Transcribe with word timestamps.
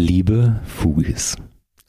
Liebe 0.00 0.60
Fugis, 0.64 1.34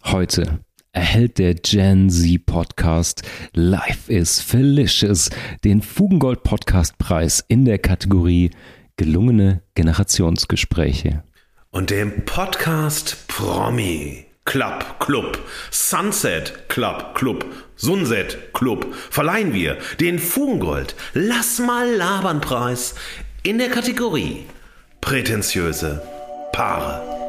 heute 0.03 0.61
erhält 0.93 1.37
der 1.37 1.53
Gen 1.53 2.09
Z 2.09 2.43
Podcast 2.43 3.21
Life 3.53 4.11
is 4.11 4.41
Felicious 4.41 5.29
den 5.63 5.83
Fugengold 5.83 6.41
Podcast 6.41 6.97
Preis 6.97 7.45
in 7.47 7.65
der 7.65 7.77
Kategorie 7.77 8.49
gelungene 8.97 9.61
Generationsgespräche. 9.75 11.21
Und 11.69 11.91
dem 11.91 12.25
Podcast 12.25 13.27
Promi 13.27 14.25
Club 14.43 14.99
Club 14.99 15.37
Sunset 15.69 16.67
Club 16.67 17.13
Club 17.13 17.45
Sunset 17.75 18.55
Club 18.55 18.87
verleihen 19.11 19.53
wir 19.53 19.77
den 19.99 20.17
Fugengold 20.17 20.95
Lass 21.13 21.59
mal 21.59 21.87
labern 21.93 22.41
Preis 22.41 22.95
in 23.43 23.59
der 23.59 23.69
Kategorie 23.69 24.45
prätentiöse 24.99 26.01
Paare. 26.51 27.28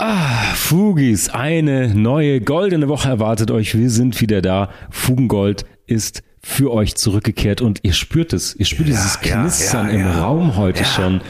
Ah, 0.00 0.54
Fugis, 0.54 1.28
eine 1.28 1.92
neue 1.92 2.40
goldene 2.40 2.86
Woche 2.86 3.08
erwartet 3.08 3.50
euch. 3.50 3.76
Wir 3.76 3.90
sind 3.90 4.20
wieder 4.20 4.40
da. 4.40 4.70
Fugengold 4.90 5.66
ist 5.86 6.22
für 6.40 6.72
euch 6.72 6.94
zurückgekehrt 6.94 7.62
und 7.62 7.80
ihr 7.82 7.92
spürt 7.92 8.32
es. 8.32 8.54
Ihr 8.54 8.64
spürt 8.64 8.88
Ja, 8.88 8.94
dieses 8.94 9.18
Knistern 9.18 9.88
ja, 9.88 9.94
im 9.94 10.00
ja. 10.02 10.22
Raum 10.22 10.54
heute 10.56 10.84
schon. 10.84 11.20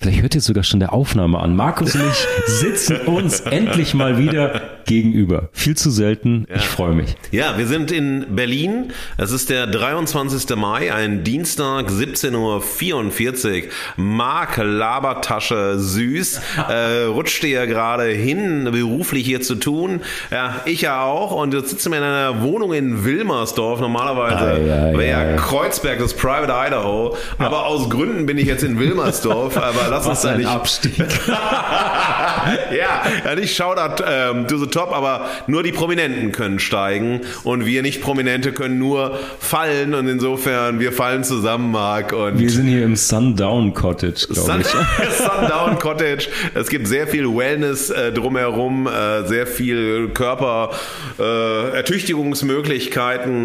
Vielleicht 0.00 0.22
hört 0.22 0.34
ihr 0.36 0.40
sogar 0.40 0.62
schon 0.62 0.78
der 0.78 0.92
Aufnahme 0.92 1.40
an. 1.40 1.56
Markus 1.56 1.96
und 1.96 2.02
ich 2.06 2.26
sitzen 2.46 2.98
uns 2.98 3.40
endlich 3.40 3.94
mal 3.94 4.16
wieder 4.16 4.78
gegenüber. 4.84 5.48
Viel 5.52 5.76
zu 5.76 5.90
selten. 5.90 6.46
Ich 6.54 6.66
freue 6.66 6.94
mich. 6.94 7.16
Ja, 7.32 7.58
wir 7.58 7.66
sind 7.66 7.90
in 7.90 8.24
Berlin. 8.30 8.92
Es 9.16 9.32
ist 9.32 9.50
der 9.50 9.66
23. 9.66 10.56
Mai, 10.56 10.94
ein 10.94 11.24
Dienstag, 11.24 11.90
17.44 11.90 13.64
Uhr. 13.64 13.68
Marc 13.96 14.56
Labertasche 14.56 15.78
süß. 15.78 16.40
Äh, 16.68 17.04
rutschte 17.04 17.46
ja 17.46 17.64
gerade 17.64 18.04
hin, 18.08 18.68
beruflich 18.70 19.24
hier 19.24 19.40
zu 19.40 19.54
tun. 19.54 20.00
Ja, 20.30 20.60
ich 20.66 20.82
ja 20.82 21.02
auch. 21.02 21.32
Und 21.32 21.54
jetzt 21.54 21.70
sitzen 21.70 21.92
wir 21.92 21.98
in 21.98 22.04
einer 22.04 22.42
Wohnung 22.42 22.74
in 22.74 23.04
Wilmersdorf. 23.04 23.80
Normalerweise 23.80 24.44
Ei, 24.44 24.90
ei, 24.90 24.92
wäre 24.92 25.08
ja 25.08 25.18
ei. 25.20 25.36
Kreuzberg 25.36 25.98
das 25.98 26.14
Private 26.14 26.52
Idaho. 26.52 27.16
Aber 27.38 27.66
aus 27.66 27.88
Gründen 27.88 28.26
bin 28.26 28.36
ich 28.36 28.46
jetzt 28.46 28.64
in 28.64 28.78
Wilmersdorf. 28.78 29.56
Aber 29.62 29.87
lass 29.90 30.06
uns 30.06 30.22
da 30.22 30.30
ein 30.30 30.38
nicht 30.38 30.48
Abstieg. 30.48 30.98
ja, 31.28 33.02
ja, 33.24 33.34
nicht 33.34 33.54
Shoutout 33.54 34.02
ähm, 34.06 34.46
to 34.48 34.58
the 34.58 34.66
top, 34.66 34.92
aber 34.92 35.26
nur 35.46 35.62
die 35.62 35.72
Prominenten 35.72 36.32
können 36.32 36.58
steigen 36.58 37.20
und 37.44 37.66
wir 37.66 37.82
nicht 37.82 38.00
Prominente 38.00 38.52
können 38.52 38.78
nur 38.78 39.18
fallen 39.38 39.94
und 39.94 40.08
insofern 40.08 40.80
wir 40.80 40.92
fallen 40.92 41.24
zusammen, 41.24 41.70
Marc. 41.72 42.12
Und 42.12 42.38
Wir 42.38 42.50
sind 42.50 42.66
hier 42.66 42.84
im 42.84 42.96
Sundown 42.96 43.74
Cottage, 43.74 44.26
glaube 44.30 44.62
ich. 44.62 44.66
Sundown 45.16 45.78
Cottage. 45.78 46.28
Es 46.54 46.68
gibt 46.68 46.86
sehr 46.86 47.06
viel 47.06 47.26
Wellness 47.26 47.90
äh, 47.90 48.12
drumherum, 48.12 48.86
äh, 48.86 49.26
sehr 49.26 49.46
viel 49.46 50.08
Körper, 50.10 50.70
äh, 51.18 51.82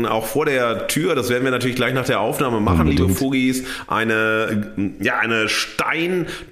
auch 0.05 0.25
vor 0.25 0.45
der 0.45 0.87
Tür. 0.87 1.15
Das 1.15 1.29
werden 1.29 1.43
wir 1.43 1.51
natürlich 1.51 1.75
gleich 1.75 1.93
nach 1.93 2.05
der 2.05 2.19
Aufnahme 2.19 2.59
machen, 2.59 2.87
liebe 2.87 3.03
Unbedingt. 3.03 3.19
Fugis. 3.19 3.63
Eine, 3.87 4.73
ja, 4.99 5.19
eine 5.19 5.49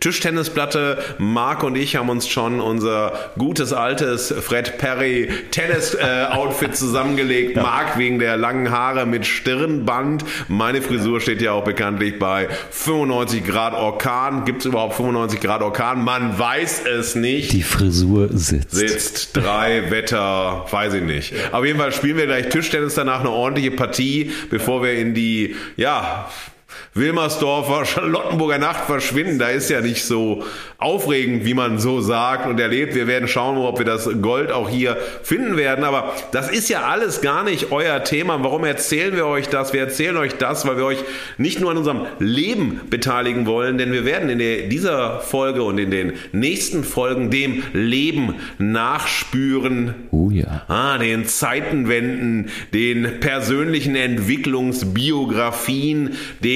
Stein-Tischtennisplatte. 0.01 0.97
Marc 1.17 1.63
und 1.63 1.75
ich 1.75 1.95
haben 1.95 2.09
uns 2.09 2.27
schon 2.27 2.59
unser 2.59 3.31
gutes 3.37 3.73
altes 3.73 4.33
Fred 4.41 4.77
Perry 4.77 5.29
Tennis-Outfit 5.51 6.75
zusammengelegt. 6.75 7.55
Marc 7.55 7.97
wegen 7.97 8.19
der 8.19 8.37
langen 8.37 8.71
Haare 8.71 9.05
mit 9.05 9.25
Stirnband. 9.25 10.23
Meine 10.47 10.81
Frisur 10.81 11.21
steht 11.21 11.41
ja 11.41 11.53
auch 11.53 11.63
bekanntlich 11.63 12.19
bei 12.19 12.47
95 12.71 13.43
Grad 13.45 13.73
Orkan. 13.73 14.45
Gibt 14.45 14.59
es 14.61 14.65
überhaupt 14.65 14.95
95 14.95 15.39
Grad 15.39 15.61
Orkan? 15.61 16.03
Man 16.03 16.37
weiß 16.37 16.83
es 16.85 17.15
nicht 17.15 17.51
Die 17.53 17.63
Frisur 17.63 18.29
sitzt. 18.31 18.71
sitzt, 18.71 19.37
drei 19.37 19.89
Wetter, 19.91 20.65
weiß 20.69 20.93
ich 20.95 21.03
nicht. 21.03 21.33
Auf 21.51 21.65
jeden 21.65 21.79
Fall 21.79 21.91
spielen 21.91 22.17
wir 22.17 22.25
gleich 22.25 22.49
Tischtennis 22.49 22.95
danach 22.95 23.21
eine 23.21 23.29
ordentliche 23.29 23.71
Partie, 23.71 24.31
bevor 24.49 24.83
wir 24.83 24.93
in 24.93 25.13
die, 25.13 25.55
ja, 25.77 26.29
Wilmersdorfer 26.93 27.85
Charlottenburger 27.85 28.57
Nacht 28.57 28.85
verschwinden. 28.85 29.39
Da 29.39 29.49
ist 29.49 29.69
ja 29.69 29.81
nicht 29.81 30.05
so 30.05 30.43
aufregend, 30.77 31.45
wie 31.45 31.53
man 31.53 31.79
so 31.79 32.01
sagt 32.01 32.47
und 32.47 32.59
erlebt. 32.59 32.95
Wir 32.95 33.07
werden 33.07 33.27
schauen, 33.27 33.57
ob 33.57 33.77
wir 33.77 33.85
das 33.85 34.09
Gold 34.21 34.51
auch 34.51 34.69
hier 34.69 34.97
finden 35.23 35.57
werden. 35.57 35.83
Aber 35.83 36.13
das 36.31 36.49
ist 36.49 36.69
ja 36.69 36.81
alles 36.81 37.21
gar 37.21 37.43
nicht 37.43 37.71
euer 37.71 38.03
Thema. 38.03 38.43
Warum 38.43 38.63
erzählen 38.63 39.15
wir 39.15 39.27
euch 39.27 39.47
das? 39.47 39.73
Wir 39.73 39.81
erzählen 39.81 40.17
euch 40.17 40.37
das, 40.37 40.67
weil 40.67 40.77
wir 40.77 40.85
euch 40.85 41.03
nicht 41.37 41.59
nur 41.59 41.71
an 41.71 41.77
unserem 41.77 42.05
Leben 42.19 42.81
beteiligen 42.89 43.45
wollen, 43.45 43.77
denn 43.77 43.91
wir 43.91 44.05
werden 44.05 44.29
in 44.29 44.39
der, 44.39 44.67
dieser 44.67 45.19
Folge 45.19 45.63
und 45.63 45.77
in 45.77 45.91
den 45.91 46.13
nächsten 46.31 46.83
Folgen 46.83 47.29
dem 47.29 47.63
Leben 47.73 48.35
nachspüren. 48.57 49.93
Oh 50.11 50.29
ja. 50.29 50.63
Ah, 50.67 50.97
den 50.97 51.25
Zeitenwenden, 51.25 52.49
den 52.73 53.19
persönlichen 53.19 53.95
Entwicklungsbiografien, 53.95 56.11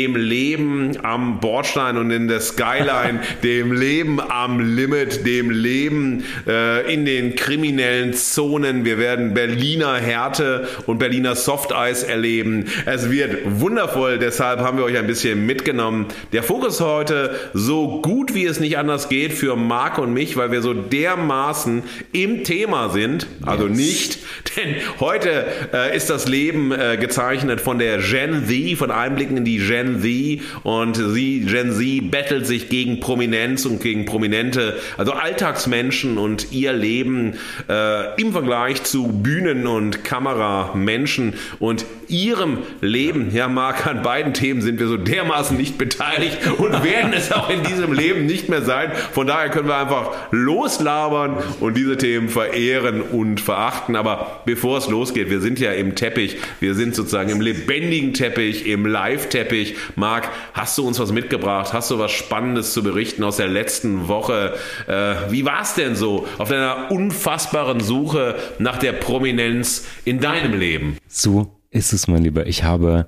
dem 0.06 0.16
Leben 0.16 0.98
am 1.04 1.40
Bordstein 1.40 1.98
und 1.98 2.12
in 2.12 2.28
der 2.28 2.40
Skyline, 2.40 3.22
dem 3.44 3.72
Leben 3.72 4.20
am 4.20 4.60
Limit, 4.60 5.26
dem 5.26 5.50
Leben 5.50 6.24
äh, 6.48 6.94
in 6.94 7.06
den 7.06 7.36
kriminellen 7.36 8.14
Zonen. 8.14 8.86
Wir 8.86 9.00
werden 9.00 9.34
Berliner 9.34 9.96
Härte 9.96 10.68
und 10.86 11.00
Berliner 11.00 11.36
Softeis 11.36 12.04
erleben. 12.04 12.66
Es 12.86 13.10
wird 13.10 13.40
wundervoll, 13.46 14.20
deshalb 14.20 14.60
haben 14.60 14.78
wir 14.78 14.86
euch 14.86 14.98
ein 14.98 15.08
bisschen 15.08 15.46
mitgenommen. 15.46 16.08
Der 16.34 16.44
Fokus 16.44 16.82
heute 16.82 17.36
so 17.54 18.02
gut 18.02 18.36
wie 18.36 18.46
es 18.46 18.60
nicht 18.60 18.78
anders 18.78 19.10
geht 19.10 19.34
für 19.34 19.56
Marc 19.56 19.98
und 19.98 20.14
mich, 20.14 20.38
weil 20.38 20.52
wir 20.52 20.62
so 20.62 20.74
dermaßen 20.74 21.82
im 22.12 22.44
Thema 22.44 22.90
sind. 22.90 23.26
Also 23.44 23.68
Yes. 23.68 23.78
nicht, 23.78 24.20
denn 24.56 24.76
heute 25.00 25.46
äh, 25.74 25.96
ist 25.96 26.10
das 26.10 26.28
Leben 26.28 26.72
äh, 26.72 26.98
gezeichnet 27.00 27.60
von 27.60 27.80
der 27.80 27.98
Gen 27.98 28.46
Z, 28.48 28.78
von 28.78 28.92
Einblicken 28.92 29.38
in 29.38 29.46
die 29.46 29.58
Gen 29.58 29.95
Z 30.02 30.42
und 30.64 30.96
sie, 30.96 31.42
Gen 31.42 31.72
Z, 31.72 32.12
bettelt 32.12 32.46
sich 32.46 32.70
gegen 32.70 33.00
Prominenz 33.00 33.66
und 33.66 33.82
gegen 33.82 34.06
Prominente, 34.06 34.80
also 34.98 35.14
Alltagsmenschen 35.14 36.18
und 36.18 36.52
ihr 36.52 36.74
Leben 36.74 37.34
äh, 37.70 38.22
im 38.22 38.32
Vergleich 38.32 38.84
zu 38.84 39.08
Bühnen- 39.08 39.68
und 39.68 40.04
Kameramenschen 40.04 41.34
und 41.60 41.86
ihrem 42.08 42.60
Leben. 42.82 43.32
Ja, 43.34 43.48
Marc, 43.48 43.88
an 43.88 44.02
beiden 44.02 44.34
Themen 44.34 44.62
sind 44.62 44.80
wir 44.80 44.88
so 44.88 44.98
dermaßen 44.98 45.58
nicht 45.58 45.78
beteiligt 45.78 46.38
und 46.58 46.72
werden 46.84 47.14
es 47.14 47.32
auch 47.32 47.50
in 47.50 47.64
diesem 47.64 47.94
Leben 47.94 48.26
nicht 48.26 48.50
mehr 48.50 48.62
sein. 48.62 48.92
Von 49.14 49.28
daher 49.28 49.50
können 49.50 49.68
wir 49.68 49.78
einfach 49.78 50.12
loslabern 50.32 51.38
und 51.60 51.78
diese 51.78 51.98
Themen 51.98 52.30
verehren 52.30 53.02
und 53.02 53.42
verachten. 53.42 53.96
Aber 53.96 54.42
bevor 54.46 54.78
es 54.78 54.88
losgeht, 54.88 55.30
wir 55.30 55.42
sind 55.42 55.60
ja 55.60 55.72
im 55.72 55.96
Teppich, 55.96 56.38
wir 56.60 56.76
sind 56.76 56.96
sozusagen 56.96 57.30
im 57.30 57.42
lebendigen 57.42 58.14
Teppich, 58.14 58.68
im 58.68 58.86
Live-Teppich. 58.86 59.76
Marc, 59.96 60.30
hast 60.54 60.78
du 60.78 60.88
uns 60.88 61.00
was 61.00 61.12
mitgebracht? 61.12 61.74
Hast 61.74 61.92
du 61.92 62.00
was 62.00 62.12
Spannendes 62.12 62.74
zu 62.74 62.84
berichten 62.84 63.24
aus 63.24 63.38
der 63.38 63.48
letzten 63.48 64.08
Woche? 64.08 64.54
Äh, 64.88 65.32
wie 65.32 65.46
war 65.46 65.62
es 65.62 65.76
denn 65.76 65.96
so 65.96 66.28
auf 66.38 66.50
deiner 66.50 66.92
unfassbaren 66.92 67.80
Suche 67.80 68.36
nach 68.60 68.78
der 68.78 68.94
Prominenz 68.94 69.86
in 70.04 70.20
deinem 70.20 70.58
Leben? 70.58 70.98
So 71.08 71.56
ist 71.72 71.94
es, 71.94 72.08
mein 72.08 72.24
Lieber. 72.24 72.48
Ich 72.48 72.64
habe 72.64 73.08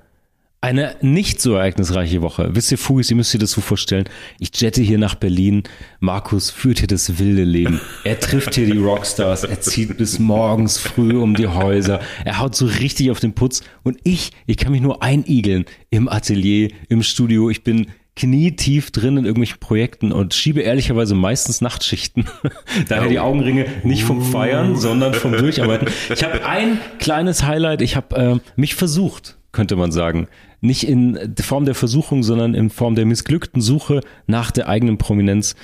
eine 0.59 0.95
nicht 1.01 1.39
so 1.39 1.53
ereignisreiche 1.53 2.21
Woche. 2.21 2.49
Wisst 2.53 2.71
ihr, 2.71 2.77
Fugis, 2.77 3.09
ihr 3.11 3.15
müsst 3.15 3.33
ihr 3.33 3.39
das 3.39 3.51
so 3.51 3.61
vorstellen. 3.61 4.05
Ich 4.39 4.49
jette 4.59 4.81
hier 4.81 4.97
nach 4.97 5.15
Berlin. 5.15 5.63
Markus 5.99 6.49
führt 6.49 6.79
hier 6.79 6.87
das 6.87 7.19
wilde 7.19 7.43
Leben. 7.43 7.79
Er 8.03 8.19
trifft 8.19 8.55
hier 8.55 8.65
die 8.65 8.77
Rockstars. 8.77 9.43
Er 9.43 9.61
zieht 9.61 9.97
bis 9.97 10.17
morgens 10.17 10.79
früh 10.79 11.15
um 11.15 11.35
die 11.35 11.47
Häuser. 11.47 11.99
Er 12.25 12.39
haut 12.39 12.55
so 12.55 12.65
richtig 12.65 13.11
auf 13.11 13.19
den 13.19 13.33
Putz. 13.33 13.61
Und 13.83 13.99
ich, 14.03 14.31
ich 14.47 14.57
kann 14.57 14.71
mich 14.71 14.81
nur 14.81 15.03
einigeln 15.03 15.65
im 15.91 16.09
Atelier, 16.09 16.71
im 16.89 17.03
Studio. 17.03 17.51
Ich 17.51 17.63
bin 17.63 17.87
knietief 18.15 18.89
drin 18.89 19.17
in 19.17 19.25
irgendwelchen 19.25 19.59
Projekten 19.59 20.11
und 20.11 20.33
schiebe 20.33 20.61
ehrlicherweise 20.61 21.13
meistens 21.13 21.61
Nachtschichten. 21.61 22.25
Daher 22.89 23.07
die 23.07 23.19
Augenringe 23.19 23.67
nicht 23.83 24.03
vom 24.03 24.23
Feiern, 24.23 24.75
sondern 24.75 25.13
vom 25.13 25.31
Durcharbeiten. 25.37 25.87
Ich 26.11 26.23
habe 26.23 26.43
ein 26.45 26.79
kleines 26.97 27.43
Highlight. 27.43 27.83
Ich 27.83 27.95
habe 27.95 28.15
äh, 28.15 28.39
mich 28.59 28.73
versucht, 28.73 29.37
könnte 29.57 29.75
man 29.75 29.91
sagen, 29.91 30.27
nicht 30.61 30.87
in 30.87 31.33
Form 31.41 31.65
der 31.65 31.73
Versuchung, 31.73 32.21
sondern 32.21 32.53
in 32.53 32.69
Form 32.69 32.93
der 32.93 33.07
missglückten 33.07 33.59
Suche 33.59 34.01
nach 34.27 34.51
der 34.51 34.69
eigenen 34.69 34.99
Prominenz. 34.99 35.55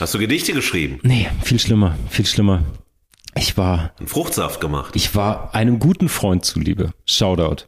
Hast 0.00 0.14
du 0.14 0.18
Gedichte 0.18 0.52
geschrieben? 0.52 0.98
Nee, 1.04 1.28
viel 1.40 1.60
schlimmer, 1.60 1.96
viel 2.08 2.26
schlimmer. 2.26 2.64
Ich 3.36 3.56
war. 3.56 3.92
Einen 4.00 4.08
Fruchtsaft 4.08 4.60
gemacht. 4.60 4.96
Ich 4.96 5.14
war 5.14 5.54
einem 5.54 5.78
guten 5.78 6.08
Freund 6.08 6.44
zuliebe. 6.44 6.92
Shoutout. 7.06 7.66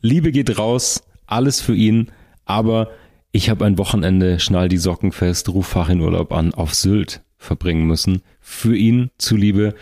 Liebe 0.00 0.30
geht 0.30 0.60
raus, 0.60 1.02
alles 1.26 1.60
für 1.60 1.74
ihn, 1.74 2.12
aber 2.44 2.90
ich 3.32 3.50
habe 3.50 3.64
ein 3.64 3.78
Wochenende, 3.78 4.38
schnall 4.38 4.68
die 4.68 4.76
Socken 4.76 5.10
fest, 5.10 5.48
ruf 5.48 5.66
Fachrinurlaub 5.66 6.30
an, 6.30 6.54
auf 6.54 6.72
Sylt 6.72 7.22
verbringen 7.36 7.84
müssen. 7.88 8.22
Für 8.40 8.76
ihn 8.76 9.10
zuliebe. 9.18 9.74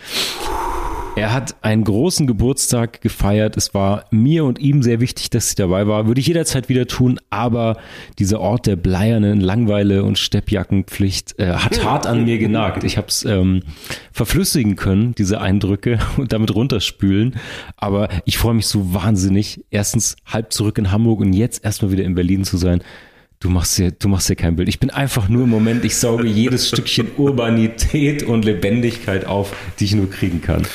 Er 1.15 1.31
hat 1.31 1.55
einen 1.61 1.83
großen 1.83 2.25
Geburtstag 2.25 3.01
gefeiert. 3.01 3.55
Es 3.55 3.75
war 3.75 4.05
mir 4.09 4.45
und 4.45 4.57
ihm 4.57 4.81
sehr 4.81 4.99
wichtig, 4.99 5.29
dass 5.29 5.49
ich 5.49 5.55
dabei 5.55 5.85
war. 5.85 6.07
Würde 6.07 6.19
ich 6.19 6.25
jederzeit 6.25 6.69
wieder 6.69 6.87
tun, 6.87 7.19
aber 7.29 7.77
dieser 8.17 8.39
Ort 8.39 8.65
der 8.65 8.77
bleiernen 8.77 9.39
Langweile 9.39 10.03
und 10.03 10.17
Steppjackenpflicht 10.17 11.37
äh, 11.37 11.53
hat 11.53 11.83
hart 11.85 12.07
an 12.07 12.25
mir 12.25 12.39
genagt. 12.39 12.83
Ich 12.83 12.97
habe 12.97 13.09
es 13.09 13.25
ähm, 13.25 13.61
verflüssigen 14.11 14.75
können, 14.75 15.13
diese 15.13 15.39
Eindrücke, 15.39 15.99
und 16.17 16.33
damit 16.33 16.55
runterspülen. 16.55 17.35
Aber 17.77 18.09
ich 18.25 18.39
freue 18.39 18.55
mich 18.55 18.65
so 18.65 18.95
wahnsinnig, 18.95 19.63
erstens 19.69 20.15
halb 20.25 20.51
zurück 20.51 20.79
in 20.79 20.91
Hamburg 20.91 21.19
und 21.19 21.33
jetzt 21.33 21.63
erstmal 21.63 21.91
wieder 21.91 22.05
in 22.05 22.15
Berlin 22.15 22.43
zu 22.43 22.57
sein. 22.57 22.81
Du 23.43 23.49
machst 23.49 23.77
dir, 23.77 23.91
du 23.91 24.07
machst 24.07 24.29
dir 24.29 24.37
kein 24.37 24.55
Bild. 24.55 24.69
Ich 24.69 24.79
bin 24.79 24.89
einfach 24.89 25.27
nur 25.27 25.43
im 25.43 25.49
Moment, 25.49 25.83
ich 25.83 25.97
sauge 25.97 26.25
jedes 26.25 26.69
Stückchen 26.69 27.09
Urbanität 27.17 28.23
und 28.23 28.45
Lebendigkeit 28.45 29.25
auf, 29.25 29.53
die 29.77 29.83
ich 29.83 29.95
nur 29.95 30.09
kriegen 30.09 30.41
kann. 30.41 30.65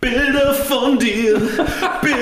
Bilder 0.00 0.54
von 0.54 0.98
dir, 0.98 1.38
Bilder 1.38 1.42
von 1.42 2.00
dir. 2.00 2.13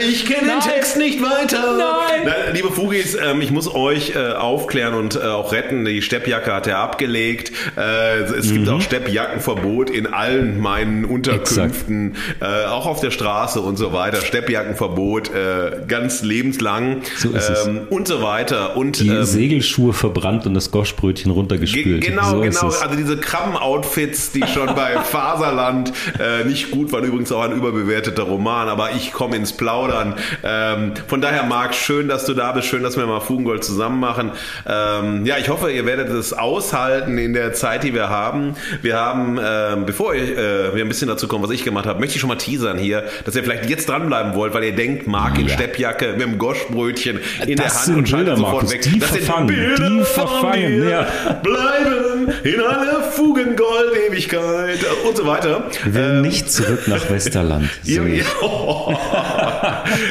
Ich 0.00 0.26
kenne 0.26 0.48
den 0.52 0.60
Text 0.60 0.96
nicht 0.96 1.20
weiter. 1.22 1.76
Nein. 1.78 2.22
Na, 2.24 2.52
liebe 2.52 2.70
Fugis, 2.70 3.16
ähm, 3.22 3.40
ich 3.40 3.50
muss 3.50 3.72
euch 3.72 4.14
äh, 4.16 4.32
aufklären 4.32 4.94
und 4.94 5.16
äh, 5.16 5.20
auch 5.20 5.52
retten. 5.52 5.84
Die 5.84 6.02
Steppjacke 6.02 6.52
hat 6.52 6.66
er 6.66 6.78
abgelegt. 6.78 7.52
Äh, 7.76 8.20
es 8.22 8.52
gibt 8.52 8.68
auch 8.68 8.80
Steppjackenverbot 8.80 9.90
in 9.90 10.06
allen 10.06 10.60
meinen 10.60 11.04
Unterkünften, 11.04 12.16
äh, 12.40 12.66
auch 12.66 12.86
auf 12.86 13.00
der 13.00 13.10
Straße 13.10 13.60
und 13.60 13.76
so 13.76 13.92
weiter. 13.92 14.20
Steppjackenverbot 14.20 15.30
äh, 15.30 15.82
ganz 15.86 16.22
lebenslang 16.22 17.02
So 17.16 17.30
ist 17.30 17.48
es. 17.48 17.66
ähm, 17.66 17.82
und 17.90 18.08
so 18.08 18.22
weiter. 18.22 18.76
Und 18.76 19.00
Die 19.00 19.08
ähm, 19.08 19.24
Segelschuhe 19.24 19.92
verbrannt 19.92 20.46
und 20.46 20.54
das 20.54 20.70
Goschbrötchen 20.70 21.30
Ge- 21.30 21.38
runtergespült. 21.38 22.04
Genau, 22.04 22.30
so 22.30 22.40
genau. 22.40 22.66
Also 22.66 22.96
diese 22.96 23.16
Krabben-Outfits, 23.18 24.32
die 24.32 24.44
schon 24.46 24.74
bei 24.74 24.98
Faserland 25.04 25.92
äh, 26.18 26.44
nicht 26.44 26.70
gut 26.70 26.92
waren. 26.92 27.04
Übrigens 27.04 27.30
auch 27.32 27.42
ein 27.42 27.52
überbewerteter 27.52 28.24
Roman, 28.24 28.68
aber 28.68 28.90
ich 28.96 29.12
komme 29.12 29.36
ins 29.36 29.52
Plaudern. 29.88 30.14
Ähm, 30.42 30.92
von 31.06 31.20
daher, 31.20 31.44
Marc, 31.44 31.74
schön, 31.74 32.08
dass 32.08 32.24
du 32.24 32.34
da 32.34 32.52
bist. 32.52 32.68
Schön, 32.68 32.82
dass 32.82 32.96
wir 32.96 33.06
mal 33.06 33.20
Fugengold 33.20 33.64
zusammen 33.64 34.00
machen. 34.00 34.32
Ähm, 34.68 35.24
ja, 35.26 35.36
ich 35.38 35.48
hoffe, 35.48 35.70
ihr 35.70 35.86
werdet 35.86 36.08
es 36.10 36.32
aushalten 36.32 37.18
in 37.18 37.32
der 37.34 37.52
Zeit, 37.52 37.82
die 37.84 37.94
wir 37.94 38.08
haben. 38.08 38.56
Wir 38.82 38.96
haben, 38.96 39.38
ähm, 39.42 39.86
bevor 39.86 40.14
ich, 40.14 40.30
äh, 40.30 40.74
wir 40.74 40.84
ein 40.84 40.88
bisschen 40.88 41.08
dazu 41.08 41.28
kommen, 41.28 41.44
was 41.44 41.50
ich 41.50 41.64
gemacht 41.64 41.86
habe, 41.86 42.00
möchte 42.00 42.14
ich 42.16 42.20
schon 42.20 42.28
mal 42.28 42.36
teasern 42.36 42.78
hier, 42.78 43.04
dass 43.24 43.36
ihr 43.36 43.42
vielleicht 43.44 43.68
jetzt 43.70 43.88
dranbleiben 43.88 44.34
wollt, 44.34 44.54
weil 44.54 44.64
ihr 44.64 44.74
denkt, 44.74 45.06
Marc 45.06 45.38
in 45.38 45.46
Ja. 45.48 45.54
Steppjacke 45.54 46.12
mit 46.12 46.22
dem 46.22 46.38
Goschbrötchen 46.38 47.20
in 47.46 47.56
der 47.56 47.66
Das 47.66 47.74
Hand 47.76 47.84
sind 47.86 47.96
und 47.96 48.08
schaltet 48.08 48.34
Bilder, 48.34 48.36
sofort 48.38 48.54
Markus, 48.64 48.72
weg. 48.72 48.82
die 48.82 48.98
das 48.98 49.10
verfangen, 49.10 49.48
sind 49.48 49.56
Bilder 49.56 49.88
die 49.88 50.04
verfangen, 50.04 50.88
ja. 50.88 51.06
bleiben 51.42 52.28
in 52.44 52.60
einer 52.60 53.02
Fugengold-Ewigkeit 53.12 54.78
und 55.06 55.16
so 55.16 55.26
weiter. 55.26 55.64
Wir 55.84 56.04
Ähm, 56.04 56.22
nicht 56.22 56.50
zurück 56.50 56.86
nach 56.88 57.08
Westerland. 57.10 57.68
So. 57.84 58.02
ja. 58.02 58.24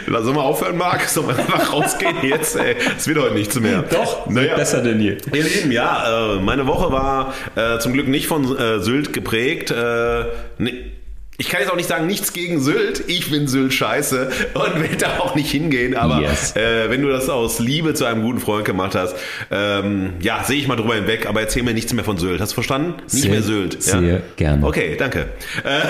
Lass 0.08 0.26
uns 0.26 0.36
mal 0.36 0.42
aufhören, 0.42 0.78
Marc. 0.78 1.02
Sollen 1.08 1.28
wir 1.28 1.38
einfach 1.38 1.74
rausgehen 1.74 2.18
jetzt? 2.24 2.56
Ey, 2.56 2.76
es 2.98 3.08
wird 3.08 3.20
heute 3.20 3.34
nichts 3.34 3.60
mehr. 3.60 3.84
Doch, 3.84 4.30
naja. 4.30 4.56
besser 4.56 4.82
denn 4.82 5.00
je. 5.00 5.18
Ihr 5.34 5.44
Lieben, 5.44 5.72
ja, 5.72 6.36
äh, 6.36 6.40
meine 6.40 6.68
Woche 6.68 6.92
war 6.92 7.34
äh, 7.56 7.80
zum 7.80 7.94
Glück 7.94 8.08
nicht 8.08 8.28
von 8.28 8.58
äh, 8.58 8.80
Sylt 8.80 9.14
geprägt. 9.14 9.72
Äh, 9.72 10.26
ne, 10.58 10.92
ich 11.38 11.50
kann 11.50 11.62
jetzt 11.62 11.72
auch 11.72 11.76
nicht 11.76 11.90
sagen, 11.90 12.06
nichts 12.08 12.34
gegen 12.34 12.60
Sylt. 12.62 13.04
Ich 13.08 13.30
bin 13.32 13.48
Sylt 13.48 13.74
scheiße 13.74 14.30
und 14.54 14.76
will 14.82 14.96
da 14.98 15.20
auch 15.20 15.36
nicht 15.36 15.50
hingehen. 15.52 15.96
Aber 15.96 16.22
Yes. 16.22 16.56
äh, 16.56 16.90
wenn 16.90 17.02
du 17.02 17.10
das 17.10 17.30
aus 17.30 17.60
Liebe 17.60 17.94
zu 17.94 18.06
einem 18.06 18.22
guten 18.22 18.40
Freund 18.40 18.66
gemacht 18.66 18.96
hast, 18.96 19.16
ähm, 19.52 20.14
ja, 20.22 20.44
sehe 20.44 20.58
ich 20.58 20.68
mal 20.68 20.76
drüber 20.76 20.96
hinweg. 20.96 21.26
Aber 21.28 21.42
erzähl 21.42 21.64
mir 21.64 21.74
nichts 21.74 21.92
mehr 21.94 22.04
von 22.06 22.18
Sylt. 22.18 22.40
Hast 22.40 22.52
du 22.52 22.56
verstanden? 22.56 22.96
Nicht 23.12 23.24
Sehr, 23.24 23.32
mehr 23.32 23.42
Sylt. 23.42 23.82
sehr 23.82 24.22
gerne. 24.36 24.66
Okay, 24.66 24.96
danke. 24.98 25.30
Äh, 25.64 25.82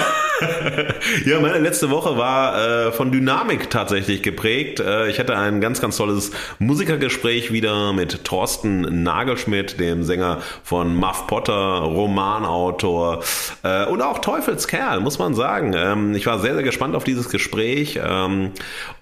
ja, 1.29 1.39
meine 1.39 1.59
letzte 1.59 1.89
Woche 1.89 2.17
war 2.17 2.87
äh, 2.87 2.91
von 2.91 3.11
Dynamik 3.11 3.69
tatsächlich 3.69 4.21
geprägt. 4.23 4.79
Äh, 4.79 5.09
ich 5.09 5.19
hatte 5.19 5.37
ein 5.37 5.61
ganz, 5.61 5.81
ganz 5.81 5.97
tolles 5.97 6.31
Musikergespräch 6.59 7.51
wieder 7.51 7.93
mit 7.93 8.23
Thorsten 8.23 9.03
Nagelschmidt, 9.03 9.79
dem 9.79 10.03
Sänger 10.03 10.41
von 10.63 10.95
Muff 10.95 11.27
Potter, 11.27 11.53
Romanautor 11.79 13.23
äh, 13.63 13.85
und 13.85 14.01
auch 14.01 14.19
Teufelskerl, 14.19 14.99
muss 14.99 15.19
man 15.19 15.32
sagen. 15.35 15.73
Ähm, 15.75 16.15
ich 16.15 16.25
war 16.25 16.39
sehr, 16.39 16.53
sehr 16.53 16.63
gespannt 16.63 16.95
auf 16.95 17.03
dieses 17.03 17.29
Gespräch 17.29 17.99
ähm, 18.03 18.51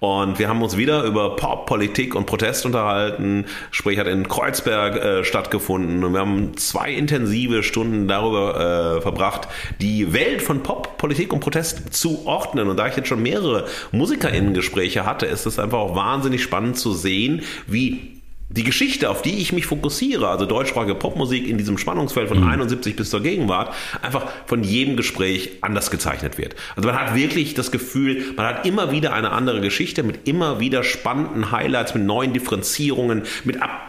und 0.00 0.38
wir 0.38 0.48
haben 0.48 0.62
uns 0.62 0.76
wieder 0.76 1.04
über 1.04 1.36
Pop, 1.36 1.66
Politik 1.66 2.14
und 2.14 2.26
Protest 2.26 2.66
unterhalten. 2.66 3.46
Gespräch 3.70 3.98
hat 3.98 4.06
in 4.06 4.28
Kreuzberg 4.28 4.96
äh, 4.96 5.24
stattgefunden 5.24 6.04
und 6.04 6.12
wir 6.12 6.20
haben 6.20 6.56
zwei 6.56 6.92
intensive 6.92 7.62
Stunden 7.62 8.08
darüber 8.08 8.98
äh, 8.98 9.00
verbracht, 9.00 9.48
die 9.80 10.12
Welt 10.12 10.42
von 10.42 10.62
Pop, 10.62 10.98
Politik 10.98 11.32
und 11.32 11.40
Protest 11.40 11.94
zu 11.94 12.26
ordnen. 12.26 12.68
Und 12.68 12.76
da 12.76 12.86
ich 12.86 12.96
jetzt 12.96 13.08
schon 13.08 13.22
mehrere 13.22 13.66
MusikerInnen-Gespräche 13.92 15.06
hatte, 15.06 15.26
ist 15.26 15.46
es 15.46 15.58
einfach 15.58 15.78
auch 15.78 15.96
wahnsinnig 15.96 16.42
spannend 16.42 16.78
zu 16.78 16.92
sehen, 16.92 17.42
wie 17.66 18.11
die 18.56 18.64
Geschichte, 18.64 19.10
auf 19.10 19.22
die 19.22 19.38
ich 19.38 19.52
mich 19.52 19.66
fokussiere, 19.66 20.28
also 20.28 20.46
deutschsprachige 20.46 20.94
Popmusik 20.94 21.48
in 21.48 21.58
diesem 21.58 21.78
Spannungsfeld 21.78 22.28
von 22.28 22.44
71 22.44 22.96
bis 22.96 23.10
zur 23.10 23.22
Gegenwart, 23.22 23.74
einfach 24.02 24.26
von 24.46 24.62
jedem 24.62 24.96
Gespräch 24.96 25.50
anders 25.60 25.90
gezeichnet 25.90 26.38
wird. 26.38 26.54
Also 26.76 26.88
man 26.88 26.98
hat 26.98 27.14
wirklich 27.14 27.54
das 27.54 27.70
Gefühl, 27.70 28.34
man 28.36 28.46
hat 28.46 28.66
immer 28.66 28.92
wieder 28.92 29.12
eine 29.12 29.30
andere 29.30 29.60
Geschichte 29.60 30.02
mit 30.02 30.28
immer 30.28 30.60
wieder 30.60 30.84
spannenden 30.84 31.50
Highlights, 31.50 31.94
mit 31.94 32.04
neuen 32.04 32.32
Differenzierungen, 32.32 33.22
mit 33.44 33.62
ab, 33.62 33.88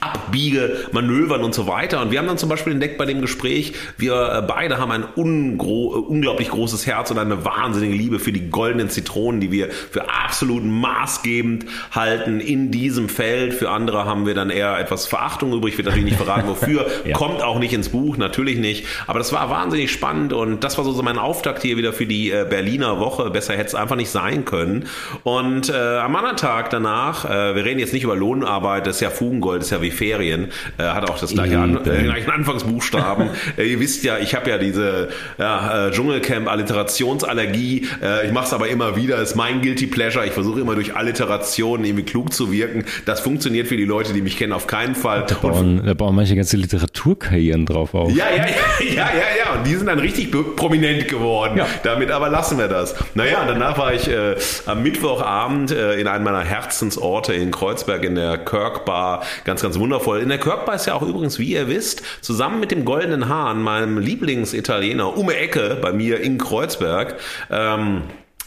Abbiege, 0.00 0.86
Manövern 0.92 1.42
und 1.42 1.54
so 1.54 1.66
weiter. 1.66 2.00
Und 2.00 2.10
wir 2.10 2.18
haben 2.18 2.26
dann 2.26 2.38
zum 2.38 2.48
Beispiel 2.48 2.72
entdeckt 2.72 2.98
bei 2.98 3.06
dem 3.06 3.20
Gespräch, 3.20 3.74
wir 3.96 4.14
äh, 4.14 4.42
beide 4.42 4.78
haben 4.78 4.90
ein 4.90 5.02
äh, 5.02 5.20
unglaublich 5.20 6.48
großes 6.48 6.86
Herz 6.86 7.10
und 7.10 7.18
eine 7.18 7.44
wahnsinnige 7.44 7.94
Liebe 7.94 8.18
für 8.18 8.32
die 8.32 8.50
goldenen 8.50 8.88
Zitronen, 8.88 9.40
die 9.40 9.50
wir 9.50 9.70
für 9.70 10.08
absolut 10.08 10.64
maßgebend 10.64 11.66
halten 11.92 12.40
in 12.40 12.70
diesem 12.70 13.08
Feld. 13.08 13.54
Für 13.54 13.70
andere 13.70 14.04
haben 14.04 14.26
wir 14.26 14.34
dann 14.34 14.50
eher 14.50 14.78
etwas 14.78 15.06
Verachtung 15.06 15.52
übrig. 15.52 15.74
Ich 15.74 15.78
will 15.78 15.84
natürlich 15.84 16.04
nicht 16.04 16.16
verraten, 16.16 16.48
wofür. 16.48 16.86
Ja. 17.04 17.16
Kommt 17.16 17.42
auch 17.42 17.58
nicht 17.58 17.72
ins 17.72 17.90
Buch, 17.90 18.16
natürlich 18.16 18.58
nicht. 18.58 18.86
Aber 19.06 19.18
das 19.18 19.32
war 19.32 19.50
wahnsinnig 19.50 19.90
spannend 19.92 20.32
und 20.32 20.64
das 20.64 20.78
war 20.78 20.84
so 20.84 20.92
so 20.92 21.02
mein 21.02 21.18
Auftakt 21.18 21.62
hier 21.62 21.76
wieder 21.76 21.92
für 21.92 22.06
die 22.06 22.30
äh, 22.30 22.46
Berliner 22.48 22.98
Woche. 22.98 23.30
Besser 23.30 23.54
hätte 23.54 23.66
es 23.66 23.74
einfach 23.74 23.96
nicht 23.96 24.10
sein 24.10 24.44
können. 24.44 24.86
Und 25.22 25.68
äh, 25.68 25.74
am 25.98 26.16
anderen 26.16 26.36
Tag 26.36 26.70
danach, 26.70 27.24
äh, 27.24 27.54
wir 27.54 27.64
reden 27.64 27.78
jetzt 27.78 27.92
nicht 27.92 28.04
über 28.04 28.16
Lohnarbeit, 28.16 28.86
das 28.86 28.96
ist 28.96 29.00
ja 29.00 29.10
Fugengold, 29.10 29.60
das 29.60 29.66
ist 29.66 29.72
ja 29.72 29.82
wie 29.84 29.90
Ferien, 29.90 30.48
äh, 30.78 30.82
hat 30.82 31.08
auch 31.08 31.18
das 31.18 31.32
gleiche 31.32 31.58
An 31.58 31.76
äh, 31.86 32.02
gleichen 32.02 32.30
Anfangsbuchstaben. 32.30 33.30
äh, 33.56 33.64
ihr 33.64 33.80
wisst 33.80 34.02
ja, 34.04 34.18
ich 34.18 34.34
habe 34.34 34.50
ja 34.50 34.58
diese 34.58 35.08
ja, 35.38 35.88
äh, 35.88 35.90
Dschungelcamp 35.92 36.48
Alliterationsallergie. 36.48 37.86
Äh, 38.02 38.26
ich 38.26 38.32
mache 38.32 38.46
es 38.46 38.52
aber 38.52 38.68
immer 38.68 38.96
wieder, 38.96 39.18
ist 39.18 39.36
mein 39.36 39.62
guilty 39.62 39.86
pleasure. 39.86 40.26
Ich 40.26 40.32
versuche 40.32 40.60
immer 40.60 40.74
durch 40.74 40.96
Alliterationen 40.96 41.84
irgendwie 41.84 42.04
klug 42.04 42.32
zu 42.32 42.50
wirken. 42.50 42.84
Das 43.04 43.20
funktioniert 43.20 43.68
für 43.68 43.76
die 43.76 43.84
Leute, 43.84 44.12
die 44.12 44.22
mich 44.22 44.36
kennen, 44.36 44.52
auf 44.52 44.66
keinen 44.66 44.94
Fall. 44.94 45.24
Da 45.28 45.34
bauen, 45.36 45.82
da 45.84 45.94
bauen 45.94 46.14
manche 46.14 46.34
ganze 46.34 46.56
Literaturkarrieren 46.56 47.66
drauf 47.66 47.94
auf. 47.94 48.10
ja, 48.10 48.26
ja, 48.30 48.36
ja, 48.36 48.44
ja, 48.80 48.94
ja, 48.94 49.44
ja. 49.44 49.58
Und 49.58 49.66
die 49.66 49.74
sind 49.74 49.86
dann 49.86 49.98
richtig 49.98 50.30
prominent 50.56 51.08
geworden. 51.08 51.58
Ja. 51.58 51.66
Damit 51.82 52.10
aber 52.10 52.28
lassen 52.28 52.58
wir 52.58 52.68
das. 52.68 52.94
Naja, 53.14 53.44
danach 53.46 53.78
war 53.78 53.92
ich 53.92 54.08
äh, 54.08 54.36
am 54.66 54.82
Mittwochabend 54.82 55.70
äh, 55.70 56.00
in 56.00 56.06
einem 56.06 56.24
meiner 56.24 56.42
Herzensorte 56.42 57.34
in 57.34 57.50
Kreuzberg 57.50 58.04
in 58.04 58.14
der 58.14 58.38
Kirk 58.38 58.84
Bar. 58.84 59.22
Ganz, 59.44 59.62
ganz 59.62 59.73
wundervoll. 59.78 60.20
In 60.20 60.28
der 60.28 60.38
Bar 60.38 60.74
ist 60.74 60.86
ja 60.86 60.94
auch 60.94 61.02
übrigens, 61.02 61.38
wie 61.38 61.52
ihr 61.52 61.68
wisst, 61.68 62.02
zusammen 62.20 62.60
mit 62.60 62.70
dem 62.70 62.84
Goldenen 62.84 63.28
Hahn, 63.28 63.62
meinem 63.62 63.98
Lieblingsitaliener, 63.98 65.16
um 65.16 65.30
Ecke 65.30 65.78
bei 65.80 65.92
mir 65.92 66.20
in 66.20 66.38
Kreuzberg, 66.38 67.18
ähm, 67.50 68.02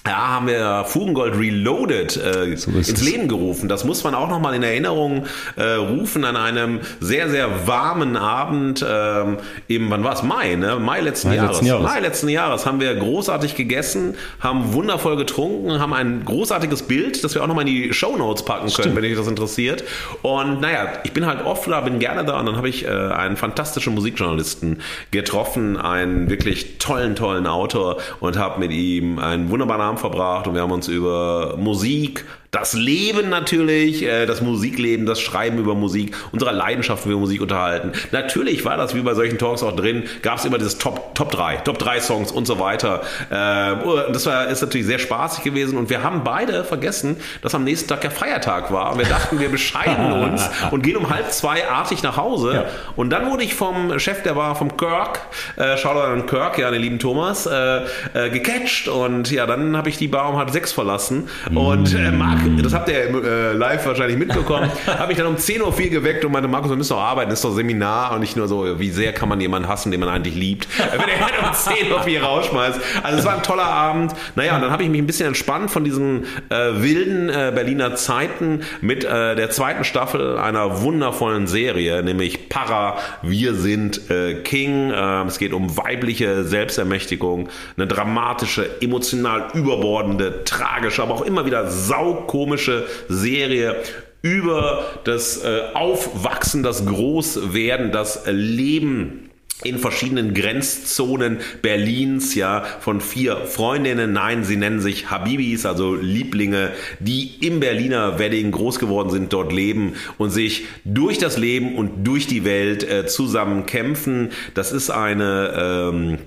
ja, 0.08 0.30
haben 0.30 0.48
wir 0.48 0.86
Fugengold 0.88 1.38
Reloaded 1.38 2.18
äh, 2.18 2.56
So 2.56 2.72
ins. 2.72 3.02
Leben 3.02 3.28
gerufen. 3.28 3.70
Das 3.70 3.84
muss 3.84 4.04
man 4.04 4.16
auch 4.16 4.30
nochmal 4.30 4.56
in 4.56 4.64
Erinnerung 4.64 5.26
äh, 5.56 5.64
rufen 5.74 6.26
an 6.26 6.36
einem 6.36 6.80
sehr, 7.00 7.30
sehr 7.30 7.68
warmen 7.68 8.18
Abend 8.18 8.86
ähm, 8.88 9.38
im, 9.68 9.90
wann 9.90 10.04
war 10.04 10.14
es? 10.14 10.24
Mai, 10.24 10.56
ne? 10.56 10.78
Mai 10.78 11.02
letzten 11.02 11.30
Mai 11.30 11.36
Jahres. 11.36 11.58
letzten 11.58 11.66
Jahres. 11.68 11.84
Mai 11.84 12.00
letzten 12.00 12.30
Jahres 12.30 12.66
haben 12.66 12.80
wir 12.80 12.96
großartig 12.96 13.56
gegessen, 13.56 14.16
haben 14.40 14.74
wundervoll 14.74 15.18
getrunken, 15.18 15.80
haben 15.80 15.94
ein 15.94 16.24
großartiges 16.26 16.84
Bild, 16.84 17.24
das 17.24 17.36
wir 17.36 17.44
auch 17.44 17.48
nochmal 17.48 17.68
in 17.68 17.74
die 17.74 17.94
Shownotes 17.94 18.44
packen 18.46 18.72
können, 18.72 18.96
wenn 18.96 19.04
euch 19.04 19.16
das 19.16 19.28
interessiert. 19.28 19.84
Und 20.22 20.62
naja, 20.62 20.88
ich 21.04 21.14
bin 21.14 21.26
halt 21.26 21.46
oft 21.46 21.68
da, 21.70 21.82
bin 21.82 22.00
gerne 22.00 22.26
da 22.26 22.40
und 22.40 22.46
dann 22.46 22.58
habe 22.58 22.70
ich 22.70 22.86
äh, 22.86 22.90
einen 22.90 23.38
fantastischen 23.38 23.94
Musikjournalisten 23.94 24.82
getroffen, 25.12 25.78
einen 25.78 26.30
wirklich 26.30 26.78
tollen, 26.78 27.16
tollen 27.16 27.48
Autor 27.48 27.98
und 28.20 28.38
habe 28.38 28.60
mit 28.60 28.72
ihm 28.72 29.20
einen 29.20 29.50
wunderbaren 29.50 29.82
Abend 29.82 29.97
verbracht 29.98 30.48
und 30.48 30.54
wir 30.54 30.62
haben 30.62 30.72
uns 30.72 30.88
über 30.88 31.56
Musik, 31.58 32.26
das 32.52 32.74
Leben 32.74 33.30
natürlich, 33.30 34.04
äh, 34.04 34.26
das 34.26 34.42
Musikleben, 34.42 35.06
das 35.06 35.20
Schreiben 35.20 35.58
über 35.58 35.76
Musik, 35.76 36.16
unsere 36.32 36.52
Leidenschaft 36.52 37.04
für 37.04 37.10
Musik 37.18 37.42
unterhalten. 37.42 37.92
Natürlich 38.12 38.64
war 38.64 38.78
das 38.78 38.96
wie 38.96 39.02
bei 39.02 39.14
solchen 39.14 39.38
Talks 39.38 39.64
auch 39.64 39.76
drin, 39.76 40.04
gab 40.22 40.38
es 40.38 40.46
immer 40.46 40.58
dieses 40.58 40.78
Top, 40.78 41.14
Top 41.16 41.32
3, 41.32 41.58
Top 41.58 41.78
3 41.78 42.00
Songs 42.00 42.32
und 42.32 42.48
so 42.48 42.60
weiter. 42.60 43.02
Äh, 43.30 44.12
das 44.14 44.26
war, 44.26 44.48
ist 44.48 44.62
natürlich 44.62 44.88
sehr 44.88 45.00
spaßig 45.00 45.44
gewesen 45.44 45.78
und 45.78 45.90
wir 45.90 46.04
haben 46.04 46.24
beide 46.24 46.64
vergessen, 46.64 47.18
dass 47.42 47.54
am 47.54 47.64
nächsten 47.64 47.90
Tag 47.90 48.04
ja 48.04 48.10
Feiertag 48.10 48.72
war. 48.72 48.94
Und 48.94 49.00
wir 49.00 49.06
dachten, 49.06 49.40
wir 49.40 49.50
bescheiden 49.50 50.12
uns 50.24 50.50
und 50.72 50.84
gehen 50.84 50.98
um 50.98 51.10
halb 51.10 51.32
zwei 51.32 51.68
artig 51.68 52.02
nach 52.04 52.18
Hause. 52.18 52.54
Ja. 52.54 52.66
Und 52.96 53.10
dann 53.10 53.30
wurde 53.30 53.44
ich 53.44 53.56
vom 53.56 54.00
Chef, 54.00 54.24
der 54.24 54.36
war 54.36 54.56
vom 54.56 54.78
Kirk, 54.78 55.20
äh, 55.58 55.78
Shoutout 55.78 56.14
an 56.14 56.26
Kirk, 56.26 56.58
ja, 56.58 56.72
den 56.72 56.82
lieben 56.82 57.00
Thomas, 57.00 57.46
äh, 57.46 57.82
äh, 58.14 58.30
gecatcht 58.30 58.88
und 58.88 59.30
ja, 59.32 59.46
dann 59.46 59.76
habe 59.76 59.90
ich 59.90 59.98
die 59.98 60.08
Bar 60.08 60.30
um 60.30 60.38
halb 60.38 60.50
sechs 60.50 60.72
verlassen 60.72 61.30
und 61.54 61.94
äh, 61.94 62.12
Marc 62.12 62.37
Marc, 62.37 62.37
das 62.62 62.74
habt 62.74 62.90
ihr 62.90 63.24
äh, 63.24 63.54
live 63.54 63.86
wahrscheinlich 63.86 64.18
mitbekommen, 64.18 64.70
habe 64.88 65.12
ich 65.12 65.18
dann 65.18 65.28
um 65.28 65.36
10.04 65.36 65.62
Uhr 65.62 65.90
geweckt 65.90 66.26
und 66.26 66.32
meinte, 66.32 66.48
Markus, 66.48 66.70
wir 66.70 66.78
müssen 66.78 66.94
doch 66.94 67.02
arbeiten, 67.02 67.30
das 67.30 67.40
ist 67.40 67.46
doch 67.46 67.54
Seminar 67.54 68.14
und 68.14 68.20
nicht 68.22 68.36
nur 68.36 68.48
so, 68.48 68.80
wie 68.80 68.90
sehr 68.90 69.14
kann 69.14 69.30
man 69.30 69.40
jemanden 69.42 69.68
hassen, 69.68 69.92
den 69.92 70.00
man 70.00 70.10
eigentlich 70.10 70.36
liebt, 70.36 70.68
wenn 70.92 71.10
er 71.10 71.20
halt 71.20 71.34
um 71.40 71.50
10.04 71.50 72.20
Uhr 72.20 72.26
rausschmeißt. 72.26 72.80
Also 73.04 73.20
es 73.20 73.26
war 73.26 73.36
ein 73.36 73.44
toller 73.44 73.66
Abend. 73.66 74.14
Naja, 74.36 74.56
und 74.56 74.62
dann 74.62 74.72
habe 74.72 74.84
ich 74.84 74.90
mich 74.90 75.02
ein 75.02 75.08
bisschen 75.08 75.28
entspannt 75.28 75.72
von 75.72 75.84
diesen 75.84 76.26
äh, 76.50 76.82
wilden 76.82 77.30
äh, 77.30 77.52
Berliner 77.54 77.96
Zeiten 77.96 78.62
mit 78.82 79.04
äh, 79.04 79.36
der 79.36 79.50
zweiten 79.50 79.84
Staffel 79.84 80.38
einer 80.38 80.82
wundervollen 80.82 81.48
Serie, 81.48 82.04
nämlich 82.04 82.50
Para, 82.50 82.98
wir 83.22 83.54
sind 83.54 84.10
äh, 84.10 84.36
King. 84.36 84.92
Ähm, 84.96 85.28
es 85.28 85.38
geht 85.38 85.54
um 85.54 85.78
weibliche 85.78 86.44
Selbstermächtigung, 86.44 87.50
eine 87.76 87.88
dramatische, 87.88 88.82
emotional 88.82 89.48
überbordende, 89.54 90.44
tragische, 90.44 91.02
aber 91.02 91.16
auch 91.16 91.22
immer 91.22 91.46
wieder 91.46 91.68
sau 91.68 92.27
komische 92.28 92.86
Serie 93.10 93.76
über 94.22 95.00
das 95.04 95.44
äh, 95.44 95.62
Aufwachsen, 95.74 96.64
das 96.64 96.86
Großwerden, 96.86 97.92
das 97.92 98.24
Leben 98.28 99.28
in 99.64 99.80
verschiedenen 99.80 100.36
Grenzzonen 100.36 101.40
Berlins, 101.64 102.36
ja, 102.36 102.64
von 102.80 103.02
vier 103.02 103.38
Freundinnen. 103.38 104.14
Nein, 104.14 104.44
sie 104.44 104.56
nennen 104.56 104.82
sich 104.82 105.10
Habibis, 105.10 105.66
also 105.66 105.96
Lieblinge, 105.96 106.74
die 107.00 107.32
im 107.42 107.60
Berliner 107.60 108.20
Wedding 108.20 108.52
groß 108.52 108.78
geworden 108.78 109.10
sind, 109.10 109.34
dort 109.34 109.52
leben 109.52 109.94
und 110.20 110.30
sich 110.30 110.66
durch 110.86 111.18
das 111.18 111.38
Leben 111.38 111.76
und 111.76 112.06
durch 112.06 112.28
die 112.28 112.46
Welt 112.46 112.88
äh, 112.88 113.08
zusammen 113.08 113.66
kämpfen. 113.66 114.30
Das 114.54 114.72
ist 114.72 114.92
eine 114.92 115.90
ähm, 115.92 116.18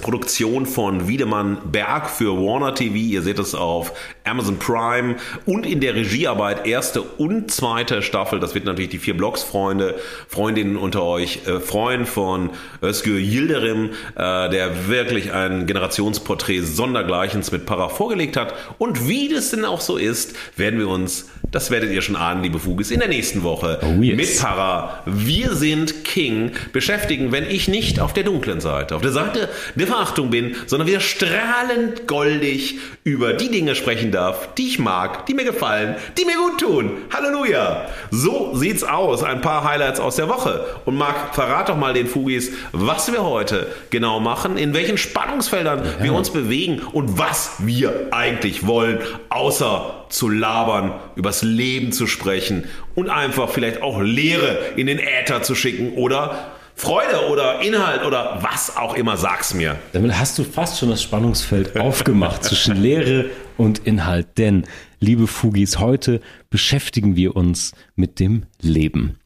Produktion 0.00 0.66
von 0.66 1.08
Wiedemann 1.08 1.58
Berg 1.72 2.10
für 2.10 2.36
Warner 2.36 2.74
TV. 2.74 2.96
Ihr 2.96 3.22
seht 3.22 3.38
es 3.38 3.54
auf 3.54 3.92
Amazon 4.24 4.58
Prime 4.58 5.16
und 5.46 5.64
in 5.64 5.80
der 5.80 5.94
Regiearbeit 5.94 6.66
erste 6.66 7.02
und 7.02 7.50
zweite 7.50 8.02
Staffel. 8.02 8.38
Das 8.38 8.54
wird 8.54 8.66
natürlich 8.66 8.90
die 8.90 8.98
vier 8.98 9.16
Blogs-Freunde, 9.16 9.94
Freundinnen 10.28 10.76
unter 10.76 11.02
euch 11.02 11.46
äh, 11.46 11.60
freuen 11.60 12.04
von 12.04 12.50
Özgür 12.82 13.18
Yildirim, 13.18 13.90
äh, 14.16 14.50
der 14.50 14.88
wirklich 14.88 15.32
ein 15.32 15.66
Generationsporträt 15.66 16.60
sondergleichens 16.60 17.50
mit 17.50 17.64
Para 17.64 17.88
vorgelegt 17.88 18.36
hat. 18.36 18.54
Und 18.78 19.08
wie 19.08 19.28
das 19.28 19.50
denn 19.50 19.64
auch 19.64 19.80
so 19.80 19.96
ist, 19.96 20.34
werden 20.56 20.78
wir 20.78 20.88
uns, 20.88 21.28
das 21.56 21.70
werdet 21.70 21.90
ihr 21.90 22.02
schon 22.02 22.16
ahnen, 22.16 22.42
liebe 22.42 22.58
Fugis, 22.58 22.90
in 22.90 23.00
der 23.00 23.08
nächsten 23.08 23.42
Woche 23.42 23.78
oh 23.80 24.02
yes. 24.02 24.16
mit 24.16 24.38
Para 24.38 25.00
Wir 25.06 25.54
sind 25.54 26.04
King 26.04 26.50
beschäftigen, 26.74 27.32
wenn 27.32 27.48
ich 27.48 27.66
nicht 27.66 27.98
auf 27.98 28.12
der 28.12 28.24
dunklen 28.24 28.60
Seite, 28.60 28.94
auf 28.94 29.00
der 29.00 29.12
Seite 29.12 29.48
der 29.74 29.86
Verachtung 29.86 30.28
bin, 30.28 30.54
sondern 30.66 30.86
wieder 30.86 31.00
strahlend 31.00 32.06
goldig 32.06 32.78
über 33.04 33.32
die 33.32 33.50
Dinge 33.50 33.74
sprechen 33.74 34.12
darf, 34.12 34.52
die 34.56 34.68
ich 34.68 34.78
mag, 34.78 35.24
die 35.24 35.32
mir 35.32 35.44
gefallen, 35.44 35.96
die 36.18 36.26
mir 36.26 36.36
gut 36.36 36.60
tun. 36.60 36.90
Halleluja! 37.10 37.86
So 38.10 38.54
sieht's 38.54 38.84
aus. 38.84 39.22
Ein 39.22 39.40
paar 39.40 39.64
Highlights 39.64 39.98
aus 39.98 40.16
der 40.16 40.28
Woche. 40.28 40.62
Und 40.84 40.96
Marc, 40.96 41.34
verrat 41.34 41.70
doch 41.70 41.76
mal 41.78 41.94
den 41.94 42.06
Fugis, 42.06 42.50
was 42.72 43.10
wir 43.10 43.24
heute 43.24 43.68
genau 43.88 44.20
machen, 44.20 44.58
in 44.58 44.74
welchen 44.74 44.98
Spannungsfeldern 44.98 45.84
ja. 45.86 46.04
wir 46.04 46.12
uns 46.12 46.28
bewegen 46.28 46.82
und 46.92 47.16
was 47.16 47.52
wir 47.60 48.08
eigentlich 48.10 48.66
wollen, 48.66 48.98
außer 49.30 50.05
zu 50.08 50.28
labern, 50.28 50.94
übers 51.14 51.42
Leben 51.42 51.92
zu 51.92 52.06
sprechen 52.06 52.64
und 52.94 53.10
einfach 53.10 53.48
vielleicht 53.50 53.82
auch 53.82 54.00
Lehre 54.00 54.58
in 54.76 54.86
den 54.86 54.98
Äther 54.98 55.42
zu 55.42 55.54
schicken 55.54 55.94
oder 55.94 56.52
Freude 56.78 57.30
oder 57.30 57.62
Inhalt 57.62 58.04
oder 58.04 58.40
was 58.42 58.76
auch 58.76 58.94
immer, 58.94 59.16
sag's 59.16 59.54
mir. 59.54 59.78
Damit 59.94 60.18
hast 60.18 60.38
du 60.38 60.44
fast 60.44 60.78
schon 60.78 60.90
das 60.90 61.02
Spannungsfeld 61.02 61.76
aufgemacht 61.80 62.44
zwischen 62.44 62.76
Lehre 62.76 63.30
und 63.56 63.78
Inhalt. 63.86 64.36
Denn, 64.36 64.64
liebe 65.00 65.26
Fugis, 65.26 65.78
heute 65.78 66.20
beschäftigen 66.50 67.16
wir 67.16 67.34
uns 67.34 67.72
mit 67.94 68.20
dem 68.20 68.44
Leben. 68.60 69.18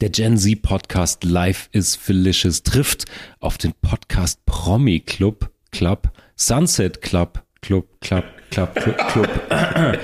Der 0.00 0.08
Gen 0.08 0.38
Z 0.38 0.62
Podcast 0.62 1.24
Life 1.24 1.68
is 1.72 1.94
Felicious 1.94 2.62
trifft 2.62 3.04
auf 3.40 3.58
den 3.58 3.74
Podcast 3.82 4.46
Promi 4.46 5.00
Club, 5.00 5.50
Club, 5.72 6.08
Sunset 6.36 7.02
Club, 7.02 7.42
Club, 7.60 7.86
Club, 8.00 8.24
Club, 8.50 8.74
Club. 8.74 9.28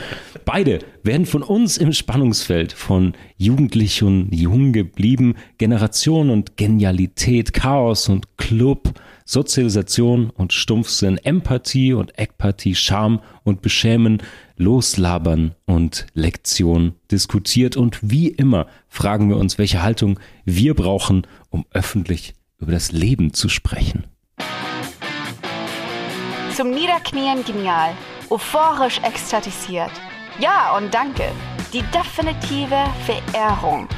Beide 0.45 0.81
werden 1.03 1.25
von 1.25 1.43
uns 1.43 1.79
im 1.79 1.93
Spannungsfeld 1.93 2.73
von 2.73 3.15
jugendlich 3.37 4.03
und 4.03 4.29
jung 4.31 4.73
geblieben, 4.73 5.37
Generation 5.57 6.29
und 6.29 6.57
Genialität, 6.57 7.55
Chaos 7.55 8.09
und 8.09 8.37
Club, 8.37 8.93
Sozialisation 9.25 10.31
und 10.31 10.53
Stumpfsinn, 10.53 11.17
Empathie 11.19 11.95
und 11.95 12.19
Eckpartie, 12.19 12.75
Charme 12.75 13.21
und 13.43 13.63
Beschämen, 13.63 14.23
Loslabern 14.57 15.55
und 15.65 16.07
Lektion 16.13 16.95
diskutiert 17.11 17.77
und 17.77 17.99
wie 18.03 18.29
immer 18.29 18.67
fragen 18.89 19.31
wir 19.31 19.39
uns, 19.39 19.57
welche 19.57 19.83
Haltung 19.83 20.21
wir 20.45 20.75
brauchen, 20.75 21.27
um 21.49 21.65
öffentlich 21.73 22.35
über 22.59 22.73
das 22.73 22.93
Leben 22.93 23.33
zu 23.33 23.49
sprechen. 23.49 24.05
Zum 26.55 26.71
Niederknien 26.71 27.45
genial, 27.45 27.95
euphorisch 28.31 28.99
ekstatisiert 29.03 29.93
ja 30.41 30.77
und 30.77 30.93
danke. 30.93 31.25
Die 31.73 31.83
definitive 31.93 32.85
Verehrung. 33.05 33.89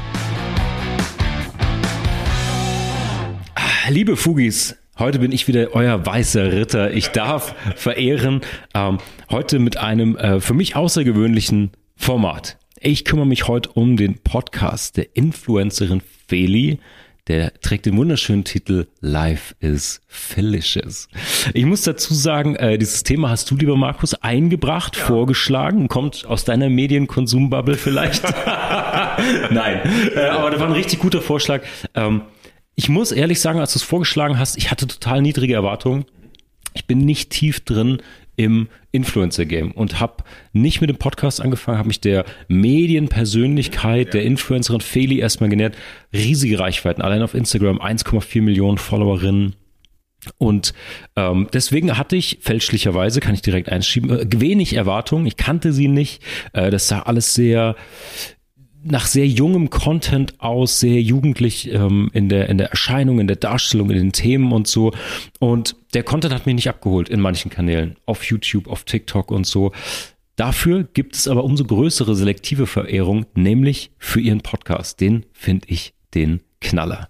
Liebe 3.88 4.16
Fugis, 4.16 4.76
heute 4.98 5.18
bin 5.18 5.32
ich 5.32 5.48
wieder 5.48 5.70
euer 5.72 6.04
weißer 6.04 6.52
Ritter. 6.52 6.92
Ich 6.92 7.08
darf 7.08 7.54
verehren. 7.76 8.40
Ähm, 8.74 8.98
heute 9.30 9.58
mit 9.58 9.76
einem 9.78 10.16
äh, 10.16 10.40
für 10.40 10.54
mich 10.54 10.76
außergewöhnlichen 10.76 11.70
Format. 11.96 12.58
Ich 12.80 13.04
kümmere 13.04 13.26
mich 13.26 13.48
heute 13.48 13.70
um 13.70 13.96
den 13.96 14.18
Podcast 14.18 14.96
der 14.96 15.16
Influencerin 15.16 16.02
Feli. 16.28 16.80
Der 17.28 17.52
trägt 17.60 17.86
den 17.86 17.96
wunderschönen 17.96 18.44
Titel 18.44 18.86
Life 19.00 19.56
is 19.58 20.00
Felicious. 20.06 21.08
Ich 21.54 21.64
muss 21.64 21.82
dazu 21.82 22.14
sagen, 22.14 22.54
äh, 22.54 22.78
dieses 22.78 23.02
Thema 23.02 23.30
hast 23.30 23.50
du, 23.50 23.56
lieber 23.56 23.76
Markus, 23.76 24.14
eingebracht, 24.14 24.96
ja. 24.96 25.04
vorgeschlagen, 25.06 25.88
kommt 25.88 26.24
aus 26.26 26.44
deiner 26.44 26.68
Medienkonsumbubble 26.68 27.76
vielleicht. 27.76 28.22
Nein, 29.50 29.80
äh, 30.14 30.28
aber 30.28 30.52
das 30.52 30.60
war 30.60 30.68
ein 30.68 30.72
richtig 30.72 31.00
guter 31.00 31.20
Vorschlag. 31.20 31.62
Ähm, 31.94 32.22
ich 32.76 32.88
muss 32.88 33.10
ehrlich 33.10 33.40
sagen, 33.40 33.58
als 33.58 33.72
du 33.72 33.80
es 33.80 33.82
vorgeschlagen 33.82 34.38
hast, 34.38 34.56
ich 34.56 34.70
hatte 34.70 34.86
total 34.86 35.20
niedrige 35.20 35.54
Erwartungen. 35.54 36.04
Ich 36.74 36.86
bin 36.86 36.98
nicht 36.98 37.30
tief 37.30 37.64
drin 37.64 38.02
im 38.36 38.68
Influencer-Game 38.92 39.72
und 39.72 40.00
habe 40.00 40.24
nicht 40.52 40.80
mit 40.80 40.90
dem 40.90 40.96
Podcast 40.96 41.40
angefangen, 41.40 41.78
habe 41.78 41.88
mich 41.88 42.00
der 42.00 42.24
Medienpersönlichkeit, 42.48 44.06
ja. 44.06 44.12
der 44.12 44.22
Influencerin 44.24 44.80
Feli 44.80 45.18
erstmal 45.18 45.50
genährt. 45.50 45.76
Riesige 46.12 46.58
Reichweiten, 46.58 47.02
allein 47.02 47.22
auf 47.22 47.34
Instagram 47.34 47.78
1,4 47.80 48.42
Millionen 48.42 48.78
Followerinnen. 48.78 49.56
Und 50.38 50.74
ähm, 51.14 51.48
deswegen 51.52 51.96
hatte 51.96 52.16
ich 52.16 52.38
fälschlicherweise, 52.40 53.20
kann 53.20 53.34
ich 53.34 53.42
direkt 53.42 53.68
einschieben, 53.68 54.10
äh, 54.10 54.26
wenig 54.40 54.74
Erwartungen. 54.74 55.26
Ich 55.26 55.36
kannte 55.36 55.72
sie 55.72 55.88
nicht. 55.88 56.22
Äh, 56.52 56.70
das 56.70 56.88
sah 56.88 57.02
alles 57.02 57.34
sehr 57.34 57.76
nach 58.82 59.06
sehr 59.06 59.26
jungem 59.26 59.70
Content 59.70 60.40
aus, 60.40 60.80
sehr 60.80 61.00
jugendlich 61.00 61.72
ähm, 61.72 62.10
in, 62.12 62.28
der, 62.28 62.48
in 62.48 62.58
der 62.58 62.70
Erscheinung, 62.70 63.18
in 63.18 63.26
der 63.26 63.36
Darstellung, 63.36 63.90
in 63.90 63.96
den 63.96 64.12
Themen 64.12 64.52
und 64.52 64.66
so. 64.66 64.92
Und 65.40 65.76
der 65.94 66.02
Content 66.02 66.32
hat 66.32 66.46
mich 66.46 66.54
nicht 66.54 66.68
abgeholt 66.68 67.08
in 67.08 67.20
manchen 67.20 67.50
Kanälen, 67.50 67.96
auf 68.06 68.24
YouTube, 68.24 68.68
auf 68.68 68.84
TikTok 68.84 69.30
und 69.30 69.46
so. 69.46 69.72
Dafür 70.36 70.84
gibt 70.84 71.16
es 71.16 71.28
aber 71.28 71.44
umso 71.44 71.64
größere 71.64 72.14
selektive 72.14 72.66
Verehrung, 72.66 73.26
nämlich 73.34 73.90
für 73.98 74.20
ihren 74.20 74.42
Podcast. 74.42 75.00
Den 75.00 75.24
finde 75.32 75.68
ich 75.68 75.94
den 76.14 76.40
Knaller. 76.60 77.08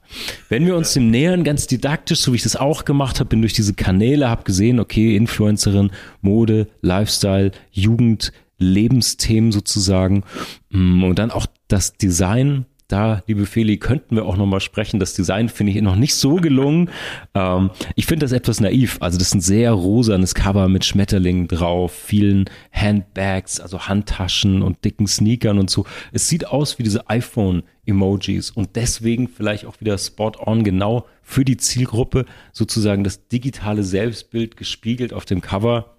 Wenn 0.49 0.67
wir 0.67 0.77
uns 0.77 0.93
dem 0.93 1.11
nähern, 1.11 1.45
ganz 1.45 1.67
didaktisch, 1.67 2.21
so 2.21 2.33
wie 2.33 2.37
ich 2.37 2.43
das 2.43 2.57
auch 2.57 2.85
gemacht 2.85 3.21
habe, 3.21 3.29
bin 3.29 3.41
durch 3.41 3.53
diese 3.53 3.75
Kanäle, 3.75 4.29
habe 4.29 4.45
gesehen, 4.45 4.81
okay, 4.81 5.17
Influencerin, 5.17 5.91
Mode, 6.21 6.69
Lifestyle, 6.83 7.53
Jugend, 7.71 8.33
Lebensthemen 8.59 9.53
sozusagen. 9.53 10.25
Mm, 10.71 11.05
und 11.05 11.19
dann 11.19 11.31
auch 11.31 11.47
das 11.69 11.97
Design 11.97 12.67
da, 12.89 13.23
liebe 13.27 13.47
Feli, 13.47 13.79
könnten 13.79 14.15
wir 14.15 14.27
auch 14.27 14.37
nochmal 14.37 14.61
sprechen. 14.61 15.01
Das 15.01 15.15
Design 15.15 15.49
finde 15.49 15.73
ich 15.73 15.83
noch 15.83 15.97
nicht 15.97 16.15
so 16.15 16.37
gelungen. 16.37 16.91
Ähm, 17.35 17.71
ich 17.97 18.07
finde 18.07 18.25
das 18.25 18.33
etwas 18.33 18.61
naiv. 18.61 18.99
Also 19.01 19.19
das 19.19 19.29
ist 19.29 19.35
ein 19.35 19.41
sehr 19.41 19.73
rosanes 19.73 20.35
Cover 20.37 20.69
mit 20.69 20.85
Schmetterlingen 20.85 21.49
drauf, 21.49 21.93
vielen 21.93 22.49
Handbags, 22.73 23.59
also 23.59 23.89
Handtaschen 23.89 24.63
und 24.63 24.85
dicken 24.85 25.09
Sneakern 25.09 25.59
und 25.59 25.69
so. 25.69 25.85
Es 26.13 26.29
sieht 26.29 26.47
aus 26.47 26.79
wie 26.79 26.85
diese 26.85 27.11
iPhone-Emojis 27.11 28.51
und 28.51 28.77
deswegen 28.77 29.29
vielleicht 29.29 29.67
auch 29.67 29.81
wieder 29.81 29.99
spot 29.99 30.33
on 30.39 30.63
genau 30.63 31.07
für 31.23 31.45
die 31.45 31.57
Zielgruppe 31.57 32.25
sozusagen 32.53 33.03
das 33.03 33.27
digitale 33.27 33.83
Selbstbild 33.83 34.57
gespiegelt 34.57 35.13
auf 35.13 35.25
dem 35.25 35.41
Cover 35.41 35.96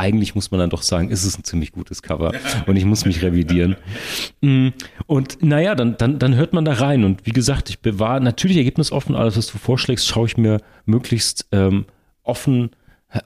eigentlich 0.00 0.34
muss 0.34 0.50
man 0.50 0.58
dann 0.58 0.70
doch 0.70 0.82
sagen, 0.82 1.10
ist 1.10 1.24
es 1.24 1.38
ein 1.38 1.44
ziemlich 1.44 1.72
gutes 1.72 2.02
Cover 2.02 2.32
und 2.66 2.76
ich 2.76 2.86
muss 2.86 3.04
mich 3.04 3.22
revidieren. 3.22 3.76
Mm, 4.40 4.68
und 5.06 5.42
naja, 5.42 5.74
dann, 5.74 5.98
dann, 5.98 6.18
dann 6.18 6.34
hört 6.34 6.54
man 6.54 6.64
da 6.64 6.72
rein 6.72 7.04
und 7.04 7.26
wie 7.26 7.32
gesagt, 7.32 7.68
ich 7.68 7.80
bewahre 7.80 8.20
natürlich 8.20 8.56
ergebnisoffen, 8.56 9.14
alles 9.14 9.36
was 9.36 9.48
du 9.48 9.58
vorschlägst, 9.58 10.06
schaue 10.06 10.26
ich 10.26 10.38
mir 10.38 10.62
möglichst 10.86 11.46
ähm, 11.52 11.84
offen 12.22 12.70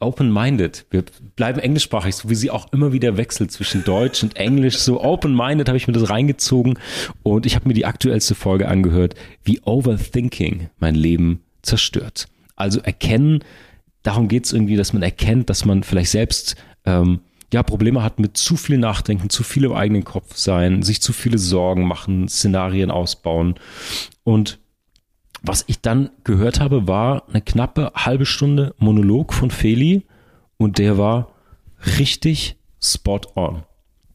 Open-minded. 0.00 0.86
Wir 0.90 1.04
bleiben 1.36 1.60
englischsprachig, 1.60 2.16
so 2.16 2.30
wie 2.30 2.34
sie 2.34 2.50
auch 2.50 2.72
immer 2.72 2.92
wieder 2.92 3.18
wechselt 3.18 3.52
zwischen 3.52 3.84
Deutsch 3.84 4.22
und 4.22 4.36
Englisch. 4.36 4.78
So 4.78 5.02
open-minded 5.02 5.68
habe 5.68 5.76
ich 5.76 5.86
mir 5.86 5.92
das 5.92 6.08
reingezogen 6.08 6.78
und 7.22 7.44
ich 7.44 7.54
habe 7.54 7.68
mir 7.68 7.74
die 7.74 7.84
aktuellste 7.84 8.34
Folge 8.34 8.66
angehört, 8.66 9.14
wie 9.44 9.60
Overthinking 9.60 10.70
mein 10.78 10.94
Leben 10.94 11.40
zerstört. 11.60 12.28
Also 12.56 12.80
erkennen, 12.80 13.44
darum 14.04 14.28
geht 14.28 14.44
es 14.44 14.52
irgendwie, 14.52 14.76
dass 14.76 14.92
man 14.92 15.02
erkennt, 15.02 15.50
dass 15.50 15.64
man 15.64 15.82
vielleicht 15.82 16.10
selbst 16.10 16.54
ähm, 16.84 17.20
ja, 17.52 17.62
Probleme 17.62 18.02
hat 18.02 18.20
mit 18.20 18.36
zu 18.36 18.56
viel 18.56 18.78
Nachdenken, 18.78 19.30
zu 19.30 19.42
viel 19.42 19.64
im 19.64 19.72
eigenen 19.72 20.04
Kopf 20.04 20.36
sein, 20.36 20.82
sich 20.82 21.02
zu 21.02 21.12
viele 21.12 21.38
Sorgen 21.38 21.86
machen, 21.86 22.28
Szenarien 22.28 22.90
ausbauen. 22.90 23.56
Und 24.22 24.60
was 25.42 25.64
ich 25.66 25.80
dann 25.80 26.10
gehört 26.24 26.60
habe, 26.60 26.88
war 26.88 27.28
eine 27.28 27.42
knappe 27.42 27.92
halbe 27.94 28.26
Stunde 28.26 28.74
Monolog 28.78 29.32
von 29.32 29.50
Feli 29.50 30.06
und 30.56 30.78
der 30.78 30.96
war 30.96 31.34
richtig 31.98 32.56
spot 32.80 33.20
on. 33.34 33.64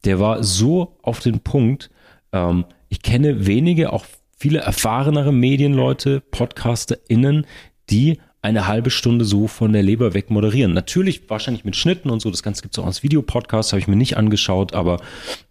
Der 0.06 0.20
war 0.20 0.44
so 0.44 0.98
auf 1.02 1.20
den 1.20 1.40
Punkt. 1.42 1.90
Ähm, 2.32 2.66
ich 2.90 3.02
kenne 3.02 3.46
wenige, 3.46 3.94
auch 3.94 4.06
viele 4.38 4.60
erfahrenere 4.60 5.32
Medienleute, 5.32 6.22
PodcasterInnen, 6.22 7.46
die 7.90 8.20
eine 8.42 8.68
halbe 8.68 8.90
Stunde 8.90 9.26
so 9.26 9.48
von 9.48 9.74
der 9.74 9.84
Leber 9.84 10.14
weg 10.14 10.30
moderieren. 10.30 10.74
Natürlich 10.74 11.30
wahrscheinlich 11.30 11.66
mit 11.66 11.76
Schnitten 11.76 12.10
und 12.10 12.22
so, 12.22 12.32
das 12.32 12.44
Ganze 12.44 12.62
gibt 12.62 12.76
es 12.76 12.80
auch 12.80 12.86
als 12.86 13.04
Videopodcast, 13.04 13.74
habe 13.74 13.80
ich 13.80 13.88
mir 13.88 13.98
nicht 13.98 14.18
angeschaut, 14.18 14.74
aber 14.74 15.02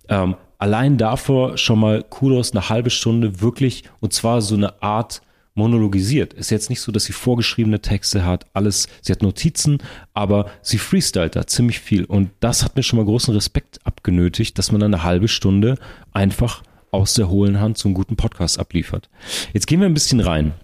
ähm, 0.08 0.36
allein 0.58 0.96
davor 0.96 1.58
schon 1.58 1.80
mal 1.80 2.02
Kudos, 2.02 2.52
eine 2.52 2.68
halbe 2.68 2.90
Stunde 2.90 3.40
wirklich 3.40 3.84
und 4.00 4.12
zwar 4.12 4.40
so 4.40 4.54
eine 4.54 4.82
Art 4.82 5.20
monologisiert. 5.54 6.32
Ist 6.32 6.50
jetzt 6.50 6.70
nicht 6.70 6.80
so, 6.80 6.92
dass 6.92 7.04
sie 7.04 7.12
vorgeschriebene 7.12 7.80
Texte 7.80 8.24
hat, 8.24 8.46
alles, 8.54 8.88
sie 9.02 9.12
hat 9.12 9.22
Notizen, 9.22 9.78
aber 10.14 10.50
sie 10.62 10.78
freestylt 10.78 11.36
da 11.36 11.46
ziemlich 11.46 11.80
viel 11.80 12.04
und 12.04 12.30
das 12.40 12.64
hat 12.64 12.76
mir 12.76 12.82
schon 12.82 12.98
mal 12.98 13.04
großen 13.04 13.34
Respekt 13.34 13.80
abgenötigt, 13.84 14.56
dass 14.58 14.72
man 14.72 14.82
eine 14.82 15.02
halbe 15.02 15.28
Stunde 15.28 15.76
einfach 16.12 16.62
aus 16.90 17.12
der 17.12 17.28
hohlen 17.28 17.60
Hand 17.60 17.76
so 17.76 17.88
einen 17.88 17.94
guten 17.94 18.16
Podcast 18.16 18.58
abliefert. 18.58 19.10
Jetzt 19.52 19.66
gehen 19.66 19.80
wir 19.80 19.86
ein 19.86 19.94
bisschen 19.94 20.20
rein 20.20 20.54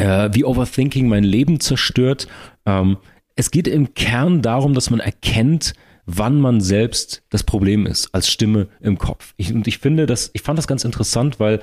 äh, 0.00 0.30
wie 0.32 0.44
Overthinking 0.44 1.08
mein 1.08 1.24
Leben 1.24 1.60
zerstört. 1.60 2.26
Ähm, 2.64 2.96
es 3.36 3.50
geht 3.50 3.68
im 3.68 3.94
Kern 3.94 4.42
darum, 4.42 4.74
dass 4.74 4.90
man 4.90 5.00
erkennt, 5.00 5.74
wann 6.06 6.40
man 6.40 6.60
selbst 6.60 7.22
das 7.30 7.44
Problem 7.44 7.86
ist, 7.86 8.12
als 8.14 8.28
Stimme 8.28 8.68
im 8.80 8.98
Kopf. 8.98 9.34
Ich, 9.36 9.52
und 9.52 9.68
ich 9.68 9.78
finde 9.78 10.06
das, 10.06 10.30
ich 10.32 10.42
fand 10.42 10.58
das 10.58 10.66
ganz 10.66 10.84
interessant, 10.84 11.38
weil 11.38 11.60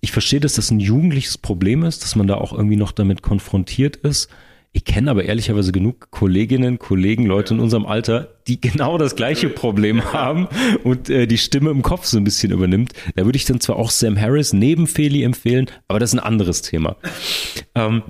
ich 0.00 0.12
verstehe, 0.12 0.40
dass 0.40 0.54
das 0.54 0.70
ein 0.70 0.80
jugendliches 0.80 1.38
Problem 1.38 1.82
ist, 1.82 2.02
dass 2.02 2.16
man 2.16 2.26
da 2.26 2.36
auch 2.36 2.52
irgendwie 2.52 2.76
noch 2.76 2.92
damit 2.92 3.22
konfrontiert 3.22 3.96
ist. 3.96 4.28
Ich 4.76 4.84
kenne 4.84 5.12
aber 5.12 5.24
ehrlicherweise 5.24 5.70
genug 5.70 6.10
Kolleginnen, 6.10 6.80
Kollegen, 6.80 7.26
Leute 7.26 7.54
in 7.54 7.60
unserem 7.60 7.86
Alter, 7.86 8.34
die 8.48 8.60
genau 8.60 8.98
das 8.98 9.14
gleiche 9.14 9.48
Problem 9.62 10.12
haben 10.12 10.48
und 10.82 11.08
äh, 11.08 11.28
die 11.28 11.38
Stimme 11.38 11.70
im 11.70 11.82
Kopf 11.82 12.06
so 12.06 12.16
ein 12.16 12.24
bisschen 12.24 12.50
übernimmt. 12.50 12.92
Da 13.14 13.24
würde 13.24 13.36
ich 13.36 13.44
dann 13.44 13.60
zwar 13.60 13.76
auch 13.76 13.90
Sam 13.90 14.20
Harris 14.20 14.52
neben 14.52 14.88
Feli 14.88 15.22
empfehlen, 15.22 15.70
aber 15.86 16.00
das 16.00 16.10
ist 16.12 16.18
ein 16.18 16.26
anderes 16.26 16.62
Thema. 16.62 16.96
Ähm, 17.76 18.02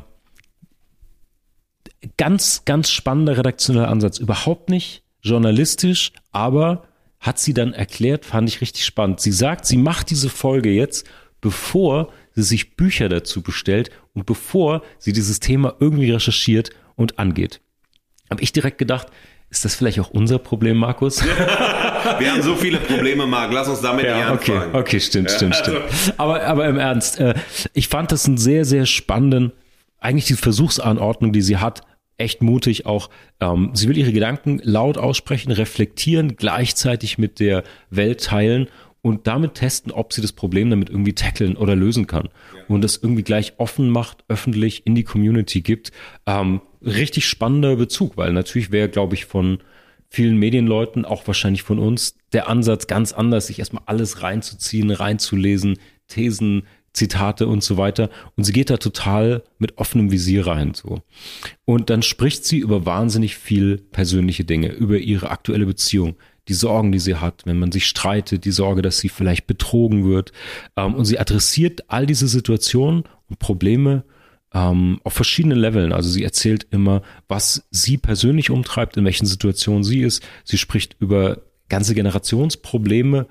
ganz, 2.16 2.64
ganz 2.64 2.90
spannender 2.90 3.36
redaktioneller 3.36 3.88
Ansatz. 3.88 4.16
Überhaupt 4.16 4.70
nicht 4.70 5.02
journalistisch, 5.20 6.12
aber 6.32 6.84
hat 7.20 7.38
sie 7.38 7.52
dann 7.52 7.74
erklärt, 7.74 8.24
fand 8.24 8.48
ich 8.48 8.62
richtig 8.62 8.86
spannend. 8.86 9.20
Sie 9.20 9.32
sagt, 9.32 9.66
sie 9.66 9.76
macht 9.76 10.08
diese 10.08 10.30
Folge 10.30 10.70
jetzt, 10.70 11.06
bevor 11.42 12.10
sie 12.34 12.42
sich 12.42 12.76
Bücher 12.76 13.08
dazu 13.08 13.42
bestellt 13.42 13.90
und 14.12 14.26
bevor 14.26 14.82
sie 14.98 15.12
dieses 15.12 15.40
Thema 15.40 15.74
irgendwie 15.80 16.10
recherchiert 16.10 16.70
und 16.96 17.18
angeht. 17.18 17.60
Habe 18.30 18.42
ich 18.42 18.52
direkt 18.52 18.78
gedacht, 18.78 19.08
ist 19.50 19.64
das 19.64 19.74
vielleicht 19.76 20.00
auch 20.00 20.10
unser 20.10 20.38
Problem, 20.38 20.76
Markus? 20.78 21.22
Wir 22.18 22.32
haben 22.32 22.42
so 22.42 22.56
viele 22.56 22.78
Probleme, 22.78 23.26
Marc. 23.26 23.52
Lass 23.52 23.68
uns 23.68 23.80
damit 23.80 24.04
ja, 24.04 24.16
nicht 24.16 24.30
okay, 24.30 24.52
anfangen. 24.52 24.74
Okay, 24.74 25.00
stimmt, 25.00 25.30
Ja, 25.30 25.36
stimmt, 25.36 25.54
also- 25.54 25.88
stimmt. 25.88 26.14
Aber, 26.18 26.42
aber 26.44 26.66
im 26.66 26.78
Ernst, 26.78 27.20
äh, 27.20 27.34
ich 27.72 27.88
fand 27.88 28.10
das 28.12 28.26
einen 28.26 28.36
sehr, 28.36 28.64
sehr 28.64 28.84
spannenden, 28.86 29.52
eigentlich 29.98 30.26
die 30.26 30.34
Versuchsanordnung, 30.34 31.32
die 31.32 31.40
sie 31.40 31.58
hat, 31.58 31.82
echt 32.18 32.42
mutig 32.42 32.86
auch. 32.86 33.10
Ähm, 33.40 33.70
sie 33.74 33.88
will 33.88 33.96
ihre 33.96 34.12
Gedanken 34.12 34.60
laut 34.62 34.98
aussprechen, 34.98 35.50
reflektieren, 35.52 36.36
gleichzeitig 36.36 37.18
mit 37.18 37.40
der 37.40 37.64
Welt 37.90 38.24
teilen 38.24 38.68
und 39.04 39.26
damit 39.26 39.52
testen, 39.52 39.92
ob 39.92 40.14
sie 40.14 40.22
das 40.22 40.32
Problem 40.32 40.70
damit 40.70 40.88
irgendwie 40.88 41.12
tackeln 41.12 41.58
oder 41.58 41.76
lösen 41.76 42.06
kann. 42.06 42.30
Und 42.68 42.82
das 42.82 42.96
irgendwie 42.96 43.22
gleich 43.22 43.52
offen 43.58 43.90
macht, 43.90 44.24
öffentlich 44.28 44.86
in 44.86 44.94
die 44.94 45.04
Community 45.04 45.60
gibt. 45.60 45.92
Ähm, 46.24 46.62
richtig 46.80 47.28
spannender 47.28 47.76
Bezug, 47.76 48.16
weil 48.16 48.32
natürlich 48.32 48.72
wäre, 48.72 48.88
glaube 48.88 49.14
ich, 49.14 49.26
von 49.26 49.58
vielen 50.08 50.38
Medienleuten, 50.38 51.04
auch 51.04 51.26
wahrscheinlich 51.26 51.62
von 51.62 51.78
uns, 51.78 52.16
der 52.32 52.48
Ansatz 52.48 52.86
ganz 52.86 53.12
anders, 53.12 53.48
sich 53.48 53.58
erstmal 53.58 53.82
alles 53.84 54.22
reinzuziehen, 54.22 54.90
reinzulesen, 54.90 55.76
Thesen, 56.08 56.62
Zitate 56.94 57.46
und 57.46 57.62
so 57.62 57.76
weiter. 57.76 58.08
Und 58.36 58.44
sie 58.44 58.54
geht 58.54 58.70
da 58.70 58.78
total 58.78 59.42
mit 59.58 59.76
offenem 59.76 60.12
Visier 60.12 60.46
rein, 60.46 60.72
so. 60.72 61.02
Und 61.66 61.90
dann 61.90 62.00
spricht 62.00 62.46
sie 62.46 62.56
über 62.56 62.86
wahnsinnig 62.86 63.36
viel 63.36 63.76
persönliche 63.76 64.46
Dinge, 64.46 64.72
über 64.72 64.96
ihre 64.96 65.30
aktuelle 65.30 65.66
Beziehung, 65.66 66.16
die 66.48 66.54
Sorgen, 66.54 66.92
die 66.92 66.98
sie 66.98 67.16
hat, 67.16 67.42
wenn 67.46 67.58
man 67.58 67.72
sich 67.72 67.86
streitet, 67.86 68.44
die 68.44 68.50
Sorge, 68.50 68.82
dass 68.82 68.98
sie 68.98 69.08
vielleicht 69.08 69.46
betrogen 69.46 70.04
wird. 70.04 70.32
Ähm, 70.76 70.94
und 70.94 71.04
sie 71.04 71.18
adressiert 71.18 71.84
all 71.88 72.06
diese 72.06 72.28
Situationen 72.28 73.04
und 73.28 73.38
Probleme 73.38 74.04
ähm, 74.52 75.00
auf 75.04 75.12
verschiedenen 75.12 75.58
Leveln. 75.58 75.92
Also 75.92 76.08
sie 76.08 76.24
erzählt 76.24 76.66
immer, 76.70 77.02
was 77.28 77.66
sie 77.70 77.98
persönlich 77.98 78.50
umtreibt, 78.50 78.96
in 78.96 79.04
welchen 79.04 79.26
Situationen 79.26 79.84
sie 79.84 80.00
ist. 80.00 80.22
Sie 80.44 80.58
spricht 80.58 80.96
über 81.00 81.42
ganze 81.68 81.94
Generationsprobleme, 81.94 83.26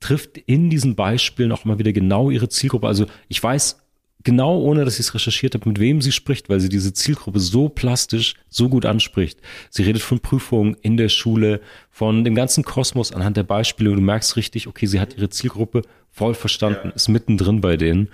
trifft 0.00 0.36
in 0.36 0.68
diesen 0.68 0.94
Beispielen 0.94 1.52
auch 1.52 1.64
immer 1.64 1.78
wieder 1.78 1.92
genau 1.92 2.30
ihre 2.30 2.48
Zielgruppe. 2.48 2.86
Also 2.86 3.06
ich 3.28 3.42
weiß 3.42 3.85
genau, 4.26 4.58
ohne 4.58 4.84
dass 4.84 4.94
ich 4.94 5.06
es 5.06 5.14
recherchiert 5.14 5.54
habe, 5.54 5.68
mit 5.68 5.78
wem 5.78 6.02
sie 6.02 6.10
spricht, 6.10 6.48
weil 6.48 6.58
sie 6.58 6.68
diese 6.68 6.92
Zielgruppe 6.92 7.38
so 7.38 7.68
plastisch, 7.68 8.34
so 8.48 8.68
gut 8.68 8.84
anspricht. 8.84 9.38
Sie 9.70 9.84
redet 9.84 10.02
von 10.02 10.18
Prüfungen 10.18 10.76
in 10.82 10.96
der 10.96 11.08
Schule, 11.08 11.60
von 11.92 12.24
dem 12.24 12.34
ganzen 12.34 12.64
Kosmos 12.64 13.12
anhand 13.12 13.36
der 13.36 13.44
Beispiele. 13.44 13.90
Und 13.90 13.96
du 13.96 14.02
merkst 14.02 14.34
richtig, 14.34 14.66
okay, 14.66 14.86
sie 14.86 14.98
hat 14.98 15.16
ihre 15.16 15.30
Zielgruppe 15.30 15.82
voll 16.10 16.34
verstanden, 16.34 16.90
ist 16.92 17.06
mittendrin 17.08 17.60
bei 17.60 17.76
denen. 17.76 18.08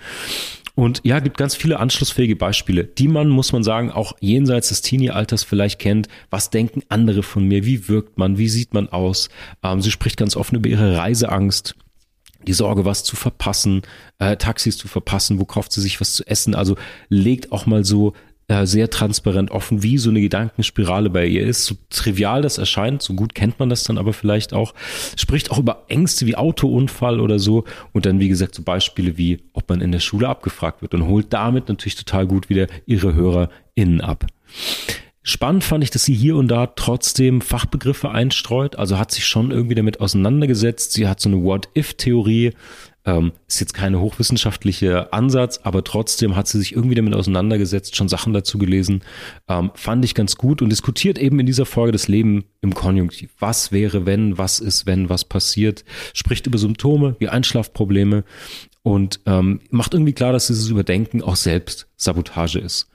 Und 0.75 1.01
ja, 1.03 1.19
gibt 1.19 1.37
ganz 1.37 1.55
viele 1.55 1.79
anschlussfähige 1.79 2.35
Beispiele, 2.35 2.83
die 2.83 3.07
man, 3.07 3.29
muss 3.29 3.51
man 3.51 3.63
sagen, 3.63 3.91
auch 3.91 4.15
jenseits 4.19 4.69
des 4.69 4.83
Teenie-Alters 4.83 5.43
vielleicht 5.43 5.79
kennt. 5.79 6.09
Was 6.29 6.51
denken 6.51 6.83
andere 6.89 7.23
von 7.23 7.47
mir? 7.47 7.65
Wie 7.65 7.89
wirkt 7.89 8.19
man? 8.19 8.37
Wie 8.37 8.49
sieht 8.49 8.75
man 8.75 8.87
aus? 8.89 9.29
Ähm, 9.63 9.81
sie 9.81 9.91
spricht 9.91 10.17
ganz 10.17 10.35
offen 10.35 10.57
über 10.57 10.69
ihre 10.69 10.95
Reiseangst 10.95 11.75
die 12.47 12.53
Sorge, 12.53 12.85
was 12.85 13.03
zu 13.03 13.15
verpassen, 13.15 13.81
äh, 14.19 14.37
Taxis 14.37 14.77
zu 14.77 14.87
verpassen, 14.87 15.39
wo 15.39 15.45
kauft 15.45 15.71
sie 15.71 15.81
sich 15.81 15.99
was 16.01 16.13
zu 16.13 16.25
essen. 16.27 16.55
Also 16.55 16.75
legt 17.09 17.51
auch 17.51 17.65
mal 17.65 17.83
so 17.83 18.13
äh, 18.49 18.65
sehr 18.65 18.89
transparent 18.89 19.51
offen, 19.51 19.83
wie 19.83 19.97
so 19.97 20.09
eine 20.09 20.19
Gedankenspirale 20.19 21.09
bei 21.09 21.25
ihr 21.25 21.45
ist. 21.45 21.65
So 21.65 21.75
trivial 21.89 22.41
das 22.41 22.57
erscheint, 22.57 23.01
so 23.01 23.13
gut 23.13 23.35
kennt 23.35 23.57
man 23.57 23.69
das 23.69 23.83
dann 23.83 23.97
aber 23.97 24.11
vielleicht 24.11 24.53
auch. 24.53 24.73
Spricht 25.15 25.49
auch 25.49 25.59
über 25.59 25.85
Ängste 25.87 26.25
wie 26.25 26.35
Autounfall 26.35 27.19
oder 27.21 27.39
so. 27.39 27.63
Und 27.93 28.05
dann, 28.05 28.19
wie 28.19 28.27
gesagt, 28.27 28.55
so 28.55 28.61
Beispiele 28.61 29.17
wie, 29.17 29.39
ob 29.53 29.69
man 29.69 29.79
in 29.79 29.93
der 29.93 30.01
Schule 30.01 30.27
abgefragt 30.27 30.81
wird 30.81 30.93
und 30.93 31.07
holt 31.07 31.31
damit 31.31 31.69
natürlich 31.69 31.95
total 31.95 32.27
gut 32.27 32.49
wieder 32.49 32.67
ihre 32.85 33.13
HörerInnen 33.13 34.01
ab. 34.01 34.27
Spannend 35.25 35.63
fand 35.63 35.85
ich, 35.85 35.89
dass 35.89 36.03
sie 36.03 36.13
hier 36.13 36.35
und 36.35 36.49
da 36.49 36.67
trotzdem 36.67 37.39
Fachbegriffe 37.39 38.11
einstreut, 38.11 38.75
also 38.75 38.99
hat 38.99 39.11
sich 39.11 39.25
schon 39.25 39.51
irgendwie 39.51 39.75
damit 39.75 40.01
auseinandergesetzt. 40.01 40.91
Sie 40.91 41.07
hat 41.07 41.21
so 41.21 41.29
eine 41.29 41.41
What-If-Theorie, 41.41 42.51
ähm, 43.05 43.31
ist 43.47 43.61
jetzt 43.61 43.73
keine 43.73 44.01
hochwissenschaftliche 44.01 45.13
Ansatz, 45.13 45.61
aber 45.63 45.85
trotzdem 45.85 46.35
hat 46.35 46.49
sie 46.49 46.59
sich 46.59 46.73
irgendwie 46.73 46.95
damit 46.95 47.15
auseinandergesetzt, 47.15 47.95
schon 47.95 48.09
Sachen 48.09 48.33
dazu 48.33 48.57
gelesen. 48.57 49.01
Ähm, 49.47 49.71
fand 49.75 50.03
ich 50.03 50.13
ganz 50.13 50.35
gut 50.35 50.61
und 50.61 50.69
diskutiert 50.69 51.17
eben 51.17 51.39
in 51.39 51.45
dieser 51.45 51.65
Folge 51.65 51.93
das 51.93 52.09
Leben 52.09 52.43
im 52.61 52.73
Konjunktiv. 52.73 53.31
Was 53.39 53.71
wäre, 53.71 54.05
wenn, 54.05 54.37
was 54.37 54.59
ist, 54.59 54.85
wenn, 54.85 55.07
was 55.07 55.23
passiert. 55.23 55.85
Spricht 56.13 56.47
über 56.47 56.57
Symptome 56.57 57.15
wie 57.19 57.29
Einschlafprobleme 57.29 58.25
und 58.83 59.21
ähm, 59.25 59.61
macht 59.69 59.93
irgendwie 59.93 60.11
klar, 60.11 60.33
dass 60.33 60.47
dieses 60.47 60.67
Überdenken 60.67 61.21
auch 61.21 61.37
selbst 61.37 61.87
Sabotage 61.95 62.59
ist. 62.59 62.89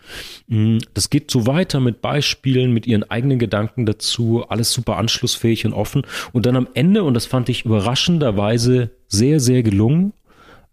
Mm, 0.46 0.78
das 0.92 1.08
geht 1.08 1.30
so 1.30 1.46
weiter 1.46 1.80
mit 1.80 2.02
Beispielen, 2.02 2.74
mit 2.74 2.86
ihren 2.86 3.10
eigenen 3.10 3.38
Gedanken 3.38 3.86
dazu, 3.86 4.44
alles 4.48 4.70
super 4.70 4.98
anschlussfähig 4.98 5.64
und 5.64 5.72
offen. 5.72 6.02
Und 6.32 6.44
dann 6.44 6.56
am 6.56 6.68
Ende, 6.74 7.04
und 7.04 7.14
das 7.14 7.24
fand 7.24 7.48
ich 7.48 7.64
überraschenderweise 7.64 8.90
sehr, 9.08 9.40
sehr 9.40 9.62
gelungen, 9.62 10.12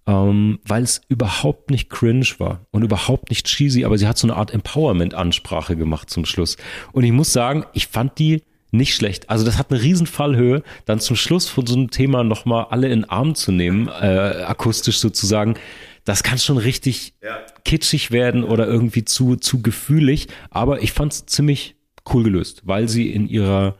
ähm, 0.05 0.59
weil 0.67 0.83
es 0.83 1.01
überhaupt 1.07 1.71
nicht 1.71 1.89
cringe 1.89 2.27
war 2.37 2.65
und 2.71 2.83
überhaupt 2.83 3.29
nicht 3.29 3.47
cheesy, 3.47 3.85
aber 3.85 3.97
sie 3.97 4.07
hat 4.07 4.17
so 4.17 4.27
eine 4.27 4.35
Art 4.35 4.53
Empowerment-Ansprache 4.53 5.77
gemacht 5.77 6.09
zum 6.09 6.25
Schluss. 6.25 6.57
Und 6.91 7.05
ich 7.05 7.13
muss 7.13 7.31
sagen, 7.31 7.65
ich 7.73 7.87
fand 7.87 8.19
die 8.19 8.43
nicht 8.71 8.95
schlecht. 8.95 9.29
Also 9.29 9.45
das 9.45 9.57
hat 9.57 9.71
eine 9.71 9.81
riesen 9.81 10.07
Fallhöhe, 10.07 10.63
dann 10.85 10.99
zum 10.99 11.15
Schluss 11.15 11.47
von 11.47 11.65
so 11.65 11.75
einem 11.75 11.91
Thema 11.91 12.23
nochmal 12.23 12.67
alle 12.69 12.89
in 12.89 13.05
Arm 13.05 13.35
zu 13.35 13.51
nehmen, 13.51 13.87
äh, 13.87 14.43
akustisch 14.45 14.99
sozusagen. 14.99 15.55
Das 16.03 16.23
kann 16.23 16.37
schon 16.37 16.57
richtig 16.57 17.13
ja. 17.23 17.39
kitschig 17.63 18.11
werden 18.11 18.43
oder 18.43 18.67
irgendwie 18.67 19.05
zu, 19.05 19.37
zu 19.37 19.61
gefühlig. 19.61 20.27
Aber 20.51 20.81
ich 20.81 20.91
fand 20.91 21.13
es 21.13 21.25
ziemlich 21.25 21.75
cool 22.13 22.23
gelöst, 22.23 22.61
weil 22.65 22.87
sie 22.87 23.11
in 23.11 23.27
ihrer 23.27 23.75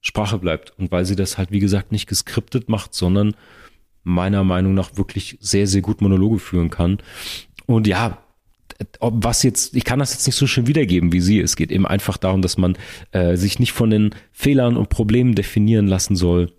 Sprache 0.00 0.38
bleibt 0.38 0.78
und 0.78 0.90
weil 0.90 1.04
sie 1.04 1.16
das 1.16 1.38
halt, 1.38 1.50
wie 1.50 1.60
gesagt, 1.60 1.92
nicht 1.92 2.06
geskriptet 2.06 2.68
macht, 2.68 2.94
sondern 2.94 3.34
meiner 4.02 4.44
Meinung 4.44 4.74
nach 4.74 4.96
wirklich 4.96 5.38
sehr, 5.40 5.66
sehr 5.66 5.82
gut 5.82 6.00
Monologe 6.00 6.38
führen 6.38 6.70
kann. 6.70 6.98
Und 7.66 7.86
ja, 7.86 8.18
was 9.00 9.42
jetzt, 9.42 9.76
ich 9.76 9.84
kann 9.84 9.98
das 9.98 10.12
jetzt 10.12 10.26
nicht 10.26 10.36
so 10.36 10.46
schön 10.46 10.66
wiedergeben 10.66 11.12
wie 11.12 11.20
sie. 11.20 11.40
Es 11.40 11.56
geht 11.56 11.70
eben 11.70 11.86
einfach 11.86 12.16
darum, 12.16 12.42
dass 12.42 12.58
man 12.58 12.76
äh, 13.12 13.36
sich 13.36 13.58
nicht 13.58 13.72
von 13.72 13.90
den 13.90 14.14
Fehlern 14.32 14.76
und 14.76 14.88
Problemen 14.88 15.34
definieren 15.34 15.86
lassen 15.86 16.16
soll. 16.16 16.52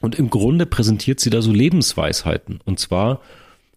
Und 0.00 0.18
im 0.18 0.30
Grunde 0.30 0.66
präsentiert 0.66 1.20
sie 1.20 1.30
da 1.30 1.40
so 1.40 1.52
Lebensweisheiten. 1.52 2.60
Und 2.64 2.78
zwar 2.78 3.20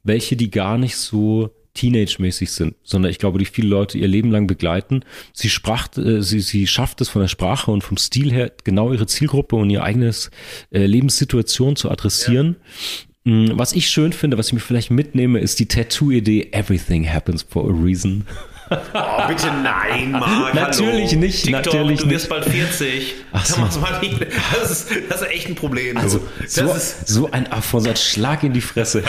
welche, 0.03 0.35
die 0.35 0.51
gar 0.51 0.77
nicht 0.77 0.97
so 0.97 1.51
Teenage-mäßig 1.75 2.51
sind, 2.51 2.75
sondern 2.83 3.11
ich 3.11 3.19
glaube, 3.19 3.39
die 3.39 3.45
viele 3.45 3.69
Leute 3.69 3.97
ihr 3.97 4.07
Leben 4.07 4.31
lang 4.31 4.47
begleiten. 4.47 5.01
Sie 5.33 5.49
sprach, 5.49 5.87
äh, 5.97 6.21
sie, 6.21 6.41
sie 6.41 6.67
schafft 6.67 6.99
es 7.01 7.09
von 7.09 7.21
der 7.21 7.29
Sprache 7.29 7.71
und 7.71 7.83
vom 7.83 7.97
Stil 7.97 8.31
her 8.31 8.51
genau 8.63 8.91
ihre 8.91 9.07
Zielgruppe 9.07 9.55
und 9.55 9.69
ihr 9.69 9.83
eigenes 9.83 10.31
äh, 10.71 10.85
Lebenssituation 10.85 11.75
zu 11.75 11.89
adressieren. 11.89 12.57
Ja. 12.57 13.08
Mm, 13.25 13.49
was 13.53 13.73
ich 13.73 13.87
schön 13.87 14.13
finde, 14.13 14.37
was 14.37 14.47
ich 14.47 14.53
mir 14.53 14.59
vielleicht 14.59 14.91
mitnehme, 14.91 15.39
ist 15.39 15.59
die 15.59 15.67
Tattoo-Idee 15.67 16.49
Everything 16.51 17.11
happens 17.11 17.43
for 17.43 17.69
a 17.69 17.73
reason. 17.73 18.25
Oh, 18.69 19.27
bitte 19.27 19.47
nein, 19.63 20.11
Marc. 20.11 20.53
natürlich 20.53 21.11
hallo. 21.11 21.21
nicht. 21.21 21.43
TikTok, 21.43 21.65
natürlich 21.65 21.99
du 22.01 22.09
wirst 22.09 22.29
bald 22.29 22.45
40. 22.45 23.15
Ach 23.31 23.45
so. 23.45 23.61
das, 23.61 24.71
ist, 24.71 24.91
das 25.09 25.21
ist 25.21 25.29
echt 25.29 25.47
ein 25.47 25.55
Problem. 25.55 25.97
Also, 25.97 26.21
so, 26.47 26.75
so 27.05 27.31
ein 27.31 27.47
ein 27.51 27.95
Schlag 27.95 28.43
in 28.43 28.53
die 28.53 28.61
Fresse. 28.61 29.03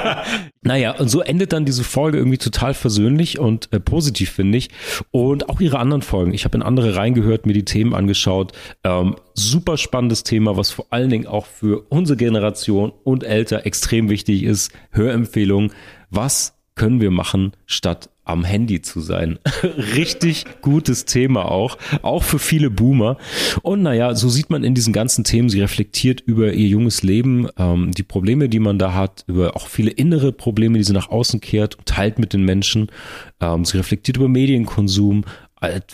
naja, 0.62 0.92
und 0.92 1.08
so 1.08 1.20
endet 1.20 1.52
dann 1.52 1.64
diese 1.64 1.84
Folge 1.84 2.18
irgendwie 2.18 2.38
total 2.38 2.74
versöhnlich 2.74 3.38
und 3.38 3.72
äh, 3.72 3.80
positiv, 3.80 4.30
finde 4.32 4.58
ich. 4.58 4.70
Und 5.10 5.48
auch 5.48 5.60
ihre 5.60 5.78
anderen 5.78 6.02
Folgen. 6.02 6.34
Ich 6.34 6.44
habe 6.44 6.56
in 6.56 6.62
andere 6.62 6.96
reingehört, 6.96 7.46
mir 7.46 7.52
die 7.52 7.64
Themen 7.64 7.94
angeschaut. 7.94 8.52
Ähm, 8.84 9.16
super 9.34 9.76
spannendes 9.76 10.24
Thema, 10.24 10.56
was 10.56 10.70
vor 10.70 10.86
allen 10.90 11.10
Dingen 11.10 11.26
auch 11.26 11.46
für 11.46 11.86
unsere 11.90 12.16
Generation 12.16 12.92
und 13.04 13.24
älter 13.24 13.66
extrem 13.66 14.08
wichtig 14.08 14.42
ist. 14.42 14.72
Hörempfehlung. 14.90 15.72
Was 16.10 16.54
können 16.74 17.00
wir 17.00 17.10
machen, 17.10 17.52
statt 17.66 18.10
am 18.26 18.44
Handy 18.44 18.82
zu 18.82 19.00
sein. 19.00 19.38
Richtig 19.96 20.44
gutes 20.60 21.06
Thema 21.06 21.50
auch, 21.50 21.78
auch 22.02 22.22
für 22.22 22.38
viele 22.38 22.70
Boomer. 22.70 23.16
Und 23.62 23.82
naja, 23.82 24.14
so 24.14 24.28
sieht 24.28 24.50
man 24.50 24.64
in 24.64 24.74
diesen 24.74 24.92
ganzen 24.92 25.24
Themen, 25.24 25.48
sie 25.48 25.60
reflektiert 25.60 26.20
über 26.20 26.52
ihr 26.52 26.66
junges 26.66 27.02
Leben, 27.02 27.48
ähm, 27.56 27.92
die 27.92 28.02
Probleme, 28.02 28.48
die 28.48 28.58
man 28.58 28.78
da 28.78 28.92
hat, 28.92 29.24
über 29.26 29.56
auch 29.56 29.68
viele 29.68 29.90
innere 29.90 30.32
Probleme, 30.32 30.76
die 30.76 30.84
sie 30.84 30.92
nach 30.92 31.08
außen 31.08 31.40
kehrt 31.40 31.76
und 31.76 31.86
teilt 31.86 32.18
mit 32.18 32.32
den 32.32 32.42
Menschen. 32.42 32.90
Ähm, 33.40 33.64
sie 33.64 33.78
reflektiert 33.78 34.16
über 34.16 34.28
Medienkonsum, 34.28 35.24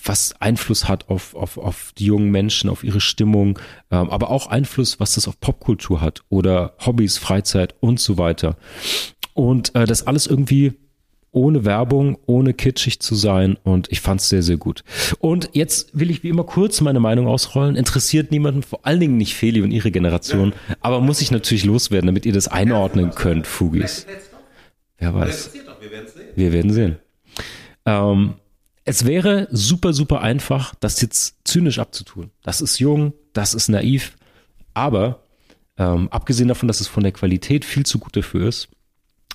was 0.05 0.35
Einfluss 0.41 0.89
hat 0.89 1.09
auf, 1.09 1.35
auf, 1.35 1.57
auf 1.57 1.93
die 1.97 2.07
jungen 2.07 2.31
Menschen, 2.31 2.69
auf 2.69 2.83
ihre 2.83 3.01
Stimmung, 3.01 3.59
ähm, 3.91 4.11
aber 4.11 4.31
auch 4.31 4.49
Einfluss, 4.49 4.99
was 4.99 5.15
das 5.15 5.29
auf 5.29 5.39
Popkultur 5.39 6.01
hat 6.01 6.23
oder 6.29 6.75
Hobbys, 6.85 7.19
Freizeit 7.19 7.75
und 7.81 8.01
so 8.01 8.19
weiter. 8.19 8.57
Und 9.35 9.75
äh, 9.75 9.87
das 9.87 10.07
alles 10.07 10.27
irgendwie 10.27 10.75
ohne 11.33 11.65
Werbung, 11.65 12.19
ohne 12.27 12.53
kitschig 12.53 13.01
zu 13.01 13.15
sein 13.15 13.57
und 13.65 13.91
ich 13.91 14.01
fand 14.01 14.21
es 14.21 14.29
sehr, 14.29 14.43
sehr 14.43 14.59
gut. 14.59 14.85
Und 15.19 15.51
jetzt 15.55 15.99
will 15.99 16.11
ich 16.11 16.23
wie 16.23 16.29
immer 16.29 16.45
kurz 16.45 16.81
meine 16.83 17.01
Meinung 17.01 17.27
ausrollen. 17.27 17.75
Interessiert 17.75 18.31
niemanden, 18.31 18.63
vor 18.63 18.87
allen 18.87 19.01
Dingen 19.01 19.17
nicht 19.17 19.35
Feli 19.35 19.63
und 19.63 19.71
ihre 19.71 19.91
Generation, 19.91 20.53
aber 20.81 21.01
muss 21.01 21.23
ich 21.23 21.31
natürlich 21.31 21.65
loswerden, 21.65 22.07
damit 22.07 22.27
ihr 22.27 22.35
das 22.35 22.49
einordnen 22.49 23.11
könnt, 23.15 23.47
Fugis. 23.47 24.07
Wer 24.99 25.15
weiß. 25.15 25.53
Wir 26.37 26.53
werden 26.53 26.73
sehen. 26.73 26.97
Ähm, 27.87 28.35
es 28.85 29.07
wäre 29.07 29.49
super, 29.51 29.93
super 29.93 30.21
einfach, 30.21 30.75
das 30.81 31.01
jetzt 31.01 31.37
zynisch 31.45 31.79
abzutun. 31.79 32.31
Das 32.43 32.61
ist 32.61 32.79
jung, 32.79 33.15
das 33.33 33.55
ist 33.55 33.69
naiv, 33.69 34.17
aber 34.75 35.23
ähm, 35.79 36.09
abgesehen 36.11 36.49
davon, 36.49 36.69
dass 36.69 36.81
es 36.81 36.89
von 36.89 37.03
der 37.03 37.13
Qualität 37.13 37.65
viel 37.65 37.87
zu 37.87 37.99
gut 37.99 38.17
dafür 38.17 38.49
ist, 38.49 38.69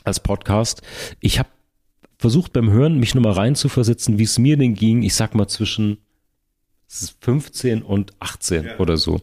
als 0.04 0.20
Podcast, 0.20 0.82
ich 1.20 1.40
habe 1.40 1.50
versucht 2.18 2.54
beim 2.54 2.72
Hören, 2.72 3.00
mich 3.00 3.16
nochmal 3.16 3.34
reinzuversetzen, 3.34 4.18
wie 4.18 4.24
es 4.24 4.40
mir 4.40 4.58
denn 4.58 4.74
ging, 4.74 5.04
ich 5.04 5.16
sag 5.16 5.36
mal 5.36 5.48
zwischen 5.48 6.00
15 6.88 7.82
und 7.84 8.14
18 8.20 8.66
ja. 8.66 8.78
oder 8.80 8.98
so. 8.98 9.20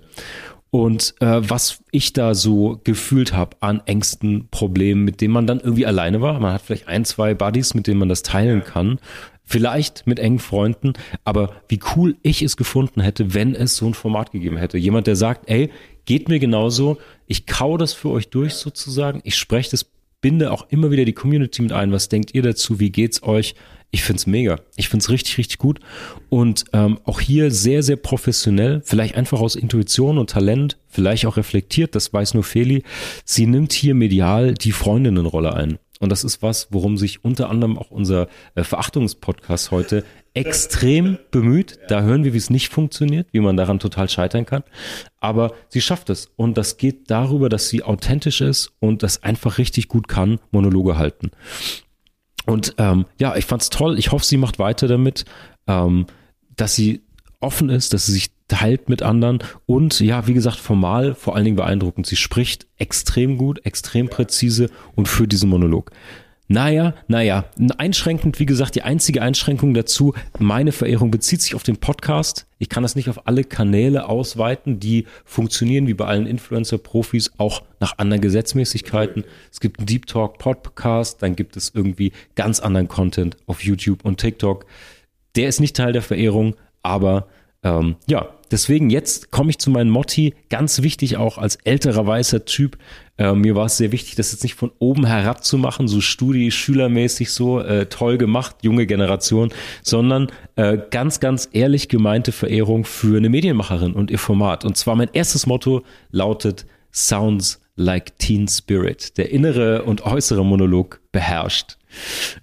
Und 0.70 1.14
äh, 1.20 1.40
was 1.48 1.84
ich 1.92 2.12
da 2.14 2.34
so 2.34 2.80
gefühlt 2.82 3.32
habe 3.32 3.56
an 3.60 3.80
Ängsten, 3.86 4.48
Problemen, 4.50 5.04
mit 5.04 5.20
denen 5.20 5.32
man 5.32 5.46
dann 5.46 5.60
irgendwie 5.60 5.86
alleine 5.86 6.20
war. 6.20 6.40
Man 6.40 6.52
hat 6.52 6.62
vielleicht 6.62 6.88
ein, 6.88 7.04
zwei 7.04 7.32
Buddies, 7.32 7.74
mit 7.74 7.86
denen 7.86 8.00
man 8.00 8.08
das 8.08 8.22
teilen 8.22 8.64
kann. 8.64 8.98
Vielleicht 9.44 10.06
mit 10.06 10.18
engen 10.18 10.40
Freunden, 10.40 10.94
aber 11.22 11.52
wie 11.68 11.78
cool 11.94 12.16
ich 12.22 12.42
es 12.42 12.56
gefunden 12.56 13.02
hätte, 13.02 13.34
wenn 13.34 13.54
es 13.54 13.76
so 13.76 13.86
ein 13.86 13.94
Format 13.94 14.32
gegeben 14.32 14.56
hätte. 14.56 14.78
Jemand, 14.78 15.06
der 15.06 15.16
sagt, 15.16 15.48
ey, 15.48 15.70
geht 16.06 16.28
mir 16.28 16.40
genauso, 16.40 16.98
ich 17.26 17.46
kau 17.46 17.76
das 17.76 17.92
für 17.92 18.10
euch 18.10 18.30
durch 18.30 18.54
sozusagen, 18.54 19.20
ich 19.22 19.36
spreche 19.36 19.70
das 19.70 19.84
binde 20.24 20.50
auch 20.52 20.66
immer 20.70 20.90
wieder 20.90 21.04
die 21.04 21.12
Community 21.12 21.60
mit 21.60 21.72
ein. 21.72 21.92
Was 21.92 22.08
denkt 22.08 22.34
ihr 22.34 22.40
dazu? 22.40 22.80
Wie 22.80 22.88
geht's 22.88 23.22
euch? 23.24 23.54
Ich 23.90 24.02
find's 24.02 24.26
mega. 24.26 24.58
Ich 24.74 24.88
find's 24.88 25.10
richtig, 25.10 25.36
richtig 25.36 25.58
gut. 25.58 25.80
Und 26.30 26.64
ähm, 26.72 26.98
auch 27.04 27.20
hier 27.20 27.50
sehr, 27.50 27.82
sehr 27.82 27.96
professionell, 27.96 28.80
vielleicht 28.86 29.16
einfach 29.16 29.42
aus 29.42 29.54
Intuition 29.54 30.16
und 30.16 30.30
Talent, 30.30 30.78
vielleicht 30.88 31.26
auch 31.26 31.36
reflektiert, 31.36 31.94
das 31.94 32.10
weiß 32.10 32.32
nur 32.32 32.42
Feli. 32.42 32.84
Sie 33.26 33.44
nimmt 33.44 33.74
hier 33.74 33.94
medial 33.94 34.54
die 34.54 34.72
Freundinnenrolle 34.72 35.52
ein. 35.52 35.78
Und 36.00 36.08
das 36.08 36.24
ist 36.24 36.40
was, 36.40 36.68
worum 36.70 36.96
sich 36.96 37.22
unter 37.22 37.50
anderem 37.50 37.76
auch 37.76 37.90
unser 37.90 38.28
äh, 38.54 38.64
Verachtungspodcast 38.64 39.72
heute 39.72 40.04
extrem 40.34 41.18
bemüht. 41.30 41.78
Da 41.88 42.02
hören 42.02 42.24
wir, 42.24 42.32
wie 42.34 42.38
es 42.38 42.50
nicht 42.50 42.68
funktioniert, 42.68 43.28
wie 43.32 43.40
man 43.40 43.56
daran 43.56 43.78
total 43.78 44.08
scheitern 44.08 44.44
kann. 44.44 44.64
Aber 45.20 45.54
sie 45.68 45.80
schafft 45.80 46.10
es. 46.10 46.30
Und 46.36 46.58
das 46.58 46.76
geht 46.76 47.10
darüber, 47.10 47.48
dass 47.48 47.68
sie 47.68 47.82
authentisch 47.82 48.40
ist 48.40 48.72
und 48.80 49.02
das 49.02 49.22
einfach 49.22 49.58
richtig 49.58 49.88
gut 49.88 50.08
kann, 50.08 50.40
Monologe 50.50 50.98
halten. 50.98 51.30
Und 52.46 52.74
ähm, 52.78 53.06
ja, 53.18 53.36
ich 53.36 53.46
fand's 53.46 53.70
toll. 53.70 53.98
Ich 53.98 54.12
hoffe, 54.12 54.24
sie 54.24 54.36
macht 54.36 54.58
weiter 54.58 54.88
damit, 54.88 55.24
ähm, 55.66 56.06
dass 56.56 56.74
sie 56.74 57.02
offen 57.40 57.70
ist, 57.70 57.92
dass 57.94 58.06
sie 58.06 58.12
sich 58.12 58.30
teilt 58.48 58.88
mit 58.88 59.02
anderen 59.02 59.38
und 59.66 60.00
ja, 60.00 60.26
wie 60.26 60.34
gesagt, 60.34 60.58
formal 60.58 61.14
vor 61.14 61.34
allen 61.34 61.44
Dingen 61.44 61.56
beeindruckend. 61.56 62.06
Sie 62.06 62.16
spricht 62.16 62.66
extrem 62.76 63.38
gut, 63.38 63.64
extrem 63.64 64.08
präzise 64.08 64.68
und 64.94 65.08
für 65.08 65.26
diesen 65.26 65.48
Monolog. 65.48 65.90
Naja, 66.46 66.94
naja, 67.08 67.46
einschränkend, 67.78 68.38
wie 68.38 68.44
gesagt, 68.44 68.74
die 68.74 68.82
einzige 68.82 69.22
Einschränkung 69.22 69.72
dazu, 69.72 70.12
meine 70.38 70.72
Verehrung 70.72 71.10
bezieht 71.10 71.40
sich 71.40 71.54
auf 71.54 71.62
den 71.62 71.78
Podcast. 71.78 72.46
Ich 72.58 72.68
kann 72.68 72.82
das 72.82 72.96
nicht 72.96 73.08
auf 73.08 73.26
alle 73.26 73.44
Kanäle 73.44 74.06
ausweiten, 74.06 74.78
die 74.78 75.06
funktionieren 75.24 75.86
wie 75.86 75.94
bei 75.94 76.04
allen 76.04 76.26
Influencer-Profis 76.26 77.32
auch 77.38 77.62
nach 77.80 77.96
anderen 77.96 78.20
Gesetzmäßigkeiten. 78.20 79.24
Es 79.50 79.60
gibt 79.60 79.78
einen 79.78 79.86
Deep 79.86 80.06
Talk 80.06 80.36
Podcast, 80.36 81.22
dann 81.22 81.34
gibt 81.34 81.56
es 81.56 81.72
irgendwie 81.74 82.12
ganz 82.34 82.60
anderen 82.60 82.88
Content 82.88 83.38
auf 83.46 83.64
YouTube 83.64 84.04
und 84.04 84.20
TikTok. 84.20 84.66
Der 85.36 85.48
ist 85.48 85.60
nicht 85.60 85.74
Teil 85.74 85.94
der 85.94 86.02
Verehrung, 86.02 86.56
aber 86.82 87.26
ähm, 87.62 87.96
ja, 88.06 88.28
deswegen 88.50 88.90
jetzt 88.90 89.30
komme 89.30 89.50
ich 89.50 89.58
zu 89.58 89.70
meinem 89.70 89.90
Motti. 89.90 90.34
Ganz 90.50 90.82
wichtig 90.82 91.16
auch 91.16 91.38
als 91.38 91.56
älterer 91.56 92.06
weißer 92.06 92.44
Typ. 92.44 92.78
Äh, 93.16 93.32
mir 93.34 93.54
war 93.54 93.66
es 93.66 93.76
sehr 93.76 93.92
wichtig, 93.92 94.16
das 94.16 94.32
jetzt 94.32 94.42
nicht 94.42 94.54
von 94.54 94.72
oben 94.78 95.06
herab 95.06 95.44
zu 95.44 95.58
machen, 95.58 95.88
so 95.88 96.00
Studi-Schülermäßig 96.00 97.30
so 97.30 97.60
äh, 97.60 97.86
toll 97.86 98.18
gemacht, 98.18 98.56
junge 98.62 98.86
Generation, 98.86 99.52
sondern 99.82 100.28
äh, 100.56 100.78
ganz, 100.90 101.20
ganz 101.20 101.48
ehrlich 101.52 101.88
gemeinte 101.88 102.32
Verehrung 102.32 102.84
für 102.84 103.16
eine 103.16 103.28
Medienmacherin 103.28 103.92
und 103.92 104.10
ihr 104.10 104.18
Format. 104.18 104.64
Und 104.64 104.76
zwar 104.76 104.96
mein 104.96 105.10
erstes 105.12 105.46
Motto 105.46 105.82
lautet 106.10 106.66
Sounds 106.92 107.60
like 107.76 108.18
Teen 108.18 108.48
Spirit. 108.48 109.16
Der 109.18 109.30
innere 109.30 109.82
und 109.82 110.04
äußere 110.06 110.44
Monolog 110.44 111.00
beherrscht. 111.12 111.76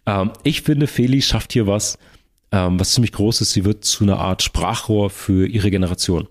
Ähm, 0.05 0.31
ich 0.43 0.61
finde, 0.61 0.87
Feli 0.87 1.21
schafft 1.21 1.53
hier 1.53 1.67
was, 1.67 1.97
ähm, 2.51 2.79
was 2.79 2.91
ziemlich 2.91 3.11
groß 3.11 3.41
ist. 3.41 3.51
Sie 3.51 3.65
wird 3.65 3.85
zu 3.85 4.03
einer 4.03 4.19
Art 4.19 4.43
Sprachrohr 4.43 5.09
für 5.09 5.47
ihre 5.47 5.71
Generation. 5.71 6.27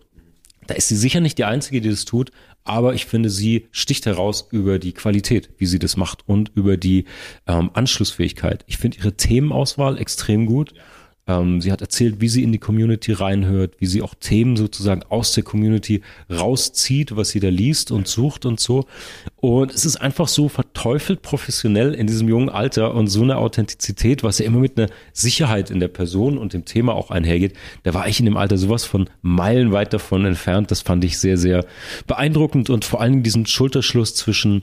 Da 0.66 0.74
ist 0.74 0.88
sie 0.88 0.96
sicher 0.96 1.20
nicht 1.20 1.38
die 1.38 1.44
Einzige, 1.44 1.80
die 1.80 1.90
das 1.90 2.04
tut, 2.04 2.30
aber 2.64 2.94
ich 2.94 3.06
finde, 3.06 3.30
sie 3.30 3.66
sticht 3.72 4.06
heraus 4.06 4.46
über 4.50 4.78
die 4.78 4.92
Qualität, 4.92 5.50
wie 5.58 5.66
sie 5.66 5.78
das 5.78 5.96
macht 5.96 6.28
und 6.28 6.52
über 6.54 6.76
die 6.76 7.06
ähm, 7.46 7.70
Anschlussfähigkeit. 7.72 8.64
Ich 8.68 8.78
finde 8.78 8.98
ihre 8.98 9.16
Themenauswahl 9.16 9.98
extrem 9.98 10.46
gut. 10.46 10.74
Ähm, 11.26 11.60
sie 11.60 11.70
hat 11.70 11.80
erzählt, 11.80 12.20
wie 12.20 12.28
sie 12.28 12.42
in 12.42 12.52
die 12.52 12.58
Community 12.58 13.12
reinhört, 13.12 13.74
wie 13.78 13.86
sie 13.86 14.02
auch 14.02 14.14
Themen 14.14 14.56
sozusagen 14.56 15.02
aus 15.08 15.32
der 15.32 15.44
Community 15.44 16.02
rauszieht, 16.30 17.16
was 17.16 17.30
sie 17.30 17.40
da 17.40 17.48
liest 17.48 17.90
und 17.90 18.08
sucht 18.08 18.46
und 18.46 18.58
so. 18.58 18.86
Und 19.36 19.72
es 19.72 19.84
ist 19.84 19.96
einfach 19.96 20.28
so 20.28 20.48
verteufelt 20.48 21.22
professionell 21.22 21.94
in 21.94 22.06
diesem 22.06 22.28
jungen 22.28 22.48
Alter 22.48 22.94
und 22.94 23.08
so 23.08 23.22
eine 23.22 23.36
Authentizität, 23.36 24.22
was 24.22 24.38
ja 24.38 24.46
immer 24.46 24.58
mit 24.58 24.78
einer 24.78 24.88
Sicherheit 25.12 25.70
in 25.70 25.80
der 25.80 25.88
Person 25.88 26.38
und 26.38 26.52
dem 26.52 26.64
Thema 26.64 26.94
auch 26.94 27.10
einhergeht. 27.10 27.54
Da 27.82 27.94
war 27.94 28.08
ich 28.08 28.18
in 28.18 28.26
dem 28.26 28.36
Alter 28.36 28.58
sowas 28.58 28.84
von 28.84 29.08
meilenweit 29.22 29.92
davon 29.92 30.24
entfernt. 30.24 30.70
Das 30.70 30.80
fand 30.80 31.04
ich 31.04 31.18
sehr, 31.18 31.36
sehr 31.36 31.64
beeindruckend 32.06 32.70
und 32.70 32.84
vor 32.84 33.00
allen 33.00 33.12
Dingen 33.12 33.22
diesen 33.22 33.46
Schulterschluss 33.46 34.14
zwischen 34.14 34.62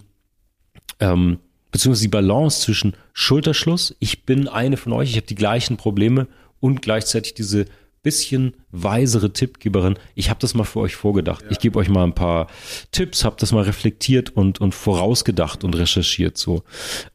ähm, 0.99 1.39
beziehungsweise 1.71 2.05
die 2.05 2.11
Balance 2.11 2.61
zwischen 2.61 2.93
Schulterschluss, 3.13 3.95
ich 3.99 4.25
bin 4.25 4.47
eine 4.47 4.77
von 4.77 4.93
euch, 4.93 5.11
ich 5.11 5.17
habe 5.17 5.27
die 5.27 5.35
gleichen 5.35 5.77
Probleme 5.77 6.27
und 6.59 6.81
gleichzeitig 6.81 7.33
diese 7.33 7.65
bisschen 8.03 8.55
weisere 8.71 9.33
Tippgeberin. 9.33 9.99
Ich 10.15 10.29
habe 10.29 10.39
das 10.39 10.53
mal 10.53 10.63
für 10.63 10.79
euch 10.79 10.95
vorgedacht. 10.95 11.43
Ja. 11.43 11.51
Ich 11.51 11.59
gebe 11.59 11.77
euch 11.77 11.89
mal 11.89 12.05
ein 12.05 12.15
paar 12.15 12.47
Tipps, 12.91 13.25
habe 13.25 13.35
das 13.37 13.51
mal 13.51 13.63
reflektiert 13.63 14.29
und, 14.29 14.61
und 14.61 14.73
vorausgedacht 14.73 15.63
und 15.63 15.75
recherchiert. 15.75 16.37
So, 16.37 16.63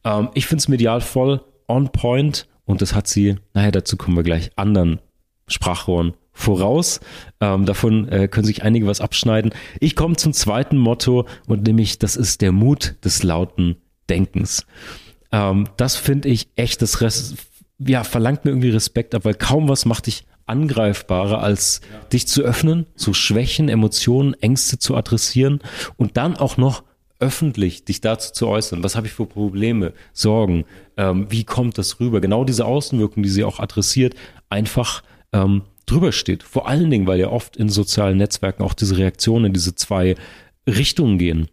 ähm, 0.05 0.29
ich 0.35 0.47
finde 0.47 0.61
es 0.61 0.69
medial 0.69 1.01
voll 1.01 1.41
on 1.67 1.91
point 1.93 2.47
und 2.65 2.83
das 2.83 2.95
hat 2.95 3.09
sie, 3.09 3.37
naja, 3.55 3.71
dazu 3.71 3.97
kommen 3.97 4.17
wir 4.17 4.23
gleich, 4.23 4.51
anderen 4.57 5.01
Sprachrohren 5.49 6.15
voraus. 6.33 7.01
Ähm, 7.41 7.67
davon 7.67 8.09
äh, 8.09 8.29
können 8.29 8.47
sich 8.47 8.63
einige 8.63 8.87
was 8.87 9.01
abschneiden. 9.01 9.53
Ich 9.81 9.97
komme 9.97 10.17
zum 10.17 10.33
zweiten 10.33 10.77
Motto 10.77 11.27
und 11.47 11.67
nämlich, 11.67 11.99
das 11.99 12.17
ist 12.17 12.41
der 12.41 12.53
Mut 12.53 12.97
des 13.05 13.23
lauten 13.23 13.77
Denkens. 14.09 14.67
Ähm, 15.31 15.69
das 15.77 15.97
finde 15.97 16.29
ich 16.29 16.49
echt, 16.57 16.83
das 16.83 17.01
Rest, 17.01 17.37
ja, 17.87 18.05
verlangt 18.05 18.45
mir 18.45 18.51
irgendwie 18.51 18.71
Respekt 18.71 19.15
ab, 19.15 19.25
weil 19.25 19.35
kaum 19.35 19.69
was 19.69 19.85
macht 19.85 20.07
dich 20.07 20.25
angreifbarer, 20.47 21.43
als 21.43 21.81
ja. 21.93 22.01
dich 22.09 22.27
zu 22.27 22.43
öffnen, 22.43 22.87
zu 22.97 23.15
schwächen, 23.15 23.69
Emotionen, 23.69 24.35
Ängste 24.35 24.79
zu 24.79 24.97
adressieren 24.97 25.61
und 25.97 26.17
dann 26.17 26.37
auch 26.37 26.57
noch 26.57 26.83
öffentlich 27.21 27.85
dich 27.85 28.01
dazu 28.01 28.33
zu 28.33 28.49
äußern. 28.49 28.83
Was 28.83 28.97
habe 28.97 29.07
ich 29.07 29.13
für 29.13 29.27
Probleme, 29.27 29.93
Sorgen? 30.13 30.65
Ähm, 30.97 31.27
wie 31.31 31.45
kommt 31.45 31.79
das 31.79 32.01
rüber? 32.01 32.21
Genau 32.21 32.45
diese 32.45 32.65
Außenwirkung, 32.65 33.23
die 33.23 33.29
sie 33.29 33.45
auch 33.45 33.61
adressiert, 33.61 34.15
einfach 34.51 35.05
ähm, 35.33 35.63
drüber 35.87 36.11
steht. 36.11 36.43
Vor 36.43 36.69
allen 36.69 36.91
Dingen, 36.91 37.07
weil 37.07 37.21
ja 37.21 37.29
oft 37.29 37.57
in 37.57 37.69
sozialen 37.69 38.19
Netzwerken 38.19 38.65
auch 38.65 38.75
diese 38.75 38.99
Reaktionen 38.99 39.53
diese 39.53 39.77
zwei 39.77 40.17
Richtungen 40.67 41.19
gehen. 41.19 41.49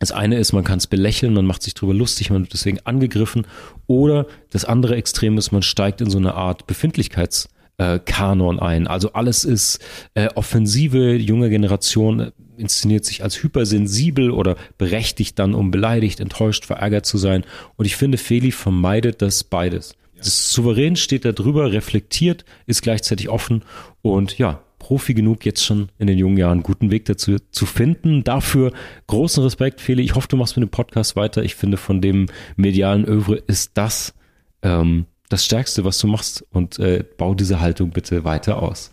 Das 0.00 0.12
eine 0.12 0.38
ist, 0.38 0.52
man 0.52 0.64
kann 0.64 0.78
es 0.78 0.86
belächeln, 0.86 1.34
man 1.34 1.46
macht 1.46 1.62
sich 1.62 1.74
darüber 1.74 1.94
lustig, 1.94 2.30
man 2.30 2.42
wird 2.42 2.52
deswegen 2.52 2.80
angegriffen. 2.80 3.46
Oder 3.86 4.26
das 4.50 4.64
andere 4.64 4.96
Extrem 4.96 5.38
ist, 5.38 5.52
man 5.52 5.62
steigt 5.62 6.00
in 6.00 6.10
so 6.10 6.18
eine 6.18 6.34
Art 6.34 6.66
Befindlichkeitskanon 6.66 8.58
ein. 8.58 8.86
Also 8.86 9.12
alles 9.12 9.44
ist 9.44 9.78
äh, 10.14 10.28
offensive, 10.34 11.18
die 11.18 11.24
junge 11.24 11.48
Generation 11.48 12.20
äh, 12.20 12.30
inszeniert 12.56 13.04
sich 13.04 13.22
als 13.22 13.42
hypersensibel 13.42 14.30
oder 14.30 14.56
berechtigt 14.78 15.38
dann, 15.38 15.54
um 15.54 15.70
beleidigt, 15.70 16.20
enttäuscht, 16.20 16.64
verärgert 16.64 17.06
zu 17.06 17.18
sein. 17.18 17.44
Und 17.76 17.84
ich 17.84 17.96
finde, 17.96 18.18
Feli 18.18 18.50
vermeidet 18.52 19.22
das 19.22 19.44
beides. 19.44 19.94
Das 20.16 20.52
souverän 20.52 20.96
steht 20.96 21.24
da 21.24 21.32
drüber, 21.32 21.72
reflektiert, 21.72 22.44
ist 22.66 22.82
gleichzeitig 22.82 23.28
offen 23.28 23.62
und 24.02 24.38
ja, 24.38 24.63
Profi 24.84 25.14
genug, 25.14 25.46
jetzt 25.46 25.64
schon 25.64 25.88
in 25.98 26.08
den 26.08 26.18
jungen 26.18 26.36
Jahren 26.36 26.52
einen 26.52 26.62
guten 26.62 26.90
Weg 26.90 27.06
dazu 27.06 27.38
zu 27.50 27.64
finden. 27.64 28.22
Dafür 28.22 28.70
großen 29.06 29.42
Respekt, 29.42 29.80
Feli. 29.80 30.02
Ich 30.02 30.14
hoffe, 30.14 30.28
du 30.28 30.36
machst 30.36 30.58
mit 30.58 30.62
dem 30.62 30.70
Podcast 30.70 31.16
weiter. 31.16 31.42
Ich 31.42 31.54
finde, 31.54 31.78
von 31.78 32.02
dem 32.02 32.26
medialen 32.56 33.06
Övre 33.06 33.36
ist 33.36 33.78
das 33.78 34.12
ähm, 34.60 35.06
das 35.30 35.46
Stärkste, 35.46 35.86
was 35.86 35.98
du 35.98 36.06
machst. 36.06 36.44
Und 36.50 36.78
äh, 36.78 37.02
bau 37.16 37.34
diese 37.34 37.60
Haltung 37.60 37.92
bitte 37.92 38.24
weiter 38.24 38.62
aus. 38.62 38.90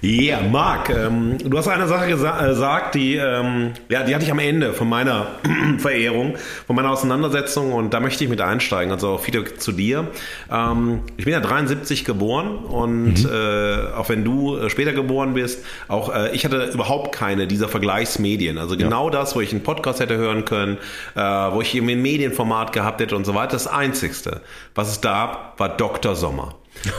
Ja, 0.00 0.38
yeah, 0.38 0.48
Marc, 0.48 0.90
ähm, 0.90 1.38
du 1.38 1.56
hast 1.56 1.66
eine 1.66 1.86
Sache 1.86 2.04
äh, 2.04 2.10
gesagt, 2.10 2.94
die, 2.94 3.16
ähm, 3.16 3.72
ja, 3.88 4.02
die 4.02 4.14
hatte 4.14 4.24
ich 4.24 4.30
am 4.30 4.38
Ende 4.38 4.74
von 4.74 4.86
meiner 4.86 5.28
Verehrung, 5.78 6.36
von 6.66 6.76
meiner 6.76 6.90
Auseinandersetzung 6.90 7.72
und 7.72 7.94
da 7.94 8.00
möchte 8.00 8.22
ich 8.22 8.28
mit 8.28 8.42
einsteigen, 8.42 8.92
also 8.92 9.08
auch 9.08 9.26
wieder 9.26 9.42
zu 9.56 9.72
dir. 9.72 10.08
Ähm, 10.52 11.00
ich 11.16 11.24
bin 11.24 11.32
ja 11.32 11.40
73 11.40 12.04
geboren 12.04 12.58
und 12.58 13.24
mhm. 13.24 13.30
äh, 13.32 13.94
auch 13.94 14.10
wenn 14.10 14.24
du 14.24 14.58
äh, 14.58 14.68
später 14.68 14.92
geboren 14.92 15.32
bist, 15.32 15.64
auch 15.88 16.14
äh, 16.14 16.34
ich 16.34 16.44
hatte 16.44 16.70
überhaupt 16.74 17.14
keine 17.14 17.46
dieser 17.46 17.68
Vergleichsmedien. 17.68 18.58
Also 18.58 18.76
genau 18.76 19.06
ja. 19.06 19.10
das, 19.10 19.34
wo 19.34 19.40
ich 19.40 19.52
einen 19.52 19.62
Podcast 19.62 20.00
hätte 20.00 20.18
hören 20.18 20.44
können, 20.44 20.76
äh, 21.14 21.20
wo 21.20 21.62
ich 21.62 21.74
eben 21.74 21.88
ein 21.88 22.02
Medienformat 22.02 22.74
gehabt 22.74 23.00
hätte 23.00 23.16
und 23.16 23.24
so 23.24 23.34
weiter. 23.34 23.52
Das 23.52 23.66
Einzigste, 23.66 24.42
was 24.74 24.90
es 24.90 25.00
da 25.00 25.54
war 25.56 25.70
Dr. 25.70 26.14
Sommer. 26.14 26.54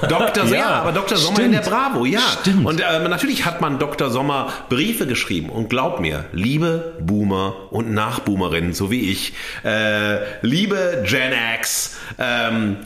Dr. 0.07 0.45
Sommer, 0.47 0.57
ja, 0.57 0.69
aber 0.69 0.91
Dr. 0.91 1.17
Sommer 1.17 1.37
stimmt. 1.37 1.55
in 1.55 1.61
der 1.61 1.69
Bravo, 1.69 2.05
ja. 2.05 2.21
Stimmt. 2.41 2.65
Und 2.65 2.79
äh, 2.79 3.07
natürlich 3.07 3.45
hat 3.45 3.61
man 3.61 3.79
Dr. 3.79 4.09
Sommer 4.09 4.51
Briefe 4.69 5.07
geschrieben. 5.07 5.49
Und 5.49 5.69
glaub 5.69 5.99
mir, 5.99 6.25
liebe 6.31 6.95
Boomer 6.99 7.71
und 7.71 7.93
Nachboomerinnen, 7.93 8.73
so 8.73 8.91
wie 8.91 9.11
ich, 9.11 9.33
äh, 9.63 10.39
liebe 10.41 11.03
Gen 11.07 11.33
X, 11.55 11.97
ähm, 12.17 12.77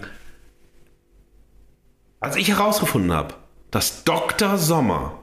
als 2.19 2.35
ich 2.35 2.49
herausgefunden 2.49 3.13
habe, 3.13 3.35
dass 3.71 4.03
Dr. 4.03 4.57
Sommer 4.57 5.18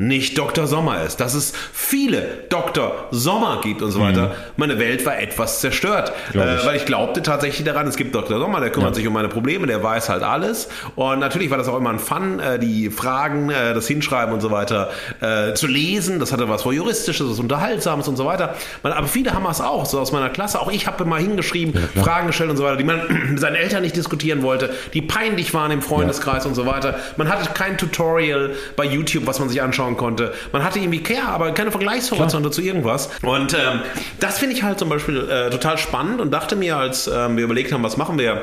nicht 0.00 0.38
Dr. 0.38 0.68
Sommer 0.68 1.02
ist, 1.02 1.18
dass 1.18 1.34
es 1.34 1.52
viele 1.72 2.44
Dr. 2.50 3.08
Sommer 3.10 3.60
gibt 3.64 3.82
und 3.82 3.90
so 3.90 3.98
weiter. 4.00 4.28
Mhm. 4.28 4.32
Meine 4.56 4.78
Welt 4.78 5.04
war 5.04 5.18
etwas 5.18 5.58
zerstört, 5.58 6.12
äh, 6.34 6.38
weil 6.38 6.76
ich 6.76 6.84
glaubte 6.84 7.20
tatsächlich 7.20 7.66
daran, 7.66 7.88
es 7.88 7.96
gibt 7.96 8.14
Dr. 8.14 8.38
Sommer, 8.38 8.60
der 8.60 8.70
kümmert 8.70 8.90
ja. 8.90 8.94
sich 8.94 9.08
um 9.08 9.12
meine 9.12 9.28
Probleme, 9.28 9.66
der 9.66 9.82
weiß 9.82 10.08
halt 10.08 10.22
alles. 10.22 10.68
Und 10.94 11.18
natürlich 11.18 11.50
war 11.50 11.58
das 11.58 11.66
auch 11.66 11.76
immer 11.76 11.90
ein 11.90 11.98
Fun, 11.98 12.38
äh, 12.38 12.60
die 12.60 12.90
Fragen, 12.90 13.50
äh, 13.50 13.74
das 13.74 13.88
Hinschreiben 13.88 14.32
und 14.32 14.40
so 14.40 14.52
weiter 14.52 14.90
äh, 15.20 15.54
zu 15.54 15.66
lesen. 15.66 16.20
Das 16.20 16.30
hatte 16.30 16.48
was 16.48 16.62
vor 16.62 16.72
Juristisches, 16.72 17.28
was 17.28 17.40
Unterhaltsames 17.40 18.06
und 18.06 18.16
so 18.16 18.24
weiter. 18.24 18.54
Aber 18.84 19.08
viele 19.08 19.34
haben 19.34 19.46
es 19.46 19.60
auch, 19.60 19.84
so 19.84 19.98
aus 19.98 20.12
meiner 20.12 20.30
Klasse. 20.30 20.60
Auch 20.60 20.70
ich 20.70 20.86
habe 20.86 21.04
mal 21.06 21.20
hingeschrieben, 21.20 21.74
ja, 21.74 22.04
Fragen 22.04 22.28
gestellt 22.28 22.50
und 22.50 22.56
so 22.56 22.62
weiter, 22.62 22.76
die 22.76 22.84
man 22.84 23.00
mit 23.30 23.40
seinen 23.40 23.56
Eltern 23.56 23.82
nicht 23.82 23.96
diskutieren 23.96 24.44
wollte, 24.44 24.70
die 24.94 25.02
peinlich 25.02 25.52
waren 25.54 25.72
im 25.72 25.82
Freundeskreis 25.82 26.44
ja. 26.44 26.50
und 26.50 26.54
so 26.54 26.66
weiter. 26.66 27.00
Man 27.16 27.28
hatte 27.28 27.50
kein 27.52 27.76
Tutorial 27.76 28.52
bei 28.76 28.84
YouTube, 28.84 29.26
was 29.26 29.40
man 29.40 29.48
sich 29.48 29.60
anschauen 29.60 29.87
anschauen 29.88 29.96
konnte. 29.96 30.32
Man 30.52 30.64
hatte 30.64 30.78
irgendwie 30.78 31.02
Care, 31.02 31.28
aber 31.28 31.52
keine 31.52 31.70
Vergleichshorizonte 31.70 32.50
zu 32.50 32.62
irgendwas. 32.62 33.10
Und 33.22 33.54
ähm, 33.54 33.80
das 34.20 34.38
finde 34.38 34.54
ich 34.54 34.62
halt 34.62 34.78
zum 34.78 34.88
Beispiel 34.88 35.28
äh, 35.28 35.50
total 35.50 35.78
spannend 35.78 36.20
und 36.20 36.30
dachte 36.30 36.56
mir, 36.56 36.76
als 36.76 37.08
ähm, 37.08 37.36
wir 37.36 37.44
überlegt 37.44 37.72
haben, 37.72 37.82
was 37.82 37.96
machen 37.96 38.18
wir 38.18 38.42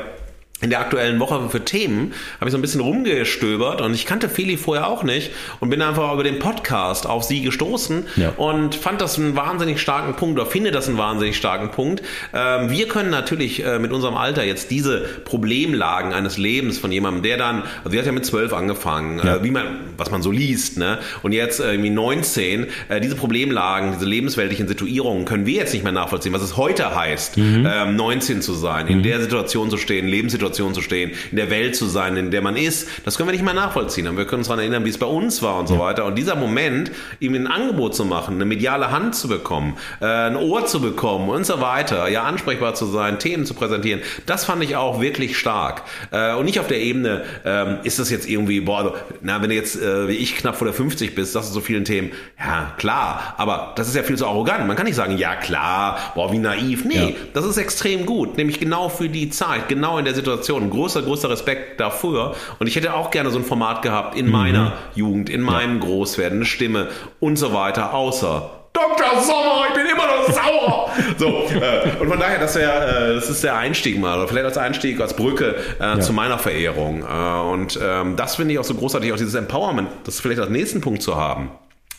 in 0.61 0.69
der 0.69 0.79
aktuellen 0.79 1.19
Woche 1.19 1.49
für 1.49 1.65
Themen 1.65 2.13
habe 2.39 2.45
ich 2.45 2.51
so 2.51 2.57
ein 2.57 2.61
bisschen 2.61 2.79
rumgestöbert 2.79 3.81
und 3.81 3.93
ich 3.93 4.05
kannte 4.05 4.29
Feli 4.29 4.55
vorher 4.55 4.87
auch 4.87 5.03
nicht 5.03 5.31
und 5.59 5.69
bin 5.69 5.81
einfach 5.81 6.13
über 6.13 6.23
den 6.23 6.39
Podcast 6.39 7.07
auf 7.07 7.25
sie 7.25 7.41
gestoßen 7.41 8.05
ja. 8.15 8.29
und 8.37 8.73
fand 8.73 9.01
das 9.01 9.19
einen 9.19 9.35
wahnsinnig 9.35 9.81
starken 9.81 10.15
Punkt 10.15 10.39
oder 10.39 10.49
finde 10.49 10.71
das 10.71 10.87
einen 10.87 10.97
wahnsinnig 10.97 11.35
starken 11.35 11.71
Punkt. 11.71 12.03
Ähm, 12.33 12.69
wir 12.69 12.87
können 12.87 13.09
natürlich 13.09 13.65
äh, 13.65 13.79
mit 13.79 13.91
unserem 13.91 14.15
Alter 14.15 14.45
jetzt 14.45 14.71
diese 14.71 15.01
Problemlagen 15.25 16.13
eines 16.13 16.37
Lebens 16.37 16.79
von 16.79 16.89
jemandem, 16.89 17.23
der 17.23 17.35
dann, 17.35 17.63
also 17.83 17.89
sie 17.89 17.99
hat 17.99 18.05
ja 18.05 18.13
mit 18.13 18.25
zwölf 18.25 18.53
angefangen, 18.53 19.19
äh, 19.19 19.25
ja. 19.25 19.35
äh, 19.35 19.43
wie 19.43 19.51
man, 19.51 19.65
was 19.97 20.09
man 20.09 20.21
so 20.21 20.31
liest, 20.31 20.77
ne? 20.77 20.99
Und 21.21 21.33
jetzt 21.33 21.59
äh, 21.59 21.71
irgendwie 21.71 21.89
19, 21.89 22.67
äh, 22.87 23.01
diese 23.01 23.15
Problemlagen, 23.15 23.91
diese 23.91 24.05
lebensweltlichen 24.05 24.69
Situierungen 24.69 25.25
können 25.25 25.45
wir 25.45 25.55
jetzt 25.55 25.73
nicht 25.73 25.83
mehr 25.83 25.91
nachvollziehen, 25.91 26.31
was 26.31 26.41
es 26.41 26.55
heute 26.55 26.95
heißt, 26.95 27.35
mhm. 27.35 27.67
ähm, 27.69 27.95
19 27.97 28.41
zu 28.41 28.53
sein, 28.53 28.85
mhm. 28.85 28.91
in 28.91 29.03
der 29.03 29.19
Situation 29.19 29.69
zu 29.69 29.75
stehen, 29.75 30.07
Lebenssituation 30.07 30.44
Situation 30.45 30.73
zu 30.73 30.81
stehen, 30.81 31.11
in 31.31 31.37
der 31.37 31.49
Welt 31.49 31.75
zu 31.75 31.85
sein, 31.85 32.17
in 32.17 32.31
der 32.31 32.41
man 32.41 32.55
ist, 32.55 32.87
das 33.03 33.17
können 33.17 33.29
wir 33.29 33.33
nicht 33.33 33.43
mehr 33.43 33.53
nachvollziehen. 33.53 34.07
Und 34.07 34.17
wir 34.17 34.25
können 34.25 34.41
uns 34.41 34.47
daran 34.47 34.59
erinnern, 34.59 34.85
wie 34.85 34.89
es 34.89 34.97
bei 34.97 35.05
uns 35.07 35.41
war 35.41 35.57
und 35.59 35.67
so 35.67 35.79
weiter. 35.79 36.05
Und 36.05 36.15
dieser 36.15 36.35
Moment, 36.35 36.91
ihm 37.19 37.33
ein 37.33 37.47
Angebot 37.47 37.95
zu 37.95 38.05
machen, 38.05 38.35
eine 38.35 38.45
mediale 38.45 38.91
Hand 38.91 39.15
zu 39.15 39.27
bekommen, 39.27 39.77
äh, 40.01 40.05
ein 40.05 40.35
Ohr 40.35 40.65
zu 40.65 40.81
bekommen 40.81 41.29
und 41.29 41.45
so 41.45 41.61
weiter, 41.61 42.07
ja, 42.09 42.23
ansprechbar 42.23 42.75
zu 42.75 42.85
sein, 42.85 43.19
Themen 43.19 43.45
zu 43.45 43.53
präsentieren, 43.53 44.01
das 44.25 44.45
fand 44.45 44.63
ich 44.63 44.75
auch 44.75 45.01
wirklich 45.01 45.37
stark. 45.37 45.83
Äh, 46.11 46.35
und 46.35 46.45
nicht 46.45 46.59
auf 46.59 46.67
der 46.67 46.79
Ebene, 46.79 47.23
ähm, 47.43 47.77
ist 47.83 47.99
das 47.99 48.09
jetzt 48.11 48.29
irgendwie, 48.29 48.61
boah, 48.61 48.77
also, 48.77 48.93
na, 49.21 49.41
wenn 49.41 49.49
du 49.49 49.55
jetzt 49.55 49.81
äh, 49.81 50.07
wie 50.07 50.13
ich 50.13 50.35
knapp 50.35 50.55
vor 50.55 50.65
der 50.65 50.73
50 50.73 51.15
bist, 51.15 51.35
das 51.35 51.47
ist 51.47 51.53
so 51.53 51.61
vielen 51.61 51.85
Themen, 51.85 52.11
ja, 52.37 52.73
klar, 52.77 53.33
aber 53.37 53.73
das 53.75 53.87
ist 53.87 53.95
ja 53.95 54.03
viel 54.03 54.17
zu 54.17 54.27
arrogant. 54.27 54.67
Man 54.67 54.75
kann 54.75 54.85
nicht 54.85 54.95
sagen, 54.95 55.17
ja, 55.17 55.35
klar, 55.35 55.97
boah, 56.15 56.31
wie 56.31 56.37
naiv. 56.37 56.85
Nee, 56.85 56.95
ja. 56.95 57.15
das 57.33 57.45
ist 57.45 57.57
extrem 57.57 58.05
gut, 58.05 58.37
nämlich 58.37 58.59
genau 58.59 58.89
für 58.89 59.09
die 59.09 59.29
Zeit, 59.29 59.69
genau 59.69 59.97
in 59.97 60.05
der 60.05 60.13
Situation, 60.13 60.34
Situation. 60.35 60.69
Großer, 60.69 61.01
großer 61.01 61.29
Respekt 61.29 61.79
dafür. 61.79 62.35
Und 62.59 62.67
ich 62.67 62.75
hätte 62.75 62.93
auch 62.93 63.11
gerne 63.11 63.29
so 63.29 63.39
ein 63.39 63.45
Format 63.45 63.81
gehabt 63.81 64.15
in 64.17 64.27
mhm. 64.27 64.31
meiner 64.31 64.73
Jugend, 64.95 65.29
in 65.29 65.41
meinem. 65.41 65.79
Großwerden, 65.79 66.39
eine 66.39 66.45
Stimme 66.45 66.89
und 67.19 67.37
so 67.37 67.53
weiter, 67.53 67.93
außer 67.93 68.49
Dr. 68.73 69.21
Sommer, 69.21 69.65
ich 69.69 69.73
bin 69.73 69.85
immer 69.85 70.07
noch 70.07 70.29
sauer. 70.29 70.89
so, 71.17 71.27
äh, 71.27 72.01
und 72.01 72.09
von 72.09 72.19
daher, 72.19 72.39
das, 72.39 72.55
wär, 72.55 73.09
äh, 73.09 73.15
das 73.15 73.29
ist 73.29 73.43
der 73.43 73.55
Einstieg 73.57 73.99
mal, 73.99 74.17
oder 74.17 74.27
vielleicht 74.27 74.45
als 74.45 74.57
Einstieg, 74.57 74.99
als 74.99 75.15
Brücke 75.15 75.55
äh, 75.79 75.83
ja. 75.83 75.99
zu 75.99 76.11
meiner 76.11 76.37
Verehrung. 76.37 77.03
Äh, 77.03 77.39
und 77.51 77.79
ähm, 77.81 78.15
das 78.15 78.35
finde 78.35 78.53
ich 78.53 78.59
auch 78.59 78.65
so 78.65 78.73
großartig, 78.73 79.13
auch 79.13 79.17
dieses 79.17 79.35
Empowerment, 79.35 79.89
das 80.03 80.19
vielleicht 80.19 80.41
als 80.41 80.49
nächsten 80.49 80.81
Punkt 80.81 81.01
zu 81.01 81.15
haben 81.15 81.51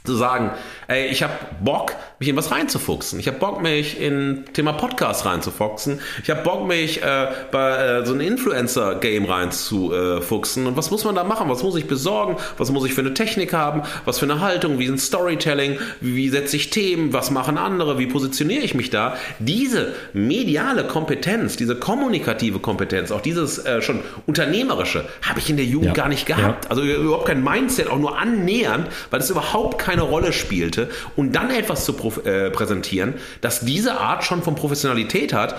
zu 0.07 0.15
sagen, 0.15 0.53
ey, 0.87 1.07
ich 1.07 1.23
habe 1.23 1.33
Bock, 1.61 1.95
mich 2.19 2.29
in 2.29 2.37
was 2.37 2.51
reinzufuchsen. 2.51 3.21
Ich 3.21 3.29
habe 3.29 3.39
Bock, 3.39 3.63
mich 3.63 4.01
in 4.01 4.45
Thema 4.55 4.73
Podcast 4.73 5.27
reinzufuchsen. 5.27 6.01
Ich 6.23 6.31
habe 6.31 6.43
Bock, 6.43 6.67
mich 6.67 7.03
äh, 7.03 7.27
bei 7.51 7.77
äh, 7.77 8.07
so 8.07 8.15
ein 8.15 8.21
Influencer-Game 8.21 9.27
reinzufuchsen. 9.27 10.67
Und 10.67 10.77
was 10.79 10.91
muss 10.91 11.05
man 11.05 11.15
da 11.15 11.25
machen? 11.25 11.51
Was 11.51 11.63
muss 11.63 11.77
ich 11.77 11.87
besorgen? 11.87 12.37
Was 12.57 12.71
muss 12.73 12.87
ich 12.87 12.95
für 12.95 13.03
eine 13.03 13.13
Technik 13.13 13.53
haben? 13.53 13.83
Was 14.07 14.19
für 14.19 14.25
eine 14.25 14.41
Haltung? 14.41 14.79
Wie 14.79 14.87
ein 14.87 14.97
Storytelling? 14.97 15.79
Wie, 16.01 16.17
wie 16.17 16.29
setze 16.31 16.57
ich 16.57 16.71
Themen? 16.71 17.13
Was 17.13 17.31
machen 17.31 17.59
andere? 17.59 17.99
Wie 17.99 18.07
positioniere 18.07 18.63
ich 18.63 18.75
mich 18.75 18.89
da? 18.89 19.17
Diese 19.39 19.93
mediale 20.15 20.85
Kompetenz, 20.85 21.57
diese 21.57 21.77
kommunikative 21.77 22.61
Kompetenz, 22.61 23.11
auch 23.11 23.21
dieses 23.21 23.59
äh, 23.59 23.83
schon 23.83 24.01
unternehmerische, 24.27 25.05
habe 25.21 25.39
ich 25.41 25.51
in 25.51 25.57
der 25.59 25.67
Jugend 25.67 25.89
ja. 25.89 25.93
gar 25.93 26.09
nicht 26.09 26.25
gehabt. 26.25 26.65
Ja. 26.65 26.71
Also 26.71 26.83
überhaupt 26.83 27.27
kein 27.27 27.45
Mindset, 27.45 27.89
auch 27.89 27.99
nur 27.99 28.19
annähernd, 28.19 28.89
weil 29.11 29.21
es 29.21 29.29
überhaupt 29.29 29.79
keine 29.79 30.03
Rolle 30.03 30.33
spielte. 30.33 30.89
Und 31.15 31.33
dann 31.35 31.51
etwas 31.51 31.85
zu 31.85 31.93
äh, 32.25 32.51
präsentieren, 32.51 33.15
das 33.41 33.61
diese 33.61 33.99
Art 33.99 34.25
schon 34.25 34.43
von 34.43 34.55
Professionalität 34.55 35.33
hat. 35.33 35.57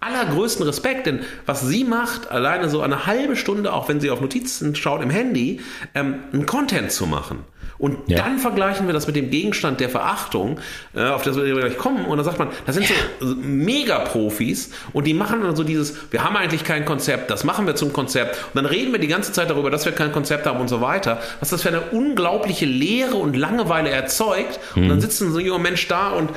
Allergrößten 0.00 0.64
Respekt, 0.64 1.06
denn 1.06 1.20
was 1.44 1.62
sie 1.62 1.84
macht, 1.84 2.30
alleine 2.30 2.68
so 2.68 2.80
eine 2.80 3.06
halbe 3.06 3.36
Stunde, 3.36 3.72
auch 3.72 3.88
wenn 3.88 4.00
sie 4.00 4.10
auf 4.10 4.20
Notizen 4.20 4.74
schaut 4.74 5.02
im 5.02 5.10
Handy, 5.10 5.60
ähm, 5.94 6.16
einen 6.32 6.46
Content 6.46 6.92
zu 6.92 7.06
machen. 7.06 7.44
Und 7.78 7.98
ja. 8.06 8.18
dann 8.18 8.38
vergleichen 8.38 8.86
wir 8.86 8.94
das 8.94 9.06
mit 9.06 9.16
dem 9.16 9.30
Gegenstand 9.30 9.80
der 9.80 9.88
Verachtung, 9.88 10.58
äh, 10.94 11.02
auf 11.02 11.22
das 11.22 11.36
wir 11.36 11.54
gleich 11.54 11.76
kommen. 11.76 12.04
Und 12.06 12.16
dann 12.16 12.24
sagt 12.24 12.38
man, 12.38 12.48
das 12.64 12.74
sind 12.74 12.86
so 13.20 13.34
Mega-Profis 13.34 14.70
und 14.92 15.06
die 15.06 15.14
machen 15.14 15.42
dann 15.42 15.56
so 15.56 15.64
dieses, 15.64 15.96
wir 16.10 16.24
haben 16.24 16.36
eigentlich 16.36 16.64
kein 16.64 16.84
Konzept, 16.84 17.30
das 17.30 17.44
machen 17.44 17.66
wir 17.66 17.74
zum 17.74 17.92
Konzept. 17.92 18.36
Und 18.36 18.56
dann 18.56 18.66
reden 18.66 18.92
wir 18.92 18.98
die 18.98 19.08
ganze 19.08 19.32
Zeit 19.32 19.50
darüber, 19.50 19.70
dass 19.70 19.84
wir 19.84 19.92
kein 19.92 20.12
Konzept 20.12 20.46
haben 20.46 20.60
und 20.60 20.68
so 20.68 20.80
weiter. 20.80 21.20
Was 21.40 21.50
das 21.50 21.62
für 21.62 21.68
eine 21.68 21.82
unglaubliche 21.92 22.66
Leere 22.66 23.16
und 23.16 23.36
Langeweile 23.36 23.90
erzeugt. 23.90 24.58
Mhm. 24.74 24.82
Und 24.82 24.88
dann 24.88 25.00
sitzt 25.00 25.18
so 25.18 25.38
ein 25.38 25.44
junger 25.44 25.58
Mensch 25.58 25.86
da 25.88 26.10
und 26.10 26.30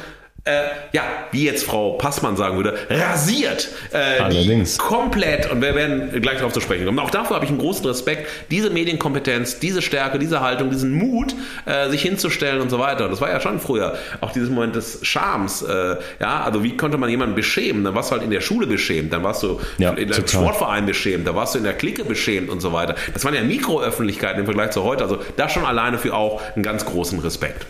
äh, 0.45 0.63
ja, 0.93 1.03
wie 1.31 1.45
jetzt 1.45 1.63
Frau 1.63 1.93
Passmann 1.93 2.37
sagen 2.37 2.57
würde, 2.57 2.77
rasiert. 2.89 3.69
Äh, 3.91 4.21
Allerdings. 4.21 4.77
Komplett, 4.77 5.51
und 5.51 5.61
wir 5.61 5.75
werden 5.75 6.21
gleich 6.21 6.37
darauf 6.37 6.53
zu 6.53 6.61
sprechen 6.61 6.85
kommen. 6.85 6.99
Auch 6.99 7.11
dafür 7.11 7.35
habe 7.35 7.45
ich 7.45 7.51
einen 7.51 7.59
großen 7.59 7.85
Respekt, 7.85 8.27
diese 8.51 8.69
Medienkompetenz, 8.69 9.59
diese 9.59 9.81
Stärke, 9.81 10.19
diese 10.19 10.41
Haltung, 10.41 10.69
diesen 10.69 10.93
Mut, 10.93 11.35
äh, 11.65 11.89
sich 11.89 12.01
hinzustellen 12.01 12.61
und 12.61 12.69
so 12.69 12.79
weiter. 12.79 13.09
Das 13.09 13.21
war 13.21 13.29
ja 13.29 13.39
schon 13.39 13.59
früher 13.59 13.97
auch 14.21 14.31
dieses 14.31 14.49
Moment 14.49 14.75
des 14.75 14.99
Schams. 15.03 15.61
Äh, 15.61 15.97
ja, 16.19 16.41
also 16.41 16.63
wie 16.63 16.77
konnte 16.77 16.97
man 16.97 17.09
jemanden 17.09 17.35
beschämen? 17.35 17.83
Dann 17.83 17.95
warst 17.95 18.11
du 18.11 18.13
halt 18.13 18.23
in 18.23 18.31
der 18.31 18.41
Schule 18.41 18.67
beschämt, 18.67 19.13
dann 19.13 19.23
warst 19.23 19.43
du 19.43 19.59
ja, 19.77 19.91
in 19.91 20.11
einem 20.11 20.27
Sportverein 20.27 20.85
beschämt, 20.85 21.27
da 21.27 21.35
warst 21.35 21.55
du 21.55 21.59
in 21.59 21.63
der 21.63 21.73
Clique 21.73 22.03
beschämt 22.03 22.49
und 22.49 22.61
so 22.61 22.73
weiter. 22.73 22.95
Das 23.13 23.23
waren 23.25 23.33
ja 23.33 23.43
Mikroöffentlichkeiten 23.43 24.39
im 24.39 24.45
Vergleich 24.45 24.71
zu 24.71 24.83
heute. 24.83 25.03
Also 25.03 25.19
das 25.37 25.51
schon 25.51 25.65
alleine 25.65 25.97
für 25.97 26.13
auch 26.13 26.41
einen 26.55 26.63
ganz 26.63 26.85
großen 26.85 27.19
Respekt. 27.19 27.65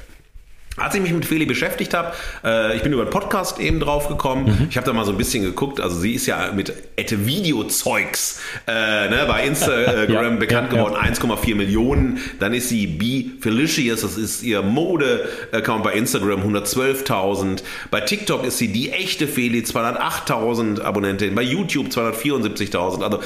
Als 0.77 0.95
ich 0.95 1.01
mich 1.01 1.12
mit 1.12 1.25
Feli 1.25 1.45
beschäftigt 1.45 1.93
habe, 1.93 2.13
äh, 2.43 2.75
ich 2.75 2.84
bin 2.84 2.93
über 2.93 3.01
einen 3.01 3.12
Podcast 3.12 3.60
eben 3.60 3.79
drauf 3.79 4.08
gekommen. 4.08 4.45
Mhm. 4.45 4.67
Ich 4.69 4.77
habe 4.77 4.86
da 4.86 4.93
mal 4.93 5.03
so 5.03 5.12
ein 5.12 5.17
bisschen 5.17 5.43
geguckt. 5.43 5.82
Also 5.82 5.99
sie 5.99 6.13
ist 6.13 6.25
ja 6.25 6.51
mit 6.53 6.73
Ette 6.95 7.25
Videozeugs 7.25 8.39
äh, 8.67 9.10
ne, 9.10 9.25
bei 9.27 9.43
Instagram 9.45 10.10
ja, 10.10 10.29
bekannt 10.29 10.71
ja, 10.71 10.77
geworden, 10.77 10.95
ja. 11.03 11.12
1,4 11.12 11.55
Millionen. 11.55 12.19
Dann 12.39 12.53
ist 12.53 12.69
sie 12.69 12.88
Be 12.88 13.41
Felicious, 13.41 14.01
das 14.01 14.17
ist 14.17 14.43
ihr 14.43 14.62
Mode-Account 14.62 15.84
bei 15.84 15.93
Instagram, 15.93 16.41
112.000. 16.41 17.63
Bei 17.91 18.01
TikTok 18.01 18.45
ist 18.45 18.58
sie 18.58 18.69
die 18.69 18.91
echte 18.91 19.27
Feli, 19.27 19.62
208.000 19.62 20.82
Abonnentinnen. 20.82 21.36
Bei 21.36 21.41
YouTube 21.41 21.88
274.000. 21.88 23.03
Also 23.03 23.19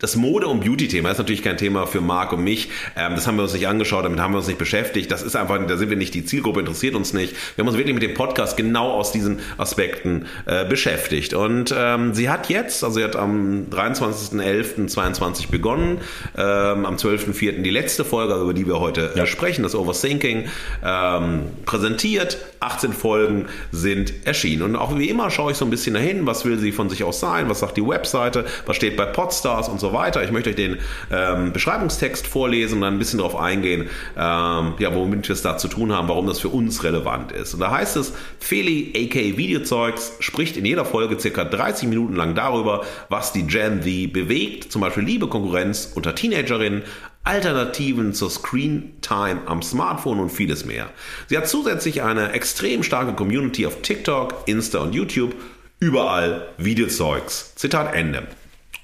das 0.00 0.14
Mode- 0.14 0.46
und 0.46 0.60
Beauty-Thema 0.60 1.10
ist 1.10 1.18
natürlich 1.18 1.42
kein 1.42 1.56
Thema 1.56 1.84
für 1.88 2.00
Marc 2.00 2.32
und 2.32 2.44
mich. 2.44 2.70
Ähm, 2.94 3.16
das 3.16 3.26
haben 3.26 3.34
wir 3.34 3.42
uns 3.42 3.52
nicht 3.52 3.66
angeschaut, 3.66 4.04
damit 4.04 4.20
haben 4.20 4.32
wir 4.32 4.38
uns 4.38 4.46
nicht 4.46 4.58
beschäftigt. 4.58 5.10
Das 5.10 5.22
ist 5.22 5.34
einfach, 5.34 5.58
da 5.66 5.76
sind 5.76 5.90
wir 5.90 5.96
nicht, 5.96 6.14
die 6.14 6.24
Zielgruppe 6.24 6.60
interessiert 6.60 6.94
uns 6.94 7.12
nicht. 7.12 7.34
Wir 7.56 7.64
haben 7.64 7.68
uns 7.68 7.76
wirklich 7.76 7.94
mit 7.94 8.04
dem 8.04 8.14
Podcast 8.14 8.56
genau 8.56 8.92
aus 8.92 9.10
diesen 9.10 9.40
Aspekten 9.56 10.26
äh, 10.46 10.64
beschäftigt. 10.64 11.34
Und 11.34 11.74
ähm, 11.76 12.14
sie 12.14 12.30
hat 12.30 12.48
jetzt, 12.48 12.84
also 12.84 13.00
sie 13.00 13.02
hat 13.02 13.16
am 13.16 13.66
23.11.22 13.72 15.50
begonnen, 15.50 15.98
ähm, 16.36 16.86
am 16.86 16.94
12.04. 16.94 17.62
die 17.62 17.70
letzte 17.70 18.04
Folge, 18.04 18.34
über 18.34 18.54
die 18.54 18.68
wir 18.68 18.78
heute 18.78 19.16
äh, 19.16 19.26
sprechen, 19.26 19.64
das 19.64 19.74
Overthinking, 19.74 20.44
ähm, 20.84 21.42
präsentiert. 21.64 22.38
18 22.60 22.92
Folgen 22.92 23.46
sind 23.72 24.26
erschienen. 24.26 24.62
Und 24.62 24.76
auch 24.76 24.96
wie 24.96 25.08
immer 25.08 25.30
schaue 25.30 25.52
ich 25.52 25.58
so 25.58 25.64
ein 25.64 25.70
bisschen 25.70 25.94
dahin, 25.94 26.26
was 26.26 26.44
will 26.44 26.58
sie 26.58 26.70
von 26.72 26.88
sich 26.88 27.04
aus 27.04 27.20
sein, 27.20 27.48
was 27.48 27.60
sagt 27.60 27.76
die 27.76 27.86
Webseite, 27.86 28.44
was 28.66 28.76
steht 28.76 28.96
bei 28.96 29.06
Podstars 29.06 29.68
und 29.68 29.80
so 29.88 29.92
weiter. 29.92 30.22
Ich 30.22 30.30
möchte 30.30 30.50
euch 30.50 30.56
den 30.56 30.78
ähm, 31.10 31.52
Beschreibungstext 31.52 32.26
vorlesen 32.26 32.76
und 32.76 32.80
dann 32.82 32.94
ein 32.94 32.98
bisschen 32.98 33.18
darauf 33.18 33.36
eingehen, 33.36 33.88
ähm, 34.16 34.74
ja, 34.78 34.94
womit 34.94 35.28
wir 35.28 35.32
es 35.32 35.42
da 35.42 35.56
zu 35.58 35.68
tun 35.68 35.92
haben, 35.92 36.08
warum 36.08 36.26
das 36.26 36.40
für 36.40 36.48
uns 36.48 36.84
relevant 36.84 37.32
ist. 37.32 37.54
Und 37.54 37.60
da 37.60 37.70
heißt 37.70 37.96
es, 37.96 38.12
Feli, 38.38 38.92
aka 38.94 39.36
Videozeugs, 39.36 40.12
spricht 40.20 40.56
in 40.56 40.64
jeder 40.64 40.84
Folge 40.84 41.18
circa 41.18 41.44
30 41.44 41.88
Minuten 41.88 42.14
lang 42.14 42.34
darüber, 42.34 42.84
was 43.08 43.32
die 43.32 43.46
Gen 43.46 43.82
Z 43.82 44.12
bewegt, 44.12 44.70
zum 44.70 44.82
Beispiel 44.82 45.04
Liebe, 45.04 45.28
Konkurrenz 45.28 45.92
unter 45.94 46.14
Teenagerinnen, 46.14 46.82
Alternativen 47.24 48.14
zur 48.14 48.30
Screen 48.30 48.94
Time 49.02 49.42
am 49.46 49.62
Smartphone 49.62 50.20
und 50.20 50.30
vieles 50.30 50.64
mehr. 50.64 50.88
Sie 51.26 51.36
hat 51.36 51.46
zusätzlich 51.46 52.02
eine 52.02 52.32
extrem 52.32 52.82
starke 52.82 53.12
Community 53.12 53.66
auf 53.66 53.82
TikTok, 53.82 54.44
Insta 54.46 54.78
und 54.78 54.94
YouTube. 54.94 55.34
Überall 55.80 56.48
Videozeugs. 56.56 57.54
Zitat 57.54 57.94
Ende. 57.94 58.26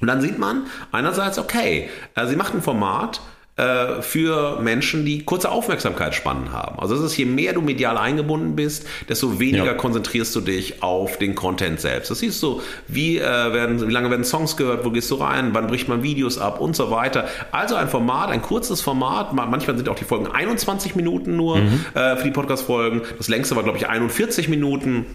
Und 0.00 0.08
dann 0.08 0.20
sieht 0.20 0.38
man 0.38 0.66
einerseits, 0.92 1.38
okay, 1.38 1.88
äh, 2.14 2.26
sie 2.26 2.36
macht 2.36 2.54
ein 2.54 2.62
Format, 2.62 3.20
äh, 3.56 4.02
für 4.02 4.60
Menschen, 4.60 5.04
die 5.04 5.24
kurze 5.24 5.48
Aufmerksamkeitsspannen 5.48 6.50
haben. 6.50 6.80
Also 6.80 6.96
es 6.96 7.02
ist, 7.02 7.16
je 7.16 7.24
mehr 7.24 7.52
du 7.52 7.60
medial 7.60 7.96
eingebunden 7.96 8.56
bist, 8.56 8.84
desto 9.08 9.38
weniger 9.38 9.66
ja. 9.66 9.74
konzentrierst 9.74 10.34
du 10.34 10.40
dich 10.40 10.82
auf 10.82 11.18
den 11.18 11.36
Content 11.36 11.80
selbst. 11.80 12.10
Das 12.10 12.18
siehst 12.18 12.42
du, 12.42 12.62
wie, 12.88 13.18
äh, 13.18 13.22
werden, 13.22 13.86
wie 13.86 13.92
lange 13.92 14.10
werden 14.10 14.24
Songs 14.24 14.56
gehört, 14.56 14.84
wo 14.84 14.90
gehst 14.90 15.08
du 15.12 15.14
rein, 15.14 15.50
wann 15.52 15.68
bricht 15.68 15.86
man 15.86 16.02
Videos 16.02 16.36
ab 16.36 16.60
und 16.60 16.74
so 16.74 16.90
weiter. 16.90 17.28
Also 17.52 17.76
ein 17.76 17.88
Format, 17.88 18.30
ein 18.30 18.42
kurzes 18.42 18.80
Format, 18.80 19.32
manchmal 19.32 19.76
sind 19.76 19.88
auch 19.88 19.94
die 19.94 20.04
Folgen 20.04 20.26
21 20.26 20.96
Minuten 20.96 21.36
nur 21.36 21.58
mhm. 21.58 21.86
äh, 21.94 22.16
für 22.16 22.24
die 22.24 22.32
Podcast-Folgen. 22.32 23.02
Das 23.18 23.28
längste 23.28 23.54
war, 23.54 23.62
glaube 23.62 23.78
ich, 23.78 23.86
41 23.88 24.48
Minuten. 24.48 25.06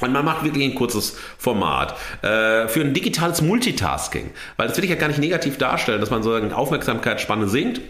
Und 0.00 0.12
man 0.12 0.24
macht 0.24 0.44
wirklich 0.44 0.64
ein 0.64 0.74
kurzes 0.74 1.16
Format 1.38 1.96
äh, 2.22 2.68
für 2.68 2.80
ein 2.80 2.94
digitales 2.94 3.42
Multitasking, 3.42 4.30
weil 4.56 4.68
das 4.68 4.76
will 4.76 4.84
ich 4.84 4.90
ja 4.90 4.96
gar 4.96 5.08
nicht 5.08 5.20
negativ 5.20 5.58
darstellen, 5.58 6.00
dass 6.00 6.10
man 6.10 6.22
so 6.22 6.32
eine 6.32 6.56
Aufmerksamkeitsspanne 6.56 7.48
sinkt 7.48 7.80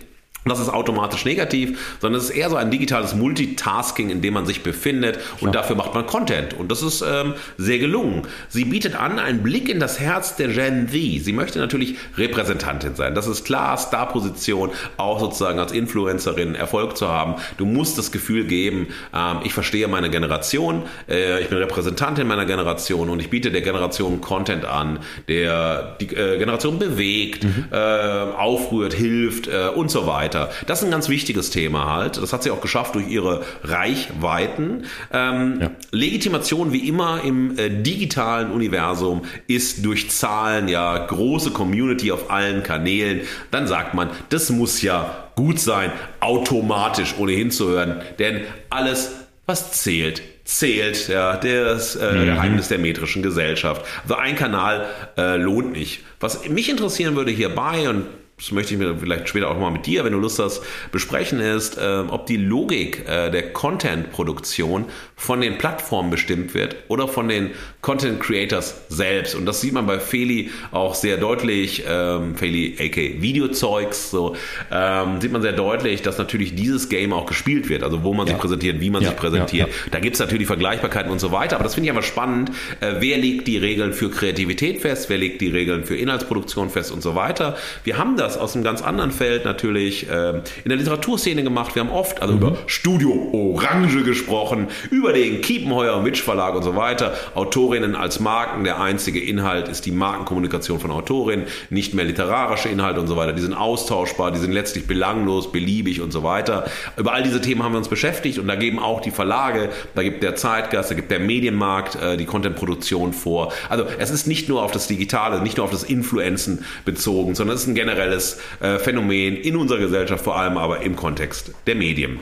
das 0.50 0.60
ist 0.60 0.68
automatisch 0.68 1.24
negativ, 1.24 1.96
sondern 2.00 2.20
es 2.20 2.30
ist 2.30 2.36
eher 2.36 2.50
so 2.50 2.56
ein 2.56 2.70
digitales 2.70 3.14
Multitasking, 3.14 4.10
in 4.10 4.22
dem 4.22 4.34
man 4.34 4.46
sich 4.46 4.62
befindet 4.62 5.18
und 5.40 5.50
Klar. 5.50 5.52
dafür 5.52 5.76
macht 5.76 5.94
man 5.94 6.06
Content. 6.06 6.54
Und 6.54 6.70
das 6.70 6.82
ist 6.82 7.02
ähm, 7.02 7.34
sehr 7.58 7.78
gelungen. 7.78 8.22
Sie 8.48 8.64
bietet 8.64 8.94
an 8.94 9.18
einen 9.18 9.42
Blick 9.42 9.68
in 9.68 9.80
das 9.80 9.98
Herz 9.98 10.36
der 10.36 10.48
Gen 10.48 10.88
Z. 10.88 11.24
Sie 11.24 11.32
möchte 11.32 11.58
natürlich 11.58 11.96
Repräsentantin 12.16 12.94
sein. 12.94 13.14
Das 13.14 13.26
ist 13.26 13.44
klar, 13.44 13.76
Starposition, 13.76 14.70
auch 14.96 15.20
sozusagen 15.20 15.58
als 15.58 15.72
Influencerin 15.72 16.54
Erfolg 16.54 16.96
zu 16.96 17.08
haben. 17.08 17.34
Du 17.58 17.66
musst 17.66 17.98
das 17.98 18.12
Gefühl 18.12 18.44
geben, 18.44 18.88
ähm, 19.14 19.38
ich 19.44 19.52
verstehe 19.52 19.88
meine 19.88 20.10
Generation, 20.10 20.82
äh, 21.08 21.40
ich 21.40 21.48
bin 21.48 21.58
Repräsentantin 21.58 22.26
meiner 22.26 22.46
Generation 22.46 23.10
und 23.10 23.20
ich 23.20 23.30
biete 23.30 23.50
der 23.50 23.62
Generation 23.62 24.20
Content 24.20 24.64
an, 24.64 25.00
der 25.28 25.96
die 26.00 26.14
äh, 26.14 26.38
Generation 26.38 26.78
bewegt, 26.78 27.44
mhm. 27.44 27.66
äh, 27.72 27.76
aufrührt, 27.76 28.94
hilft 28.94 29.48
äh, 29.48 29.68
und 29.74 29.90
so 29.90 30.06
weiter 30.06 30.35
weiter. 30.36 30.50
Das 30.66 30.80
ist 30.80 30.84
ein 30.84 30.90
ganz 30.90 31.08
wichtiges 31.08 31.50
Thema 31.50 31.94
halt. 31.94 32.16
Das 32.18 32.32
hat 32.32 32.42
sie 32.42 32.50
auch 32.50 32.60
geschafft 32.60 32.94
durch 32.94 33.08
ihre 33.08 33.42
Reichweiten. 33.62 34.84
Ähm, 35.12 35.58
ja. 35.60 35.70
Legitimation 35.90 36.72
wie 36.72 36.88
immer 36.88 37.22
im 37.24 37.58
äh, 37.58 37.70
digitalen 37.70 38.50
Universum 38.50 39.22
ist 39.46 39.84
durch 39.84 40.10
Zahlen 40.10 40.68
ja 40.68 40.96
große 41.06 41.50
Community 41.50 42.12
auf 42.12 42.30
allen 42.30 42.62
Kanälen. 42.62 43.22
Dann 43.50 43.66
sagt 43.66 43.94
man, 43.94 44.10
das 44.28 44.50
muss 44.50 44.82
ja 44.82 45.28
gut 45.36 45.58
sein, 45.58 45.92
automatisch 46.20 47.14
ohnehin 47.18 47.50
zu 47.50 47.68
hören, 47.68 48.00
denn 48.18 48.42
alles, 48.70 49.12
was 49.44 49.72
zählt, 49.72 50.22
zählt, 50.44 51.08
ja, 51.08 51.36
das 51.36 51.96
äh, 51.96 52.12
mhm. 52.12 52.24
Geheimnis 52.24 52.68
der 52.68 52.78
metrischen 52.78 53.22
Gesellschaft. 53.22 53.84
Also 54.02 54.14
ein 54.14 54.34
Kanal 54.34 54.86
äh, 55.18 55.36
lohnt 55.36 55.72
nicht. 55.72 56.00
Was 56.20 56.48
mich 56.48 56.70
interessieren 56.70 57.16
würde 57.16 57.32
hierbei, 57.32 57.90
und 57.90 58.06
das 58.38 58.52
möchte 58.52 58.74
ich 58.74 58.78
mir 58.78 58.94
vielleicht 58.98 59.30
später 59.30 59.50
auch 59.50 59.58
mal 59.58 59.70
mit 59.70 59.86
dir, 59.86 60.04
wenn 60.04 60.12
du 60.12 60.18
Lust 60.18 60.38
hast, 60.38 60.62
besprechen, 60.92 61.40
ist, 61.40 61.78
äh, 61.78 62.02
ob 62.08 62.26
die 62.26 62.36
Logik 62.36 63.08
äh, 63.08 63.30
der 63.30 63.54
Content-Produktion 63.54 64.84
von 65.14 65.40
den 65.40 65.56
Plattformen 65.56 66.10
bestimmt 66.10 66.52
wird 66.52 66.76
oder 66.88 67.08
von 67.08 67.28
den 67.28 67.52
Content 67.80 68.20
Creators 68.20 68.82
selbst. 68.90 69.34
Und 69.34 69.46
das 69.46 69.62
sieht 69.62 69.72
man 69.72 69.86
bei 69.86 69.98
Feli 69.98 70.50
auch 70.70 70.94
sehr 70.94 71.16
deutlich, 71.16 71.84
ähm, 71.88 72.36
Feli 72.36 72.76
aka 72.78 73.22
Videozeugs, 73.22 74.10
so 74.10 74.36
ähm, 74.70 75.18
sieht 75.22 75.32
man 75.32 75.40
sehr 75.40 75.54
deutlich, 75.54 76.02
dass 76.02 76.18
natürlich 76.18 76.54
dieses 76.54 76.90
Game 76.90 77.14
auch 77.14 77.24
gespielt 77.24 77.70
wird, 77.70 77.82
also 77.82 78.04
wo 78.04 78.12
man 78.12 78.26
ja. 78.26 78.34
sich 78.34 78.40
präsentiert, 78.42 78.80
wie 78.80 78.90
man 78.90 79.00
ja, 79.00 79.08
sich 79.08 79.16
präsentiert. 79.16 79.68
Ja, 79.68 79.74
da 79.92 79.98
gibt 79.98 80.16
es 80.16 80.20
natürlich 80.20 80.46
Vergleichbarkeiten 80.46 81.10
und 81.10 81.20
so 81.20 81.32
weiter, 81.32 81.56
aber 81.56 81.64
das 81.64 81.74
finde 81.74 81.86
ich 81.86 81.92
aber 81.92 82.02
spannend. 82.02 82.50
Äh, 82.80 82.96
wer 82.98 83.16
legt 83.16 83.48
die 83.48 83.56
Regeln 83.56 83.94
für 83.94 84.10
Kreativität 84.10 84.82
fest, 84.82 85.08
wer 85.08 85.16
legt 85.16 85.40
die 85.40 85.48
Regeln 85.48 85.86
für 85.86 85.96
Inhaltsproduktion 85.96 86.68
fest 86.68 86.92
und 86.92 87.02
so 87.02 87.14
weiter. 87.14 87.56
Wir 87.84 87.96
haben 87.96 88.18
da 88.18 88.25
das 88.26 88.36
aus 88.36 88.54
einem 88.54 88.64
ganz 88.64 88.82
anderen 88.82 89.10
Feld 89.10 89.44
natürlich 89.44 90.08
äh, 90.10 90.30
in 90.30 90.68
der 90.68 90.76
Literaturszene 90.76 91.42
gemacht. 91.42 91.74
Wir 91.74 91.80
haben 91.80 91.90
oft 91.90 92.20
also 92.20 92.34
mhm. 92.34 92.42
über 92.42 92.56
Studio 92.66 93.30
Orange 93.32 94.02
gesprochen, 94.02 94.68
über 94.90 95.12
den 95.12 95.40
Kiepenheuer 95.40 95.96
und 95.96 96.04
Witsch 96.04 96.22
Verlag 96.22 96.54
und 96.54 96.62
so 96.62 96.76
weiter. 96.76 97.14
Autorinnen 97.34 97.94
als 97.94 98.20
Marken, 98.20 98.64
der 98.64 98.80
einzige 98.80 99.20
Inhalt 99.20 99.68
ist 99.68 99.86
die 99.86 99.92
Markenkommunikation 99.92 100.80
von 100.80 100.90
Autorinnen, 100.90 101.46
nicht 101.70 101.94
mehr 101.94 102.04
literarische 102.04 102.68
Inhalte 102.68 103.00
und 103.00 103.06
so 103.06 103.16
weiter. 103.16 103.32
Die 103.32 103.42
sind 103.42 103.54
austauschbar, 103.54 104.32
die 104.32 104.38
sind 104.38 104.52
letztlich 104.52 104.86
belanglos, 104.86 105.52
beliebig 105.52 106.00
und 106.00 106.12
so 106.12 106.22
weiter. 106.22 106.66
Über 106.96 107.12
all 107.12 107.22
diese 107.22 107.40
Themen 107.40 107.62
haben 107.62 107.72
wir 107.72 107.78
uns 107.78 107.88
beschäftigt 107.88 108.38
und 108.38 108.48
da 108.48 108.56
geben 108.56 108.78
auch 108.78 109.00
die 109.00 109.10
Verlage, 109.12 109.70
da 109.94 110.02
gibt 110.02 110.22
der 110.22 110.34
Zeitgeist, 110.34 110.90
da 110.90 110.94
gibt 110.94 111.10
der 111.10 111.20
Medienmarkt 111.20 111.94
äh, 111.96 112.16
die 112.16 112.26
Contentproduktion 112.26 113.12
vor. 113.12 113.52
Also 113.68 113.84
es 113.98 114.10
ist 114.10 114.26
nicht 114.26 114.48
nur 114.48 114.62
auf 114.62 114.72
das 114.72 114.88
Digitale, 114.88 115.40
nicht 115.42 115.58
nur 115.58 115.64
auf 115.64 115.70
das 115.70 115.84
Influenzen 115.84 116.64
bezogen, 116.84 117.34
sondern 117.36 117.54
es 117.54 117.62
ist 117.62 117.68
ein 117.68 117.74
generelles 117.74 118.15
äh, 118.60 118.78
Phänomen 118.78 119.36
in 119.36 119.56
unserer 119.56 119.78
Gesellschaft, 119.78 120.24
vor 120.24 120.36
allem 120.36 120.56
aber 120.56 120.80
im 120.80 120.96
Kontext 120.96 121.52
der 121.66 121.74
Medien. 121.74 122.20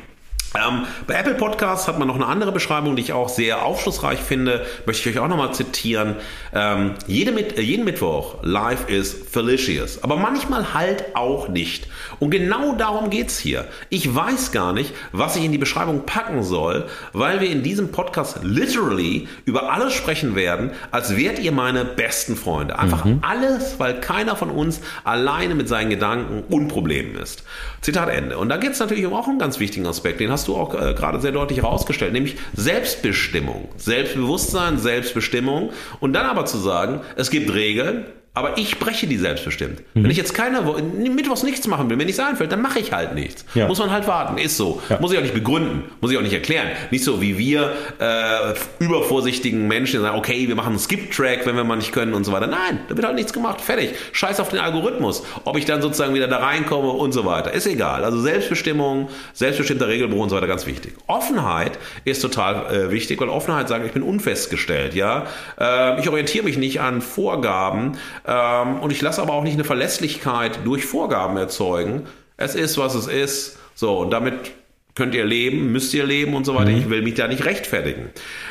Ähm, 0.57 0.85
bei 1.09 1.15
Apple 1.15 1.35
Podcasts 1.35 1.89
hat 1.89 1.99
man 1.99 2.07
noch 2.07 2.15
eine 2.15 2.27
andere 2.27 2.53
Beschreibung, 2.53 2.95
die 2.95 3.03
ich 3.03 3.13
auch 3.13 3.29
sehr 3.29 3.65
aufschlussreich 3.65 4.21
finde. 4.21 4.65
Möchte 4.87 5.09
ich 5.09 5.17
euch 5.17 5.23
auch 5.23 5.29
nochmal 5.29 5.53
zitieren. 5.53 6.15
Ähm, 6.53 6.95
jede, 7.09 7.33
äh, 7.33 7.61
jeden 7.61 7.85
Mittwoch, 7.85 8.37
live 8.43 8.89
is 8.89 9.15
felicious. 9.31 10.05
Aber 10.05 10.17
manchmal 10.17 10.73
halt 10.73 11.17
auch 11.17 11.49
nicht. 11.49 11.89
Und 12.21 12.31
genau 12.31 12.77
darum 12.77 13.11
geht's 13.11 13.39
hier. 13.39 13.67
Ich 13.89 14.15
weiß 14.15 14.53
gar 14.53 14.73
nicht, 14.73 14.95
was 15.11 15.35
ich 15.35 15.45
in 15.45 15.51
die 15.51 15.59
Beschreibung 15.59 16.07
packen 16.07 16.45
soll, 16.45 16.87
weil 17.13 17.41
wir 17.41 17.51
in 17.51 17.65
diesem 17.65 17.91
Podcast 17.91 18.39
literally 18.43 19.27
über 19.47 19.73
alles 19.73 19.93
sprechen 19.93 20.37
werden, 20.37 20.71
als 20.93 21.17
wärt 21.17 21.41
ihr 21.41 21.51
meine 21.51 21.85
besten 21.85 22.37
Freunde. 22.37 22.79
Einfach 22.79 23.05
mhm. 23.05 23.19
alles, 23.23 23.81
weil 23.81 23.99
keiner 24.01 24.37
von 24.37 24.51
uns 24.51 24.81
alleine 25.03 25.57
mit 25.57 25.69
seinen 25.69 25.91
Gedanken 25.91 26.45
und 26.49 26.69
Problemen 26.69 27.17
ist. 27.17 27.43
Zitat 27.81 28.09
Ende. 28.09 28.39
Und 28.39 28.51
da 28.51 28.57
geht's 28.57 28.79
natürlich 28.79 29.05
um 29.05 29.15
auch 29.15 29.27
einen 29.27 29.39
ganz 29.41 29.59
wichtigen 29.59 29.87
Aspekt, 29.87 30.21
den 30.21 30.31
hast 30.31 30.44
hast 30.45 30.49
du 30.49 30.57
auch 30.57 30.75
äh, 30.75 30.93
gerade 30.93 31.21
sehr 31.21 31.33
deutlich 31.33 31.63
herausgestellt, 31.63 32.13
nämlich 32.13 32.37
Selbstbestimmung, 32.55 33.69
Selbstbewusstsein, 33.79 34.79
Selbstbestimmung. 34.79 35.71
Und 36.01 36.13
dann 36.13 36.27
aber 36.27 36.45
zu 36.45 36.59
sagen, 36.59 37.01
es 37.17 37.31
gibt 37.31 37.53
Regeln, 37.55 38.05
aber 38.35 38.59
ich 38.59 38.79
breche 38.81 39.07
die 39.07 39.17
selbstbestimmt. 39.17 39.81
Mhm. 39.95 40.05
Wenn 40.05 40.11
ich 40.11 40.17
jetzt 40.17 40.35
keiner 40.35 40.63
Mittwochs 40.63 41.45
nichts 41.45 41.67
machen 41.69 41.89
will, 41.89 41.99
wenn 41.99 42.07
nichts 42.07 42.21
einfällt, 42.21 42.51
dann 42.51 42.61
mache 42.63 42.81
ich 42.81 42.93
halt 42.93 43.15
nichts. 43.15 43.45
Ja. 43.55 43.69
Muss 43.69 43.79
man 43.79 43.93
halt 43.93 44.09
warten. 44.09 44.39
Ist 44.39 44.57
so. 44.57 44.83
Ja. 44.89 44.99
Muss 45.01 45.13
ich 45.13 45.19
auch 45.19 45.23
nicht 45.23 45.35
begründen. 45.35 45.85
Muss 46.01 46.11
ich 46.11 46.19
auch 46.19 46.23
nicht 46.23 46.33
erklären. 46.33 46.69
Nicht 46.91 47.05
so 47.05 47.21
wie 47.23 47.39
wir 47.39 47.73
äh, 48.01 48.55
übervorsichtigen 48.81 49.69
Menschen, 49.69 50.01
die 50.01 50.03
sagen, 50.03 50.19
okay, 50.19 50.49
wir 50.49 50.57
machen 50.57 50.71
einen 50.71 50.79
Skip-Track, 50.79 51.47
wenn 51.47 51.57
wir 51.57 51.65
mal 51.65 51.77
nicht 51.77 51.93
können 51.93 52.13
und 52.13 52.25
so 52.25 52.33
weiter. 52.33 52.47
Nein, 52.47 52.81
da 52.89 52.97
wird 52.97 53.07
halt 53.07 53.17
nichts 53.17 53.33
gemacht. 53.33 53.61
Fertig. 53.61 53.91
Scheiß 54.13 54.41
auf 54.41 54.49
den 54.49 54.59
Algorithmus. 54.59 55.25
Ob 55.45 55.57
ich 55.57 55.65
dann 55.65 55.81
sozusagen 55.81 56.15
wieder 56.15 56.27
da 56.29 56.39
reinkomme 56.39 56.91
und 56.91 57.13
so 57.13 57.25
weiter. 57.25 57.53
Ist 57.53 57.67
egal. 57.67 58.05
Also 58.05 58.21
Selbstbestimmung, 58.21 59.09
selbstbestimmter 59.33 59.89
Regelbruch 59.89 60.23
und 60.25 60.31
so 60.31 60.37
weiter, 60.37 60.49
ganz 60.49 60.67
wichtig. 60.67 60.95
Offenheit 61.07 61.79
ist 62.05 62.21
total 62.21 62.75
äh, 62.75 62.91
wichtig, 62.91 63.21
weil 63.21 63.29
Offenheit 63.29 63.69
sagt, 63.69 63.87
ich 63.87 63.93
bin 63.93 64.03
unfestgestellt. 64.03 64.95
Ja, 64.95 65.27
äh, 65.59 66.01
Ich 66.01 66.09
orientiere 66.09 66.45
mich 66.45 66.59
nicht 66.59 66.81
an 66.81 67.01
Vorgaben, 67.01 67.97
ähm, 68.27 68.81
und 68.81 68.91
ich 68.91 69.03
lasse 69.03 69.21
aber 69.21 69.33
auch 69.35 69.43
nicht 69.43 69.55
eine 69.55 69.65
Verlässlichkeit 69.65 70.61
durch 70.65 70.85
Vorgaben 70.85 71.37
erzeugen. 71.37 72.07
Es 72.37 72.55
ist, 72.55 72.79
was 72.79 72.95
es 72.95 73.07
ist. 73.07 73.59
So, 73.75 73.99
und 73.99 74.11
damit 74.11 74.53
könnt 74.95 75.15
ihr 75.15 75.25
leben, 75.25 75.73
müsst 75.73 75.93
ihr 75.93 76.05
leben 76.05 76.35
und 76.35 76.45
so 76.47 76.55
weiter. 76.55 76.71
Mhm. 76.71 76.79
Ich 76.79 76.91
will 76.91 77.03
mich 77.03 77.15
da 77.15 77.27
nicht 77.27 77.45
rechtfertigen. 77.45 78.11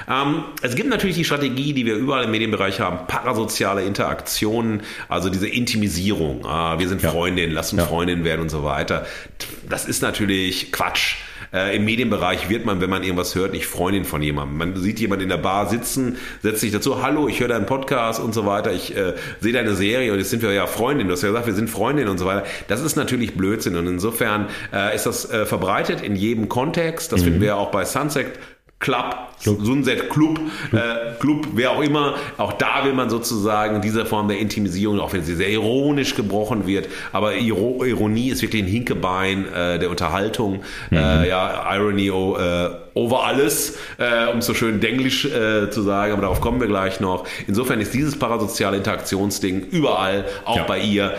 Ähm, 0.10 0.44
es 0.62 0.76
gibt 0.76 0.90
natürlich 0.90 1.16
die 1.16 1.24
Strategie, 1.24 1.74
die 1.74 1.86
wir 1.86 1.96
überall 1.96 2.26
im 2.26 2.32
Medienbereich 2.32 2.82
haben, 2.82 3.08
parasoziale 3.08 3.84
Interaktionen, 3.84 4.82
also 5.08 5.30
diese 5.30 5.48
Intimisierung. 5.48 6.46
Ah, 6.46 6.80
wir 6.80 6.90
sind 6.90 7.02
ja. 7.02 7.12
Freundinnen, 7.12 7.54
lass 7.54 7.72
uns 7.72 7.82
ja. 7.82 7.88
Freundin 7.88 8.26
werden 8.26 8.42
und 8.42 8.50
so 8.50 8.64
weiter. 8.64 9.06
Das 9.70 9.86
ist 9.86 10.02
natürlich 10.02 10.72
Quatsch. 10.72 11.16
Äh, 11.54 11.76
Im 11.76 11.86
Medienbereich 11.86 12.50
wird 12.50 12.66
man, 12.66 12.82
wenn 12.82 12.90
man 12.90 13.04
irgendwas 13.04 13.36
hört, 13.36 13.54
nicht 13.54 13.68
Freundin 13.68 14.06
von 14.06 14.22
jemandem. 14.22 14.58
Man 14.58 14.76
sieht 14.76 15.00
jemanden 15.00 15.24
in 15.24 15.30
der 15.30 15.38
Bar 15.38 15.70
sitzen, 15.70 16.18
setzt 16.42 16.62
sich 16.62 16.72
dazu, 16.72 17.04
hallo, 17.04 17.28
ich 17.28 17.40
höre 17.40 17.50
deinen 17.50 17.66
Podcast 17.66 18.20
und 18.20 18.34
so 18.34 18.46
weiter, 18.46 18.74
ich 18.74 18.96
äh, 18.98 19.14
sehe 19.40 19.54
deine 19.54 19.76
Serie 19.76 20.12
und 20.12 20.18
jetzt 20.18 20.32
sind 20.32 20.42
wir 20.42 20.52
ja 20.52 20.66
Freundin. 20.66 21.08
Du 21.08 21.14
hast 21.14 21.22
ja 21.22 21.30
gesagt, 21.30 21.46
wir 21.46 21.54
sind 21.54 21.70
Freundin 21.70 22.08
und 22.08 22.18
so 22.18 22.26
weiter. 22.26 22.44
Das 22.68 22.82
ist 22.82 22.96
natürlich 22.96 23.36
Blödsinn 23.36 23.76
und 23.76 23.86
insofern 23.88 24.48
äh, 24.74 24.96
ist 24.96 25.06
das 25.06 25.30
äh, 25.30 25.46
verbreitet 25.46 26.02
in 26.02 26.16
jedem 26.16 26.50
Kontext. 26.50 27.12
Das 27.12 27.22
mhm. 27.22 27.26
finden 27.26 27.42
wir 27.42 27.48
ja 27.50 27.56
auch 27.56 27.72
bei 27.72 27.86
Sunset 27.86 28.28
Club, 28.84 29.16
Club. 29.42 29.60
Sunset 29.62 30.10
Club, 30.10 30.40
Club. 30.70 30.84
Äh, 30.84 31.20
Club, 31.20 31.48
wer 31.54 31.72
auch 31.72 31.82
immer. 31.82 32.16
Auch 32.38 32.52
da 32.52 32.84
will 32.84 32.92
man 32.92 33.10
sozusagen 33.10 33.82
diese 33.82 34.06
Form 34.06 34.28
der 34.28 34.40
Intimisierung, 34.40 35.00
auch 35.00 35.14
wenn 35.14 35.24
sie 35.24 35.36
sehr 35.36 35.50
ironisch 35.50 36.16
gebrochen 36.16 36.68
wird, 36.68 36.90
aber 37.14 37.36
Iro 37.36 37.84
Ironie 37.86 38.30
ist 38.30 38.42
wirklich 38.42 38.62
ein 38.62 38.68
Hinkebein 38.68 39.46
äh, 39.54 39.80
der 39.80 39.90
Unterhaltung. 39.90 40.64
Mhm. 40.90 40.98
Äh, 40.98 41.30
ja, 41.30 41.74
Irony 41.74 42.12
oh, 42.12 42.36
äh, 42.36 42.70
over 42.94 43.24
alles, 43.26 43.78
äh, 43.98 44.28
um 44.34 44.42
so 44.42 44.54
schön 44.54 44.82
denglisch 44.82 45.26
äh, 45.26 45.70
zu 45.70 45.82
sagen, 45.82 46.12
aber 46.12 46.24
darauf 46.24 46.42
kommen 46.42 46.60
wir 46.60 46.68
gleich 46.68 47.00
noch. 47.00 47.26
Insofern 47.48 47.80
ist 47.80 47.94
dieses 47.94 48.20
parasoziale 48.20 48.76
Interaktionsding 48.78 49.62
überall, 49.72 50.26
auch 50.44 50.58
ja. 50.58 50.64
bei 50.64 50.80
ihr, 50.80 51.14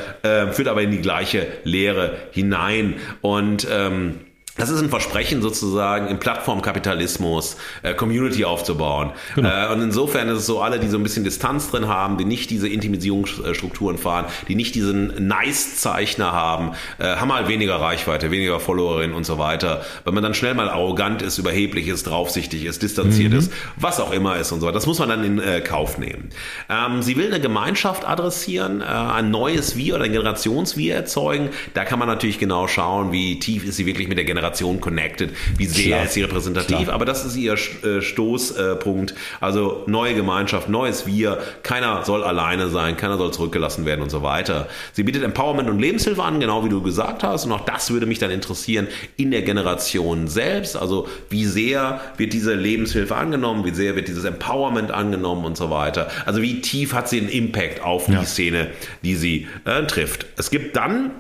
führt 0.52 0.68
aber 0.68 0.82
in 0.82 0.90
die 0.90 1.00
gleiche 1.00 1.46
Lehre 1.64 2.16
hinein. 2.32 2.94
Und 3.22 3.66
ähm, 3.70 4.16
das 4.57 4.70
ist 4.70 4.80
ein 4.80 4.88
Versprechen 4.88 5.42
sozusagen 5.42 6.09
im 6.09 6.20
Plattformkapitalismus 6.20 7.57
äh, 7.82 7.92
Community 7.94 8.44
aufzubauen. 8.44 9.11
Genau. 9.34 9.48
Äh, 9.48 9.72
und 9.72 9.82
insofern 9.82 10.28
ist 10.28 10.38
es 10.38 10.46
so, 10.46 10.61
alle, 10.61 10.78
die 10.78 10.86
so 10.86 10.96
ein 10.96 11.02
bisschen 11.02 11.24
Distanz 11.24 11.70
drin 11.70 11.88
haben, 11.88 12.18
die 12.18 12.24
nicht 12.24 12.50
diese 12.50 12.68
Intimisierungsstrukturen 12.68 13.98
fahren, 13.98 14.26
die 14.46 14.55
nicht 14.55 14.76
diesen 14.76 15.26
Nice-Zeichner 15.26 16.30
haben, 16.30 16.72
äh, 16.98 17.16
haben 17.16 17.32
halt 17.32 17.48
weniger 17.48 17.80
Reichweite, 17.80 18.30
weniger 18.30 18.61
Followerinnen 18.61 19.16
und 19.16 19.26
so 19.26 19.38
weiter. 19.38 19.84
Weil 20.05 20.12
man 20.12 20.22
dann 20.22 20.34
schnell 20.34 20.55
mal 20.55 20.68
arrogant 20.68 21.20
ist, 21.22 21.38
überheblich 21.38 21.88
ist, 21.88 22.05
draufsichtig 22.05 22.64
ist, 22.64 22.82
distanziert 22.82 23.32
mhm. 23.32 23.38
ist, 23.38 23.52
was 23.74 23.98
auch 23.98 24.12
immer 24.12 24.36
ist 24.36 24.52
und 24.52 24.61
so 24.61 24.66
weiter. 24.66 24.74
Das 24.74 24.86
muss 24.86 25.00
man 25.00 25.09
dann 25.09 25.24
in 25.24 25.40
äh, 25.40 25.62
Kauf 25.62 25.98
nehmen. 25.98 26.30
Ähm, 26.68 27.02
sie 27.02 27.16
will 27.16 27.26
eine 27.26 27.40
Gemeinschaft 27.40 28.07
adressieren, 28.07 28.82
äh, 28.82 28.84
ein 28.84 29.32
neues 29.32 29.76
Wir 29.76 29.96
oder 29.96 30.05
ein 30.05 30.12
Generations-Wir 30.12 30.94
erzeugen. 30.94 31.48
Da 31.74 31.84
kann 31.84 31.98
man 31.98 32.07
natürlich 32.07 32.38
genau 32.38 32.68
schauen, 32.68 33.11
wie 33.11 33.40
tief 33.40 33.64
ist 33.64 33.76
sie 33.76 33.86
wirklich 33.86 34.07
mit 34.07 34.16
der 34.16 34.24
Generation 34.24 34.43
Generation 34.45 34.80
connected, 34.80 35.30
wie 35.57 35.66
sehr 35.66 35.97
Klar. 35.97 36.05
ist 36.05 36.12
sie 36.12 36.22
repräsentativ, 36.22 36.84
Klar. 36.84 36.95
aber 36.95 37.05
das 37.05 37.24
ist 37.24 37.36
ihr 37.36 37.55
äh, 37.55 38.01
Stoßpunkt. 38.01 39.14
Also 39.40 39.82
neue 39.86 40.14
Gemeinschaft, 40.14 40.68
neues 40.68 41.07
Wir, 41.07 41.38
keiner 41.62 42.05
soll 42.05 42.22
alleine 42.22 42.68
sein, 42.68 42.97
keiner 42.97 43.16
soll 43.16 43.32
zurückgelassen 43.32 43.86
werden 43.86 44.03
und 44.03 44.11
so 44.11 44.22
weiter. 44.22 44.68
Sie 44.92 45.03
bietet 45.03 45.22
Empowerment 45.22 45.68
und 45.68 45.78
Lebenshilfe 45.78 46.22
an, 46.22 46.40
genau 46.40 46.64
wie 46.64 46.68
du 46.68 46.82
gesagt 46.82 47.22
hast, 47.22 47.47
und 47.47 47.53
auch 47.53 47.64
das 47.64 47.90
würde 47.90 48.07
mich 48.07 48.18
dann 48.18 48.30
interessieren 48.30 48.88
in 49.16 49.30
der 49.30 49.42
Generation 49.42 50.28
selbst, 50.28 50.76
also 50.76 51.09
wie 51.30 51.47
sehr 51.47 52.01
wird 52.16 52.32
diese 52.32 52.55
Lebenshilfe 52.55 53.16
angenommen, 53.16 53.64
wie 53.64 53.74
sehr 53.74 53.97
wird 53.97 54.09
dieses 54.09 54.24
Empowerment 54.24 54.90
angenommen 54.90 55.45
und 55.45 55.57
so 55.57 55.70
weiter. 55.70 56.11
Also 56.26 56.42
wie 56.42 56.61
tief 56.61 56.92
hat 56.92 57.09
sie 57.09 57.20
einen 57.20 57.28
Impact 57.28 57.82
auf 57.82 58.09
ja. 58.09 58.20
die 58.20 58.26
Szene, 58.26 58.70
die 59.03 59.14
sie 59.14 59.49
äh, 59.64 59.82
trifft. 59.84 60.26
Es 60.36 60.51
gibt 60.51 60.76
dann 60.76 61.11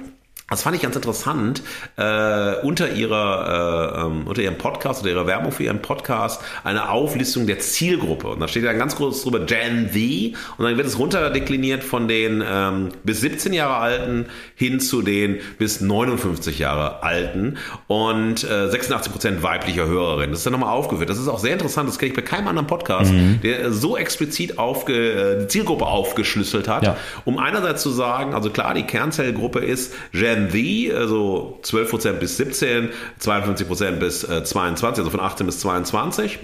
das 0.50 0.62
fand 0.62 0.76
ich 0.76 0.82
ganz 0.82 0.94
interessant. 0.94 1.62
Äh, 1.96 2.56
unter 2.62 2.92
ihrer 2.92 3.94
äh, 3.96 4.06
ähm, 4.06 4.26
unter 4.26 4.42
ihrem 4.42 4.58
Podcast 4.58 5.02
oder 5.02 5.12
ihrer 5.12 5.26
Werbung 5.26 5.52
für 5.52 5.64
ihren 5.64 5.80
Podcast 5.80 6.42
eine 6.64 6.90
Auflistung 6.90 7.46
der 7.46 7.60
Zielgruppe 7.60 8.28
und 8.28 8.40
da 8.40 8.48
steht 8.48 8.64
ja 8.64 8.74
ganz 8.74 8.96
groß 8.96 9.22
drüber 9.22 9.40
Gen 9.40 9.90
Z 9.92 10.34
und 10.58 10.64
dann 10.64 10.76
wird 10.76 10.86
es 10.86 10.98
runterdekliniert 10.98 11.82
von 11.82 12.08
den 12.08 12.44
ähm, 12.46 12.90
bis 13.04 13.22
17 13.22 13.54
Jahre 13.54 13.76
alten 13.76 14.26
hin 14.54 14.80
zu 14.80 15.00
den 15.00 15.40
bis 15.58 15.80
59 15.80 16.58
Jahre 16.58 17.02
alten 17.02 17.56
und 17.86 18.44
äh, 18.44 18.68
86 18.68 19.12
Prozent 19.12 19.42
weiblicher 19.42 19.86
Hörerinnen. 19.86 20.30
Das 20.30 20.40
ist 20.40 20.46
dann 20.46 20.52
nochmal 20.52 20.74
aufgeführt. 20.74 21.08
Das 21.08 21.18
ist 21.18 21.28
auch 21.28 21.38
sehr 21.38 21.54
interessant. 21.54 21.88
Das 21.88 21.98
kenne 21.98 22.10
ich 22.10 22.16
bei 22.16 22.22
keinem 22.22 22.48
anderen 22.48 22.66
Podcast, 22.66 23.12
mhm. 23.12 23.40
der 23.42 23.72
so 23.72 23.96
explizit 23.96 24.58
aufge, 24.58 24.92
äh, 24.92 25.40
die 25.40 25.48
Zielgruppe 25.48 25.86
aufgeschlüsselt 25.86 26.68
hat, 26.68 26.84
ja. 26.84 26.96
um 27.24 27.38
einerseits 27.38 27.82
zu 27.82 27.90
sagen, 27.90 28.34
also 28.34 28.50
klar, 28.50 28.74
die 28.74 28.84
Kernzellgruppe 28.84 29.60
ist 29.60 29.94
Gen 30.12 30.33
Gen 30.34 30.50
Z, 30.50 30.94
also 30.94 31.60
12% 31.62 32.12
bis 32.14 32.36
17, 32.36 32.90
52% 33.20 33.90
bis 33.92 34.24
äh, 34.24 34.44
22, 34.44 35.00
also 35.00 35.10
von 35.10 35.20
18 35.20 35.46
bis 35.46 35.60
22. 35.60 36.38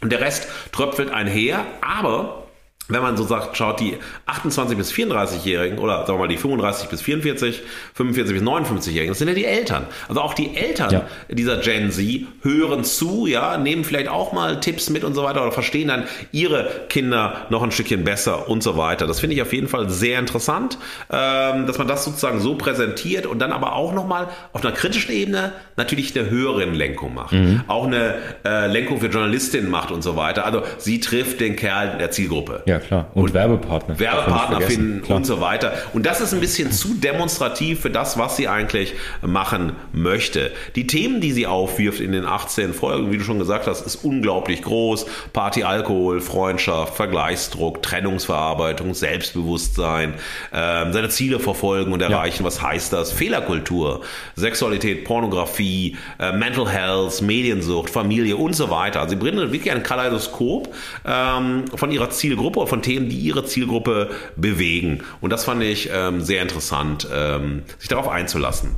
Und 0.00 0.12
der 0.12 0.20
Rest 0.20 0.48
tröpfelt 0.72 1.10
einher, 1.10 1.64
aber 1.80 2.47
wenn 2.88 3.02
man 3.02 3.16
so 3.16 3.24
sagt, 3.24 3.56
schaut 3.56 3.80
die 3.80 3.98
28 4.26 4.76
bis 4.76 4.90
34-Jährigen 4.92 5.78
oder 5.78 6.06
sagen 6.06 6.14
wir 6.14 6.24
mal 6.24 6.28
die 6.28 6.38
35 6.38 6.88
bis 6.88 7.02
44, 7.02 7.62
45 7.94 8.34
bis 8.34 8.42
59-Jährigen, 8.42 9.10
das 9.10 9.18
sind 9.18 9.28
ja 9.28 9.34
die 9.34 9.44
Eltern. 9.44 9.86
Also 10.08 10.22
auch 10.22 10.32
die 10.32 10.56
Eltern 10.56 10.90
ja. 10.90 11.06
dieser 11.28 11.58
Gen 11.58 11.90
Z 11.90 12.26
hören 12.42 12.84
zu, 12.84 13.26
ja, 13.26 13.58
nehmen 13.58 13.84
vielleicht 13.84 14.08
auch 14.08 14.32
mal 14.32 14.60
Tipps 14.60 14.88
mit 14.88 15.04
und 15.04 15.14
so 15.14 15.22
weiter 15.22 15.42
oder 15.42 15.52
verstehen 15.52 15.88
dann 15.88 16.04
ihre 16.32 16.86
Kinder 16.88 17.46
noch 17.50 17.62
ein 17.62 17.70
Stückchen 17.72 18.04
besser 18.04 18.48
und 18.48 18.62
so 18.62 18.78
weiter. 18.78 19.06
Das 19.06 19.20
finde 19.20 19.36
ich 19.36 19.42
auf 19.42 19.52
jeden 19.52 19.68
Fall 19.68 19.90
sehr 19.90 20.18
interessant, 20.18 20.78
ähm, 21.10 21.66
dass 21.66 21.76
man 21.76 21.88
das 21.88 22.06
sozusagen 22.06 22.40
so 22.40 22.54
präsentiert 22.54 23.26
und 23.26 23.38
dann 23.38 23.52
aber 23.52 23.74
auch 23.74 23.92
nochmal 23.92 24.28
auf 24.54 24.64
einer 24.64 24.72
kritischen 24.72 25.12
Ebene 25.12 25.52
natürlich 25.76 26.14
der 26.14 26.30
höheren 26.30 26.72
Lenkung 26.72 27.14
macht. 27.14 27.32
Mhm. 27.32 27.64
Auch 27.68 27.86
eine 27.86 28.14
äh, 28.46 28.66
Lenkung 28.66 29.00
für 29.00 29.08
Journalistinnen 29.08 29.70
macht 29.70 29.90
und 29.90 30.02
so 30.02 30.16
weiter. 30.16 30.46
Also 30.46 30.62
sie 30.78 31.00
trifft 31.00 31.40
den 31.40 31.54
Kerl 31.54 31.98
der 31.98 32.10
Zielgruppe. 32.10 32.62
Ja 32.64 32.77
ja, 32.78 32.86
klar. 32.86 33.06
Und, 33.14 33.24
und 33.24 33.34
Werbepartner. 33.34 33.98
Werbepartner 33.98 34.60
finden 34.60 35.02
klar. 35.02 35.16
und 35.18 35.24
so 35.24 35.40
weiter. 35.40 35.72
Und 35.92 36.06
das 36.06 36.20
ist 36.20 36.32
ein 36.32 36.40
bisschen 36.40 36.72
zu 36.72 36.94
demonstrativ 36.94 37.80
für 37.80 37.90
das, 37.90 38.18
was 38.18 38.36
sie 38.36 38.48
eigentlich 38.48 38.94
machen 39.22 39.72
möchte. 39.92 40.52
Die 40.76 40.86
Themen, 40.86 41.20
die 41.20 41.32
sie 41.32 41.46
aufwirft 41.46 42.00
in 42.00 42.12
den 42.12 42.24
18 42.24 42.74
Folgen, 42.74 43.10
wie 43.10 43.18
du 43.18 43.24
schon 43.24 43.38
gesagt 43.38 43.66
hast, 43.66 43.84
ist 43.86 43.96
unglaublich 43.96 44.62
groß. 44.62 45.06
Party, 45.32 45.64
Alkohol, 45.64 46.20
Freundschaft, 46.20 46.94
Vergleichsdruck, 46.94 47.82
Trennungsverarbeitung, 47.82 48.94
Selbstbewusstsein, 48.94 50.14
äh, 50.52 50.92
seine 50.92 51.08
Ziele 51.08 51.40
verfolgen 51.40 51.92
und 51.92 52.02
erreichen. 52.02 52.42
Ja. 52.42 52.46
Was 52.46 52.62
heißt 52.62 52.92
das? 52.92 53.12
Fehlerkultur, 53.12 54.02
Sexualität, 54.36 55.04
Pornografie, 55.04 55.96
äh, 56.18 56.32
Mental 56.32 56.68
Health, 56.68 57.22
Mediensucht, 57.22 57.90
Familie 57.90 58.36
und 58.36 58.54
so 58.54 58.70
weiter. 58.70 59.00
Also 59.00 59.10
sie 59.10 59.16
bringen 59.16 59.52
wirklich 59.52 59.72
ein 59.72 59.82
Kaleidoskop 59.82 60.74
ähm, 61.04 61.64
von 61.74 61.90
ihrer 61.90 62.10
Zielgruppe, 62.10 62.66
von 62.68 62.82
Themen, 62.82 63.08
die 63.08 63.18
ihre 63.18 63.44
Zielgruppe 63.44 64.10
bewegen. 64.36 65.02
Und 65.20 65.30
das 65.30 65.44
fand 65.44 65.62
ich 65.62 65.90
ähm, 65.92 66.20
sehr 66.20 66.42
interessant, 66.42 67.08
ähm, 67.12 67.62
sich 67.78 67.88
darauf 67.88 68.08
einzulassen. 68.08 68.76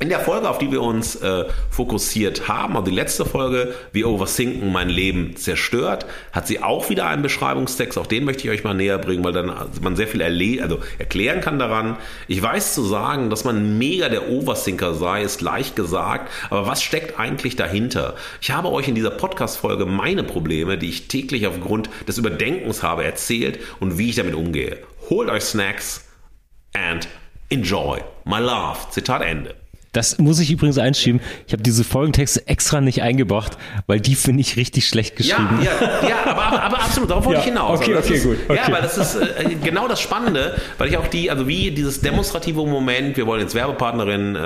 In 0.00 0.08
der 0.08 0.18
Folge, 0.18 0.50
auf 0.50 0.58
die 0.58 0.72
wir 0.72 0.82
uns 0.82 1.14
äh, 1.16 1.44
fokussiert 1.70 2.48
haben, 2.48 2.76
also 2.76 2.90
die 2.90 2.94
letzte 2.94 3.24
Folge, 3.24 3.74
wie 3.92 4.04
Overthinken 4.04 4.72
mein 4.72 4.88
Leben 4.88 5.36
zerstört, 5.36 6.04
hat 6.32 6.48
sie 6.48 6.60
auch 6.60 6.90
wieder 6.90 7.06
einen 7.06 7.22
Beschreibungstext. 7.22 7.96
Auch 7.96 8.08
den 8.08 8.24
möchte 8.24 8.42
ich 8.44 8.50
euch 8.50 8.64
mal 8.64 8.74
näher 8.74 8.98
bringen, 8.98 9.22
weil 9.22 9.32
dann 9.32 9.52
man 9.80 9.94
sehr 9.94 10.08
viel 10.08 10.20
erle 10.20 10.60
also 10.62 10.80
erklären 10.98 11.40
kann 11.40 11.60
daran. 11.60 11.96
Ich 12.26 12.42
weiß 12.42 12.74
zu 12.74 12.82
sagen, 12.82 13.30
dass 13.30 13.44
man 13.44 13.78
mega 13.78 14.08
der 14.08 14.28
Overthinker 14.28 14.94
sei, 14.94 15.22
ist 15.22 15.40
leicht 15.40 15.76
gesagt. 15.76 16.30
Aber 16.50 16.66
was 16.66 16.82
steckt 16.82 17.18
eigentlich 17.20 17.54
dahinter? 17.54 18.16
Ich 18.40 18.50
habe 18.50 18.72
euch 18.72 18.88
in 18.88 18.96
dieser 18.96 19.10
Podcast-Folge 19.10 19.86
meine 19.86 20.24
Probleme, 20.24 20.76
die 20.76 20.88
ich 20.88 21.06
täglich 21.06 21.46
aufgrund 21.46 21.88
des 22.08 22.18
Überdenkens 22.18 22.82
habe, 22.82 23.04
erzählt 23.04 23.60
und 23.78 23.96
wie 23.96 24.10
ich 24.10 24.16
damit 24.16 24.34
umgehe. 24.34 24.78
Holt 25.08 25.30
euch 25.30 25.44
Snacks 25.44 26.08
and 26.72 27.06
enjoy 27.48 28.00
my 28.24 28.40
love. 28.40 28.78
Zitat 28.90 29.22
Ende. 29.22 29.63
Das 29.94 30.18
muss 30.18 30.40
ich 30.40 30.50
übrigens 30.50 30.76
einschieben. 30.76 31.20
Ich 31.46 31.52
habe 31.52 31.62
diese 31.62 31.84
Folgentexte 31.84 32.46
extra 32.48 32.80
nicht 32.80 33.00
eingebracht, 33.00 33.56
weil 33.86 34.00
die 34.00 34.16
finde 34.16 34.40
ich 34.40 34.56
richtig 34.56 34.86
schlecht 34.88 35.16
geschrieben. 35.16 35.60
Ja, 35.62 36.02
ja, 36.02 36.08
ja 36.08 36.16
aber, 36.26 36.62
aber 36.62 36.80
absolut, 36.80 37.10
darauf 37.10 37.24
wollte 37.24 37.38
ja, 37.38 37.44
ich 37.46 37.52
hinaus. 37.52 37.80
Okay, 37.80 37.94
also 37.94 38.08
okay, 38.08 38.18
ist, 38.18 38.24
gut. 38.24 38.36
Okay. 38.48 38.60
Ja, 38.66 38.72
weil 38.72 38.82
das 38.82 38.98
ist 38.98 39.14
äh, 39.14 39.54
genau 39.62 39.86
das 39.86 40.00
Spannende, 40.00 40.56
weil 40.78 40.88
ich 40.88 40.96
auch 40.96 41.06
die, 41.06 41.30
also 41.30 41.46
wie 41.46 41.70
dieses 41.70 42.00
demonstrative 42.00 42.66
Moment, 42.66 43.16
wir 43.16 43.26
wollen 43.26 43.40
jetzt 43.40 43.54
Werbepartnerin, 43.54 44.34
äh, 44.34 44.38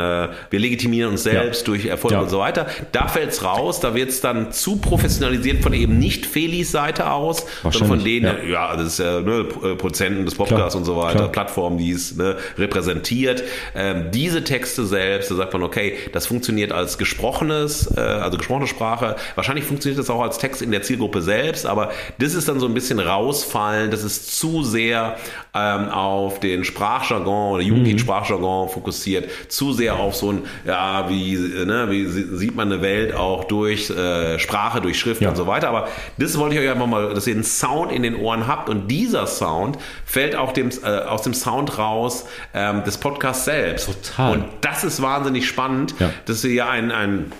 wir 0.50 0.58
legitimieren 0.58 1.12
uns 1.12 1.22
selbst 1.22 1.62
ja. 1.62 1.66
durch 1.66 1.86
Erfolg 1.86 2.12
ja. 2.12 2.20
und 2.20 2.28
so 2.28 2.40
weiter, 2.40 2.66
da 2.92 3.08
fällt 3.08 3.30
es 3.30 3.42
raus, 3.42 3.80
da 3.80 3.94
wird 3.94 4.10
es 4.10 4.20
dann 4.20 4.52
zu 4.52 4.76
professionalisiert 4.76 5.62
von 5.62 5.72
eben 5.72 5.98
nicht 5.98 6.26
Felis 6.26 6.72
Seite 6.72 7.10
aus, 7.10 7.46
sondern 7.62 7.86
von 7.86 8.04
denen, 8.04 8.50
ja, 8.50 8.76
das 8.76 8.86
ist 8.86 8.98
ja 8.98 9.20
ne, 9.20 9.44
Prozenten 9.44 10.26
des 10.26 10.34
Podcasts 10.34 10.74
und 10.74 10.84
so 10.84 10.96
weiter, 10.98 11.20
Klar. 11.20 11.28
Plattformen, 11.32 11.78
die 11.78 11.92
es 11.92 12.14
ne, 12.16 12.36
repräsentiert. 12.58 13.42
Ähm, 13.74 14.10
diese 14.12 14.44
Texte 14.44 14.84
selbst, 14.84 15.37
sagt 15.38 15.52
man, 15.52 15.62
okay, 15.62 15.96
das 16.12 16.26
funktioniert 16.26 16.72
als 16.72 16.98
gesprochenes, 16.98 17.90
äh, 17.96 18.00
also 18.00 18.36
gesprochene 18.38 18.66
Sprache. 18.66 19.16
Wahrscheinlich 19.34 19.64
funktioniert 19.64 19.98
das 19.98 20.10
auch 20.10 20.20
als 20.20 20.38
Text 20.38 20.62
in 20.62 20.70
der 20.70 20.82
Zielgruppe 20.82 21.22
selbst, 21.22 21.66
aber 21.66 21.90
das 22.18 22.34
ist 22.34 22.48
dann 22.48 22.60
so 22.60 22.66
ein 22.66 22.74
bisschen 22.74 22.98
rausfallen. 22.98 23.90
Das 23.90 24.04
ist 24.04 24.38
zu 24.38 24.62
sehr 24.62 25.16
ähm, 25.54 25.88
auf 25.88 26.40
den 26.40 26.64
Sprachjargon 26.64 27.54
oder 27.54 27.62
jugendlichen 27.62 27.96
mhm. 27.96 28.02
Sprachjargon 28.02 28.68
fokussiert, 28.68 29.30
zu 29.48 29.72
sehr 29.72 29.96
auf 29.96 30.14
so 30.14 30.32
ein, 30.32 30.42
ja, 30.66 31.08
wie, 31.08 31.36
ne, 31.36 31.86
wie 31.90 32.06
sieht 32.06 32.54
man 32.54 32.72
eine 32.72 32.82
Welt 32.82 33.14
auch 33.14 33.44
durch 33.44 33.90
äh, 33.90 34.38
Sprache, 34.38 34.80
durch 34.80 34.98
Schrift 34.98 35.22
ja. 35.22 35.30
und 35.30 35.36
so 35.36 35.46
weiter. 35.46 35.68
Aber 35.68 35.88
das 36.18 36.38
wollte 36.38 36.56
ich 36.56 36.60
euch 36.60 36.70
einfach 36.70 36.86
mal, 36.86 37.14
dass 37.14 37.26
ihr 37.26 37.34
einen 37.34 37.44
Sound 37.44 37.92
in 37.92 38.02
den 38.02 38.16
Ohren 38.16 38.46
habt 38.46 38.68
und 38.68 38.88
dieser 38.88 39.26
Sound 39.26 39.78
fällt 40.04 40.36
auch 40.36 40.52
dem, 40.52 40.70
äh, 40.84 40.86
aus 40.86 41.22
dem 41.22 41.34
Sound 41.34 41.78
raus 41.78 42.26
ähm, 42.54 42.84
des 42.84 42.98
Podcasts 42.98 43.44
selbst. 43.44 43.86
Total. 43.86 44.32
Und 44.32 44.44
das 44.60 44.84
ist 44.84 45.02
wahnsinnig 45.02 45.27
spannend, 45.48 45.94
ja. 45.98 46.12
dass 46.26 46.42
hier 46.42 46.68
ein, 46.68 46.90
ein, 46.90 47.32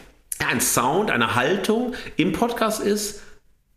ein 0.46 0.60
Sound, 0.60 1.10
eine 1.10 1.34
Haltung 1.34 1.94
im 2.16 2.32
Podcast 2.32 2.80
ist, 2.80 3.20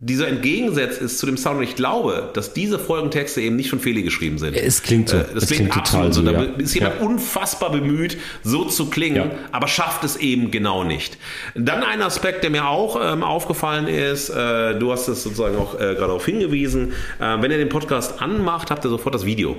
dieser 0.03 0.27
entgegensetzt 0.27 0.99
ist 0.99 1.19
zu 1.19 1.27
dem 1.27 1.37
Sound. 1.37 1.57
Und 1.57 1.63
ich 1.63 1.75
glaube, 1.75 2.31
dass 2.33 2.53
diese 2.53 2.79
Folgentexte 2.79 3.39
eben 3.39 3.55
nicht 3.55 3.69
von 3.69 3.79
Feli 3.79 4.01
geschrieben 4.01 4.39
sind. 4.39 4.55
Es 4.55 4.81
klingt 4.81 5.09
so. 5.09 5.17
Äh, 5.17 5.25
das 5.35 5.43
es 5.43 5.49
klingt, 5.49 5.71
klingt 5.71 5.77
absolut 5.77 6.13
so. 6.15 6.23
Da 6.23 6.31
ja. 6.31 6.41
ist 6.57 6.73
jemand 6.73 6.99
ja. 6.99 7.05
unfassbar 7.05 7.71
bemüht, 7.71 8.17
so 8.43 8.65
zu 8.65 8.89
klingen, 8.89 9.15
ja. 9.15 9.31
aber 9.51 9.67
schafft 9.67 10.03
es 10.03 10.17
eben 10.17 10.49
genau 10.49 10.83
nicht. 10.83 11.19
Dann 11.53 11.83
ein 11.83 12.01
Aspekt, 12.01 12.43
der 12.43 12.49
mir 12.49 12.67
auch 12.67 12.99
ähm, 12.99 13.23
aufgefallen 13.23 13.87
ist, 13.87 14.29
äh, 14.29 14.77
du 14.79 14.91
hast 14.91 15.07
es 15.07 15.21
sozusagen 15.21 15.55
auch 15.57 15.75
äh, 15.75 15.77
gerade 15.77 15.97
darauf 15.97 16.25
hingewiesen, 16.25 16.93
äh, 17.19 17.39
wenn 17.39 17.51
ihr 17.51 17.57
den 17.57 17.69
Podcast 17.69 18.23
anmacht, 18.23 18.71
habt 18.71 18.83
ihr 18.83 18.89
sofort 18.89 19.13
das 19.13 19.25
Video. 19.25 19.55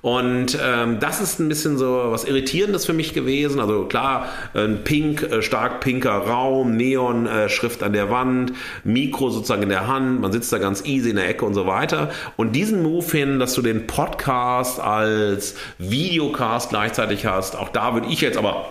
Und 0.00 0.58
ähm, 0.62 1.00
das 1.00 1.20
ist 1.20 1.40
ein 1.40 1.48
bisschen 1.48 1.78
so 1.78 2.04
was 2.06 2.24
Irritierendes 2.24 2.86
für 2.86 2.92
mich 2.92 3.14
gewesen. 3.14 3.60
Also 3.60 3.84
klar, 3.86 4.28
ein 4.54 4.84
pink, 4.84 5.22
äh, 5.22 5.42
stark 5.42 5.80
pinker 5.80 6.12
Raum, 6.12 6.76
Neon-Schrift 6.76 7.82
äh, 7.82 7.84
an 7.84 7.92
der 7.92 8.10
Wand, 8.10 8.52
Mikro 8.84 9.30
sozusagen 9.30 9.62
in 9.62 9.68
der 9.68 9.86
Hand, 9.86 10.20
man 10.20 10.32
sitzt 10.32 10.52
da 10.52 10.58
ganz 10.58 10.84
easy 10.84 11.10
in 11.10 11.16
der 11.16 11.28
Ecke 11.28 11.44
und 11.44 11.54
so 11.54 11.66
weiter. 11.66 12.10
Und 12.36 12.52
diesen 12.52 12.82
Move 12.82 13.06
hin, 13.10 13.38
dass 13.38 13.54
du 13.54 13.62
den 13.62 13.86
Podcast 13.86 14.80
als 14.80 15.56
Videocast 15.78 16.70
gleichzeitig 16.70 17.26
hast, 17.26 17.56
auch 17.56 17.70
da 17.70 17.94
würde 17.94 18.08
ich 18.08 18.20
jetzt 18.20 18.38
aber, 18.38 18.66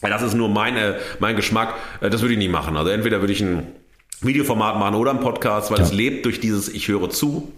das 0.00 0.22
ist 0.22 0.34
nur 0.34 0.48
meine, 0.48 0.96
mein 1.18 1.36
Geschmack, 1.36 1.74
äh, 2.00 2.10
das 2.10 2.20
würde 2.22 2.34
ich 2.34 2.38
nicht 2.38 2.52
machen. 2.52 2.76
Also 2.76 2.90
entweder 2.90 3.20
würde 3.20 3.32
ich 3.32 3.40
ein 3.40 3.66
Videoformat 4.20 4.78
machen 4.78 4.94
oder 4.94 5.10
ein 5.10 5.20
Podcast, 5.20 5.70
weil 5.70 5.78
ja. 5.78 5.84
es 5.84 5.92
lebt 5.92 6.24
durch 6.24 6.40
dieses 6.40 6.68
Ich 6.68 6.88
höre 6.88 7.10
zu 7.10 7.52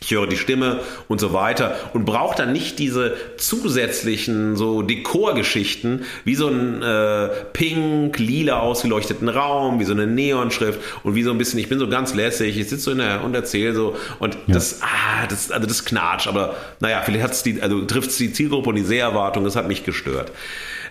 ich 0.00 0.12
höre 0.12 0.28
die 0.28 0.36
Stimme 0.36 0.80
und 1.08 1.20
so 1.20 1.32
weiter 1.32 1.74
und 1.92 2.04
brauche 2.04 2.36
dann 2.36 2.52
nicht 2.52 2.78
diese 2.78 3.16
zusätzlichen 3.36 4.56
so 4.56 4.82
Dekorgeschichten 4.82 6.04
wie 6.24 6.36
so 6.36 6.48
ein 6.48 6.82
äh, 6.82 7.28
pink, 7.52 8.18
lila 8.18 8.60
ausgeleuchteten 8.60 9.28
Raum, 9.28 9.80
wie 9.80 9.84
so 9.84 9.92
eine 9.92 10.06
Neonschrift 10.06 10.80
und 11.02 11.16
wie 11.16 11.24
so 11.24 11.32
ein 11.32 11.38
bisschen, 11.38 11.58
ich 11.58 11.68
bin 11.68 11.80
so 11.80 11.88
ganz 11.88 12.14
lässig, 12.14 12.56
ich 12.56 12.68
sitze 12.68 12.84
so 12.84 12.90
in 12.92 12.98
der 12.98 13.24
und 13.24 13.34
erzähle 13.34 13.74
so 13.74 13.96
und 14.20 14.34
ja. 14.34 14.54
das, 14.54 14.80
ah, 14.82 15.26
das, 15.28 15.50
also 15.50 15.66
das 15.66 15.84
knatscht, 15.84 16.28
aber 16.28 16.54
naja, 16.78 17.02
vielleicht 17.04 17.24
hat's 17.24 17.42
die, 17.42 17.60
also 17.60 17.80
trifft 17.82 18.10
es 18.10 18.18
die 18.18 18.32
Zielgruppe 18.32 18.70
und 18.70 18.76
die 18.76 18.82
Seherwartung, 18.82 19.44
das 19.44 19.56
hat 19.56 19.66
mich 19.66 19.84
gestört. 19.84 20.30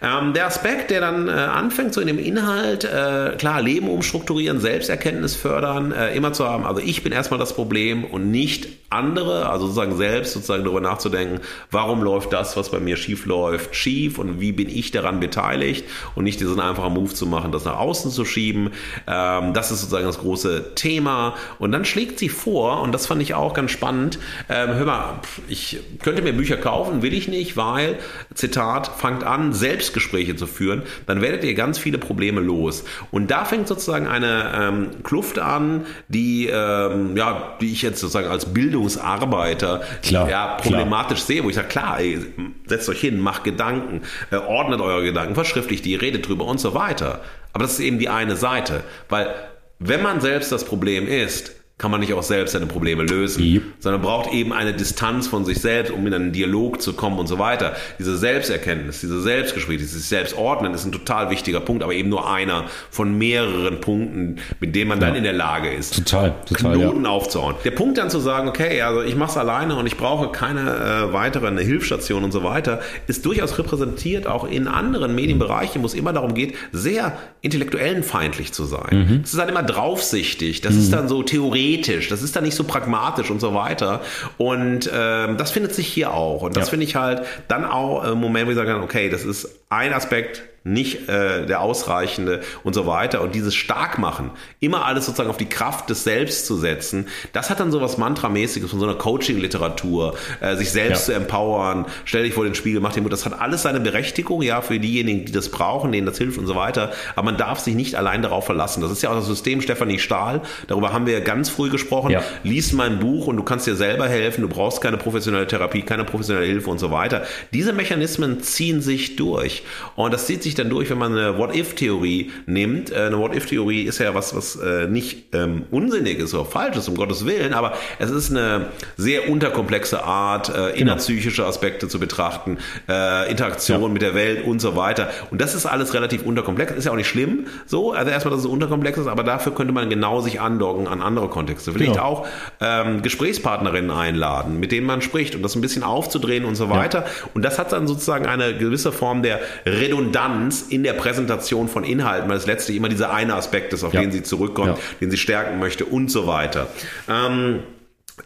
Ähm, 0.01 0.33
der 0.33 0.45
Aspekt, 0.45 0.91
der 0.91 1.01
dann 1.01 1.27
äh, 1.27 1.31
anfängt, 1.31 1.93
so 1.93 2.01
in 2.01 2.07
dem 2.07 2.19
Inhalt, 2.19 2.83
äh, 2.83 3.35
klar, 3.37 3.61
Leben 3.61 3.89
umstrukturieren, 3.89 4.59
Selbsterkenntnis 4.59 5.35
fördern, 5.35 5.91
äh, 5.91 6.15
immer 6.15 6.33
zu 6.33 6.47
haben, 6.47 6.65
also 6.65 6.81
ich 6.81 7.03
bin 7.03 7.11
erstmal 7.11 7.39
das 7.39 7.55
Problem 7.55 8.03
und 8.03 8.29
nicht 8.29 8.67
andere, 8.89 9.49
also 9.49 9.65
sozusagen 9.65 9.97
selbst 9.97 10.33
sozusagen 10.33 10.63
darüber 10.63 10.79
nachzudenken, 10.79 11.41
warum 11.71 12.01
läuft 12.01 12.31
das, 12.31 12.55
was 12.55 12.71
bei 12.71 12.79
mir 12.79 12.95
schief 12.95 13.25
läuft, 13.25 13.75
schief 13.75 14.17
und 14.17 14.39
wie 14.39 14.53
bin 14.53 14.69
ich 14.69 14.91
daran 14.91 15.19
beteiligt 15.19 15.85
und 16.15 16.23
nicht 16.23 16.39
diesen 16.39 16.61
einfachen 16.61 16.93
Move 16.93 17.13
zu 17.13 17.25
machen, 17.25 17.51
das 17.51 17.65
nach 17.65 17.77
außen 17.77 18.11
zu 18.11 18.23
schieben. 18.23 18.71
Ähm, 19.05 19.53
das 19.53 19.71
ist 19.71 19.81
sozusagen 19.81 20.05
das 20.05 20.19
große 20.19 20.75
Thema. 20.75 21.35
Und 21.59 21.73
dann 21.73 21.83
schlägt 21.83 22.17
sie 22.17 22.29
vor, 22.29 22.81
und 22.81 22.93
das 22.93 23.07
fand 23.07 23.21
ich 23.21 23.33
auch 23.33 23.53
ganz 23.53 23.71
spannend, 23.71 24.19
ähm, 24.47 24.69
hör 24.75 24.85
mal, 24.85 25.19
ich 25.49 25.79
könnte 26.01 26.21
mir 26.21 26.31
Bücher 26.31 26.57
kaufen, 26.57 27.01
will 27.01 27.13
ich 27.13 27.27
nicht, 27.27 27.57
weil, 27.57 27.97
Zitat, 28.35 28.87
fangt 28.87 29.25
an, 29.25 29.51
Selbstgespräche 29.51 30.37
zu 30.37 30.47
führen, 30.47 30.83
dann 31.07 31.21
werdet 31.21 31.43
ihr 31.43 31.55
ganz 31.55 31.77
viele 31.77 31.97
Probleme 31.97 32.39
los. 32.39 32.85
Und 33.11 33.31
da 33.31 33.43
fängt 33.43 33.67
sozusagen 33.67 34.07
eine 34.07 34.53
ähm, 34.55 35.03
Kluft 35.03 35.39
an, 35.39 35.85
die, 36.07 36.47
ähm, 36.47 37.17
ja, 37.17 37.57
die 37.59 37.73
ich 37.73 37.81
jetzt 37.81 37.99
sozusagen 37.99 38.29
als 38.29 38.53
Bildung 38.53 38.76
Bildungsarbeiter 38.77 39.81
klar, 40.03 40.29
ja, 40.29 40.55
problematisch 40.55 41.19
klar. 41.19 41.27
sehe, 41.27 41.43
wo 41.43 41.49
ich 41.49 41.55
sage, 41.55 41.67
klar, 41.67 41.99
ey, 41.99 42.19
setzt 42.65 42.87
euch 42.89 42.99
hin, 42.99 43.19
macht 43.19 43.43
Gedanken, 43.43 44.01
äh, 44.31 44.35
ordnet 44.35 44.81
eure 44.81 45.03
Gedanken, 45.03 45.35
verschriftlicht 45.35 45.83
die, 45.85 45.95
redet 45.95 46.27
drüber 46.27 46.45
und 46.45 46.59
so 46.59 46.73
weiter. 46.73 47.21
Aber 47.53 47.63
das 47.63 47.73
ist 47.73 47.79
eben 47.79 47.99
die 47.99 48.09
eine 48.09 48.35
Seite, 48.35 48.83
weil 49.09 49.33
wenn 49.79 50.01
man 50.01 50.21
selbst 50.21 50.51
das 50.51 50.63
Problem 50.63 51.07
ist, 51.07 51.55
kann 51.77 51.91
man 51.91 51.99
nicht 51.99 52.11
auch 52.13 52.23
selbst 52.23 52.53
seine 52.53 52.65
Probleme 52.65 53.03
lösen, 53.03 53.43
yep. 53.43 53.61
sondern 53.77 54.01
braucht 54.01 54.33
eben 54.33 54.51
eine 54.51 54.73
Distanz 54.73 55.27
von 55.27 55.45
sich 55.45 55.59
selbst, 55.59 55.91
um 55.91 56.07
in 56.07 56.13
einen 56.13 56.31
Dialog 56.31 56.81
zu 56.81 56.93
kommen 56.93 57.19
und 57.19 57.27
so 57.27 57.37
weiter. 57.37 57.75
Diese 57.99 58.17
Selbsterkenntnis, 58.17 59.01
diese 59.01 59.21
Selbstgespräche, 59.21 59.77
dieses 59.79 60.09
Selbstordnen 60.09 60.73
ist 60.73 60.85
ein 60.85 60.91
total 60.91 61.29
wichtiger 61.29 61.59
Punkt, 61.59 61.83
aber 61.83 61.93
eben 61.93 62.09
nur 62.09 62.31
einer 62.31 62.65
von 62.89 63.15
mehreren 63.15 63.79
Punkten, 63.79 64.37
mit 64.59 64.75
denen 64.75 64.89
man 64.89 64.99
ja. 64.99 65.07
dann 65.07 65.15
in 65.15 65.23
der 65.23 65.33
Lage 65.33 65.69
ist, 65.69 65.97
total, 65.97 66.33
total, 66.47 66.77
Knoten 66.77 67.03
ja. 67.03 67.11
aufzuhauen. 67.11 67.55
Der 67.63 67.71
Punkt 67.71 67.99
dann 67.99 68.09
zu 68.09 68.19
sagen, 68.19 68.49
okay, 68.49 68.81
also 68.81 69.03
ich 69.03 69.15
mache 69.15 69.31
es 69.31 69.37
alleine 69.37 69.75
und 69.75 69.85
ich 69.85 69.97
brauche 69.97 70.31
keine 70.31 70.61
äh, 70.61 71.13
weitere 71.13 71.45
eine 71.45 71.61
Hilfsstation 71.61 72.23
und 72.23 72.31
so 72.31 72.43
weiter, 72.43 72.81
ist 73.05 73.23
durchaus 73.23 73.59
repräsentiert 73.59 74.25
auch 74.25 74.49
in 74.49 74.67
anderen 74.67 75.13
Medienbereichen, 75.13 75.83
wo 75.83 75.85
es 75.85 75.93
immer 75.93 76.11
darum 76.11 76.33
geht, 76.33 76.55
sehr 76.71 77.15
intellektuellenfeindlich 77.41 78.51
zu 78.51 78.65
sein. 78.65 79.07
Mhm. 79.07 79.21
Es 79.23 79.33
ist 79.33 79.39
dann 79.39 79.49
immer 79.49 79.61
draufsichtig, 79.61 80.61
das 80.61 80.73
mhm. 80.73 80.79
ist 80.79 80.91
dann 80.91 81.07
so 81.07 81.21
Theorie 81.21 81.66
theoretisch, 81.67 82.09
das 82.09 82.21
ist 82.21 82.35
dann 82.35 82.43
nicht 82.43 82.55
so 82.55 82.63
pragmatisch 82.63 83.29
und 83.29 83.39
so 83.39 83.53
weiter. 83.53 84.01
Und 84.37 84.89
ähm, 84.93 85.37
das 85.37 85.51
findet 85.51 85.73
sich 85.73 85.87
hier 85.87 86.13
auch. 86.13 86.41
Und 86.41 86.55
das 86.55 86.65
ja. 86.65 86.69
finde 86.71 86.85
ich 86.85 86.95
halt 86.95 87.23
dann 87.47 87.65
auch 87.65 88.03
ein 88.03 88.17
Moment, 88.17 88.47
wo 88.47 88.51
ich 88.51 88.57
kann, 88.57 88.81
okay, 88.81 89.09
das 89.09 89.23
ist 89.23 89.49
ein 89.69 89.93
Aspekt 89.93 90.43
nicht 90.67 91.09
äh, 91.09 91.45
der 91.45 91.61
ausreichende 91.61 92.41
und 92.63 92.73
so 92.73 92.85
weiter. 92.85 93.21
Und 93.21 93.33
dieses 93.33 93.55
Starkmachen, 93.55 94.31
immer 94.59 94.85
alles 94.85 95.05
sozusagen 95.05 95.29
auf 95.29 95.37
die 95.37 95.49
Kraft 95.49 95.89
des 95.89 96.03
Selbst 96.03 96.45
zu 96.45 96.55
setzen, 96.57 97.07
das 97.33 97.49
hat 97.49 97.59
dann 97.59 97.71
so 97.71 97.81
was 97.81 97.97
Mantramäßiges 97.97 98.69
von 98.69 98.79
so 98.79 98.85
einer 98.85 98.95
Coaching-Literatur, 98.95 100.15
äh, 100.41 100.55
sich 100.55 100.71
selbst 100.71 101.07
ja. 101.07 101.13
zu 101.13 101.19
empowern, 101.19 101.85
stell 102.05 102.23
dich 102.23 102.33
vor 102.33 102.43
den 102.43 102.55
Spiegel, 102.55 102.81
mach 102.81 102.93
den 102.93 103.03
Mut. 103.03 103.13
Das 103.13 103.25
hat 103.25 103.39
alles 103.39 103.61
seine 103.63 103.79
Berechtigung, 103.79 104.41
ja, 104.41 104.61
für 104.61 104.79
diejenigen, 104.79 105.25
die 105.25 105.31
das 105.31 105.49
brauchen, 105.49 105.91
denen 105.91 106.05
das 106.05 106.17
hilft 106.17 106.37
und 106.37 106.47
so 106.47 106.55
weiter. 106.55 106.91
Aber 107.15 107.25
man 107.25 107.37
darf 107.37 107.59
sich 107.59 107.75
nicht 107.75 107.95
allein 107.95 108.21
darauf 108.21 108.45
verlassen. 108.45 108.81
Das 108.81 108.91
ist 108.91 109.01
ja 109.01 109.09
auch 109.09 109.15
das 109.15 109.27
System 109.27 109.61
Stefanie 109.61 109.99
Stahl. 109.99 110.41
Darüber 110.67 110.93
haben 110.93 111.05
wir 111.05 111.13
ja 111.13 111.19
ganz 111.19 111.49
früh 111.49 111.69
gesprochen. 111.69 112.11
Ja. 112.11 112.23
Lies 112.43 112.73
mein 112.73 112.99
Buch 112.99 113.27
und 113.27 113.37
du 113.37 113.43
kannst 113.43 113.67
dir 113.67 113.75
selber 113.75 114.07
helfen. 114.07 114.41
Du 114.41 114.49
brauchst 114.49 114.81
keine 114.81 114.97
professionelle 114.97 115.47
Therapie, 115.47 115.83
keine 115.83 116.03
professionelle 116.03 116.45
Hilfe 116.45 116.69
und 116.69 116.79
so 116.79 116.91
weiter. 116.91 117.25
Diese 117.53 117.73
Mechanismen 117.73 118.41
ziehen 118.41 118.81
sich 118.81 119.15
durch. 119.15 119.63
Und 119.95 120.13
das 120.13 120.25
zieht 120.25 120.43
sich 120.43 120.56
dann 120.59 120.69
durch, 120.69 120.89
wenn 120.89 120.97
man 120.97 121.17
eine 121.17 121.37
What-If-Theorie 121.37 122.31
nimmt. 122.45 122.91
Äh, 122.91 123.07
eine 123.07 123.17
What-If-Theorie 123.17 123.83
ist 123.83 123.99
ja 123.99 124.13
was, 124.13 124.35
was 124.35 124.55
äh, 124.55 124.87
nicht 124.87 125.33
ähm, 125.33 125.63
unsinnig 125.71 126.19
ist 126.19 126.33
oder 126.33 126.45
falsch 126.45 126.77
ist, 126.77 126.87
um 126.87 126.95
Gottes 126.95 127.25
Willen, 127.25 127.53
aber 127.53 127.73
es 127.99 128.09
ist 128.09 128.31
eine 128.31 128.67
sehr 128.95 129.29
unterkomplexe 129.29 130.03
Art, 130.03 130.49
äh, 130.49 130.53
genau. 130.53 130.75
innerpsychische 130.75 131.45
Aspekte 131.45 131.87
zu 131.87 131.99
betrachten, 131.99 132.57
äh, 132.89 133.29
Interaktion 133.29 133.81
ja. 133.81 133.87
mit 133.87 134.01
der 134.01 134.15
Welt 134.15 134.45
und 134.45 134.59
so 134.59 134.75
weiter. 134.75 135.09
Und 135.31 135.41
das 135.41 135.55
ist 135.55 135.65
alles 135.65 135.93
relativ 135.93 136.23
unterkomplex. 136.23 136.71
Ist 136.73 136.85
ja 136.85 136.91
auch 136.91 136.95
nicht 136.95 137.07
schlimm, 137.07 137.47
so. 137.65 137.93
Also 137.93 138.11
erstmal, 138.11 138.31
dass 138.31 138.41
es 138.41 138.47
unterkomplex 138.47 138.97
ist, 138.97 139.07
aber 139.07 139.23
dafür 139.23 139.53
könnte 139.53 139.73
man 139.73 139.89
genau 139.89 140.21
sich 140.21 140.39
andocken 140.41 140.87
an 140.87 141.01
andere 141.01 141.29
Kontexte. 141.29 141.71
Vielleicht 141.71 141.93
genau. 141.93 142.03
auch 142.03 142.27
ähm, 142.59 143.01
Gesprächspartnerinnen 143.01 143.91
einladen, 143.91 144.59
mit 144.59 144.71
denen 144.71 144.85
man 144.85 145.01
spricht 145.01 145.35
und 145.35 145.43
das 145.43 145.55
ein 145.55 145.61
bisschen 145.61 145.83
aufzudrehen 145.83 146.45
und 146.45 146.55
so 146.55 146.69
weiter. 146.69 146.99
Ja. 146.99 147.29
Und 147.33 147.43
das 147.43 147.59
hat 147.59 147.71
dann 147.71 147.87
sozusagen 147.87 148.25
eine 148.25 148.57
gewisse 148.57 148.91
Form 148.91 149.23
der 149.23 149.39
Redundanz 149.65 150.46
Distanz 150.47 150.69
in 150.69 150.83
der 150.83 150.93
Präsentation 150.93 151.67
von 151.67 151.83
Inhalten, 151.83 152.29
weil 152.29 152.37
es 152.37 152.45
letztlich 152.45 152.77
immer 152.77 152.89
dieser 152.89 153.13
eine 153.13 153.35
Aspekt 153.35 153.73
ist, 153.73 153.83
auf 153.83 153.93
ja. 153.93 154.01
den 154.01 154.11
sie 154.11 154.23
zurückkommt, 154.23 154.77
ja. 154.77 154.83
den 155.01 155.11
sie 155.11 155.17
stärken 155.17 155.59
möchte 155.59 155.85
und 155.85 156.09
so 156.09 156.27
weiter. 156.27 156.67
Ähm, 157.09 157.63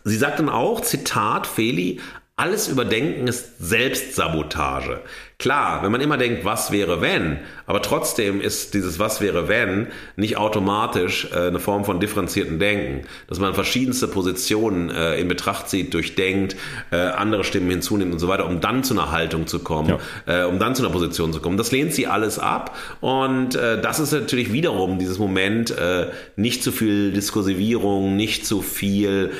sie 0.03 0.17
sagt 0.17 0.39
dann 0.39 0.49
auch, 0.49 0.81
Zitat, 0.81 1.47
Feli, 1.47 1.99
alles 2.35 2.67
überdenken 2.67 3.27
ist 3.27 3.59
Selbstsabotage. 3.59 5.01
Klar, 5.41 5.81
wenn 5.81 5.91
man 5.91 6.01
immer 6.01 6.17
denkt, 6.17 6.45
was 6.45 6.71
wäre 6.71 7.01
wenn, 7.01 7.39
aber 7.65 7.81
trotzdem 7.81 8.41
ist 8.41 8.75
dieses 8.75 8.99
was 8.99 9.21
wäre 9.21 9.47
wenn 9.47 9.87
nicht 10.15 10.37
automatisch 10.37 11.29
äh, 11.33 11.47
eine 11.47 11.59
Form 11.59 11.83
von 11.83 11.99
differenzierten 11.99 12.59
Denken, 12.59 13.07
dass 13.27 13.39
man 13.39 13.55
verschiedenste 13.55 14.07
Positionen 14.07 14.91
äh, 14.91 15.19
in 15.19 15.27
Betracht 15.27 15.67
zieht, 15.67 15.95
durchdenkt, 15.95 16.55
äh, 16.91 16.97
andere 16.97 17.43
Stimmen 17.43 17.71
hinzunimmt 17.71 18.13
und 18.13 18.19
so 18.19 18.27
weiter, 18.27 18.45
um 18.45 18.61
dann 18.61 18.83
zu 18.83 18.93
einer 18.93 19.11
Haltung 19.11 19.47
zu 19.47 19.57
kommen, 19.57 19.97
ja. 20.27 20.43
äh, 20.43 20.45
um 20.45 20.59
dann 20.59 20.75
zu 20.75 20.83
einer 20.83 20.91
Position 20.93 21.33
zu 21.33 21.39
kommen. 21.39 21.57
Das 21.57 21.71
lehnt 21.71 21.91
sie 21.95 22.05
alles 22.05 22.37
ab 22.37 22.77
und 22.99 23.55
äh, 23.55 23.81
das 23.81 23.99
ist 23.99 24.11
natürlich 24.11 24.53
wiederum 24.53 24.99
dieses 24.99 25.17
Moment, 25.17 25.71
äh, 25.71 26.09
nicht 26.35 26.61
zu 26.61 26.71
viel 26.71 27.13
Diskursivierung, 27.13 28.15
nicht 28.15 28.45
zu 28.45 28.61
viel 28.61 29.31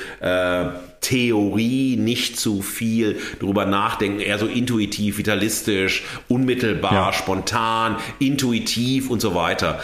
Theorie, 1.02 1.98
nicht 1.98 2.40
zu 2.40 2.62
viel 2.62 3.20
drüber 3.40 3.66
nachdenken, 3.66 4.20
eher 4.20 4.38
so 4.38 4.46
intuitiv, 4.46 5.18
vitalistisch, 5.18 6.04
unmittelbar, 6.28 6.94
ja. 6.94 7.14
spontan, 7.14 7.98
intuitiv 8.20 9.10
und 9.10 9.20
so 9.20 9.36
weiter. 9.36 9.80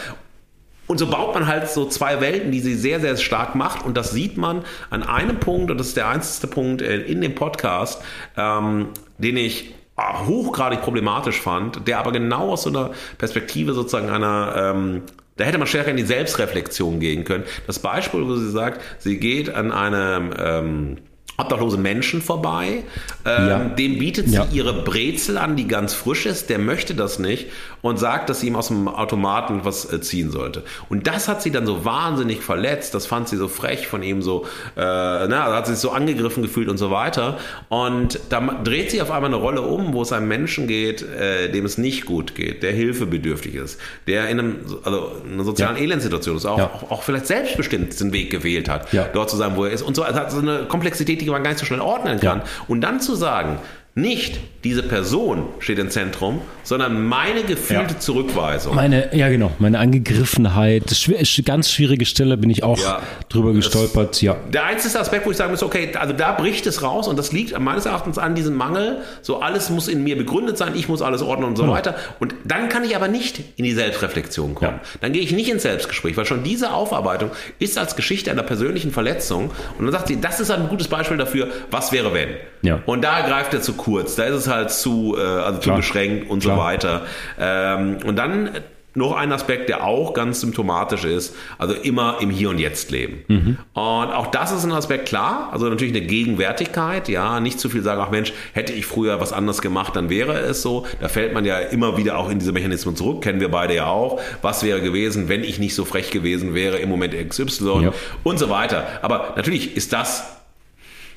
Und 0.86 1.00
so 1.00 1.08
baut 1.08 1.34
man 1.34 1.48
halt 1.48 1.70
so 1.70 1.86
zwei 1.88 2.22
Welten, 2.22 2.52
die 2.52 2.62
sie 2.62 2.76
sehr, 2.76 3.02
sehr 3.02 3.18
stark 3.18 3.56
macht. 3.56 3.84
Und 3.84 3.98
das 3.98 4.12
sieht 4.12 4.38
man 4.38 4.64
an 4.90 5.04
einem 5.04 5.40
Punkt, 5.40 5.70
und 5.70 5.78
das 5.78 5.88
ist 5.88 5.98
der 5.98 6.08
einzige 6.08 6.48
Punkt 6.48 6.82
äh, 6.82 7.02
in 7.02 7.20
dem 7.20 7.36
Podcast, 7.36 8.02
ähm, 8.38 8.90
den 9.18 9.36
ich 9.38 9.74
hochgradig 9.98 10.82
problematisch 10.82 11.42
fand, 11.42 11.88
der 11.88 12.00
aber 12.00 12.12
genau 12.12 12.52
aus 12.52 12.64
so 12.64 12.70
einer 12.70 12.92
Perspektive 13.18 13.74
sozusagen 13.74 14.10
einer 14.10 14.74
ähm, 14.76 15.02
da 15.38 15.44
hätte 15.44 15.60
man 15.60 15.68
stärker 15.68 15.92
in 15.92 15.98
die 15.98 16.04
Selbstreflexion 16.04 17.00
gehen 17.00 17.24
können. 17.24 17.44
Das 17.68 17.80
Beispiel, 17.80 18.26
wo 18.26 18.36
sie 18.36 18.50
sagt, 18.50 18.82
sie 18.98 19.20
geht 19.20 19.54
an 19.54 19.72
einem 19.72 20.34
ähm, 20.38 20.98
obdachlose 21.38 21.78
Menschen 21.78 22.22
vorbei. 22.22 22.84
Ähm, 23.26 23.48
ja. 23.48 23.60
Dem 23.66 24.00
bietet 24.00 24.28
sie 24.28 24.36
ja. 24.36 24.48
ihre 24.52 24.82
Brezel 24.84 25.38
an, 25.38 25.56
die 25.56 25.68
ganz 25.68 25.94
frisch 25.94 26.26
ist. 26.26 26.50
Der 26.50 26.58
möchte 26.58 26.96
das 26.96 27.20
nicht 27.20 27.48
und 27.82 28.00
sagt, 28.00 28.30
dass 28.30 28.40
sie 28.40 28.48
ihm 28.48 28.56
aus 28.56 28.68
dem 28.68 28.88
Automaten 28.88 29.62
was 29.64 29.92
äh, 29.92 30.02
ziehen 30.02 30.32
sollte. 30.32 30.64
Und 30.90 31.08
das 31.08 31.28
hat 31.28 31.42
sie 31.42 31.52
dann 31.52 31.66
so 31.66 31.86
wahnsinnig 31.86 32.42
verletzt. 32.42 32.94
Das 32.94 33.06
fand 33.06 33.28
sie 33.30 33.38
so 33.38 33.48
frech 33.48 33.88
von 33.88 34.04
ihm 34.04 34.22
so, 34.22 34.46
äh, 34.76 34.80
na, 34.80 35.54
hat 35.54 35.68
sie 35.68 35.74
sich 35.74 35.82
so 35.82 35.92
angegriffen 35.92 36.44
gefühlt 36.44 36.70
und 36.70 36.78
so 36.78 36.92
weiter. 36.92 37.38
Und 37.70 38.20
da 38.30 38.40
dreht 38.64 38.92
sie 38.92 39.02
auf 39.02 39.12
einmal 39.12 39.30
eine 39.30 39.38
Rolle 39.38 39.62
um, 39.62 39.94
wo 39.94 40.02
es 40.02 40.12
einem 40.12 40.28
Menschen 40.28 40.68
geht, 40.68 41.02
äh, 41.02 41.50
dem 41.50 41.66
es 41.66 41.78
nicht 41.78 42.06
gut 42.06 42.36
geht, 42.36 42.64
der 42.64 42.74
hilfebedürftig 42.74 43.56
ist, 43.56 43.80
der 44.08 44.30
in 44.30 44.40
einem, 44.40 44.56
also 44.84 45.12
einer 45.32 45.44
sozialen 45.44 45.78
ja. 45.78 45.84
Elendssituation 45.84 46.38
ist, 46.38 46.46
auch, 46.46 46.60
auch, 46.60 46.92
auch, 46.92 47.04
vielleicht 47.04 47.28
selbstbestimmt 47.28 48.00
den 48.00 48.14
Weg 48.14 48.30
gewählt 48.30 48.70
hat, 48.70 48.88
dort 49.14 49.30
zu 49.30 49.38
sein, 49.38 49.56
wo 49.56 49.66
er 49.66 49.72
ist. 49.72 49.82
Und 49.82 49.96
so 49.96 50.04
also 50.04 50.20
hat 50.20 50.32
so 50.32 50.40
eine 50.40 50.66
Komplexität, 50.66 51.22
die 51.22 51.30
man 51.30 51.44
gar 51.44 51.52
nicht 51.52 51.60
so 51.60 51.66
schnell 51.66 51.82
ordnen 51.82 52.20
kann. 52.20 52.40
Ja. 52.40 52.46
Und 52.68 52.82
dann 52.82 53.00
zu 53.00 53.16
sagen, 53.16 53.60
nicht 53.98 54.40
diese 54.64 54.84
Person 54.84 55.48
steht 55.60 55.80
im 55.80 55.90
Zentrum, 55.90 56.42
sondern 56.64 57.08
meine 57.08 57.44
gefühlte 57.44 57.94
ja. 57.94 58.00
Zurückweisung. 58.00 58.76
Meine, 58.76 59.16
ja 59.16 59.30
genau, 59.30 59.52
meine 59.60 59.80
Angegriffenheit. 59.80 60.84
Das 60.86 61.08
ist 61.08 61.46
ganz 61.46 61.72
schwierige 61.72 62.06
Stelle, 62.06 62.38
bin 62.38 62.50
ich 62.50 62.64
auch 62.64 62.78
ja, 62.78 63.02
drüber 63.30 63.54
gestolpert. 63.54 64.12
Das, 64.12 64.22
ja. 64.22 64.36
Der 64.52 64.66
einzige 64.66 65.00
Aspekt, 65.00 65.26
wo 65.26 65.32
ich 65.32 65.38
sagen 65.38 65.52
muss, 65.52 65.64
okay, 65.64 65.90
also 65.98 66.14
da 66.14 66.34
bricht 66.34 66.68
es 66.68 66.84
raus 66.84 67.08
und 67.08 67.18
das 67.18 67.32
liegt 67.32 67.58
meines 67.58 67.86
Erachtens 67.86 68.18
an 68.18 68.36
diesem 68.36 68.56
Mangel. 68.56 68.98
So 69.22 69.40
alles 69.40 69.70
muss 69.70 69.88
in 69.88 70.04
mir 70.04 70.18
begründet 70.18 70.58
sein, 70.58 70.74
ich 70.76 70.90
muss 70.90 71.02
alles 71.02 71.22
ordnen 71.22 71.48
und 71.48 71.56
so 71.56 71.64
genau. 71.64 71.76
weiter. 71.76 71.96
Und 72.20 72.36
dann 72.44 72.70
kann 72.70 72.84
ich 72.84 72.96
aber 72.96 73.08
nicht 73.08 73.42
in 73.56 73.64
die 73.64 73.74
Selbstreflexion 73.74 74.54
kommen. 74.54 74.80
Ja. 74.84 75.00
Dann 75.02 75.14
gehe 75.14 75.22
ich 75.22 75.32
nicht 75.32 75.50
ins 75.50 75.64
Selbstgespräch, 75.64 76.18
weil 76.18 76.26
schon 76.26 76.44
diese 76.44 76.74
Aufarbeitung 76.74 77.32
ist 77.58 77.78
als 77.78 77.96
Geschichte 77.96 78.30
einer 78.32 78.44
persönlichen 78.44 78.92
Verletzung. 78.92 79.52
Und 79.80 79.86
dann 79.86 79.92
sagt 79.92 80.10
sie, 80.10 80.20
das 80.20 80.40
ist 80.40 80.52
ein 80.52 80.68
gutes 80.68 80.88
Beispiel 80.88 81.18
dafür, 81.18 81.48
was 81.72 81.92
wäre 81.92 82.14
wenn. 82.14 82.30
Ja. 82.64 82.82
Und 82.86 83.04
da 83.04 83.22
greift 83.22 83.54
er 83.54 83.62
zu 83.62 83.74
kurz, 83.88 84.16
da 84.16 84.24
ist 84.26 84.36
es 84.36 84.48
halt 84.50 84.70
zu, 84.70 85.16
äh, 85.18 85.22
also 85.22 85.60
zu 85.60 85.72
beschränkt 85.72 86.30
und 86.30 86.42
Klar. 86.42 86.58
so 86.58 86.62
weiter. 86.62 87.06
Ähm, 87.40 88.00
und 88.06 88.18
dann 88.18 88.50
noch 88.96 89.16
ein 89.16 89.32
Aspekt, 89.32 89.70
der 89.70 89.86
auch 89.86 90.14
ganz 90.14 90.42
symptomatisch 90.42 91.06
ist, 91.06 91.36
also 91.58 91.74
immer 91.74 92.18
im 92.20 92.30
Hier 92.30 92.50
und 92.50 92.58
Jetzt 92.58 92.92
leben. 92.92 93.24
Mhm. 93.28 93.58
Und 93.74 94.12
auch 94.12 94.28
das 94.28 94.52
ist 94.52 94.66
ein 94.66 94.74
Aspekt 94.74 95.08
klar, 95.08 95.50
also 95.54 95.70
natürlich 95.70 95.96
eine 95.96 96.06
Gegenwärtigkeit, 96.06 97.08
ja, 97.08 97.40
nicht 97.40 97.62
zu 97.62 97.70
viel 97.70 97.82
sagen, 97.82 98.02
ach 98.04 98.10
Mensch, 98.10 98.34
hätte 98.54 98.74
ich 98.74 98.86
früher 98.86 99.22
was 99.22 99.32
anderes 99.32 99.62
gemacht, 99.62 99.96
dann 99.96 100.10
wäre 100.10 100.34
es 100.40 100.64
so. 100.64 100.86
Da 101.00 101.08
fällt 101.08 101.34
man 101.34 101.46
ja 101.46 101.60
immer 101.60 101.96
wieder 101.96 102.18
auch 102.18 102.30
in 102.30 102.40
diese 102.40 102.52
Mechanismen 102.52 102.98
zurück, 102.98 103.22
kennen 103.22 103.40
wir 103.40 103.50
beide 103.50 103.76
ja 103.76 103.86
auch. 103.86 104.20
Was 104.42 104.64
wäre 104.64 104.82
gewesen, 104.82 105.30
wenn 105.30 105.44
ich 105.46 105.60
nicht 105.60 105.76
so 105.76 105.86
frech 105.86 106.12
gewesen 106.12 106.56
wäre 106.56 106.80
im 106.80 106.90
Moment 106.90 107.14
XY 107.30 107.84
ja. 107.84 107.94
und 108.24 108.38
so 108.38 108.50
weiter. 108.50 108.86
Aber 109.02 109.34
natürlich 109.38 109.78
ist 109.78 109.94
das 109.94 110.24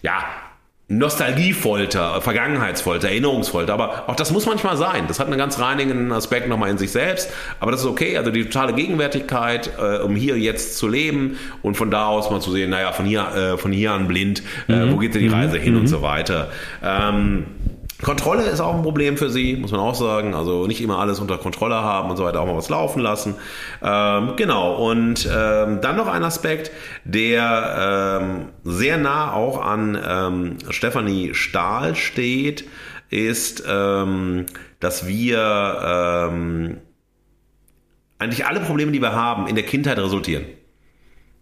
ja, 0.03 0.23
Nostalgiefolter, 0.93 2.21
Vergangenheitsfolter, 2.21 3.09
Erinnerungsfolter, 3.09 3.73
aber 3.73 4.09
auch 4.09 4.17
das 4.17 4.33
muss 4.33 4.45
manchmal 4.47 4.77
sein. 4.77 5.05
Das 5.07 5.21
hat 5.21 5.29
einen 5.29 5.39
ganz 5.39 5.61
reinigen 5.61 6.11
Aspekt 6.11 6.49
nochmal 6.49 6.69
in 6.69 6.79
sich 6.79 6.91
selbst, 6.91 7.31
aber 7.61 7.71
das 7.71 7.83
ist 7.83 7.87
okay. 7.87 8.19
Also 8.19 8.33
die 8.33 8.43
totale 8.43 8.73
Gegenwärtigkeit, 8.73 9.71
äh, 9.79 9.99
um 9.99 10.17
hier 10.17 10.37
jetzt 10.37 10.79
zu 10.79 10.89
leben 10.89 11.39
und 11.63 11.77
von 11.77 11.93
da 11.93 12.07
aus 12.07 12.29
mal 12.33 12.41
zu 12.41 12.51
sehen, 12.51 12.71
naja, 12.71 12.91
von 12.91 13.07
hier, 13.07 13.21
äh, 13.21 13.57
von 13.57 13.71
hier 13.71 13.93
an 13.93 14.09
blind, 14.09 14.43
äh, 14.69 14.73
mhm. 14.73 14.93
wo 14.93 14.97
geht 14.97 15.15
denn 15.15 15.23
die 15.23 15.29
Reise 15.29 15.59
mhm. 15.59 15.63
hin 15.63 15.77
und 15.77 15.83
mhm. 15.83 15.87
so 15.87 16.03
weiter. 16.03 16.51
Ähm, 16.83 17.47
Kontrolle 18.03 18.45
ist 18.45 18.61
auch 18.61 18.75
ein 18.75 18.83
Problem 18.83 19.17
für 19.17 19.31
sie, 19.31 19.57
muss 19.57 19.73
man 19.73 19.81
auch 19.81 19.95
sagen. 19.95 20.35
Also 20.35 20.67
nicht 20.67 20.81
immer 20.81 20.99
alles 20.99 21.21
unter 21.21 21.39
Kontrolle 21.39 21.77
haben 21.77 22.11
und 22.11 22.17
so 22.17 22.25
weiter, 22.25 22.41
auch 22.41 22.47
mal 22.47 22.57
was 22.57 22.69
laufen 22.69 23.01
lassen. 23.01 23.35
Ähm, 23.83 24.35
genau, 24.37 24.75
und 24.91 25.29
ähm, 25.31 25.81
dann 25.81 25.97
noch 25.97 26.09
ein 26.09 26.25
Aspekt, 26.25 26.71
der 27.05 28.21
ähm, 28.23 28.49
sehr 28.65 28.97
nah 28.97 29.33
auch 29.33 29.65
an 29.65 29.99
ähm, 30.07 30.59
Stefanie 30.71 31.35
Stahl 31.35 31.95
steht, 31.95 32.65
ist, 33.11 33.65
ähm, 33.69 34.47
dass 34.79 35.07
wir 35.07 36.29
ähm, 36.31 36.79
eigentlich 38.19 38.47
alle 38.47 38.61
Probleme, 38.61 38.93
die 38.93 39.03
wir 39.03 39.15
haben, 39.15 39.47
in 39.47 39.55
der 39.55 39.65
Kindheit 39.65 39.99
resultieren. 39.99 40.45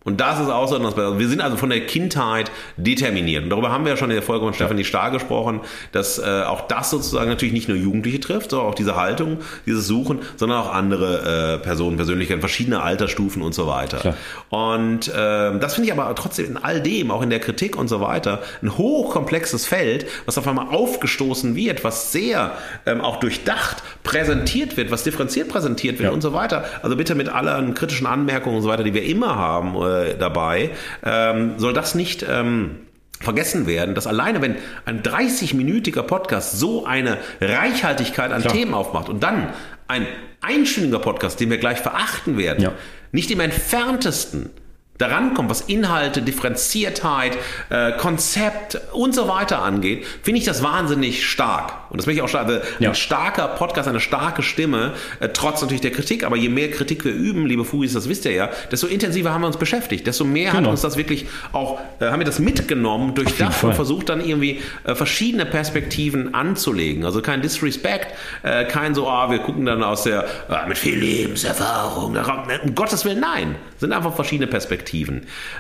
Und 0.09 0.22
das 0.22 0.40
ist 0.40 0.48
ein 0.48 1.18
Wir 1.18 1.28
sind 1.28 1.42
also 1.42 1.59
von 1.59 1.68
der 1.68 1.84
Kindheit 1.84 2.50
determiniert. 2.78 3.44
Und 3.44 3.50
darüber 3.50 3.70
haben 3.70 3.84
wir 3.84 3.90
ja 3.90 3.96
schon 3.98 4.09
in 4.09 4.16
der 4.16 4.22
Folge 4.22 4.46
von 4.46 4.54
Stefanie 4.54 4.84
Starr 4.84 5.11
gesprochen, 5.11 5.61
dass 5.92 6.18
äh, 6.18 6.44
auch 6.46 6.62
das 6.62 6.88
sozusagen 6.88 7.28
natürlich 7.28 7.52
nicht 7.52 7.68
nur 7.68 7.76
Jugendliche 7.76 8.18
trifft, 8.18 8.50
sondern 8.50 8.70
auch 8.70 8.74
diese 8.74 8.96
Haltung, 8.96 9.36
dieses 9.66 9.86
Suchen, 9.86 10.20
sondern 10.36 10.61
auch 10.62 10.72
andere 10.72 11.56
äh, 11.56 11.62
Personen, 11.62 11.96
Persönlichkeiten, 11.96 12.40
verschiedene 12.40 12.80
Altersstufen 12.80 13.42
und 13.42 13.54
so 13.54 13.66
weiter. 13.66 13.98
Klar. 13.98 14.14
Und 14.48 15.09
äh, 15.09 15.59
das 15.59 15.74
finde 15.74 15.90
ich 15.90 15.92
aber 15.92 16.14
trotzdem 16.14 16.46
in 16.46 16.56
all 16.56 16.80
dem, 16.80 17.11
auch 17.11 17.20
in 17.20 17.28
der 17.28 17.40
Kritik 17.40 17.76
und 17.76 17.88
so 17.88 18.00
weiter, 18.00 18.40
ein 18.62 18.78
hochkomplexes 18.78 19.66
Feld, 19.66 20.06
was 20.24 20.38
auf 20.38 20.48
einmal 20.48 20.74
aufgestoßen 20.74 21.54
wird, 21.54 21.84
was 21.84 22.12
sehr 22.12 22.52
ähm, 22.86 23.02
auch 23.02 23.16
durchdacht 23.16 23.82
präsentiert 24.04 24.78
wird, 24.78 24.90
was 24.90 25.04
differenziert 25.04 25.50
präsentiert 25.50 25.98
wird 25.98 26.09
ja. 26.09 26.14
und 26.14 26.22
so 26.22 26.32
weiter. 26.32 26.64
Also 26.82 26.96
bitte 26.96 27.14
mit 27.14 27.28
allen 27.28 27.74
kritischen 27.74 28.06
Anmerkungen 28.06 28.56
und 28.56 28.62
so 28.62 28.70
weiter, 28.70 28.84
die 28.84 28.94
wir 28.94 29.04
immer 29.04 29.36
haben, 29.36 29.76
äh, 30.07 30.16
dabei, 30.18 30.70
ähm, 31.05 31.55
soll 31.59 31.72
das 31.72 31.94
nicht 31.94 32.24
ähm, 32.28 32.80
vergessen 33.20 33.66
werden, 33.66 33.94
dass 33.94 34.07
alleine 34.07 34.40
wenn 34.42 34.57
ein 34.84 35.03
30-minütiger 35.03 36.03
Podcast 36.03 36.59
so 36.59 36.84
eine 36.86 37.18
Reichhaltigkeit 37.40 38.30
an 38.32 38.42
Klar. 38.42 38.55
Themen 38.55 38.74
aufmacht 38.74 39.09
und 39.09 39.22
dann 39.22 39.49
ein 39.88 40.07
einstündiger 40.40 41.01
Podcast, 41.01 41.40
den 41.40 41.51
wir 41.51 41.59
gleich 41.59 41.78
verachten 41.78 42.38
werden, 42.38 42.62
Ja. 42.62 42.72
nicht 43.11 43.30
im 43.30 43.40
entferntesten 43.40 44.51
daran 44.99 45.34
kommt, 45.34 45.49
was 45.49 45.62
Inhalte, 45.62 46.22
Differenziertheit, 46.22 47.36
äh, 47.70 47.92
Konzept 47.92 48.80
und 48.92 49.14
so 49.14 49.28
weiter 49.28 49.62
angeht, 49.62 50.05
finde 50.22 50.38
ich 50.40 50.44
das 50.44 50.62
wahnsinnig 50.62 51.26
stark. 51.26 51.72
Und 51.90 51.99
das 51.99 52.07
möchte 52.07 52.18
ich 52.18 52.22
auch 52.22 52.28
stark. 52.28 52.49
Also 52.49 52.61
Ja. 52.80 52.90
Ein 52.90 52.94
starker 52.94 53.49
Podcast, 53.49 53.88
eine 53.88 54.01
starke 54.01 54.42
Stimme, 54.42 54.92
äh, 55.20 55.28
trotz 55.30 55.62
natürlich 55.62 55.80
der 55.80 55.92
Kritik. 55.92 56.24
Aber 56.24 56.36
je 56.36 56.49
mehr 56.49 56.70
Kritik 56.70 57.05
wir 57.05 57.12
üben, 57.12 57.46
liebe 57.46 57.64
Fugis, 57.64 57.92
das 57.94 58.09
wisst 58.09 58.24
ihr 58.26 58.32
ja, 58.32 58.51
desto 58.70 58.86
intensiver 58.86 59.32
haben 59.32 59.40
wir 59.42 59.46
uns 59.46 59.57
beschäftigt. 59.57 60.07
Desto 60.07 60.24
mehr 60.24 60.51
hat 60.53 60.59
Genau. 60.59 60.70
uns 60.70 60.80
das 60.82 60.96
wirklich 60.96 61.26
auch, 61.53 61.78
äh, 62.01 62.07
haben 62.07 62.18
wir 62.20 62.26
das 62.26 62.38
mitgenommen, 62.40 63.14
durchdacht 63.14 63.62
und 63.64 63.74
versucht 63.74 64.09
dann 64.09 64.20
irgendwie 64.20 64.61
äh, 64.84 64.94
verschiedene 64.94 65.46
Perspektiven 65.46 66.34
anzulegen. 66.34 67.05
Also 67.05 67.22
kein 67.22 67.40
Disrespect, 67.40 68.09
äh, 68.42 68.64
kein 68.64 68.94
so, 68.94 69.09
ah, 69.09 69.30
wir 69.30 69.38
gucken 69.38 69.64
dann 69.64 69.82
aus 69.82 70.03
der, 70.03 70.24
äh, 70.51 70.66
mit 70.68 70.76
viel 70.76 70.99
Lebenserfahrung, 70.99 72.14
da 72.14 72.22
kommt- 72.22 72.49
um 72.64 72.74
Gottes 72.74 73.05
Willen, 73.05 73.20
nein. 73.20 73.55
Sind 73.78 73.92
einfach 73.92 74.14
verschiedene 74.14 74.46
Perspektiven. 74.49 74.88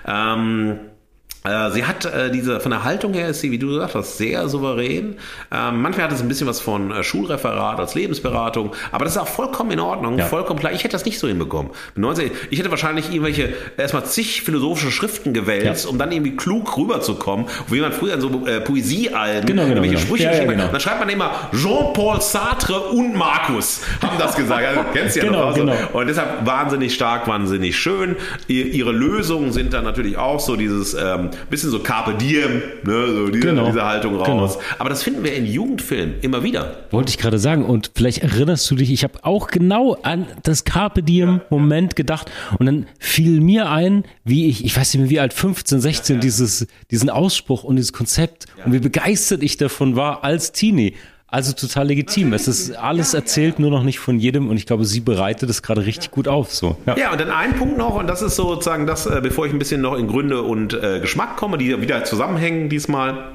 Ähm, 0.06 0.72
äh, 0.72 0.97
Sie 1.72 1.84
hat 1.86 2.04
äh, 2.04 2.30
diese, 2.30 2.60
von 2.60 2.70
der 2.72 2.84
Haltung 2.84 3.14
her 3.14 3.28
ist 3.28 3.40
sie, 3.40 3.50
wie 3.50 3.58
du 3.58 3.68
gesagt 3.68 3.94
hast, 3.94 4.18
sehr 4.18 4.48
souverän. 4.48 5.16
Ähm, 5.50 5.80
manchmal 5.80 6.06
hat 6.06 6.12
es 6.12 6.20
ein 6.20 6.28
bisschen 6.28 6.46
was 6.46 6.60
von 6.60 6.90
äh, 6.90 7.02
Schulreferat 7.02 7.78
als 7.78 7.94
Lebensberatung, 7.94 8.72
aber 8.92 9.04
das 9.06 9.14
ist 9.14 9.18
auch 9.22 9.28
vollkommen 9.28 9.70
in 9.70 9.80
Ordnung, 9.80 10.18
Ja. 10.18 10.26
vollkommen 10.26 10.58
klar. 10.60 10.72
Ich 10.72 10.80
hätte 10.84 10.92
das 10.92 11.06
nicht 11.06 11.18
so 11.18 11.26
hinbekommen. 11.26 11.70
Mit 11.94 12.02
19, 12.02 12.30
ich 12.50 12.58
hätte 12.58 12.70
wahrscheinlich 12.70 13.08
irgendwelche 13.10 13.54
erstmal 13.78 14.04
zig 14.04 14.42
philosophische 14.42 14.90
Schriften 14.90 15.32
gewälzt, 15.32 15.84
Ja. 15.84 15.90
um 15.90 15.96
dann 15.98 16.12
irgendwie 16.12 16.36
klug 16.36 16.76
rüberzukommen, 16.76 17.46
wie 17.68 17.80
man 17.80 17.92
früher 17.92 18.14
in 18.14 18.20
so 18.20 18.46
äh, 18.46 18.60
Poesiealben 18.60 19.46
Genau, 19.46 19.62
genau, 19.62 19.74
irgendwelche 19.76 19.94
genau. 19.94 20.06
Sprüche 20.06 20.24
Ja, 20.24 20.30
hat. 20.32 20.48
genau. 20.48 20.68
Dann 20.68 20.80
schreibt 20.80 21.00
man 21.00 21.08
immer 21.08 21.30
Jean-Paul 21.54 22.20
Sartre 22.20 22.78
und 22.80 23.16
Markus 23.16 23.80
haben 24.02 24.18
das 24.18 24.36
gesagt. 24.36 24.66
Also, 24.66 24.80
kennst 24.92 25.16
du 25.16 25.20
ja 25.20 25.26
Genau, 25.26 25.38
noch. 25.40 25.46
Also, 25.48 25.60
genau. 25.60 25.76
und 25.92 26.06
deshalb 26.08 26.44
wahnsinnig 26.46 26.94
stark, 26.94 27.26
wahnsinnig 27.26 27.76
schön. 27.78 28.16
Ihr- 28.48 28.66
Ihre 28.66 28.92
Lösungen 28.92 29.52
sind 29.52 29.72
dann 29.72 29.84
natürlich 29.84 30.18
auch 30.18 30.40
so 30.40 30.56
dieses 30.56 30.92
ähm, 30.94 31.27
bisschen 31.50 31.70
so 31.70 31.78
Carpe 31.80 32.14
Diem, 32.14 32.62
ne, 32.84 33.12
so 33.14 33.28
diese, 33.28 33.46
Genau. 33.48 33.66
diese 33.66 33.84
Haltung 33.84 34.16
raus. 34.16 34.54
Genau. 34.58 34.64
Aber 34.78 34.88
das 34.90 35.02
finden 35.02 35.24
wir 35.24 35.34
in 35.34 35.46
Jugendfilmen 35.46 36.16
immer 36.22 36.42
wieder. 36.42 36.86
Wollte 36.90 37.10
ich 37.10 37.18
gerade 37.18 37.38
sagen. 37.38 37.64
Und 37.64 37.90
vielleicht 37.94 38.18
erinnerst 38.18 38.70
du 38.70 38.74
dich, 38.74 38.90
ich 38.90 39.04
habe 39.04 39.24
auch 39.24 39.48
genau 39.48 39.94
an 40.02 40.26
das 40.42 40.64
Carpe 40.64 41.02
Diem 41.02 41.40
Moment 41.50 41.96
gedacht. 41.96 42.30
Und 42.58 42.66
dann 42.66 42.86
fiel 42.98 43.40
mir 43.40 43.70
ein, 43.70 44.04
wie 44.24 44.48
ich, 44.48 44.64
ich 44.64 44.76
weiß 44.76 44.94
nicht 44.94 45.02
mehr 45.02 45.10
wie 45.10 45.20
alt, 45.20 45.32
15, 45.32 45.80
16, 45.80 46.20
Dieses, 46.20 46.66
diesen 46.90 47.10
Ausspruch 47.10 47.64
und 47.64 47.76
dieses 47.76 47.92
Konzept 47.92 48.46
und 48.64 48.72
wie 48.72 48.78
begeistert 48.78 49.42
ich 49.42 49.56
davon 49.56 49.96
war 49.96 50.24
als 50.24 50.52
Teenie. 50.52 50.94
Also 51.30 51.52
total 51.52 51.88
legitim. 51.88 52.32
Es 52.32 52.48
ist 52.48 52.74
alles 52.74 53.12
erzählt, 53.12 53.58
nur 53.58 53.70
noch 53.70 53.82
nicht 53.82 53.98
von 53.98 54.18
jedem. 54.18 54.48
Und 54.48 54.56
ich 54.56 54.64
glaube, 54.64 54.86
sie 54.86 55.00
bereitet 55.00 55.50
es 55.50 55.60
gerade 55.62 55.84
richtig 55.84 56.10
gut 56.10 56.26
auf. 56.26 56.54
So. 56.54 56.78
Ja. 56.86 56.96
Ja, 56.96 57.12
und 57.12 57.20
dann 57.20 57.30
ein 57.30 57.54
Punkt 57.56 57.76
noch, 57.76 57.96
und 57.96 58.06
das 58.06 58.22
ist 58.22 58.36
sozusagen 58.36 58.86
das, 58.86 59.04
äh, 59.06 59.20
bevor 59.22 59.44
ich 59.44 59.52
ein 59.52 59.58
bisschen 59.58 59.82
noch 59.82 59.94
in 59.98 60.08
Gründe 60.08 60.40
und 60.42 60.72
äh, 60.72 61.00
Geschmack 61.00 61.36
komme, 61.36 61.58
die 61.58 61.80
wieder 61.82 62.02
zusammenhängen 62.04 62.70
diesmal, 62.70 63.32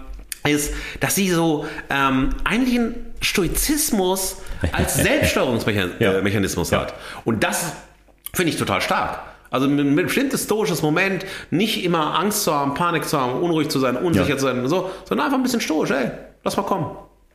ist, 0.47 0.73
dass 1.01 1.13
sie 1.13 1.29
so 1.29 1.67
ähm, 1.91 2.29
eigentlich 2.43 2.79
einen 2.79 2.95
Stoizismus 3.21 4.37
als 4.71 4.95
Selbststeuerungsmechanismus 5.03 6.71
Ja. 6.71 6.79
hat. 6.81 6.95
Und 7.25 7.43
das 7.43 7.73
finde 8.33 8.51
ich 8.51 8.57
total 8.57 8.81
stark. 8.81 9.19
Also 9.51 9.67
ein 9.67 9.95
bestimmtes 9.95 10.45
stoisches 10.45 10.81
Moment, 10.81 11.25
nicht 11.51 11.83
immer 11.85 12.17
Angst 12.19 12.43
zu 12.43 12.51
haben, 12.55 12.73
Panik 12.73 13.05
zu 13.05 13.19
haben, 13.21 13.33
unruhig 13.39 13.69
zu 13.69 13.77
sein, 13.79 13.95
unsicher 13.97 14.35
zu 14.37 14.45
sein, 14.45 14.67
so, 14.67 14.89
sondern 15.05 15.27
einfach 15.27 15.37
ein 15.37 15.43
bisschen 15.43 15.61
stoisch, 15.61 15.91
ey, 15.91 16.09
lass 16.43 16.57
mal 16.57 16.63
kommen. 16.63 16.87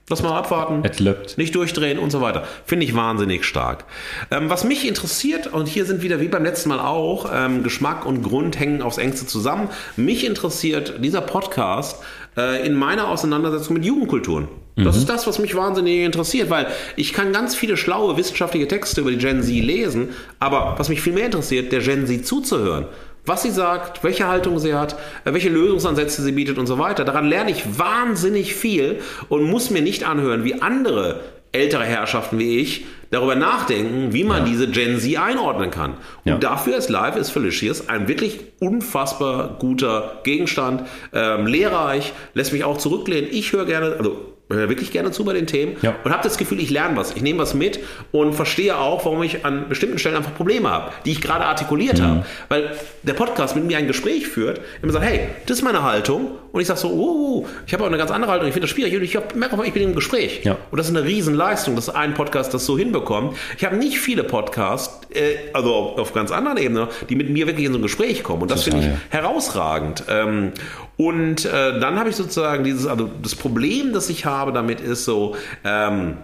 Lass 0.08 0.22
mal 0.22 0.36
abwarten. 0.36 0.82
Läuft. 0.98 1.38
Nicht 1.38 1.54
durchdrehen 1.54 1.98
und 1.98 2.10
so 2.10 2.20
weiter. 2.20 2.44
Finde 2.64 2.86
ich 2.86 2.94
wahnsinnig 2.94 3.44
stark. 3.44 3.84
Ähm, 4.30 4.48
was 4.48 4.64
mich 4.64 4.88
interessiert, 4.88 5.46
und 5.48 5.68
hier 5.68 5.84
sind 5.84 6.02
wieder 6.02 6.20
wie 6.20 6.28
beim 6.28 6.44
letzten 6.44 6.70
Mal 6.70 6.80
auch, 6.80 7.30
ähm, 7.32 7.62
Geschmack 7.62 8.06
und 8.06 8.22
Grund 8.22 8.58
hängen 8.58 8.82
aufs 8.82 8.98
engste 8.98 9.26
zusammen. 9.26 9.68
Mich 9.96 10.26
interessiert 10.26 10.94
dieser 11.04 11.20
Podcast 11.20 12.02
äh, 12.36 12.66
in 12.66 12.74
meiner 12.74 13.08
Auseinandersetzung 13.08 13.74
mit 13.74 13.84
Jugendkulturen. 13.84 14.48
Das 14.84 14.96
ist 14.96 15.08
das, 15.08 15.26
was 15.26 15.40
mich 15.40 15.56
wahnsinnig 15.56 16.04
interessiert, 16.04 16.50
weil 16.50 16.68
ich 16.94 17.12
kann 17.12 17.32
ganz 17.32 17.56
viele 17.56 17.76
schlaue 17.76 18.16
wissenschaftliche 18.16 18.68
Texte 18.68 19.00
über 19.00 19.10
die 19.10 19.18
Gen 19.18 19.42
Z 19.42 19.52
lesen, 19.52 20.10
aber 20.38 20.74
was 20.78 20.88
mich 20.88 21.00
viel 21.00 21.12
mehr 21.12 21.26
interessiert, 21.26 21.72
der 21.72 21.80
Gen 21.80 22.06
Z 22.06 22.24
zuzuhören 22.24 22.86
was 23.28 23.42
sie 23.42 23.50
sagt, 23.50 24.02
welche 24.02 24.26
Haltung 24.26 24.58
sie 24.58 24.74
hat, 24.74 24.94
äh, 25.24 25.32
welche 25.32 25.48
Lösungsansätze 25.50 26.22
sie 26.22 26.32
bietet 26.32 26.58
und 26.58 26.66
so 26.66 26.78
weiter. 26.78 27.04
Daran 27.04 27.26
lerne 27.28 27.50
ich 27.50 27.78
wahnsinnig 27.78 28.54
viel 28.54 29.00
und 29.28 29.42
muss 29.44 29.70
mir 29.70 29.82
nicht 29.82 30.04
anhören, 30.04 30.44
wie 30.44 30.60
andere 30.62 31.20
ältere 31.52 31.84
Herrschaften 31.84 32.38
wie 32.38 32.58
ich 32.58 32.84
darüber 33.10 33.34
nachdenken, 33.34 34.12
wie 34.12 34.22
man 34.22 34.44
diese 34.44 34.68
Gen 34.68 34.98
Z 35.00 35.16
einordnen 35.18 35.70
kann. 35.70 35.92
Und 36.24 36.32
Ja. 36.32 36.36
dafür 36.38 36.76
ist 36.76 36.90
Life 36.90 37.18
is 37.18 37.30
Felicious 37.30 37.88
ein 37.88 38.06
wirklich 38.06 38.40
unfassbar 38.60 39.56
guter 39.58 40.20
Gegenstand, 40.24 40.82
ähm, 41.14 41.46
lehrreich, 41.46 42.12
lässt 42.34 42.52
mich 42.52 42.64
auch 42.64 42.76
zurücklehnen. 42.76 43.30
Ich 43.32 43.52
höre 43.52 43.64
gerne, 43.64 43.94
also 43.98 44.34
höre 44.56 44.68
wirklich 44.68 44.90
gerne 44.92 45.10
zu 45.10 45.24
bei 45.24 45.32
den 45.34 45.46
Themen 45.46 45.76
Ja. 45.82 45.94
und 46.04 46.10
habe 46.12 46.22
das 46.22 46.38
Gefühl, 46.38 46.60
ich 46.60 46.70
lerne 46.70 46.96
was, 46.96 47.14
ich 47.14 47.22
nehme 47.22 47.38
was 47.40 47.54
mit 47.54 47.80
und 48.12 48.32
verstehe 48.34 48.76
auch, 48.78 49.04
warum 49.04 49.22
ich 49.22 49.44
an 49.44 49.68
bestimmten 49.68 49.98
Stellen 49.98 50.16
einfach 50.16 50.34
Probleme 50.34 50.68
habe, 50.70 50.90
die 51.04 51.12
ich 51.12 51.20
gerade 51.20 51.44
artikuliert 51.44 51.98
Mhm. 51.98 52.02
habe. 52.04 52.26
Weil 52.48 52.70
der 53.02 53.14
Podcast 53.14 53.54
mit 53.56 53.64
mir 53.64 53.76
ein 53.78 53.86
Gespräch 53.86 54.26
führt, 54.26 54.60
immer 54.82 54.92
sagt, 54.92 55.04
hey, 55.04 55.20
das 55.46 55.58
ist 55.58 55.62
meine 55.64 55.82
Haltung 55.82 56.30
und 56.52 56.60
ich 56.60 56.66
sage 56.66 56.80
so, 56.80 56.88
oh, 56.88 57.46
ich 57.66 57.72
habe 57.72 57.84
auch 57.84 57.88
eine 57.88 57.98
ganz 57.98 58.10
andere 58.10 58.32
Haltung, 58.32 58.48
ich 58.48 58.54
finde 58.54 58.66
das 58.66 58.74
schwierig 58.74 58.96
und 58.96 59.02
ich 59.02 59.16
hab- 59.16 59.34
merke 59.34 59.54
aber, 59.54 59.64
ich 59.66 59.72
bin 59.72 59.82
im 59.82 59.94
Gespräch. 59.94 60.40
Ja. 60.44 60.56
Und 60.70 60.78
das 60.78 60.88
ist 60.88 60.96
eine 60.96 61.04
Riesenleistung, 61.06 61.76
dass 61.76 61.88
ein 61.88 62.14
Podcast 62.14 62.54
das 62.54 62.64
so 62.64 62.78
hinbekommt. 62.78 63.36
Ich 63.56 63.64
habe 63.64 63.76
nicht 63.76 63.98
viele 63.98 64.24
Podcasts, 64.24 65.06
äh, 65.14 65.36
also 65.52 65.74
auf, 65.74 65.98
auf 65.98 66.12
ganz 66.14 66.30
anderen 66.30 66.58
Ebenen, 66.58 66.88
die 67.08 67.16
mit 67.16 67.30
mir 67.30 67.46
wirklich 67.46 67.66
in 67.66 67.72
so 67.72 67.78
ein 67.78 67.82
Gespräch 67.82 68.22
kommen 68.22 68.42
und 68.42 68.50
das 68.50 68.64
Total, 68.64 68.80
finde 68.80 68.96
ich 68.96 69.12
ja. 69.12 69.20
herausragend. 69.20 70.04
Ähm, 70.08 70.52
und 70.96 71.44
äh, 71.44 71.78
dann 71.78 71.98
habe 71.98 72.08
ich 72.10 72.16
sozusagen 72.16 72.64
dieses, 72.64 72.86
also 72.86 73.08
das 73.22 73.34
Problem, 73.34 73.92
das 73.92 74.08
ich 74.10 74.24
habe 74.24 74.52
damit 74.52 74.80
ist 74.80 75.04
so, 75.04 75.36
ähm, 75.64 76.16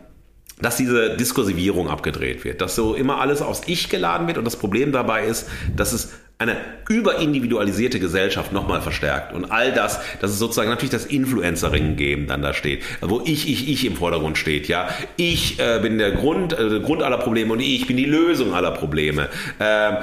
dass 0.60 0.76
diese 0.76 1.16
Diskursivierung 1.16 1.88
abgedreht 1.88 2.44
wird, 2.44 2.60
dass 2.60 2.74
so 2.74 2.94
immer 2.94 3.20
alles 3.20 3.42
aufs 3.42 3.62
Ich 3.66 3.88
geladen 3.88 4.26
wird 4.26 4.38
und 4.38 4.44
das 4.44 4.56
Problem 4.56 4.92
dabei 4.92 5.24
ist, 5.24 5.48
dass 5.74 5.92
es 5.92 6.12
eine 6.38 6.56
überindividualisierte 6.88 8.00
Gesellschaft 8.00 8.52
nochmal 8.52 8.82
verstärkt 8.82 9.32
und 9.34 9.52
all 9.52 9.72
das, 9.72 10.00
dass 10.20 10.32
es 10.32 10.38
sozusagen 10.38 10.68
natürlich 10.68 10.90
das 10.90 11.06
Influencering-Game 11.06 12.26
dann 12.26 12.42
da 12.42 12.52
steht, 12.52 12.82
wo 13.00 13.22
ich, 13.24 13.48
ich, 13.48 13.68
ich 13.68 13.84
im 13.84 13.96
Vordergrund 13.96 14.36
steht, 14.36 14.66
ja, 14.66 14.88
ich 15.16 15.60
äh, 15.60 15.78
bin 15.80 15.98
der 15.98 16.10
Grund, 16.10 16.52
äh, 16.52 16.68
der 16.68 16.80
Grund 16.80 17.02
aller 17.02 17.18
Probleme 17.18 17.52
und 17.52 17.60
ich 17.60 17.86
bin 17.86 17.96
die 17.96 18.04
Lösung 18.04 18.52
aller 18.52 18.72
Probleme. 18.72 19.28
Ähm, 19.60 19.96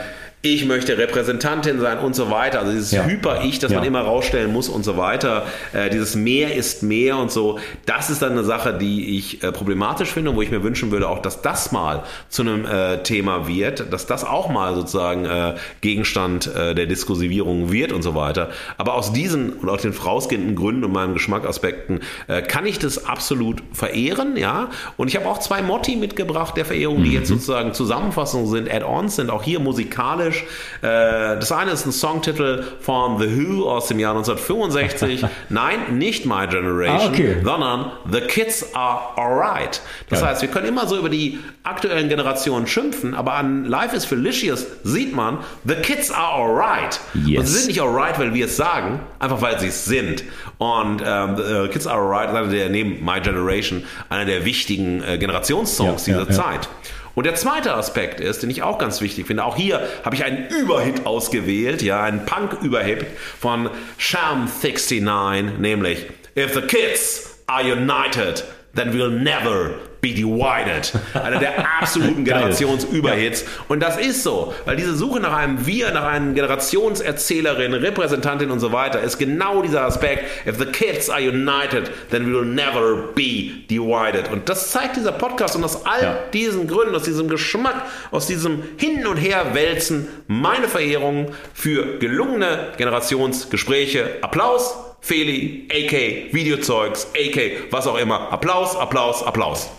ich 0.43 0.65
möchte 0.65 0.97
Repräsentantin 0.97 1.79
sein 1.79 1.99
und 1.99 2.15
so 2.15 2.31
weiter. 2.31 2.59
Also 2.61 2.71
dieses 2.71 2.91
Ja. 2.91 3.05
Hyper-Ich, 3.05 3.59
das 3.59 3.71
man 3.71 3.83
Ja. 3.83 3.87
immer 3.87 4.01
rausstellen 4.01 4.51
muss 4.51 4.69
und 4.69 4.83
so 4.83 4.97
weiter. 4.97 5.45
Äh, 5.71 5.91
dieses 5.91 6.15
Mehr 6.15 6.55
ist 6.55 6.81
mehr 6.81 7.17
und 7.17 7.31
so. 7.31 7.59
Das 7.85 8.09
ist 8.09 8.23
dann 8.23 8.31
eine 8.31 8.43
Sache, 8.43 8.73
die 8.73 9.17
ich 9.19 9.43
äh, 9.43 9.51
problematisch 9.51 10.09
finde 10.09 10.31
und 10.31 10.37
wo 10.37 10.41
ich 10.41 10.49
mir 10.49 10.63
wünschen 10.63 10.89
würde, 10.89 11.07
auch, 11.09 11.19
dass 11.19 11.43
das 11.43 11.71
mal 11.71 12.03
zu 12.29 12.41
einem 12.41 12.65
äh, 12.65 13.03
Thema 13.03 13.47
wird, 13.47 13.93
dass 13.93 14.07
das 14.07 14.23
auch 14.23 14.49
mal 14.49 14.73
sozusagen 14.73 15.25
äh, 15.25 15.53
Gegenstand 15.81 16.47
äh, 16.55 16.73
der 16.73 16.87
Diskursivierung 16.87 17.71
wird 17.71 17.91
und 17.91 18.01
so 18.01 18.15
weiter. 18.15 18.49
Aber 18.79 18.95
aus 18.95 19.13
diesen 19.13 19.53
und 19.53 19.69
aus 19.69 19.83
den 19.83 19.93
vorausgehenden 19.93 20.55
Gründen 20.55 20.85
und 20.85 20.91
meinen 20.91 21.13
Geschmackaspekten 21.13 21.99
äh, 22.27 22.41
kann 22.41 22.65
ich 22.65 22.79
das 22.79 23.05
absolut 23.05 23.61
verehren, 23.73 24.37
ja. 24.37 24.69
Und 24.97 25.07
ich 25.07 25.15
habe 25.15 25.27
auch 25.27 25.37
zwei 25.37 25.61
Motti 25.61 25.97
mitgebracht 25.97 26.57
der 26.57 26.65
Verehrung, 26.65 27.03
die 27.03 27.11
jetzt 27.11 27.27
sozusagen 27.27 27.73
Zusammenfassungen 27.75 28.47
sind, 28.47 28.71
Add-ons 28.73 29.17
sind, 29.17 29.29
auch 29.29 29.43
hier 29.43 29.59
musikalisch. 29.59 30.30
Äh, 30.35 31.37
das 31.39 31.51
eine 31.51 31.71
ist 31.71 31.85
ein 31.85 31.91
Songtitel 31.91 32.63
von 32.81 33.19
The 33.19 33.27
Who 33.37 33.69
aus 33.69 33.87
dem 33.87 33.99
Jahr 33.99 34.15
1965. 34.15 35.25
Nein, 35.49 35.97
nicht 35.97 36.25
My 36.25 36.47
Generation, 36.47 36.97
Ah, 36.99 37.07
okay. 37.07 37.37
sondern 37.43 37.91
The 38.11 38.21
Kids 38.21 38.73
Are 38.75 39.17
Alright. 39.17 39.81
Das 40.09 40.21
Ja. 40.21 40.27
heißt, 40.27 40.41
wir 40.41 40.49
können 40.49 40.67
immer 40.67 40.87
so 40.87 40.97
über 40.97 41.09
die 41.09 41.39
aktuellen 41.63 42.09
Generationen 42.09 42.67
schimpfen, 42.67 43.13
aber 43.13 43.33
an 43.33 43.65
Life 43.65 43.95
is 43.95 44.05
Felicious 44.05 44.65
sieht 44.83 45.15
man, 45.15 45.39
The 45.65 45.75
Kids 45.75 46.11
Are 46.11 46.33
Alright. 46.43 46.99
Yes. 47.13 47.39
Und 47.39 47.45
sie 47.47 47.57
sind 47.59 47.67
nicht 47.67 47.81
alright, 47.81 48.17
weil 48.19 48.33
wir 48.33 48.45
es 48.45 48.57
sagen, 48.57 48.99
einfach 49.19 49.41
weil 49.41 49.59
sie 49.59 49.67
es 49.67 49.85
sind. 49.85 50.23
Und 50.57 51.01
ähm, 51.05 51.35
The 51.37 51.67
Kids 51.69 51.87
Are 51.87 51.99
Alright 52.01 52.29
ist 52.29 52.35
einer 52.35 52.47
der, 52.47 52.69
neben 52.69 53.03
My 53.03 53.19
Generation, 53.21 53.83
einer 54.09 54.25
der 54.25 54.45
wichtigen 54.45 55.03
äh, 55.03 55.17
Generationssongs 55.17 56.07
ja, 56.07 56.17
dieser 56.19 56.31
ja. 56.31 56.35
Zeit. 56.43 56.69
Und 57.15 57.25
der 57.25 57.35
zweite 57.35 57.73
Aspekt 57.73 58.19
ist, 58.19 58.43
den 58.43 58.49
ich 58.49 58.63
auch 58.63 58.77
ganz 58.77 59.01
wichtig 59.01 59.27
finde, 59.27 59.43
auch 59.43 59.55
hier 59.55 59.85
habe 60.03 60.15
ich 60.15 60.23
einen 60.23 60.47
Überhit 60.47 61.05
ausgewählt, 61.05 61.81
ja, 61.81 62.03
einen 62.03 62.25
Punk-Überhit 62.25 63.05
von 63.39 63.69
Sham 63.97 64.49
69, 64.61 65.59
nämlich 65.59 66.07
If 66.37 66.53
the 66.53 66.61
kids 66.61 67.39
are 67.47 67.63
united, 67.63 68.45
then 68.73 68.93
we'll 68.93 69.09
never 69.09 69.90
be 70.01 70.09
divided. 70.13 70.91
Einer 71.13 71.37
der 71.37 71.53
absoluten 71.79 72.25
Generationsüberhits. 72.25 73.45
Und 73.67 73.81
das 73.81 73.97
ist 73.97 74.23
so, 74.23 74.53
weil 74.65 74.75
diese 74.75 74.95
Suche 74.95 75.19
nach 75.19 75.33
einem 75.33 75.65
Wir, 75.65 75.91
nach 75.91 76.05
einer 76.05 76.33
Generationserzählerin, 76.33 77.73
Repräsentantin 77.73 78.51
und 78.51 78.59
so 78.59 78.71
weiter, 78.71 78.99
ist 79.01 79.17
genau 79.19 79.61
dieser 79.61 79.83
Aspekt. 79.85 80.25
If 80.47 80.57
the 80.57 80.65
kids 80.65 81.09
are 81.09 81.21
united, 81.21 81.91
then 82.09 82.25
we 82.27 82.33
will 82.33 82.45
never 82.45 83.09
be 83.13 83.51
divided. 83.69 84.29
Und 84.31 84.49
das 84.49 84.71
zeigt 84.71 84.95
dieser 84.95 85.11
Podcast 85.11 85.55
und 85.55 85.63
aus 85.63 85.85
all 85.85 86.01
Ja. 86.01 86.19
diesen 86.33 86.67
Gründen, 86.67 86.95
aus 86.95 87.03
diesem 87.03 87.27
Geschmack, 87.29 87.83
aus 88.11 88.27
diesem 88.27 88.63
Hin- 88.77 89.05
und 89.05 89.17
Herwälzen, 89.17 90.07
meine 90.27 90.67
Verehrung 90.67 91.31
für 91.53 91.99
gelungene 91.99 92.69
Generationsgespräche. 92.77 94.17
Applaus, 94.21 94.75
Feli, 94.99 95.67
AK, 95.71 96.33
Videozeugs, 96.33 97.07
AK, 97.15 97.67
was 97.71 97.87
auch 97.87 97.97
immer. 97.97 98.31
Applaus, 98.31 98.75
Applaus, 98.75 99.23
Applaus. 99.23 99.69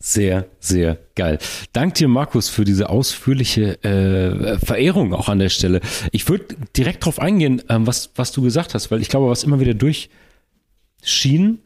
Sehr, 0.00 0.46
sehr 0.60 0.98
geil. 1.16 1.38
Dank 1.72 1.94
dir, 1.94 2.06
Markus, 2.06 2.48
für 2.48 2.64
diese 2.64 2.88
ausführliche 2.88 3.82
äh, 3.82 4.58
Verehrung 4.58 5.12
auch 5.12 5.28
an 5.28 5.40
der 5.40 5.48
Stelle. 5.48 5.80
Ich 6.12 6.28
würde 6.28 6.54
direkt 6.76 7.04
drauf 7.04 7.18
eingehen, 7.18 7.62
ähm, 7.68 7.86
was, 7.86 8.10
was 8.14 8.30
du 8.30 8.42
gesagt 8.42 8.74
hast, 8.74 8.92
weil 8.92 9.00
ich 9.00 9.08
glaube, 9.08 9.28
was 9.28 9.42
immer 9.42 9.58
wieder 9.58 9.74
durchschien, 9.74 11.60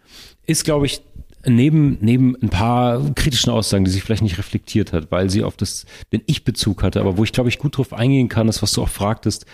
ist, 0.46 0.64
glaube 0.64 0.86
ich, 0.86 1.02
neben, 1.44 1.98
neben 2.00 2.36
ein 2.40 2.48
paar 2.48 3.02
kritischen 3.14 3.52
Aussagen, 3.52 3.84
die 3.84 3.90
sich 3.90 4.02
vielleicht 4.02 4.22
nicht 4.22 4.38
reflektiert 4.38 4.92
hat, 4.94 5.10
weil 5.10 5.28
sie 5.28 5.42
auf 5.44 5.56
das, 5.56 5.84
den 6.12 6.22
Ich-Bezug 6.26 6.82
hatte, 6.82 7.00
aber 7.00 7.18
wo 7.18 7.24
ich, 7.24 7.32
glaube 7.32 7.50
ich, 7.50 7.58
gut 7.58 7.76
drauf 7.76 7.92
eingehen 7.92 8.28
kann, 8.28 8.48
ist, 8.48 8.62
was 8.62 8.72
du 8.72 8.82
auch 8.82 8.88
fragtest, 8.88 9.44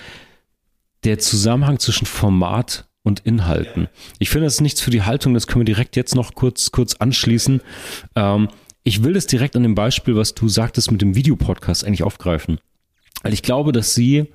der 1.05 1.19
Zusammenhang 1.19 1.79
zwischen 1.79 2.07
Format 2.07 2.87
und 3.03 3.21
Inhalten. 3.21 3.89
Ich 4.19 4.31
finde, 4.31 4.47
das 4.47 4.55
ist 4.55 4.61
nichts 4.61 4.81
für 4.81 4.91
die 4.91 5.03
Haltung, 5.03 5.35
das 5.35 5.47
können 5.47 5.63
wir 5.63 5.75
direkt 5.75 5.97
jetzt 5.97 6.15
noch 6.15 6.35
kurz, 6.35 6.71
kurz 6.71 6.95
anschließen. 6.95 7.61
Ähm, 8.15 8.49
ich 8.89 9.05
will 9.05 9.13
das 9.13 9.27
direkt 9.27 9.55
an 9.55 9.65
dem 9.65 9.75
Beispiel, 9.75 10.17
was 10.17 10.35
du 10.35 10.49
sagtest 10.49 10.91
mit 10.91 11.03
dem 11.03 11.15
Videopodcast 11.15 11.85
eigentlich 11.85 12.03
aufgreifen. 12.03 12.59
Weil 13.23 13.35
ich 13.35 13.43
glaube, 13.43 13.73
dass 13.73 13.95
sie, 13.95 14.33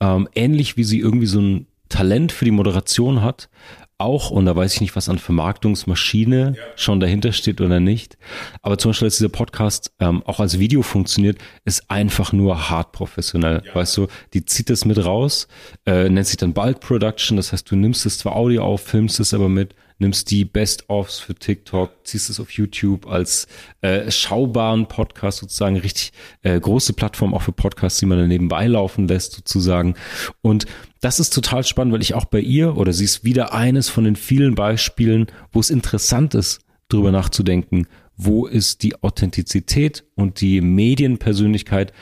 ähm, 0.00 0.26
ähnlich 0.34 0.78
wie 0.78 0.84
sie 0.84 1.00
irgendwie 1.00 1.26
so 1.26 1.38
ein 1.38 1.66
Talent 1.90 2.32
für 2.32 2.46
die 2.46 2.50
Moderation 2.50 3.20
hat, 3.20 3.50
auch, 3.98 4.30
und 4.30 4.46
da 4.46 4.56
weiß 4.56 4.72
ich 4.72 4.80
nicht, 4.80 4.96
was 4.96 5.10
an 5.10 5.18
Vermarktungsmaschine 5.18 6.56
schon 6.76 7.00
dahinter 7.00 7.32
steht 7.32 7.60
oder 7.60 7.78
nicht, 7.78 8.16
aber 8.62 8.78
zum 8.78 8.92
Beispiel, 8.92 9.08
dass 9.08 9.18
dieser 9.18 9.28
Podcast 9.28 9.92
ähm, 10.00 10.22
auch 10.24 10.40
als 10.40 10.58
Video 10.58 10.80
funktioniert, 10.80 11.36
ist 11.66 11.90
einfach 11.90 12.32
nur 12.32 12.70
hart 12.70 12.92
professionell. 12.92 13.62
Weißt 13.74 13.94
du, 13.98 14.06
die 14.32 14.46
zieht 14.46 14.70
das 14.70 14.86
mit 14.86 15.04
raus, 15.04 15.46
äh, 15.84 16.08
nennt 16.08 16.26
sich 16.26 16.38
dann 16.38 16.54
Bulk 16.54 16.80
Production, 16.80 17.36
das 17.36 17.52
heißt, 17.52 17.70
du 17.70 17.76
nimmst 17.76 18.06
es 18.06 18.16
zwar 18.16 18.34
Audio 18.34 18.64
auf, 18.64 18.80
filmst 18.80 19.20
es 19.20 19.34
aber 19.34 19.50
mit, 19.50 19.74
nimmst 20.00 20.30
die 20.30 20.44
Best-ofs 20.44 21.18
für 21.18 21.34
TikTok, 21.34 21.92
ziehst 22.04 22.30
es 22.30 22.40
auf 22.40 22.50
YouTube 22.52 23.06
als 23.06 23.46
äh, 23.82 24.10
schaubaren 24.10 24.86
Podcast 24.86 25.38
sozusagen, 25.38 25.76
richtig 25.76 26.12
äh, 26.42 26.58
große 26.58 26.92
Plattform 26.92 27.34
auch 27.34 27.42
für 27.42 27.52
Podcasts, 27.52 28.00
die 28.00 28.06
man 28.06 28.18
dann 28.18 28.28
nebenbei 28.28 28.66
laufen 28.66 29.08
lässt 29.08 29.32
sozusagen. 29.32 29.94
Und 30.42 30.66
das 31.00 31.20
ist 31.20 31.34
total 31.34 31.64
spannend, 31.64 31.92
weil 31.92 32.02
ich 32.02 32.14
auch 32.14 32.24
bei 32.24 32.40
ihr, 32.40 32.76
oder 32.76 32.92
sie 32.92 33.04
ist 33.04 33.24
wieder 33.24 33.54
eines 33.54 33.88
von 33.88 34.04
den 34.04 34.16
vielen 34.16 34.54
Beispielen, 34.54 35.26
wo 35.52 35.60
es 35.60 35.70
interessant 35.70 36.34
ist, 36.34 36.60
drüber 36.88 37.12
nachzudenken, 37.12 37.86
wo 38.16 38.46
ist 38.46 38.82
die 38.82 39.02
Authentizität 39.02 40.04
und 40.14 40.40
die 40.40 40.60
Medienpersönlichkeit, 40.60 41.92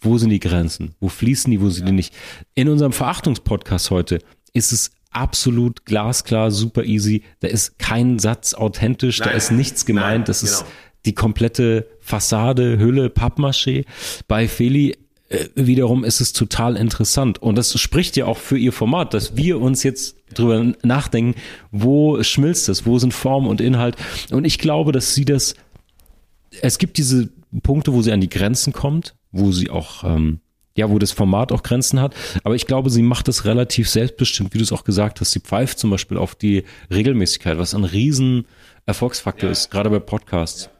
wo 0.00 0.18
sind 0.18 0.30
die 0.30 0.40
Grenzen, 0.40 0.94
wo 1.00 1.08
fließen 1.08 1.50
die, 1.50 1.60
wo 1.60 1.68
sind 1.70 1.88
die 1.88 1.92
nicht. 1.92 2.14
In 2.54 2.68
unserem 2.68 2.92
Verachtungspodcast 2.92 3.90
heute 3.90 4.18
ist 4.52 4.72
es 4.72 4.92
absolut 5.14 5.84
glasklar, 5.84 6.50
super 6.50 6.84
easy. 6.84 7.22
Da 7.40 7.48
ist 7.48 7.78
kein 7.78 8.18
Satz 8.18 8.54
authentisch, 8.54 9.18
da 9.18 9.26
Nein. 9.26 9.36
ist 9.36 9.50
nichts 9.52 9.86
gemeint. 9.86 10.06
Nein, 10.06 10.24
das 10.24 10.42
ist 10.42 10.60
genau. 10.60 10.70
die 11.06 11.14
komplette 11.14 11.86
Fassade, 12.00 12.78
Hülle, 12.78 13.08
Pappmaché. 13.08 13.84
Bei 14.28 14.48
Feli 14.48 14.96
äh, 15.28 15.48
wiederum 15.54 16.04
ist 16.04 16.20
es 16.20 16.32
total 16.32 16.76
interessant. 16.76 17.38
Und 17.38 17.56
das 17.56 17.78
spricht 17.80 18.16
ja 18.16 18.26
auch 18.26 18.38
für 18.38 18.58
ihr 18.58 18.72
Format, 18.72 19.14
dass 19.14 19.36
wir 19.36 19.60
uns 19.60 19.82
jetzt 19.82 20.16
drüber 20.34 20.72
nachdenken, 20.82 21.40
wo 21.70 22.22
schmilzt 22.22 22.68
es, 22.68 22.86
wo 22.86 22.98
sind 22.98 23.14
Form 23.14 23.46
und 23.46 23.60
Inhalt. 23.60 23.96
Und 24.30 24.44
ich 24.44 24.58
glaube, 24.58 24.92
dass 24.92 25.14
sie 25.14 25.24
das, 25.24 25.54
es 26.60 26.78
gibt 26.78 26.98
diese 26.98 27.30
Punkte, 27.62 27.92
wo 27.92 28.02
sie 28.02 28.12
an 28.12 28.20
die 28.20 28.28
Grenzen 28.28 28.72
kommt, 28.72 29.14
wo 29.32 29.52
sie 29.52 29.70
auch, 29.70 30.04
ähm, 30.04 30.40
ja, 30.76 30.90
wo 30.90 30.98
das 30.98 31.12
Format 31.12 31.52
auch 31.52 31.62
Grenzen 31.62 32.00
hat. 32.00 32.14
Aber 32.42 32.54
ich 32.54 32.66
glaube, 32.66 32.90
sie 32.90 33.02
macht 33.02 33.28
das 33.28 33.44
relativ 33.44 33.88
selbstbestimmt, 33.88 34.54
wie 34.54 34.58
du 34.58 34.64
es 34.64 34.72
auch 34.72 34.84
gesagt 34.84 35.20
hast. 35.20 35.30
Sie 35.30 35.40
pfeift 35.40 35.78
zum 35.78 35.90
Beispiel 35.90 36.18
auf 36.18 36.34
die 36.34 36.64
Regelmäßigkeit, 36.92 37.58
was 37.58 37.74
ein 37.74 37.84
riesen 37.84 38.46
Erfolgsfaktor 38.86 39.50
ist, 39.50 39.70
gerade 39.70 39.90
bei 39.90 40.00
Podcasts. 40.00 40.70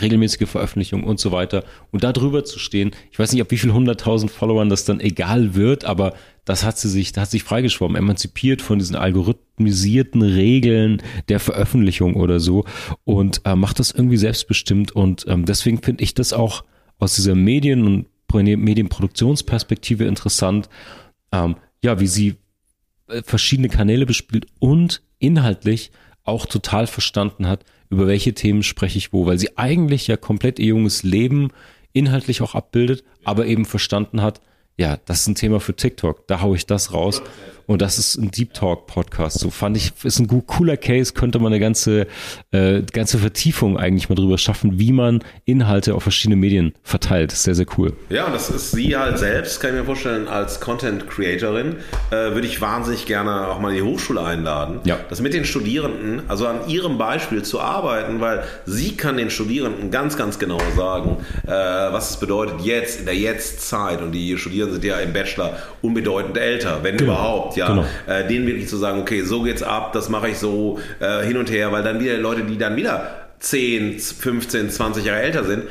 Regelmäßige 0.00 0.48
Veröffentlichung 0.48 1.02
und 1.02 1.18
so 1.18 1.32
weiter. 1.32 1.64
Und 1.90 2.04
da 2.04 2.12
drüber 2.12 2.44
zu 2.44 2.60
stehen, 2.60 2.92
ich 3.10 3.18
weiß 3.18 3.32
nicht, 3.32 3.42
ab 3.42 3.50
wie 3.50 3.58
viel 3.58 3.72
hunderttausend 3.72 4.30
Followern 4.30 4.68
das 4.68 4.84
dann 4.84 5.00
egal 5.00 5.56
wird, 5.56 5.84
aber 5.84 6.14
das 6.44 6.64
hat 6.64 6.78
sie 6.78 6.88
sich, 6.88 7.10
da 7.12 7.22
hat 7.22 7.30
sich 7.30 7.42
freigeschwommen, 7.42 7.96
emanzipiert 7.96 8.62
von 8.62 8.78
diesen 8.78 8.94
algorithmisierten 8.94 10.22
Regeln 10.22 11.02
der 11.28 11.40
Veröffentlichung 11.40 12.14
oder 12.14 12.38
so 12.38 12.66
und 13.02 13.40
äh, 13.44 13.56
macht 13.56 13.80
das 13.80 13.90
irgendwie 13.90 14.16
selbstbestimmt. 14.16 14.92
Und 14.92 15.24
ähm, 15.26 15.44
deswegen 15.44 15.82
finde 15.82 16.04
ich 16.04 16.14
das 16.14 16.32
auch 16.32 16.62
aus 17.00 17.16
dieser 17.16 17.34
Medien- 17.34 17.84
und 17.84 18.06
Medienproduktionsperspektive 18.34 20.04
interessant, 20.04 20.68
ähm, 21.32 21.56
ja, 21.82 22.00
wie 22.00 22.06
sie 22.06 22.36
äh, 23.08 23.22
verschiedene 23.22 23.68
Kanäle 23.68 24.06
bespielt 24.06 24.46
und 24.58 25.02
inhaltlich 25.18 25.90
auch 26.24 26.46
total 26.46 26.86
verstanden 26.86 27.46
hat, 27.46 27.64
über 27.88 28.06
welche 28.06 28.34
Themen 28.34 28.62
spreche 28.62 28.98
ich 28.98 29.12
wo, 29.12 29.26
weil 29.26 29.38
sie 29.38 29.58
eigentlich 29.58 30.06
ja 30.06 30.16
komplett 30.16 30.58
ihr 30.58 30.66
junges 30.66 31.02
Leben 31.02 31.48
inhaltlich 31.92 32.40
auch 32.42 32.54
abbildet, 32.54 33.04
aber 33.24 33.46
eben 33.46 33.64
verstanden 33.64 34.22
hat, 34.22 34.40
ja, 34.76 34.98
das 35.04 35.20
ist 35.20 35.26
ein 35.26 35.34
Thema 35.34 35.60
für 35.60 35.74
TikTok, 35.74 36.26
da 36.26 36.40
hau 36.40 36.54
ich 36.54 36.66
das 36.66 36.92
raus 36.94 37.20
und 37.66 37.82
das 37.82 37.98
ist 37.98 38.16
ein 38.16 38.30
Deep 38.30 38.54
Talk 38.54 38.86
Podcast. 38.86 39.38
So 39.38 39.50
fand 39.50 39.76
ich, 39.76 39.92
ist 40.02 40.18
ein 40.18 40.46
cooler 40.46 40.76
Case, 40.76 41.12
könnte 41.12 41.38
man 41.38 41.52
eine 41.52 41.60
ganze, 41.60 42.06
äh, 42.50 42.82
ganze 42.82 43.18
Vertiefung 43.18 43.78
eigentlich 43.78 44.08
mal 44.08 44.14
drüber 44.14 44.38
schaffen, 44.38 44.78
wie 44.78 44.92
man 44.92 45.22
Inhalte 45.44 45.94
auf 45.94 46.02
verschiedene 46.02 46.36
Medien 46.36 46.72
verteilt. 46.82 47.32
Sehr, 47.32 47.54
sehr 47.54 47.66
cool. 47.78 47.92
Ja, 48.08 48.26
und 48.26 48.34
das 48.34 48.50
ist 48.50 48.72
sie 48.72 48.96
halt 48.96 49.18
selbst, 49.18 49.60
kann 49.60 49.70
ich 49.70 49.76
mir 49.76 49.84
vorstellen, 49.84 50.28
als 50.28 50.60
Content 50.60 51.08
Creatorin, 51.08 51.76
äh, 52.10 52.34
würde 52.34 52.46
ich 52.46 52.60
wahnsinnig 52.60 53.06
gerne 53.06 53.48
auch 53.48 53.60
mal 53.60 53.70
in 53.70 53.76
die 53.76 53.90
Hochschule 53.90 54.22
einladen. 54.22 54.80
Ja. 54.84 54.98
Das 55.08 55.20
mit 55.20 55.34
den 55.34 55.44
Studierenden, 55.44 56.22
also 56.28 56.46
an 56.46 56.68
ihrem 56.68 56.98
Beispiel 56.98 57.42
zu 57.42 57.60
arbeiten, 57.60 58.20
weil 58.20 58.44
sie 58.66 58.96
kann 58.96 59.16
den 59.16 59.30
Studierenden 59.30 59.90
ganz, 59.90 60.16
ganz 60.16 60.38
genau 60.38 60.58
sagen, 60.76 61.18
äh, 61.46 61.50
was 61.50 62.10
es 62.10 62.16
bedeutet 62.18 62.60
jetzt, 62.62 63.00
in 63.00 63.06
der 63.06 63.16
Jetztzeit. 63.16 64.02
Und 64.02 64.12
die 64.12 64.36
Studierenden 64.36 64.80
sind 64.80 64.88
ja 64.88 64.98
im 64.98 65.12
Bachelor 65.12 65.56
unbedeutend 65.82 66.36
älter, 66.36 66.82
wenn 66.82 66.98
überhaupt, 66.98 67.49
ja. 67.56 67.68
Genau. 67.68 67.84
Äh, 68.06 68.26
denen 68.28 68.46
wirklich 68.46 68.68
zu 68.68 68.76
sagen, 68.76 69.00
okay, 69.00 69.22
so 69.22 69.42
geht's 69.42 69.62
ab, 69.62 69.92
das 69.92 70.08
mache 70.08 70.28
ich 70.28 70.38
so 70.38 70.78
äh, 71.00 71.22
hin 71.24 71.36
und 71.36 71.50
her, 71.50 71.72
weil 71.72 71.82
dann 71.82 72.00
wieder 72.00 72.16
Leute, 72.18 72.42
die 72.44 72.58
dann 72.58 72.76
wieder 72.76 73.10
10, 73.40 73.98
15, 73.98 74.70
20 74.70 75.04
Jahre 75.04 75.20
älter 75.20 75.44
sind, 75.44 75.64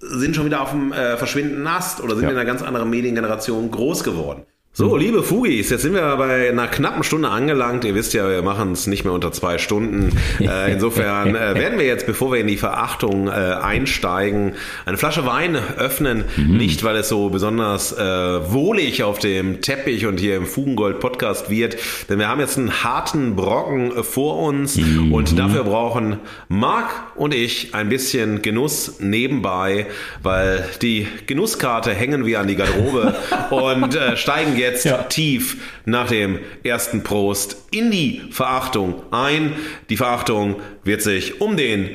sind 0.00 0.34
schon 0.34 0.46
wieder 0.46 0.60
auf 0.62 0.70
dem 0.70 0.92
äh, 0.92 1.16
verschwindenden 1.16 1.66
Ast 1.66 2.00
oder 2.02 2.14
sind 2.14 2.24
Ja. 2.24 2.30
in 2.30 2.36
einer 2.36 2.44
ganz 2.44 2.62
anderen 2.62 2.90
Mediengeneration 2.90 3.70
groß 3.70 4.02
geworden. 4.04 4.42
So, 4.74 4.96
liebe 4.96 5.22
Fugis, 5.22 5.68
jetzt 5.68 5.82
sind 5.82 5.92
wir 5.92 6.16
bei 6.16 6.48
einer 6.48 6.66
knappen 6.66 7.02
Stunde 7.02 7.28
angelangt. 7.28 7.84
Ihr 7.84 7.94
wisst 7.94 8.14
ja, 8.14 8.26
wir 8.30 8.40
machen 8.40 8.72
es 8.72 8.86
nicht 8.86 9.04
mehr 9.04 9.12
unter 9.12 9.30
zwei 9.30 9.58
Stunden. 9.58 10.16
Äh, 10.40 10.72
insofern 10.72 11.36
äh, 11.36 11.54
werden 11.54 11.78
wir 11.78 11.86
jetzt, 11.86 12.06
bevor 12.06 12.32
wir 12.32 12.40
in 12.40 12.48
die 12.48 12.56
Verachtung 12.56 13.28
äh, 13.28 13.30
einsteigen, 13.30 14.54
eine 14.86 14.96
Flasche 14.96 15.24
Wein 15.24 15.56
öffnen. 15.56 16.24
Nicht, 16.36 16.82
weil 16.82 16.96
es 16.96 17.08
so 17.08 17.28
besonders 17.28 17.92
äh, 17.92 18.02
wohlig 18.02 19.04
auf 19.04 19.18
dem 19.18 19.60
Teppich 19.60 20.06
und 20.06 20.18
hier 20.18 20.36
im 20.36 20.46
Fugengold 20.46 20.98
Podcast 21.00 21.48
wird, 21.48 21.76
denn 22.08 22.18
wir 22.18 22.28
haben 22.28 22.40
jetzt 22.40 22.58
einen 22.58 22.82
harten 22.82 23.36
Brocken 23.36 24.02
vor 24.02 24.38
uns 24.38 24.76
und 24.76 25.38
dafür 25.38 25.64
brauchen 25.64 26.16
Marc 26.48 26.90
und 27.14 27.34
ich 27.34 27.74
ein 27.74 27.88
bisschen 27.88 28.42
Genuss 28.42 28.98
nebenbei, 28.98 29.86
weil 30.22 30.68
die 30.80 31.06
Genusskarte 31.26 31.92
hängen 31.92 32.26
wir 32.26 32.40
an 32.40 32.48
die 32.48 32.56
Garderobe 32.56 33.14
und 33.50 33.94
äh, 33.94 34.16
steigen 34.16 34.56
jetzt 34.62 34.84
Ja. 34.84 35.02
tief 35.04 35.58
nach 35.84 36.08
dem 36.08 36.38
ersten 36.64 37.02
Prost 37.02 37.56
in 37.70 37.90
die 37.90 38.22
Verachtung 38.30 39.02
ein. 39.12 39.54
Die 39.90 39.96
Verachtung 39.96 40.56
wird 40.84 41.02
sich 41.02 41.40
um 41.40 41.56
den 41.56 41.90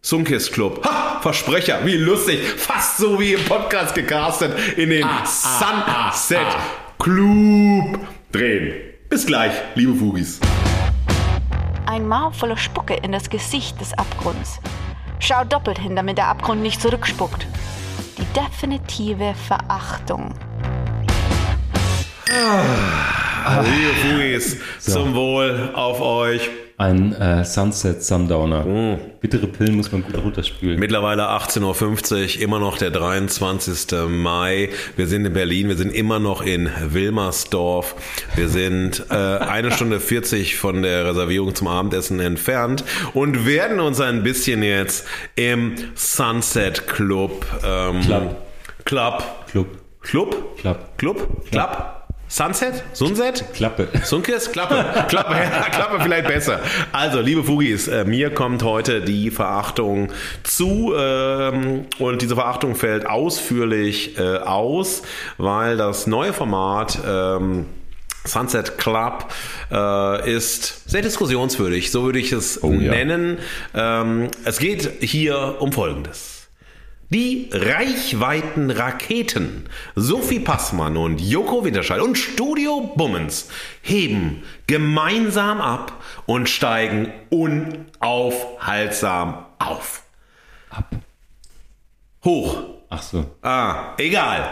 Sunkist 0.00 0.52
Club. 0.52 0.84
Ha! 0.84 1.20
Versprecher, 1.22 1.78
wie 1.84 1.96
lustig. 1.96 2.40
Fast 2.56 2.96
so 2.96 3.20
wie 3.20 3.34
im 3.34 3.44
Podcast 3.44 3.94
gecastet 3.94 4.52
in 4.76 4.90
den 4.90 5.06
Sunset 5.24 6.46
Club 6.98 7.98
drehen. 8.32 8.72
Bis 9.08 9.26
gleich, 9.26 9.52
liebe 9.74 9.94
Fugis. 9.94 10.40
Ein 11.86 12.08
Maul 12.08 12.32
voller 12.32 12.56
Spucke 12.56 12.94
in 12.94 13.12
das 13.12 13.28
Gesicht 13.28 13.80
des 13.80 13.92
Abgrunds. 13.94 14.58
Schau 15.20 15.44
doppelt 15.44 15.78
hin, 15.78 15.94
damit 15.94 16.18
der 16.18 16.28
Abgrund 16.28 16.62
nicht 16.62 16.80
zurückspuckt. 16.80 17.46
Die 18.18 18.24
definitive 18.38 19.34
Verachtung. 19.46 20.34
Liebe 22.32 23.92
Fugis, 24.00 24.56
zum 24.78 25.14
Wohl 25.14 25.68
auf 25.74 26.00
euch. 26.00 26.48
ein 26.78 27.12
äh, 27.12 27.44
Sunset 27.44 28.02
Sundowner. 28.02 28.98
Bittere 29.20 29.46
Pillen 29.46 29.76
muss 29.76 29.92
man 29.92 30.02
gut 30.02 30.16
runterspülen. 30.16 30.80
Mittlerweile 30.80 31.24
18.50 31.28 32.36
Uhr, 32.38 32.42
immer 32.42 32.58
noch 32.58 32.78
der 32.78 32.90
23. 32.90 34.08
Mai. 34.08 34.70
Wir 34.96 35.06
sind 35.08 35.26
in 35.26 35.32
Berlin, 35.34 35.68
wir 35.68 35.76
sind 35.76 35.94
immer 35.94 36.20
noch 36.20 36.40
in 36.40 36.70
Wilmersdorf. 36.86 37.96
Wir 38.34 38.48
sind 38.48 39.04
äh, 39.10 39.14
eine 39.14 39.70
Stunde 39.70 40.00
40 40.00 40.56
von 40.56 40.80
der 40.82 41.04
Reservierung 41.04 41.54
zum 41.54 41.68
Abendessen 41.68 42.18
entfernt 42.18 42.82
und 43.12 43.44
werden 43.44 43.78
uns 43.78 44.00
ein 44.00 44.22
bisschen 44.22 44.62
jetzt 44.62 45.06
im 45.36 45.74
Sunset 45.94 46.88
Club 46.88 47.44
ähm, 47.62 48.00
Club. 48.00 48.36
Club 48.86 49.22
Club. 49.52 50.58
Club 50.58 50.98
Club. 50.98 50.98
Club 50.98 51.50
Club 51.50 52.01
Sunset 52.32 52.82
Sunset 52.94 53.44
Klappe. 53.52 53.88
Sunkes, 54.04 54.50
Klappe, 54.52 55.04
Klappe, 55.08 55.34
ja, 55.34 55.68
Klappe 55.68 56.00
vielleicht 56.00 56.28
besser. 56.28 56.60
Also, 56.90 57.20
liebe 57.20 57.44
Fugis, 57.44 57.88
äh, 57.88 58.06
mir 58.06 58.30
kommt 58.30 58.62
heute 58.62 59.02
die 59.02 59.30
Verachtung 59.30 60.08
zu 60.42 60.94
ähm, 60.96 61.84
und 61.98 62.22
diese 62.22 62.34
Verachtung 62.34 62.74
fällt 62.74 63.04
ausführlich 63.04 64.18
äh, 64.18 64.38
aus, 64.38 65.02
weil 65.36 65.76
das 65.76 66.06
neue 66.06 66.32
Format 66.32 66.98
ähm, 67.06 67.66
Sunset 68.24 68.78
Club 68.78 69.26
äh, 69.70 70.34
ist 70.34 70.88
sehr 70.88 71.02
diskussionswürdig, 71.02 71.90
so 71.90 72.04
würde 72.04 72.18
ich 72.18 72.32
es 72.32 72.58
ja. 72.62 72.70
nennen. 72.70 73.40
Ähm, 73.74 74.28
es 74.46 74.58
geht 74.58 74.90
hier 75.02 75.56
um 75.58 75.70
Folgendes. 75.70 76.31
Die 77.14 77.50
Reichweitenraketen 77.52 79.68
Sophie 79.94 80.40
Passmann 80.40 80.96
und 80.96 81.20
Joko 81.20 81.62
Winterscheid 81.62 82.00
und 82.00 82.16
Studio 82.16 82.90
Bummens 82.96 83.50
heben 83.82 84.44
gemeinsam 84.66 85.60
ab 85.60 86.02
und 86.24 86.48
steigen 86.48 87.12
unaufhaltsam 87.28 89.44
auf. 89.58 90.04
Ab. 90.70 90.86
Hoch. 92.24 92.62
Ach 92.88 93.02
so. 93.02 93.26
Ah, 93.42 93.92
egal. 93.98 94.48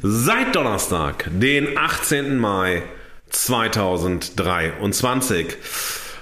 Seit 0.00 0.56
Donnerstag, 0.56 1.28
den 1.30 1.76
18. 1.76 2.38
Mai 2.38 2.84
2023 3.28 5.58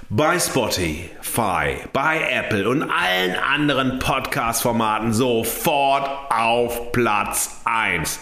bei 0.09 0.39
Spotify, 0.39 1.75
bei 1.91 2.21
Apple 2.31 2.69
und 2.69 2.81
allen 2.83 3.35
anderen 3.35 3.99
Podcast-Formaten 3.99 5.11
sofort 5.11 6.31
auf 6.31 6.93
Platz 6.93 7.59
1. 7.65 8.19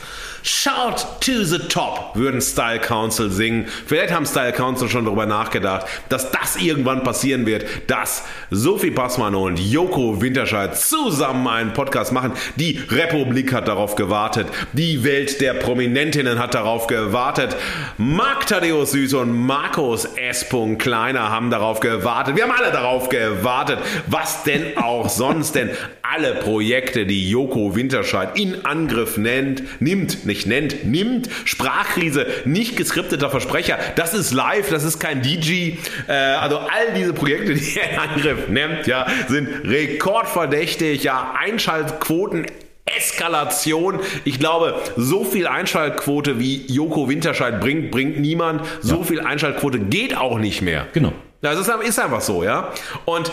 Shout 0.47 1.21
to 1.21 1.43
the 1.43 1.57
top, 1.57 2.11
würden 2.13 2.39
Style 2.39 2.77
Council 2.77 3.31
singen. 3.31 3.65
Vielleicht 3.87 4.13
haben 4.13 4.27
Style 4.27 4.53
Council 4.53 4.87
schon 4.87 5.05
darüber 5.05 5.25
nachgedacht, 5.25 5.87
dass 6.09 6.29
das 6.29 6.57
irgendwann 6.57 7.01
passieren 7.01 7.47
wird, 7.47 7.65
dass 7.87 8.23
Sophie 8.51 8.91
Passmann 8.91 9.33
und 9.33 9.57
Joko 9.57 10.21
Winterscheid 10.21 10.77
zusammen 10.77 11.47
einen 11.47 11.73
Podcast 11.73 12.11
machen. 12.11 12.33
Die 12.57 12.79
Republik 12.91 13.53
hat 13.53 13.67
darauf 13.67 13.95
gewartet. 13.95 14.45
Die 14.73 15.03
Welt 15.03 15.41
der 15.41 15.55
Prominentinnen 15.55 16.37
hat 16.37 16.53
darauf 16.53 16.85
gewartet. 16.85 17.55
Marc 17.97 18.45
Thaddeus 18.45 18.91
Süß 18.91 19.15
und 19.15 19.35
Markus 19.35 20.05
S. 20.05 20.45
Kleiner 20.77 21.31
haben 21.31 21.49
darauf 21.49 21.79
gewartet. 21.79 22.35
Wir 22.35 22.43
haben 22.43 22.51
alle 22.51 22.71
darauf 22.71 23.09
gewartet. 23.09 23.79
Was 24.05 24.43
denn 24.43 24.77
auch 24.77 25.09
sonst? 25.09 25.55
Denn 25.55 25.71
alle 26.03 26.35
Projekte, 26.35 27.07
die 27.07 27.27
Joko 27.27 27.75
Winterscheid 27.75 28.37
in 28.37 28.63
Angriff 28.63 29.17
nennt, 29.17 29.81
nimmt, 29.81 30.23
nicht 30.27 30.34
nennt, 30.45 30.85
nimmt, 30.85 31.29
Sprachkrise, 31.45 32.27
nicht 32.45 32.75
geskripteter 32.75 33.29
Versprecher, 33.29 33.77
das 33.95 34.13
ist 34.13 34.33
live, 34.33 34.69
das 34.69 34.83
ist 34.83 34.99
kein 34.99 35.21
DJ. 35.21 35.77
Äh, 36.07 36.13
also 36.13 36.57
all 36.57 36.93
diese 36.95 37.13
Projekte, 37.13 37.53
die 37.55 37.79
er 37.79 37.91
in 37.91 37.99
Angriff 37.99 38.47
nimmt, 38.49 38.87
ja, 38.87 39.07
sind 39.27 39.47
rekordverdächtig, 39.63 41.03
ja, 41.03 41.33
Einschaltquoten 41.39 42.45
Eskalation. 42.85 43.99
Ich 44.25 44.39
glaube, 44.39 44.75
so 44.95 45.23
viel 45.23 45.47
Einschaltquote 45.47 46.39
wie 46.39 46.65
Joko 46.67 47.09
Winterscheid 47.09 47.59
bringt, 47.59 47.91
bringt 47.91 48.19
niemand. 48.19 48.61
So 48.81 49.03
viel 49.03 49.21
Einschaltquote 49.21 49.79
geht 49.79 50.15
auch 50.15 50.37
nicht 50.37 50.61
mehr. 50.61 50.87
Genau. 50.93 51.13
Das 51.41 51.59
ist, 51.59 51.69
ist 51.83 51.99
einfach 51.99 52.21
so, 52.21 52.43
ja. 52.43 52.71
Und 53.05 53.31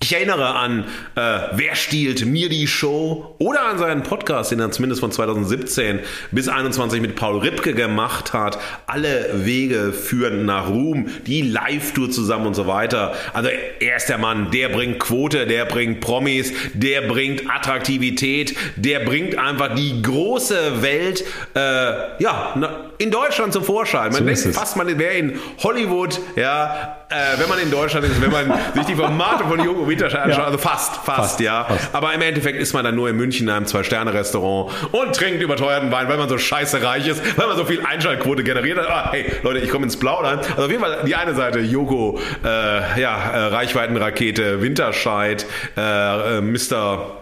ich 0.00 0.12
erinnere 0.12 0.54
an 0.54 0.84
äh, 1.14 1.38
Wer 1.52 1.74
stiehlt 1.76 2.26
mir 2.26 2.48
die 2.48 2.66
Show 2.66 3.34
oder 3.38 3.62
an 3.62 3.78
seinen 3.78 4.02
Podcast, 4.02 4.50
den 4.50 4.60
er 4.60 4.70
zumindest 4.70 5.00
von 5.00 5.10
2017 5.10 6.00
bis 6.30 6.48
21 6.48 7.00
mit 7.00 7.16
Paul 7.16 7.38
Ripke 7.38 7.72
gemacht 7.72 8.32
hat. 8.32 8.58
Alle 8.86 9.30
Wege 9.46 9.92
führen 9.92 10.44
nach 10.44 10.68
Ruhm, 10.68 11.08
die 11.26 11.42
Live-Tour 11.42 12.10
zusammen 12.10 12.46
und 12.46 12.54
so 12.54 12.66
weiter. 12.66 13.14
Also 13.32 13.48
er 13.80 13.96
ist 13.96 14.08
der 14.08 14.18
Mann, 14.18 14.50
der 14.50 14.68
bringt 14.68 14.98
Quote, 14.98 15.46
der 15.46 15.64
bringt 15.64 16.00
Promis, 16.00 16.52
der 16.74 17.02
bringt 17.02 17.50
Attraktivität, 17.50 18.56
der 18.76 19.00
bringt 19.00 19.38
einfach 19.38 19.74
die 19.74 20.02
große 20.02 20.82
Welt 20.82 21.24
äh, 21.54 22.22
ja, 22.22 22.54
in 22.98 23.10
Deutschland 23.10 23.52
zum 23.52 23.64
Vorschein. 23.64 24.12
Man 24.12 24.20
So 24.20 24.24
denkt 24.24 24.54
fast, 24.54 24.76
man 24.76 24.98
wäre 24.98 25.14
in 25.14 25.38
Hollywood, 25.62 26.20
ja, 26.36 27.03
äh, 27.14 27.38
wenn 27.40 27.48
man 27.48 27.58
in 27.60 27.70
Deutschland 27.70 28.06
ist, 28.06 28.20
wenn 28.20 28.30
man 28.30 28.52
sich 28.74 28.84
die 28.84 28.94
Formate 28.94 29.44
von 29.44 29.62
Joko 29.62 29.86
Winterscheid 29.88 30.22
anschaut, 30.22 30.38
Ja. 30.40 30.44
also 30.46 30.58
fast, 30.58 30.96
fast, 30.96 31.06
Fast, 31.06 31.40
ja. 31.40 31.64
fast. 31.64 31.94
Aber 31.94 32.12
im 32.12 32.20
Endeffekt 32.22 32.58
ist 32.60 32.72
man 32.72 32.84
dann 32.84 32.94
nur 32.96 33.08
in 33.08 33.16
München 33.16 33.48
in 33.48 33.54
einem 33.54 33.66
Zwei-Sterne-Restaurant 33.66 34.72
und 34.92 35.14
trinkt 35.16 35.42
überteuerten 35.42 35.90
Wein, 35.92 36.08
weil 36.08 36.16
man 36.18 36.28
so 36.28 36.38
scheiße 36.38 36.82
reich 36.82 37.06
ist, 37.06 37.22
weil 37.38 37.46
man 37.46 37.56
so 37.56 37.64
viel 37.64 37.80
Einschaltquote 37.84 38.42
generiert 38.44 38.78
hat. 38.78 38.88
Ah, 38.88 39.08
hey, 39.12 39.26
Leute, 39.42 39.60
ich 39.60 39.70
komme 39.70 39.84
ins 39.84 39.96
Plaudern. 39.98 40.38
Also 40.40 40.64
auf 40.64 40.70
jeden 40.70 40.82
Fall 40.82 40.98
die 41.06 41.14
eine 41.14 41.34
Seite, 41.34 41.60
Joko, 41.60 42.18
äh, 42.44 43.00
ja, 43.00 43.30
äh, 43.30 43.38
Reichweitenrakete, 43.46 44.60
Winterscheid, 44.62 45.46
äh, 45.76 46.38
äh, 46.38 46.40
Mr. 46.40 47.18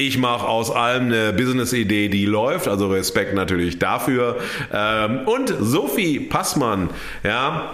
Ich 0.00 0.16
mache 0.16 0.46
aus 0.46 0.70
allem 0.70 1.06
eine 1.06 1.32
Business-Idee, 1.32 2.08
die 2.08 2.24
läuft, 2.24 2.68
also 2.68 2.86
Respekt 2.88 3.34
natürlich 3.34 3.80
dafür. 3.80 4.36
Ähm, 4.72 5.22
und 5.26 5.52
Sophie 5.58 6.20
Passmann, 6.20 6.90
ja, 7.24 7.72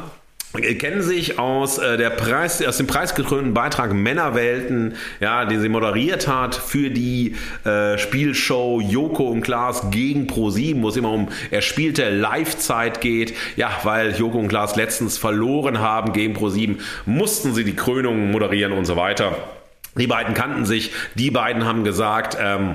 kennen 0.62 1.02
sich 1.02 1.38
aus 1.38 1.78
äh, 1.78 1.96
der 1.96 2.10
Preis 2.10 2.64
aus 2.64 2.76
dem 2.76 2.86
preisgekrönten 2.86 3.54
Beitrag 3.54 3.92
Männerwelten, 3.92 4.94
ja, 5.20 5.44
den 5.44 5.60
sie 5.60 5.68
moderiert 5.68 6.28
hat 6.28 6.54
für 6.54 6.90
die 6.90 7.34
äh, 7.64 7.98
Spielshow 7.98 8.80
Joko 8.80 9.24
und 9.24 9.40
Klaas 9.40 9.90
gegen 9.90 10.26
Pro7, 10.26 10.80
wo 10.82 10.88
es 10.88 10.96
immer 10.96 11.10
um 11.10 11.28
erspielte 11.50 12.08
Live-Zeit 12.08 13.00
geht. 13.00 13.34
Ja, 13.56 13.70
weil 13.82 14.14
Joko 14.14 14.38
und 14.38 14.48
Klaas 14.48 14.76
letztens 14.76 15.18
verloren 15.18 15.80
haben 15.80 16.12
gegen 16.12 16.36
Pro7, 16.36 16.76
mussten 17.04 17.52
sie 17.52 17.64
die 17.64 17.74
Krönung 17.74 18.30
moderieren 18.30 18.72
und 18.72 18.84
so 18.84 18.96
weiter. 18.96 19.36
Die 19.96 20.06
beiden 20.06 20.34
kannten 20.34 20.64
sich, 20.64 20.92
die 21.14 21.30
beiden 21.30 21.64
haben 21.64 21.84
gesagt, 21.84 22.36
ähm, 22.40 22.74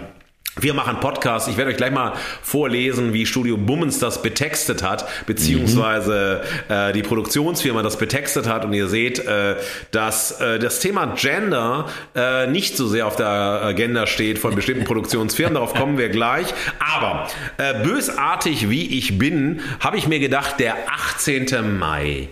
wir 0.61 0.73
machen 0.73 0.99
Podcast. 0.99 1.47
Ich 1.47 1.57
werde 1.57 1.71
euch 1.71 1.77
gleich 1.77 1.91
mal 1.91 2.13
vorlesen, 2.41 3.13
wie 3.13 3.25
Studio 3.25 3.57
Bummens 3.57 3.99
das 3.99 4.21
betextet 4.21 4.83
hat, 4.83 5.05
beziehungsweise 5.25 6.41
äh, 6.67 6.93
die 6.93 7.01
Produktionsfirma 7.01 7.81
das 7.81 7.97
betextet 7.97 8.47
hat. 8.47 8.65
Und 8.65 8.73
ihr 8.73 8.87
seht, 8.87 9.19
äh, 9.19 9.55
dass 9.91 10.39
äh, 10.39 10.59
das 10.59 10.79
Thema 10.79 11.13
Gender 11.15 11.87
äh, 12.15 12.47
nicht 12.47 12.75
so 12.77 12.87
sehr 12.87 13.07
auf 13.07 13.15
der 13.15 13.27
Agenda 13.27 14.07
steht 14.07 14.39
von 14.39 14.55
bestimmten 14.55 14.83
Produktionsfirmen. 14.85 15.55
Darauf 15.55 15.73
kommen 15.73 15.97
wir 15.97 16.09
gleich. 16.09 16.47
Aber 16.79 17.27
äh, 17.57 17.83
bösartig 17.83 18.69
wie 18.69 18.97
ich 18.97 19.17
bin, 19.17 19.61
habe 19.79 19.97
ich 19.97 20.07
mir 20.07 20.19
gedacht, 20.19 20.59
der 20.59 20.75
18. 20.87 21.77
Mai. 21.77 22.29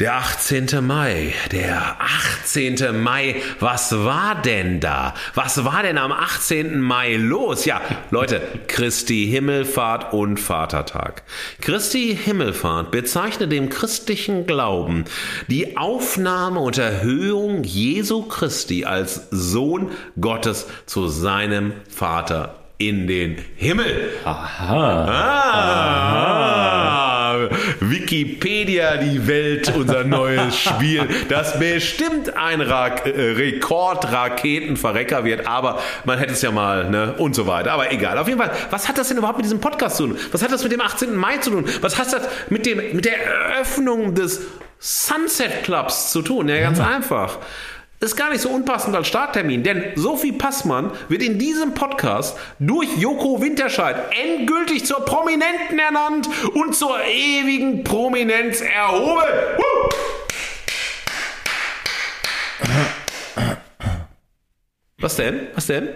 Der 0.00 0.14
18. 0.14 0.86
Mai, 0.86 1.34
der 1.50 1.96
18. 2.44 3.02
Mai, 3.02 3.34
was 3.58 3.92
war 4.04 4.40
denn 4.40 4.78
da? 4.78 5.12
Was 5.34 5.64
war 5.64 5.82
denn 5.82 5.98
am 5.98 6.12
18. 6.12 6.80
Mai 6.80 7.16
los? 7.16 7.64
Ja, 7.64 7.80
Leute, 8.12 8.40
Christi 8.68 9.26
Himmelfahrt 9.28 10.12
und 10.12 10.38
Vatertag. 10.38 11.24
Christi 11.60 12.16
Himmelfahrt 12.16 12.92
bezeichnet 12.92 13.50
dem 13.50 13.70
christlichen 13.70 14.46
Glauben 14.46 15.04
die 15.48 15.76
Aufnahme 15.76 16.60
und 16.60 16.78
Erhöhung 16.78 17.64
Jesu 17.64 18.22
Christi 18.22 18.84
als 18.84 19.26
Sohn 19.32 19.90
Gottes 20.20 20.68
zu 20.86 21.08
seinem 21.08 21.72
Vater 21.90 22.54
in 22.78 23.08
den 23.08 23.36
Himmel. 23.56 24.10
Aha. 24.24 25.06
Ah, 25.08 27.17
Wikipedia, 27.80 28.96
die 28.96 29.26
Welt, 29.26 29.72
unser 29.76 30.04
neues 30.04 30.56
Spiel, 30.58 31.08
das 31.28 31.58
bestimmt 31.58 32.36
ein 32.36 32.60
Ra 32.60 32.88
äh, 32.88 33.32
Rekord-Raketenverrecker 33.32 35.24
wird, 35.24 35.46
aber 35.46 35.80
man 36.04 36.18
hätte 36.18 36.32
es 36.32 36.42
ja 36.42 36.50
mal, 36.50 36.90
ne, 36.90 37.14
und 37.18 37.34
so 37.34 37.46
weiter. 37.46 37.72
Aber 37.72 37.92
egal. 37.92 38.18
Auf 38.18 38.28
jeden 38.28 38.40
Fall, 38.40 38.50
was 38.70 38.88
hat 38.88 38.98
das 38.98 39.08
denn 39.08 39.18
überhaupt 39.18 39.38
mit 39.38 39.44
diesem 39.44 39.60
Podcast 39.60 39.96
zu 39.96 40.06
tun? 40.08 40.18
Was 40.32 40.42
hat 40.42 40.52
das 40.52 40.62
mit 40.62 40.72
dem 40.72 40.80
18. 40.80 41.14
Mai 41.14 41.38
zu 41.38 41.50
tun? 41.50 41.64
Was 41.80 41.98
hat 41.98 42.12
das 42.12 42.28
mit, 42.48 42.66
dem, 42.66 42.78
mit 42.94 43.04
der 43.04 43.24
Eröffnung 43.24 44.14
des 44.14 44.40
Sunset 44.78 45.64
Clubs 45.64 46.10
zu 46.12 46.22
tun? 46.22 46.48
Ja, 46.48 46.60
ganz 46.60 46.80
einfach. 46.80 47.38
Ist 48.00 48.16
gar 48.16 48.30
nicht 48.30 48.42
so 48.42 48.50
unpassend 48.50 48.94
als 48.94 49.08
Starttermin, 49.08 49.64
denn 49.64 49.82
Sophie 49.96 50.30
Passmann 50.30 50.92
wird 51.08 51.20
in 51.20 51.36
diesem 51.36 51.74
Podcast 51.74 52.38
durch 52.60 52.88
Joko 52.96 53.42
Winterscheid 53.42 53.96
endgültig 54.22 54.86
zur 54.86 55.04
Prominenten 55.04 55.80
ernannt 55.80 56.28
und 56.54 56.76
zur 56.76 57.02
ewigen 57.02 57.82
Prominenz 57.82 58.60
erhoben. 58.60 59.24
Woo! 59.56 59.88
Was 65.00 65.14
denn? 65.14 65.46
Was 65.54 65.68
denn? 65.68 65.88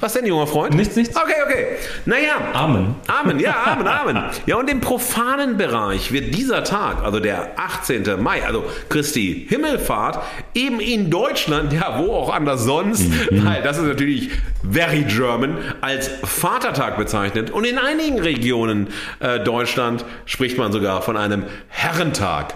Was 0.00 0.12
denn, 0.12 0.26
junger 0.26 0.46
Freund? 0.46 0.74
Nichts, 0.74 0.94
nichts. 0.94 1.16
Okay, 1.16 1.32
okay. 1.46 1.66
Naja. 2.04 2.34
Amen. 2.52 2.94
Amen, 3.06 3.40
ja, 3.40 3.54
Amen, 3.64 3.86
Amen. 3.86 4.22
Ja, 4.44 4.56
und 4.56 4.68
im 4.68 4.82
profanen 4.82 5.56
Bereich 5.56 6.12
wird 6.12 6.34
dieser 6.34 6.62
Tag, 6.62 7.02
also 7.02 7.20
der 7.20 7.52
18. 7.56 8.22
Mai, 8.22 8.44
also 8.44 8.64
Christi 8.90 9.46
Himmelfahrt, 9.48 10.22
eben 10.52 10.78
in 10.78 11.08
Deutschland, 11.08 11.72
ja, 11.72 12.00
wo 12.00 12.12
auch 12.12 12.30
anders 12.34 12.64
sonst, 12.64 13.10
weil 13.30 13.62
das 13.62 13.78
ist 13.78 13.84
natürlich 13.84 14.28
very 14.62 15.04
German, 15.04 15.56
als 15.80 16.10
Vatertag 16.22 16.98
bezeichnet. 16.98 17.50
Und 17.50 17.64
in 17.64 17.78
einigen 17.78 18.20
Regionen 18.20 18.88
äh, 19.20 19.40
Deutschland 19.40 20.04
spricht 20.26 20.58
man 20.58 20.70
sogar 20.70 21.00
von 21.00 21.16
einem 21.16 21.44
Herrentag. 21.68 22.52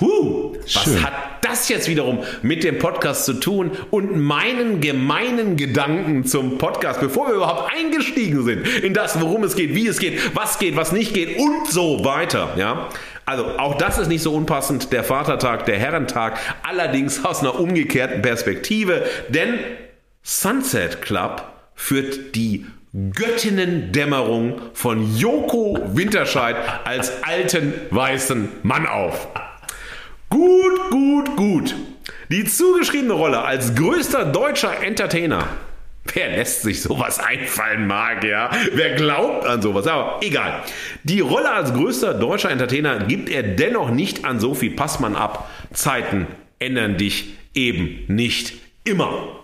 Huh, 0.00 0.56
was 0.62 0.84
Schön. 0.84 1.02
hat 1.02 1.12
das 1.42 1.68
jetzt 1.68 1.88
wiederum 1.88 2.24
mit 2.42 2.64
dem 2.64 2.78
Podcast 2.78 3.26
zu 3.26 3.34
tun 3.34 3.72
und 3.90 4.18
meinen 4.18 4.80
gemeinen 4.80 5.56
Gedanken 5.56 6.24
zum 6.24 6.58
Podcast, 6.58 7.00
bevor 7.00 7.28
wir 7.28 7.34
überhaupt 7.34 7.72
eingestiegen 7.72 8.44
sind 8.44 8.66
in 8.66 8.94
das, 8.94 9.20
worum 9.20 9.44
es 9.44 9.54
geht, 9.54 9.74
wie 9.74 9.86
es 9.86 9.98
geht, 9.98 10.34
was 10.34 10.58
geht, 10.58 10.76
was 10.76 10.92
nicht 10.92 11.14
geht 11.14 11.38
und 11.38 11.68
so 11.68 12.04
weiter, 12.04 12.54
ja? 12.56 12.88
Also 13.26 13.44
auch 13.58 13.78
das 13.78 13.98
ist 13.98 14.08
nicht 14.08 14.22
so 14.22 14.34
unpassend, 14.34 14.92
der 14.92 15.04
Vatertag, 15.04 15.64
der 15.64 15.78
Herrentag, 15.78 16.38
allerdings 16.62 17.24
aus 17.24 17.40
einer 17.40 17.58
umgekehrten 17.58 18.20
Perspektive, 18.20 19.04
denn 19.28 19.54
Sunset 20.22 21.00
Club 21.02 21.44
führt 21.74 22.34
die 22.34 22.66
Göttinnendämmerung 23.12 24.60
von 24.72 25.16
Joko 25.16 25.78
Winterscheid 25.94 26.56
als 26.84 27.24
alten 27.24 27.72
weißen 27.90 28.48
Mann 28.62 28.86
auf. 28.86 29.28
Gut, 30.30 30.90
gut, 30.90 31.36
gut. 31.36 31.74
Die 32.30 32.44
zugeschriebene 32.44 33.12
Rolle 33.12 33.42
als 33.42 33.74
größter 33.74 34.24
deutscher 34.24 34.82
Entertainer. 34.82 35.46
Wer 36.12 36.28
lässt 36.28 36.62
sich 36.62 36.82
sowas 36.82 37.18
einfallen 37.18 37.86
mag, 37.86 38.24
ja? 38.24 38.50
Wer 38.72 38.94
glaubt 38.94 39.46
an 39.46 39.62
sowas? 39.62 39.86
Aber 39.86 40.20
egal. 40.22 40.62
Die 41.02 41.20
Rolle 41.20 41.50
als 41.50 41.72
größter 41.72 42.14
deutscher 42.14 42.50
Entertainer 42.50 42.98
gibt 43.04 43.28
er 43.28 43.42
dennoch 43.42 43.90
nicht 43.90 44.24
an 44.24 44.38
Sophie 44.38 44.70
Passmann 44.70 45.16
ab. 45.16 45.50
Zeiten 45.72 46.26
ändern 46.58 46.98
dich 46.98 47.34
eben 47.54 48.04
nicht 48.08 48.54
immer. 48.84 49.40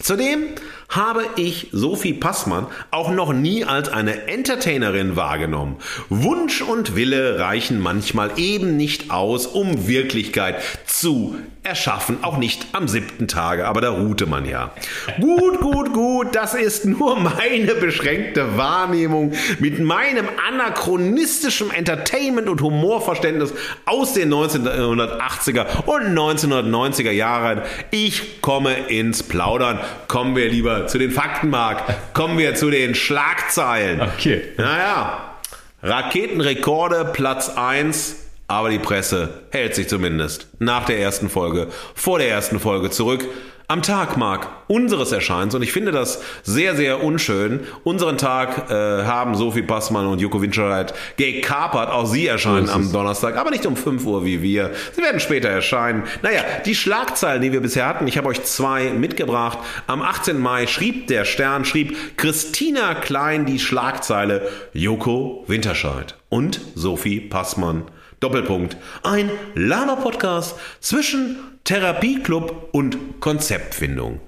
Zudem 0.00 0.44
habe 0.88 1.24
ich 1.36 1.68
Sophie 1.72 2.14
Passmann 2.14 2.66
auch 2.90 3.10
noch 3.10 3.32
nie 3.32 3.64
als 3.64 3.90
eine 3.90 4.26
Entertainerin 4.26 5.16
wahrgenommen. 5.16 5.76
Wunsch 6.08 6.62
und 6.62 6.96
Wille 6.96 7.38
reichen 7.38 7.78
manchmal 7.78 8.30
eben 8.36 8.76
nicht 8.76 9.10
aus, 9.10 9.46
um 9.46 9.86
Wirklichkeit 9.86 10.62
zu 10.86 11.36
erschaffen. 11.62 12.18
Auch 12.22 12.38
nicht 12.38 12.68
am 12.72 12.88
siebten 12.88 13.28
Tage, 13.28 13.66
aber 13.66 13.82
da 13.82 13.90
ruhte 13.90 14.24
man 14.24 14.46
ja. 14.46 14.72
Gut, 15.20 15.60
gut, 15.60 15.92
gut, 15.92 16.34
das 16.34 16.54
ist 16.54 16.86
nur 16.86 17.20
meine 17.20 17.74
beschränkte 17.74 18.56
Wahrnehmung 18.56 19.32
mit 19.58 19.78
meinem 19.80 20.26
anachronistischen 20.48 21.70
Entertainment- 21.70 22.48
und 22.48 22.62
Humorverständnis 22.62 23.52
aus 23.84 24.14
den 24.14 24.32
1980er 24.32 25.84
und 25.84 26.18
1990er 26.18 27.10
Jahren. 27.10 27.60
Ich 27.90 28.40
komme 28.40 28.74
ins 28.88 29.22
Plaudern. 29.22 29.80
Kommen 30.06 30.34
wir 30.34 30.48
lieber 30.48 30.77
zu 30.86 30.98
den 30.98 31.10
Fakten, 31.10 31.50
Marc. 31.50 32.12
Kommen 32.14 32.38
wir 32.38 32.54
zu 32.54 32.70
den 32.70 32.94
Schlagzeilen. 32.94 34.00
Okay. 34.00 34.42
Naja, 34.56 35.34
Raketenrekorde 35.82 37.04
Platz 37.12 37.50
1, 37.50 38.16
aber 38.48 38.70
die 38.70 38.78
Presse 38.78 39.42
hält 39.50 39.74
sich 39.74 39.88
zumindest 39.88 40.48
nach 40.58 40.86
der 40.86 40.98
ersten 40.98 41.28
Folge, 41.28 41.68
vor 41.94 42.18
der 42.18 42.28
ersten 42.30 42.58
Folge 42.60 42.90
zurück. 42.90 43.24
Am 43.70 43.82
Tag, 43.82 44.16
Marc, 44.16 44.48
unseres 44.66 45.12
Erscheins, 45.12 45.54
und 45.54 45.60
ich 45.60 45.72
finde 45.72 45.92
das 45.92 46.22
sehr, 46.42 46.74
sehr 46.74 47.04
unschön, 47.04 47.66
unseren 47.84 48.16
Tag 48.16 48.70
äh, 48.70 49.04
haben 49.04 49.34
Sophie 49.34 49.60
Passmann 49.60 50.06
und 50.06 50.22
Joko 50.22 50.40
Winterscheid 50.40 50.94
gekapert. 51.18 51.90
Auch 51.90 52.06
sie 52.06 52.26
erscheinen 52.26 52.70
am. 52.70 52.90
Donnerstag, 52.90 53.36
aber 53.36 53.50
nicht 53.50 53.66
um 53.66 53.76
5 53.76 54.06
Uhr 54.06 54.24
wie 54.24 54.40
wir. 54.40 54.70
Sie 54.96 55.02
werden 55.02 55.20
später 55.20 55.50
erscheinen. 55.50 56.04
Naja, 56.22 56.40
die 56.64 56.74
Schlagzeilen, 56.74 57.42
die 57.42 57.52
wir 57.52 57.60
bisher 57.60 57.86
hatten, 57.86 58.06
ich 58.06 58.16
habe 58.16 58.28
euch 58.28 58.42
zwei 58.44 58.88
mitgebracht. 58.88 59.58
Am 59.86 60.00
18. 60.00 60.40
Mai 60.40 60.66
schrieb 60.66 61.06
der 61.08 61.26
Stern, 61.26 61.66
schrieb 61.66 62.16
Christina 62.16 62.94
Klein 62.94 63.44
die 63.44 63.58
Schlagzeile 63.58 64.48
Joko 64.72 65.44
Winterscheid 65.46 66.14
und 66.30 66.58
Sophie 66.74 67.20
Passmann. 67.20 67.82
Doppelpunkt. 68.20 68.76
Ein 69.02 69.30
Lama-Podcast 69.54 70.56
zwischen 70.80 71.36
Therapieclub 71.64 72.68
und 72.72 73.20
Konzeptfindung. 73.20 74.20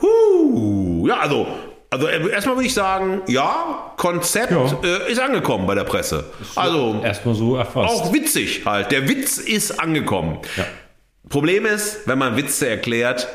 Huh, 0.00 1.06
ja, 1.08 1.18
also, 1.20 1.46
also 1.90 2.06
äh, 2.06 2.30
erstmal 2.30 2.56
würde 2.56 2.66
ich 2.66 2.74
sagen, 2.74 3.22
ja, 3.26 3.92
Konzept 3.96 4.52
Ja. 4.52 4.78
Äh, 4.84 5.10
ist 5.12 5.20
angekommen 5.20 5.66
bei 5.66 5.74
der 5.74 5.84
Presse. 5.84 6.24
Also 6.54 7.00
Erstmal 7.02 7.34
so 7.34 7.56
erfasst. 7.56 7.88
auch 7.92 8.12
witzig 8.12 8.62
halt. 8.66 8.90
Der 8.92 9.08
Witz 9.08 9.38
ist 9.38 9.80
angekommen. 9.80 10.38
Ja. 10.56 10.64
Problem 11.28 11.66
ist, 11.66 12.06
wenn 12.06 12.18
man 12.18 12.36
Witze 12.36 12.68
erklärt, 12.68 13.28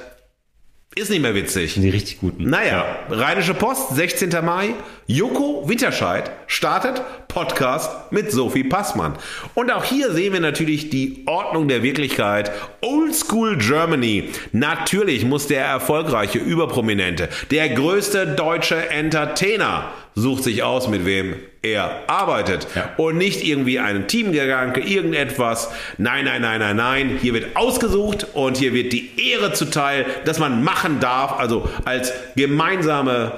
ist 0.97 1.09
nicht 1.09 1.21
mehr 1.21 1.35
witzig. 1.35 1.75
Die 1.75 1.89
richtig 1.89 2.19
guten. 2.19 2.49
Naja, 2.49 2.85
Rheinische 3.09 3.53
Post, 3.53 3.95
16. 3.95 4.29
Mai. 4.43 4.73
Joko 5.05 5.63
Winterscheid 5.67 6.31
startet 6.47 7.01
Podcast 7.27 8.11
mit 8.11 8.31
Sophie 8.31 8.63
Passmann. 8.63 9.13
Und 9.53 9.71
auch 9.71 9.83
hier 9.83 10.11
sehen 10.11 10.33
wir 10.33 10.39
natürlich 10.39 10.89
die 10.89 11.23
Ordnung 11.25 11.67
der 11.67 11.83
Wirklichkeit. 11.83 12.51
Oldschool 12.81 13.57
Germany. 13.57 14.29
Natürlich 14.51 15.23
muss 15.23 15.47
der 15.47 15.63
erfolgreiche 15.63 16.39
Überprominente, 16.39 17.29
der 17.51 17.69
größte 17.69 18.27
deutsche 18.27 18.89
Entertainer, 18.89 19.91
sucht 20.17 20.43
sich 20.43 20.63
aus, 20.63 20.87
mit 20.87 21.05
wem 21.05 21.35
er 21.61 22.03
arbeitet. 22.07 22.67
Ja. 22.75 22.89
Und 22.97 23.17
nicht 23.17 23.45
irgendwie 23.45 23.79
einen 23.79 24.07
Teamgedanke, 24.07 24.81
irgendetwas. 24.81 25.69
Nein, 25.97 26.25
nein, 26.25 26.41
nein, 26.41 26.59
nein, 26.59 26.75
nein. 26.75 27.19
Hier 27.21 27.33
wird 27.33 27.55
ausgesucht 27.55 28.27
und 28.33 28.57
hier 28.57 28.73
wird 28.73 28.93
die 28.93 29.31
Ehre 29.31 29.53
zuteil, 29.53 30.05
dass 30.25 30.39
man 30.39 30.63
machen 30.63 30.99
darf, 30.99 31.39
also 31.39 31.69
als 31.85 32.11
gemeinsame 32.35 33.31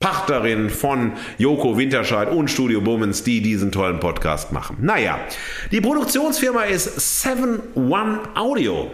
Pachterin 0.00 0.70
von 0.70 1.12
Joko 1.38 1.78
Winterscheid 1.78 2.30
und 2.30 2.50
Studio 2.50 2.80
Bummens, 2.80 3.22
die 3.22 3.40
diesen 3.40 3.70
tollen 3.70 4.00
Podcast 4.00 4.50
machen. 4.50 4.78
Naja, 4.80 5.20
die 5.70 5.80
Produktionsfirma 5.80 6.62
ist 6.64 6.98
7-One 6.98 8.20
Audio. 8.34 8.90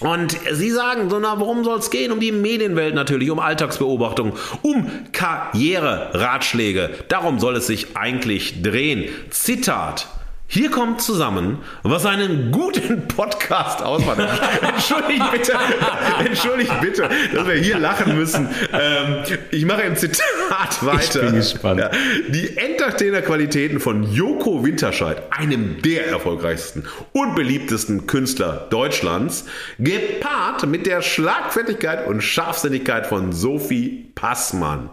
Und 0.00 0.36
Sie 0.52 0.70
sagen 0.70 1.10
so, 1.10 1.18
na, 1.18 1.40
worum 1.40 1.64
soll 1.64 1.78
es 1.78 1.90
gehen? 1.90 2.12
Um 2.12 2.20
die 2.20 2.30
Medienwelt 2.30 2.94
natürlich, 2.94 3.30
um 3.30 3.40
Alltagsbeobachtung, 3.40 4.34
um 4.62 4.90
Karriere-Ratschläge. 5.12 6.90
Darum 7.08 7.40
soll 7.40 7.56
es 7.56 7.66
sich 7.66 7.96
eigentlich 7.96 8.62
drehen. 8.62 9.08
Zitat. 9.30 10.06
Hier 10.50 10.70
kommt 10.70 11.02
zusammen, 11.02 11.58
was 11.82 12.06
einen 12.06 12.50
guten 12.50 13.06
Podcast 13.08 13.82
ausmacht. 13.82 14.18
Entschuldigt 14.62 15.30
bitte, 15.30 15.52
entschuldigt 16.24 16.80
bitte, 16.80 17.10
dass 17.34 17.46
wir 17.46 17.56
hier 17.56 17.78
lachen 17.78 18.16
müssen. 18.16 18.48
Ähm, 18.72 19.24
ich 19.50 19.66
mache 19.66 19.82
im 19.82 19.94
Zitat 19.94 20.22
weiter. 20.80 21.20
bin 21.20 21.34
gespannt. 21.34 21.80
Ja. 21.80 21.90
Die 22.28 22.56
Entertainer-Qualitäten 22.56 23.78
von 23.78 24.10
Joko 24.10 24.64
Winterscheid, 24.64 25.22
einem 25.28 25.82
der 25.82 26.08
erfolgreichsten 26.08 26.84
und 27.12 27.34
beliebtesten 27.34 28.06
Künstler 28.06 28.68
Deutschlands, 28.70 29.44
gepaart 29.78 30.66
mit 30.66 30.86
der 30.86 31.02
Schlagfertigkeit 31.02 32.06
und 32.06 32.22
Scharfsinnigkeit 32.22 33.06
von 33.06 33.32
Sophie 33.32 34.12
Passmann. 34.14 34.88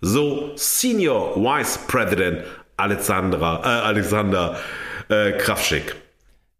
So 0.00 0.52
Senior 0.56 1.36
Vice 1.36 1.80
President 1.86 2.44
Alexandra, 2.78 3.60
äh, 3.62 3.68
Alexander 3.86 4.56
äh, 5.08 5.32
Kraftschick. 5.32 5.94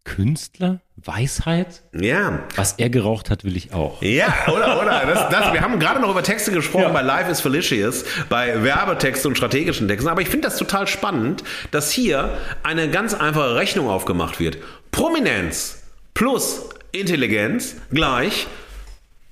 Künstler? 0.03 0.79
Weisheit? 0.95 1.83
Ja, 1.93 2.39
Was 2.55 2.73
er 2.77 2.89
geraucht 2.89 3.29
hat, 3.29 3.43
will 3.43 3.55
ich 3.57 3.73
auch. 3.73 4.01
Ja, 4.01 4.33
oder, 4.47 4.81
oder. 4.81 5.05
Das, 5.05 5.29
das, 5.29 5.53
wir 5.53 5.61
haben 5.61 5.79
gerade 5.79 5.99
noch 5.99 6.09
über 6.09 6.23
Texte 6.23 6.51
gesprochen 6.51 6.83
Ja. 6.83 6.89
bei 6.89 7.01
Life 7.01 7.29
is 7.29 7.41
Felicious, 7.41 8.05
bei 8.29 8.63
Werbetexten 8.63 9.29
und 9.29 9.35
strategischen 9.35 9.87
Texten. 9.87 10.09
Aber 10.09 10.21
ich 10.21 10.29
finde 10.29 10.47
das 10.47 10.57
total 10.57 10.87
spannend, 10.87 11.43
dass 11.71 11.91
hier 11.91 12.37
eine 12.63 12.89
ganz 12.89 13.13
einfache 13.13 13.55
Rechnung 13.55 13.89
aufgemacht 13.89 14.39
wird. 14.39 14.57
Prominenz 14.91 15.83
plus 16.13 16.69
Intelligenz 16.93 17.75
gleich 17.91 18.47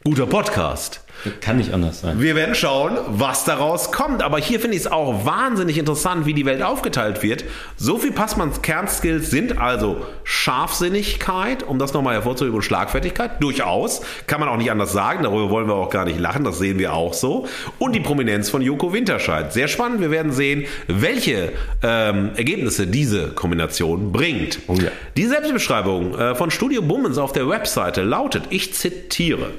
guter 0.03 0.27
Podcast. 0.27 1.04
Kann 1.41 1.57
nicht 1.57 1.73
anders 1.73 2.01
sein. 2.01 2.19
Wir 2.19 2.35
werden 2.35 2.55
schauen, 2.55 2.97
was 3.07 3.45
daraus 3.45 3.91
kommt. 3.91 4.23
Aber 4.23 4.37
hier 4.37 4.59
finde 4.59 4.75
ich 4.75 4.83
es 4.83 4.91
auch 4.91 5.25
wahnsinnig 5.25 5.77
interessant, 5.77 6.25
wie 6.25 6.33
die 6.33 6.45
Welt 6.45 6.61
aufgeteilt 6.61 7.23
wird. 7.23 7.43
Sophie 7.77 8.11
Passmanns 8.11 8.61
Kernskills 8.61 9.29
sind 9.31 9.57
also 9.57 10.05
Scharfsinnigkeit, 10.23 11.63
um 11.63 11.79
das 11.79 11.93
nochmal 11.93 12.15
hervorzuheben, 12.15 12.55
und 12.55 12.63
Schlagfertigkeit. 12.63 13.41
Durchaus. 13.41 14.01
Kann 14.27 14.39
man 14.39 14.49
auch 14.49 14.57
nicht 14.57 14.71
anders 14.71 14.91
sagen. 14.91 15.23
Darüber 15.23 15.49
wollen 15.49 15.67
wir 15.67 15.75
auch 15.75 15.89
gar 15.89 16.05
nicht 16.05 16.19
lachen. 16.19 16.43
Das 16.43 16.59
sehen 16.59 16.79
wir 16.79 16.93
auch 16.93 17.13
so. 17.13 17.47
Und 17.79 17.93
die 17.93 17.99
Prominenz 17.99 18.49
von 18.49 18.61
Joko 18.61 18.93
Winterscheid. 18.93 19.53
Sehr 19.53 19.67
spannend. 19.67 20.01
Wir 20.01 20.11
werden 20.11 20.31
sehen, 20.31 20.65
welche 20.87 21.53
ähm, 21.83 22.31
Ergebnisse 22.35 22.87
diese 22.87 23.29
Kombination 23.29 24.11
bringt. 24.11 24.59
Oh 24.67 24.75
ja. 24.75 24.89
Die 25.17 25.25
Selbstbeschreibung 25.25 26.17
äh, 26.17 26.35
von 26.35 26.51
Studio 26.51 26.81
Bummens 26.81 27.17
auf 27.17 27.31
der 27.31 27.47
Webseite 27.49 28.03
lautet, 28.03 28.43
ich 28.49 28.73
zitiere. 28.73 29.51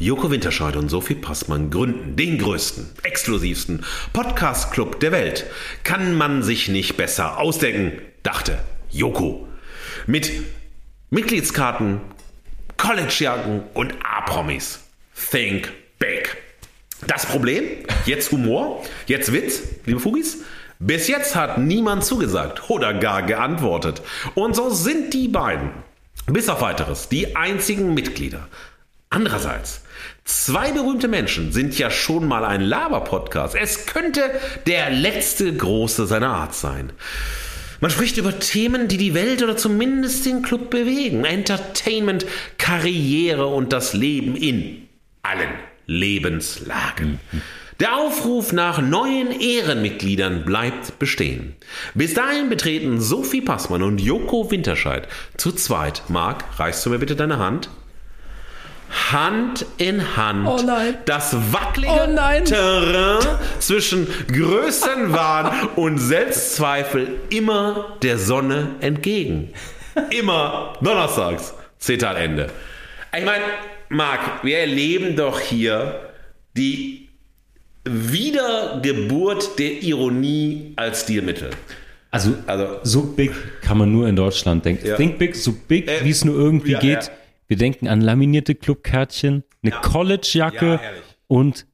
Joko 0.00 0.30
Winterscheid 0.30 0.76
und 0.76 0.88
Sophie 0.88 1.14
Passmann 1.14 1.68
gründen 1.68 2.16
den 2.16 2.38
größten, 2.38 2.88
exklusivsten 3.02 3.84
Podcast-Club 4.14 4.98
der 4.98 5.12
Welt. 5.12 5.44
Kann 5.84 6.14
man 6.14 6.42
sich 6.42 6.68
nicht 6.68 6.96
besser 6.96 7.38
ausdenken, 7.38 8.00
dachte 8.22 8.58
Joko. 8.88 9.46
Mit 10.06 10.32
Mitgliedskarten, 11.10 12.00
Collegejacken 12.78 13.64
und 13.74 13.92
A-Promis. 14.02 14.80
Think 15.30 15.70
big. 15.98 16.34
Das 17.06 17.26
Problem, 17.26 17.62
jetzt 18.06 18.32
Humor, 18.32 18.82
jetzt 19.06 19.34
Witz, 19.34 19.60
liebe 19.84 20.00
Fugis. 20.00 20.38
Bis 20.78 21.08
jetzt 21.08 21.36
hat 21.36 21.58
niemand 21.58 22.06
zugesagt 22.06 22.70
oder 22.70 22.94
gar 22.94 23.22
geantwortet. 23.22 24.00
Und 24.34 24.56
so 24.56 24.70
sind 24.70 25.12
die 25.12 25.28
beiden, 25.28 25.72
bis 26.24 26.48
auf 26.48 26.62
weiteres, 26.62 27.10
die 27.10 27.36
einzigen 27.36 27.92
Mitglieder. 27.92 28.48
Andererseits, 29.10 29.82
zwei 30.30 30.72
berühmte 30.72 31.08
Menschen 31.08 31.52
sind 31.52 31.78
ja 31.78 31.90
schon 31.90 32.26
mal 32.26 32.44
ein 32.44 32.60
Laber-Podcast. 32.60 33.54
Es 33.54 33.86
könnte 33.86 34.22
der 34.66 34.90
letzte 34.90 35.52
große 35.52 36.06
seiner 36.06 36.30
Art 36.30 36.54
sein. 36.54 36.92
Man 37.80 37.90
spricht 37.90 38.18
über 38.18 38.38
Themen, 38.38 38.88
die 38.88 38.98
die 38.98 39.14
Welt 39.14 39.42
oder 39.42 39.56
zumindest 39.56 40.26
den 40.26 40.42
Club 40.42 40.70
bewegen. 40.70 41.24
Entertainment, 41.24 42.26
Karriere 42.58 43.46
und 43.46 43.72
das 43.72 43.94
Leben 43.94 44.36
in 44.36 44.88
allen 45.22 45.54
Lebenslagen. 45.86 47.20
Der 47.80 47.96
Aufruf 47.96 48.52
nach 48.52 48.82
neuen 48.82 49.30
Ehrenmitgliedern 49.30 50.44
bleibt 50.44 50.98
bestehen. 50.98 51.54
Bis 51.94 52.12
dahin 52.12 52.50
betreten 52.50 53.00
Sophie 53.00 53.40
Passmann 53.40 53.82
und 53.82 53.98
Joko 53.98 54.50
Winterscheid 54.50 55.08
zu 55.38 55.52
zweit. 55.52 56.02
Marc, 56.08 56.44
reichst 56.58 56.84
du 56.84 56.90
mir 56.90 56.98
bitte 56.98 57.16
deine 57.16 57.38
Hand? 57.38 57.70
Hand 58.90 59.64
in 59.78 60.16
Hand 60.16 60.46
Oh 60.48 60.60
nein. 60.64 60.96
das 61.04 61.34
wackelige 61.52 61.92
Oh 61.92 62.10
nein. 62.12 62.44
Terrain 62.44 63.24
zwischen 63.60 64.06
Größenwahn 64.32 65.68
und 65.76 65.98
Selbstzweifel 65.98 67.20
immer 67.30 67.96
der 68.02 68.18
Sonne 68.18 68.70
entgegen. 68.80 69.52
Immer 70.10 70.74
donnerstags. 70.82 71.54
Zitat 71.78 72.16
Ende. 72.18 72.48
Ich 73.16 73.24
meine, 73.24 73.44
Marc, 73.88 74.44
wir 74.44 74.58
erleben 74.58 75.16
doch 75.16 75.40
hier 75.40 76.00
die 76.56 77.08
Wiedergeburt 77.84 79.58
der 79.58 79.82
Ironie 79.82 80.72
als 80.76 81.02
Stilmittel. 81.02 81.50
Also, 82.10 82.34
Also- 82.46 82.78
so 82.82 83.02
big 83.02 83.30
kann 83.62 83.78
man 83.78 83.90
nur 83.92 84.08
in 84.08 84.16
Deutschland 84.16 84.64
denken. 84.64 84.86
Ja. 84.86 84.96
Think 84.96 85.18
big, 85.18 85.36
so 85.36 85.52
big, 85.52 85.88
Äh, 85.88 86.04
wie 86.04 86.10
es 86.10 86.24
nur 86.24 86.34
irgendwie 86.34 86.72
ja, 86.72 86.80
geht. 86.80 87.04
ja. 87.04 87.10
Wir 87.50 87.56
denken 87.56 87.88
an 87.88 88.00
laminierte 88.00 88.54
Clubkärtchen, 88.54 89.42
eine 89.64 89.72
Collegejacke 89.72 90.74
Ja, 90.74 90.80
und 91.26 91.66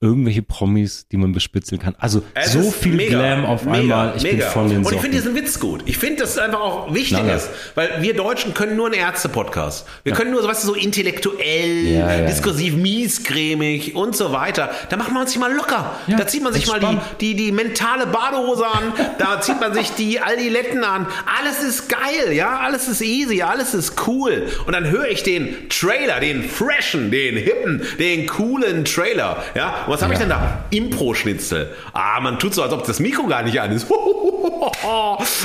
irgendwelche 0.00 0.42
Promis, 0.42 1.06
die 1.10 1.16
man 1.16 1.32
bespitzeln 1.32 1.80
kann. 1.80 1.94
Also 1.98 2.22
Es 2.34 2.52
so 2.52 2.70
viel 2.70 2.92
mega, 2.94 3.18
Glam 3.18 3.46
auf 3.46 3.64
mega, 3.64 3.78
einmal. 3.78 4.12
Ich 4.16 4.22
bin 4.22 4.36
mega. 4.36 4.50
voll 4.50 4.64
in 4.64 4.70
den 4.70 4.84
Und 4.84 4.92
ich 4.92 5.00
finde 5.00 5.16
diesen 5.16 5.34
Witz 5.34 5.58
gut. 5.58 5.82
Ich 5.86 5.96
finde, 5.96 6.20
dass 6.22 6.30
es 6.32 6.38
einfach 6.38 6.60
auch 6.60 6.92
wichtig 6.94 7.18
ist, 7.34 7.48
weil 7.74 8.02
wir 8.02 8.14
Deutschen 8.14 8.52
können 8.52 8.76
nur 8.76 8.86
einen 8.86 8.96
Ärzte-Podcast. 8.96 9.86
Wir 10.04 10.12
können 10.12 10.32
nur 10.32 10.42
so, 10.42 10.48
weißt 10.48 10.64
du, 10.64 10.68
so 10.68 10.74
intellektuell, 10.74 11.86
Ja, 11.86 12.12
ja, 12.12 12.20
ja. 12.20 12.26
diskursiv, 12.26 12.74
miescremig 12.76 13.94
und 13.94 14.14
so 14.14 14.32
weiter. 14.32 14.70
Da 14.90 14.96
macht 14.96 15.12
man 15.12 15.26
sich 15.26 15.38
mal 15.38 15.52
locker. 15.52 15.96
Ja, 16.06 16.16
da 16.18 16.26
zieht 16.26 16.42
man 16.42 16.52
sich 16.52 16.66
mal 16.66 16.80
die, 16.80 16.98
die, 17.20 17.34
die 17.34 17.52
mentale 17.52 18.06
Badehose 18.06 18.66
an. 18.66 18.92
Da 19.18 19.40
zieht 19.40 19.60
man 19.60 19.72
sich 19.72 19.92
die 19.92 20.20
Aldiletten 20.20 20.84
an. 20.84 21.06
Alles 21.40 21.62
ist 21.62 21.88
geil, 21.88 22.32
ja. 22.32 22.58
Alles 22.58 22.88
ist 22.88 23.00
easy, 23.00 23.42
alles 23.42 23.72
ist 23.74 23.94
cool. 24.06 24.46
Und 24.66 24.74
dann 24.74 24.90
höre 24.90 25.08
ich 25.08 25.22
den 25.22 25.68
Trailer, 25.70 26.20
den 26.20 26.42
freshen, 26.42 27.10
den 27.10 27.36
hippen, 27.36 27.82
den 27.98 28.26
coolen 28.26 28.84
Trailer, 28.84 29.42
ja. 29.54 29.85
Was 29.86 30.02
habe 30.02 30.12
ich 30.14 30.18
denn 30.18 30.28
da? 30.28 30.64
Impro-Schnitzel. 30.70 31.72
Ah, 31.92 32.20
man 32.20 32.38
tut 32.38 32.54
so, 32.54 32.62
als 32.62 32.72
ob 32.72 32.84
das 32.84 32.98
Mikro 32.98 33.26
gar 33.26 33.42
nicht 33.42 33.60
an 33.60 33.72
ist. 33.72 33.86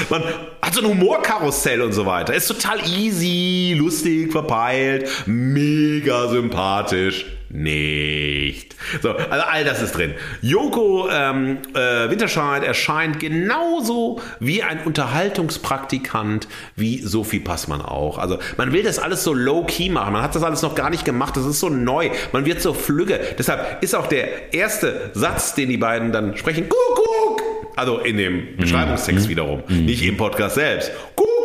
Man 0.09 0.23
hat 0.61 0.73
so 0.73 0.81
ein 0.81 0.87
Humorkarussell 0.87 1.81
und 1.81 1.93
so 1.93 2.05
weiter. 2.05 2.33
Ist 2.33 2.47
total 2.47 2.79
easy, 2.87 3.75
lustig, 3.77 4.31
verpeilt, 4.31 5.09
mega 5.25 6.27
sympathisch. 6.27 7.25
Nicht. 7.53 8.75
So, 9.01 9.11
also 9.11 9.45
all 9.45 9.65
das 9.65 9.81
ist 9.81 9.91
drin. 9.97 10.13
Joko 10.41 11.09
ähm, 11.11 11.57
äh, 11.73 12.09
Winterscheid 12.09 12.63
erscheint 12.63 13.19
genauso 13.19 14.21
wie 14.39 14.63
ein 14.63 14.79
Unterhaltungspraktikant 14.85 16.47
wie 16.77 16.99
Sophie 16.99 17.41
Passmann 17.41 17.81
auch. 17.81 18.17
Also 18.19 18.39
man 18.55 18.71
will 18.71 18.83
das 18.83 18.99
alles 18.99 19.23
so 19.23 19.33
low-key 19.33 19.89
machen. 19.89 20.13
Man 20.13 20.21
hat 20.21 20.33
das 20.33 20.43
alles 20.43 20.61
noch 20.61 20.75
gar 20.75 20.89
nicht 20.89 21.03
gemacht. 21.03 21.35
Das 21.35 21.45
ist 21.45 21.59
so 21.59 21.67
neu. 21.67 22.09
Man 22.31 22.45
wird 22.45 22.61
so 22.61 22.73
flügge. 22.73 23.19
Deshalb 23.37 23.83
ist 23.83 23.95
auch 23.95 24.07
der 24.07 24.53
erste 24.53 25.11
Satz, 25.13 25.53
den 25.53 25.67
die 25.67 25.77
beiden 25.77 26.13
dann 26.13 26.37
sprechen, 26.37 26.69
Kuckuck. 26.69 27.41
Also 27.75 27.99
in 27.99 28.17
dem 28.17 28.55
Beschreibungstext 28.57 29.27
wiederum, 29.27 29.63
nicht 29.67 30.03
im 30.03 30.15
Podcast 30.15 30.55
selbst. 30.55 30.91
Kuckuck. 31.15 31.40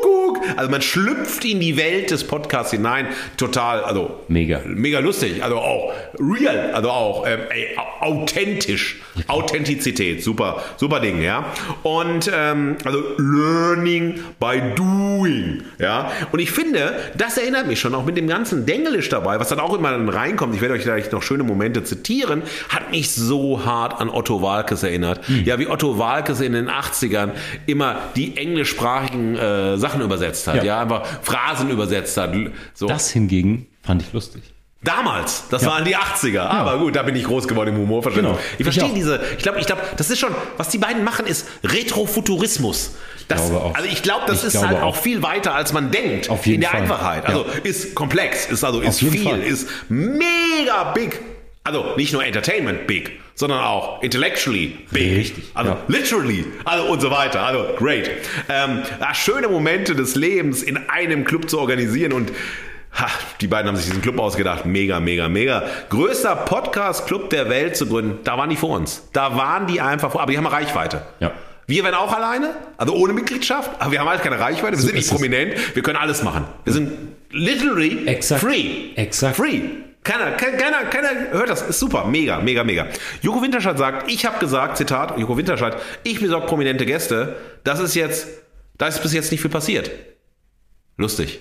Also 0.57 0.71
man 0.71 0.83
schlüpft 0.83 1.45
in 1.45 1.61
die 1.61 1.77
Welt 1.77 2.11
des 2.11 2.25
Podcasts 2.25 2.71
hinein. 2.73 3.09
Total, 3.37 3.83
also 3.85 4.21
Mega. 4.29 4.61
mega 4.67 4.99
lustig, 5.01 5.43
also 5.43 5.57
auch 5.59 5.93
real, 6.19 6.71
also 6.73 6.91
auch 6.91 7.27
ähm, 7.27 7.41
ey, 7.51 7.77
au- 7.77 8.07
authentisch, 8.23 9.01
Authentizität, 9.29 10.23
super, 10.23 10.63
super 10.77 11.01
Ding, 11.01 11.23
ja. 11.23 11.47
Und 11.83 12.31
ähm, 12.35 12.77
also 12.85 13.03
Learning 13.19 14.21
by 14.41 14.63
Doing, 14.75 15.63
ja. 15.79 16.11
Und 16.33 16.39
ich 16.39 16.51
finde, 16.51 16.95
das 17.17 17.37
erinnert 17.39 17.67
mich 17.67 17.81
schon 17.81 17.95
auch 17.95 18.05
mit 18.05 18.17
dem 18.17 18.27
ganzen 18.29 18.67
Denglisch 18.67 19.09
dabei, 19.09 19.39
was 19.41 19.49
dann 19.49 19.61
auch 19.61 19.75
immer 19.77 19.91
dann 19.91 20.09
reinkommt. 20.09 20.55
Ich 20.55 20.61
werde 20.61 20.75
euch 20.75 20.83
gleich 20.83 21.11
noch 21.13 21.23
schöne 21.23 21.43
Momente 21.45 21.85
zitieren, 21.85 22.43
hat 22.69 22.91
mich 22.91 23.11
so 23.13 23.65
hart 23.65 24.01
an 24.01 24.09
Otto 24.11 24.43
Walkes 24.43 24.83
erinnert. 24.83 25.21
Ja, 25.45 25.59
wie 25.59 25.67
Otto 25.69 25.99
Walkes 25.99 26.41
in 26.41 26.53
den 26.53 26.69
80ern 26.71 27.31
immer 27.67 27.97
die 28.17 28.37
englischsprachigen 28.37 29.37
äh, 29.37 29.77
Sachen 29.79 30.01
übersetzt 30.03 30.26
hat, 30.47 30.57
ja, 30.57 30.63
Ja. 30.65 30.81
einfach 30.81 31.05
Phrasen 31.23 31.71
übersetzt 31.71 32.17
hat. 32.17 32.35
So. 32.75 32.87
Das 32.87 33.11
hingegen 33.11 33.67
fand 33.83 34.03
ich 34.03 34.13
lustig. 34.13 34.43
Damals, 34.83 35.45
das 35.51 35.65
waren 35.67 35.85
die 35.85 35.97
80er. 35.97 36.43
Aber 36.43 36.79
gut, 36.79 36.95
da 36.95 37.03
bin 37.03 37.17
ich 37.17 37.25
groß 37.25 37.49
geworden 37.49 37.71
im 37.75 37.79
Humorverständnis. 37.81 38.37
Genau. 38.37 38.47
Ich 38.59 38.63
verstehe 38.65 38.87
Ich 38.87 38.93
diese, 38.95 39.21
ich 39.37 39.43
glaube, 39.43 39.59
ich 39.59 39.67
glaube, 39.67 39.83
das 39.97 40.11
ist 40.11 40.19
schon, 40.21 40.33
was 40.59 40.69
die 40.69 40.79
beiden 40.79 41.03
machen, 41.03 41.27
ist 41.27 41.47
Retrofuturismus. 41.65 42.93
Das, 43.27 43.47
glaube 43.51 43.65
auch. 43.65 43.75
Also 43.75 43.89
ich 43.89 44.03
glaube, 44.03 44.25
das 44.29 44.41
Ich 44.41 44.45
ist 44.45 44.53
glaube 44.53 44.69
halt 44.69 44.79
auch 44.79 44.89
auch. 44.89 44.97
viel 44.97 45.23
weiter, 45.23 45.55
als 45.55 45.73
man 45.73 45.91
denkt. 45.91 46.31
Auf 46.31 46.47
jeden 46.47 46.57
in 46.57 46.61
der 46.61 46.71
Fall. 46.71 46.81
Einfachheit. 46.83 47.27
Also 47.27 47.47
ist 47.65 47.95
komplex, 47.97 48.47
ist 48.47 48.63
also 48.63 48.81
ist 48.81 49.01
viel, 49.01 49.25
Fall. 49.25 49.41
ist 49.41 49.67
mega 49.89 50.93
big. 50.93 51.21
Also 51.67 51.95
nicht 51.97 52.13
nur 52.13 52.25
Entertainment 52.25 52.87
big, 52.87 53.19
sondern 53.35 53.61
auch 53.61 54.03
intellectually 54.03 54.79
big. 54.91 55.17
Richtig, 55.19 55.45
Also 55.55 55.73
ja. 55.73 55.79
literally. 55.89 56.45
Also 56.65 56.85
und 56.87 57.01
so 57.01 57.11
weiter. 57.11 57.43
Also 57.43 57.67
great. 57.77 58.09
Ähm, 58.49 58.83
ja, 59.01 59.15
schöne 59.15 59.49
Momente 59.49 59.95
des 59.95 60.15
Lebens 60.15 60.63
in 60.63 60.79
einem 60.89 61.25
Club 61.25 61.51
zu 61.51 61.59
organisieren 61.59 62.13
und 62.13 62.31
Ha, 62.99 63.09
die 63.43 63.47
beiden 63.47 63.69
haben 63.69 63.77
sich 63.77 63.85
diesen 63.85 64.01
Club 64.01 64.19
ausgedacht. 64.19 64.65
Mega, 64.65 65.01
mega, 65.01 65.29
mega. 65.29 65.65
Größter 65.91 66.35
Podcast-Club 66.35 67.29
der 67.29 67.51
Welt 67.51 67.77
zu 67.77 67.85
gründen. 67.87 68.21
Da 68.25 68.39
waren 68.39 68.49
die 68.49 68.57
vor 68.57 68.71
uns. 68.71 69.03
Da 69.13 69.37
waren 69.37 69.67
die 69.67 69.83
einfach 69.83 70.13
vor. 70.13 70.23
Aber 70.23 70.33
die 70.33 70.39
haben 70.39 70.47
Reichweite. 70.47 71.03
Ja. 71.21 71.33
Wir 71.67 71.85
werden 71.85 71.97
auch 71.97 72.11
alleine, 72.11 72.55
also 72.79 72.95
ohne 72.95 73.13
Mitgliedschaft, 73.13 73.71
aber 73.81 73.93
wir 73.93 74.01
haben 74.01 74.09
halt 74.09 74.23
keine 74.23 74.39
Reichweite, 74.41 74.77
wir 74.77 74.83
sind 74.83 74.95
nicht 74.95 75.11
prominent, 75.11 75.75
wir 75.75 75.83
können 75.83 75.99
alles 75.99 76.23
machen. 76.23 76.45
Wir 76.65 76.73
sind 76.73 76.93
literally 77.33 78.07
Exakt. 78.07 78.41
free. 78.41 78.93
Exakt. 78.95 79.37
Free. 79.37 79.61
Keiner, 80.07 80.31
keiner, 80.37 80.85
keiner, 80.85 81.33
hört 81.33 81.51
das. 81.51 81.63
Ist 81.63 81.81
super. 81.81 82.05
Mega, 82.05 82.39
mega, 82.39 82.63
mega. 82.63 82.87
Joko 83.23 83.43
Winterscheid 83.43 83.77
sagt, 83.77 84.09
ich 84.09 84.25
habe 84.25 84.39
gesagt, 84.39 84.77
Zitat, 84.77 85.19
Joko 85.19 85.37
Winterscheid, 85.37 85.77
ich 86.05 86.21
besorge 86.21 86.47
prominente 86.47 86.87
Gäste. 86.87 87.35
Das 87.65 87.81
ist 87.81 87.97
jetzt, 87.97 88.29
da 88.79 88.87
ist 88.87 89.03
bis 89.03 89.13
jetzt 89.13 89.33
nicht 89.33 89.41
viel 89.41 89.51
passiert. 89.51 89.91
Lustig. 90.97 91.41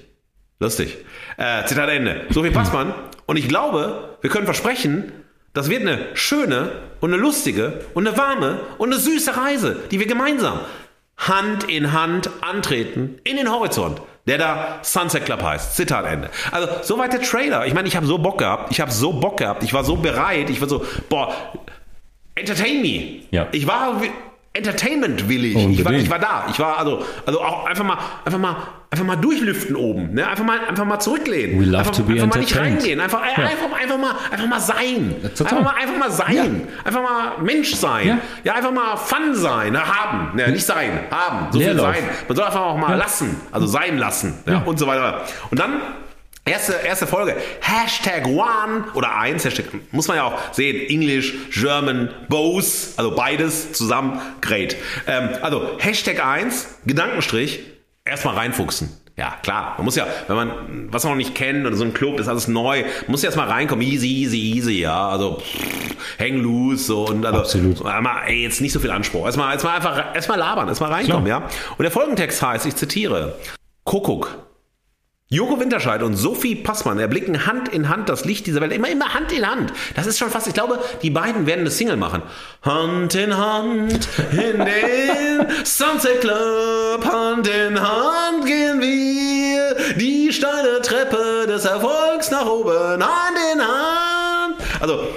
Lustig. 0.59 0.97
Äh, 1.37 1.63
Zitat 1.65 1.89
Ende. 1.89 2.25
So 2.31 2.41
viel 2.41 2.51
Passmann. 2.51 2.95
Und 3.27 3.37
ich 3.37 3.47
glaube, 3.47 4.17
wir 4.21 4.31
können 4.31 4.45
versprechen, 4.45 5.11
das 5.53 5.69
wird 5.69 5.81
eine 5.81 6.07
schöne 6.15 6.71
und 7.01 7.13
eine 7.13 7.21
lustige 7.21 7.81
und 7.93 8.07
eine 8.07 8.17
warme 8.17 8.61
und 8.79 8.91
eine 8.91 8.99
süße 8.99 9.37
Reise, 9.37 9.77
die 9.91 9.99
wir 9.99 10.07
gemeinsam 10.07 10.61
Hand 11.17 11.63
in 11.65 11.93
Hand 11.93 12.29
antreten 12.41 13.19
in 13.23 13.37
den 13.37 13.51
Horizont, 13.51 14.01
der 14.27 14.37
da 14.37 14.79
Sunset 14.81 15.25
Club 15.25 15.41
heißt. 15.41 15.75
Zitat 15.75 16.05
Ende. 16.05 16.29
Also 16.51 16.67
soweit 16.81 17.13
der 17.13 17.21
Trailer. 17.21 17.65
Ich 17.65 17.73
meine, 17.73 17.87
ich 17.87 17.95
habe 17.95 18.05
so 18.05 18.17
Bock 18.17 18.39
gehabt. 18.39 18.71
Ich 18.71 18.81
habe 18.81 18.91
so 18.91 19.13
Bock 19.13 19.37
gehabt. 19.37 19.63
Ich 19.63 19.73
war 19.73 19.83
so 19.83 19.95
bereit. 19.95 20.49
Ich 20.49 20.59
war 20.59 20.67
so, 20.67 20.85
boah, 21.09 21.33
entertain 22.35 22.81
me. 22.81 23.21
Ja. 23.31 23.47
Ich 23.51 23.65
war 23.65 24.01
Entertainment 24.55 25.27
willig. 25.27 25.55
Ich 25.55 25.83
war, 25.85 25.91
ich 25.91 26.09
war 26.09 26.19
da. 26.19 26.45
Ich 26.49 26.57
war 26.59 26.77
also, 26.79 27.05
also 27.25 27.41
auch 27.41 27.65
einfach 27.65 27.83
mal, 27.83 27.97
einfach 28.23 28.39
mal, 28.39 28.55
einfach 28.89 29.05
mal 29.05 29.15
durchlüften 29.17 29.75
oben. 29.75 30.13
Ne? 30.13 30.25
Einfach 30.27 30.45
mal, 30.45 30.59
einfach 30.67 30.85
mal 30.85 30.99
zurücklehnen. 30.99 31.59
We 31.59 31.65
love 31.65 31.79
einfach, 31.79 31.91
to 31.95 32.03
be 32.03 32.13
einfach 32.13 32.27
mal 32.27 32.39
nicht 32.39 32.57
reingehen. 32.57 32.99
Einfach, 33.01 33.21
Ja. 33.37 33.43
einfach, 33.43 33.79
einfach 33.81 33.97
mal, 33.97 34.15
einfach 34.31 34.47
mal 34.47 34.59
sein. 34.61 35.15
Einfach 35.23 35.61
mal, 35.61 35.73
einfach 35.79 35.97
mal 35.97 36.11
sein. 36.11 36.67
Einfach 36.85 37.01
mal 37.03 37.31
Mensch 37.43 37.75
sein. 37.75 38.07
Ja. 38.07 38.17
Ja. 38.45 38.53
einfach 38.55 38.71
mal 38.71 38.95
Fun 38.95 39.35
sein, 39.35 39.73
ne? 39.73 39.81
haben, 39.85 40.35
ne? 40.35 40.49
nicht 40.49 40.65
sein, 40.65 41.01
haben. 41.11 41.51
So 41.51 41.59
Leerlauf. 41.59 41.93
viel 41.93 42.01
sein. 42.03 42.09
Man 42.27 42.35
soll 42.37 42.45
einfach 42.45 42.61
auch 42.61 42.77
mal 42.77 42.91
Ja. 42.91 42.95
lassen, 42.95 43.41
also 43.51 43.67
sein 43.67 43.97
lassen, 43.97 44.33
ja. 44.45 44.53
Ja. 44.53 44.61
und 44.63 44.79
so 44.79 44.87
weiter. 44.87 45.21
Und 45.51 45.59
dann 45.59 45.81
Erste, 46.47 46.73
erste 46.73 47.07
Folge, 47.07 47.35
Hashtag 47.59 48.27
One 48.27 48.85
oder 48.93 49.17
eins, 49.17 49.43
Hashtag, 49.45 49.65
muss 49.91 50.07
man 50.07 50.17
ja 50.17 50.25
auch 50.25 50.53
sehen, 50.53 50.87
English, 50.89 51.33
German, 51.51 52.13
both, 52.29 52.93
also 52.97 53.15
beides 53.15 53.73
zusammen, 53.73 54.21
great. 54.41 54.75
Ähm, 55.07 55.29
also 55.41 55.79
Hashtag 55.79 56.23
eins, 56.23 56.77
Gedankenstrich, 56.85 57.61
erstmal 58.03 58.35
reinfuchsen. 58.35 58.95
Ja, 59.17 59.37
klar. 59.41 59.73
Man 59.77 59.85
muss 59.85 59.95
ja, 59.95 60.05
wenn 60.27 60.35
man 60.35 60.93
was 60.93 61.03
man 61.03 61.13
noch 61.13 61.17
nicht 61.17 61.33
kennt 61.33 61.65
oder 61.65 61.75
so 61.75 61.83
ein 61.83 61.95
Club 61.95 62.19
ist 62.19 62.27
alles 62.27 62.47
neu, 62.47 62.83
muss 63.07 63.23
ja 63.23 63.29
erstmal 63.29 63.47
reinkommen. 63.47 63.83
Easy, 63.83 64.07
easy, 64.07 64.37
easy, 64.37 64.81
ja. 64.81 65.09
Also 65.09 65.39
pff, 65.39 66.19
hang 66.19 66.35
loose 66.43 66.83
so 66.83 67.07
und 67.07 67.25
also 67.25 67.39
Absolut. 67.39 67.83
Einmal, 67.85 68.27
ey, 68.27 68.43
jetzt 68.43 68.61
nicht 68.61 68.73
so 68.73 68.79
viel 68.79 68.91
Anspruch. 68.91 69.25
Erstmal, 69.25 69.53
erstmal 69.53 69.77
einfach 69.77 70.13
erstmal 70.13 70.37
labern, 70.37 70.67
erstmal 70.67 70.91
reinkommen, 70.91 71.27
ja. 71.27 71.47
Und 71.77 71.83
der 71.83 71.91
Folgentext 71.91 72.39
heißt, 72.41 72.67
ich 72.67 72.75
zitiere: 72.75 73.35
Kuckuck. 73.83 74.37
Joko 75.29 75.59
Winterscheid 75.59 76.03
und 76.03 76.15
Sophie 76.15 76.53
Passmann 76.53 76.99
erblicken 76.99 77.47
Hand 77.47 77.69
in 77.69 77.89
Hand 77.89 78.09
das 78.09 78.25
Licht 78.25 78.45
dieser 78.45 78.61
Welt. 78.61 78.71
Immer, 78.71 78.89
immer 78.91 79.15
Hand 79.15 79.31
in 79.31 79.49
Hand. 79.49 79.73
Das 79.95 80.05
ist 80.05 80.19
schon 80.19 80.29
fast, 80.29 80.45
ich 80.45 80.53
glaube, 80.53 80.79
die 81.01 81.09
beiden 81.09 81.47
werden 81.47 81.61
eine 81.61 81.71
Single 81.71 81.97
machen. 81.97 82.21
Hand 82.61 83.15
in 83.15 83.35
Hand 83.35 84.07
in 84.33 84.59
den 84.59 85.47
Sunset 85.63 86.21
Club. 86.21 87.03
Hand 87.11 87.47
in 87.47 87.81
Hand 87.81 88.45
gehen 88.45 88.79
wir 88.79 89.95
die 89.95 90.31
steile 90.31 90.79
Treppe 90.83 91.47
des 91.47 91.65
Erfolgs 91.65 92.29
nach 92.29 92.45
oben. 92.45 93.03
Hand 93.03 93.37
in 93.51 93.61
Hand. 93.61 94.57
Also, 94.79 95.07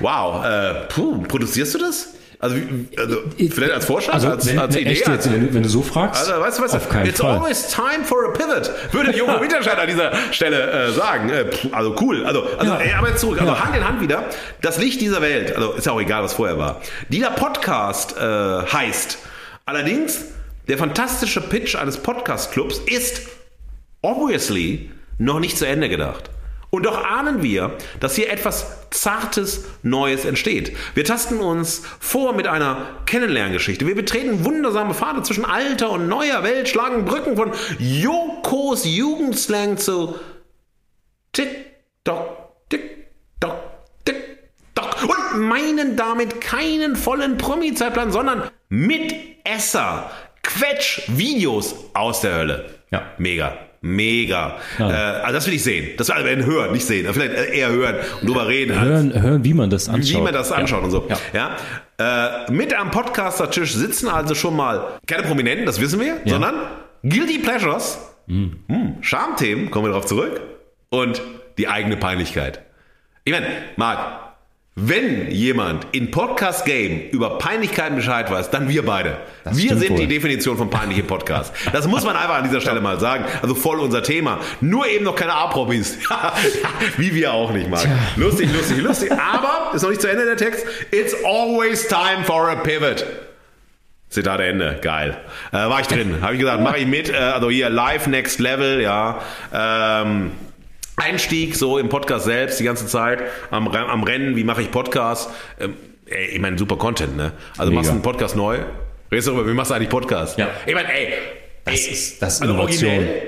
wow. 0.00 0.44
Äh, 0.44 0.74
puh, 0.88 1.22
produzierst 1.22 1.74
du 1.74 1.78
das? 1.78 2.08
Also, 2.42 2.56
also 2.98 3.16
vielleicht 3.38 3.72
als 3.72 3.84
Vorschlag, 3.86 4.14
Also, 4.14 4.28
als, 4.28 4.58
als 4.58 4.76
Idee? 4.76 4.90
echt 4.90 5.06
jetzt, 5.06 5.32
wenn, 5.32 5.46
du- 5.46 5.54
wenn 5.54 5.62
du 5.62 5.68
so 5.68 5.80
fragst, 5.80 6.28
also, 6.28 6.42
weißt 6.42 6.58
du, 6.58 6.62
weißt 6.64 6.74
du, 6.74 6.78
auf 6.78 6.88
keinen 6.88 7.06
it's 7.06 7.20
Fall. 7.20 7.36
always 7.38 7.68
time 7.68 8.04
for 8.04 8.24
a 8.26 8.32
pivot, 8.32 8.68
würde 8.90 9.16
Joko 9.16 9.40
Winterscheid 9.40 9.78
an 9.78 9.86
dieser 9.86 10.10
Stelle 10.32 10.88
äh, 10.88 10.90
sagen. 10.92 11.30
Äh, 11.30 11.44
also 11.70 11.94
cool. 12.00 12.26
Also, 12.26 12.42
also 12.58 12.72
Ja. 12.72 12.78
ey, 12.80 12.92
aber 12.94 13.10
jetzt 13.10 13.20
zurück. 13.20 13.40
Also 13.40 13.52
Ja. 13.52 13.64
Hand 13.64 13.76
in 13.76 13.86
Hand 13.86 14.00
wieder. 14.00 14.24
Das 14.60 14.76
Licht 14.78 15.00
dieser 15.00 15.22
Welt. 15.22 15.54
Also 15.54 15.72
ist 15.74 15.86
ja 15.86 15.92
auch 15.92 16.00
egal, 16.00 16.24
was 16.24 16.32
vorher 16.34 16.58
war. 16.58 16.80
Dieser 17.10 17.30
Podcast 17.30 18.16
äh, 18.18 18.20
heißt. 18.20 19.18
Allerdings, 19.64 20.24
der 20.66 20.78
fantastische 20.78 21.40
Pitch 21.40 21.76
eines 21.76 21.96
Podcast-Clubs 21.98 22.80
ist 22.86 23.22
obviously 24.02 24.90
noch 25.18 25.38
nicht 25.40 25.56
zu 25.56 25.66
Ende 25.66 25.88
gedacht. 25.88 26.30
Und 26.74 26.86
doch 26.86 27.04
ahnen 27.04 27.42
wir, 27.42 27.76
dass 28.00 28.14
hier 28.14 28.30
etwas 28.30 28.88
Zartes 28.88 29.66
Neues 29.82 30.24
entsteht. 30.24 30.74
Wir 30.94 31.04
tasten 31.04 31.38
uns 31.38 31.82
vor 32.00 32.32
mit 32.32 32.46
einer 32.46 32.86
Kennenlerngeschichte. 33.04 33.86
Wir 33.86 33.94
betreten 33.94 34.46
wundersame 34.46 34.94
Pfade 34.94 35.22
zwischen 35.22 35.44
alter 35.44 35.90
und 35.90 36.08
neuer 36.08 36.42
Welt, 36.42 36.70
schlagen 36.70 37.04
Brücken 37.04 37.36
von 37.36 37.52
Jokos 37.78 38.86
Jugendslang 38.86 39.76
zu 39.76 40.18
Tick-Tock, 41.32 42.68
Tick-Tock, 42.70 43.60
Tick-Tock 44.06 45.02
und 45.02 45.42
meinen 45.42 45.94
damit 45.96 46.40
keinen 46.40 46.96
vollen 46.96 47.36
Promi-Zeitplan, 47.36 48.12
sondern 48.12 48.50
mit 48.70 49.14
Esser, 49.44 50.10
Quetsch-Videos 50.42 51.74
aus 51.92 52.22
der 52.22 52.34
Hölle. 52.34 52.74
Ja. 52.90 53.12
Mega. 53.18 53.58
Mega. 53.82 54.58
Ja. 54.78 54.90
Äh, 54.90 55.22
also 55.22 55.34
das 55.34 55.46
will 55.48 55.54
ich 55.54 55.62
sehen. 55.64 55.90
Das 55.98 56.08
will 56.08 56.14
also 56.14 56.46
hören, 56.46 56.72
nicht 56.72 56.86
sehen. 56.86 57.06
Vielleicht 57.12 57.52
eher 57.52 57.70
hören 57.70 57.96
und 58.20 58.28
drüber 58.28 58.46
reden. 58.46 58.78
als- 58.78 58.88
hören, 58.88 59.22
hören, 59.22 59.44
wie 59.44 59.54
man 59.54 59.70
das 59.70 59.88
anschaut. 59.88 60.18
wie 60.18 60.22
man 60.22 60.32
das 60.32 60.52
anschaut 60.52 60.80
ja. 60.80 60.84
und 60.84 60.90
so. 60.92 61.08
Ja. 61.34 61.56
Ja. 61.98 62.46
Äh, 62.46 62.52
mit 62.52 62.72
am 62.74 62.90
Podcaster-Tisch 62.92 63.74
sitzen 63.74 64.08
also 64.08 64.34
schon 64.34 64.56
mal 64.56 64.98
keine 65.06 65.24
Prominenten, 65.24 65.66
das 65.66 65.80
wissen 65.80 66.00
wir, 66.00 66.16
sondern 66.24 66.54
Guilty 67.02 67.38
Pleasures, 67.38 67.98
hm, 68.28 68.56
Schamthemen, 69.00 69.70
kommen 69.70 69.86
wir 69.86 69.90
darauf 69.90 70.06
zurück, 70.06 70.40
und 70.90 71.20
die 71.58 71.66
eigene 71.68 71.96
Peinlichkeit. 71.96 72.62
Ich 73.24 73.32
meine, 73.32 73.46
Marc, 73.76 73.98
wenn 74.74 75.30
jemand 75.30 75.86
in 75.92 76.10
Podcast 76.10 76.64
Game 76.64 77.10
über 77.10 77.36
Peinlichkeiten 77.36 77.94
Bescheid 77.94 78.30
weiß, 78.30 78.50
dann 78.50 78.70
wir 78.70 78.86
beide. 78.86 79.18
Das 79.44 79.58
wir 79.58 79.76
sind 79.76 79.98
die 79.98 80.04
wohl. 80.04 80.06
Definition 80.06 80.56
von 80.56 80.70
peinlichem 80.70 81.06
Podcast. 81.06 81.52
Das 81.72 81.86
muss 81.86 82.04
man 82.04 82.16
einfach 82.16 82.36
an 82.36 82.44
dieser 82.44 82.62
Stelle 82.62 82.80
mal 82.80 82.98
sagen. 82.98 83.26
Also 83.42 83.54
voll 83.54 83.80
unser 83.80 84.02
Thema. 84.02 84.40
Nur 84.62 84.86
eben 84.86 85.04
noch 85.04 85.14
keine 85.14 85.34
A-Promis. 85.34 85.98
Wie 86.96 87.14
wir 87.14 87.34
auch 87.34 87.52
nicht, 87.52 87.68
Marc. 87.68 87.86
Lustig, 88.16 88.48
lustig, 88.50 88.78
lustig. 88.78 89.12
Aber, 89.12 89.74
ist 89.74 89.82
noch 89.82 89.90
nicht 89.90 90.00
zu 90.00 90.08
Ende 90.08 90.24
der 90.24 90.38
Text. 90.38 90.64
It's 90.90 91.14
always 91.22 91.86
time 91.86 92.24
for 92.24 92.48
a 92.48 92.54
pivot. 92.54 93.04
Zitat 94.08 94.40
Ende, 94.40 94.78
geil. 94.80 95.18
Äh, 95.52 95.56
war 95.56 95.80
ich 95.80 95.86
drin, 95.86 96.22
habe 96.22 96.34
ich 96.34 96.40
gesagt, 96.40 96.62
mache 96.62 96.78
ich 96.78 96.86
mit. 96.86 97.10
Äh, 97.10 97.16
also 97.16 97.50
hier 97.50 97.68
live 97.68 98.06
next 98.06 98.40
level, 98.40 98.80
ja. 98.80 99.20
Ähm, 99.52 100.32
Einstieg 101.04 101.56
so 101.56 101.78
im 101.78 101.88
Podcast 101.88 102.24
selbst 102.26 102.58
die 102.60 102.64
ganze 102.64 102.86
Zeit 102.86 103.22
am, 103.50 103.68
am 103.68 104.02
Rennen, 104.02 104.36
wie 104.36 104.44
mache 104.44 104.62
ich 104.62 104.70
Podcast? 104.70 105.30
Ähm, 105.60 105.74
ey, 106.06 106.26
ich 106.34 106.38
meine, 106.40 106.58
super 106.58 106.76
Content, 106.76 107.16
ne? 107.16 107.32
Also 107.58 107.70
Mega. 107.70 107.74
machst 107.80 107.90
du 107.90 107.94
einen 107.94 108.02
Podcast 108.02 108.36
neu, 108.36 108.58
redest 109.10 109.28
darüber, 109.28 109.46
wie 109.48 109.54
machst 109.54 109.70
du 109.70 109.74
eigentlich 109.74 109.88
Podcast? 109.88 110.38
Ja. 110.38 110.48
Ich 110.66 110.74
meine, 110.74 110.92
ey, 110.92 111.12
Das 111.64 111.74
ey, 111.86 111.92
ist- 111.92 112.22
das 112.22 112.34
ist 112.34 112.42
also 112.42 112.54
Innovation. 112.54 112.90
originell. 112.90 113.22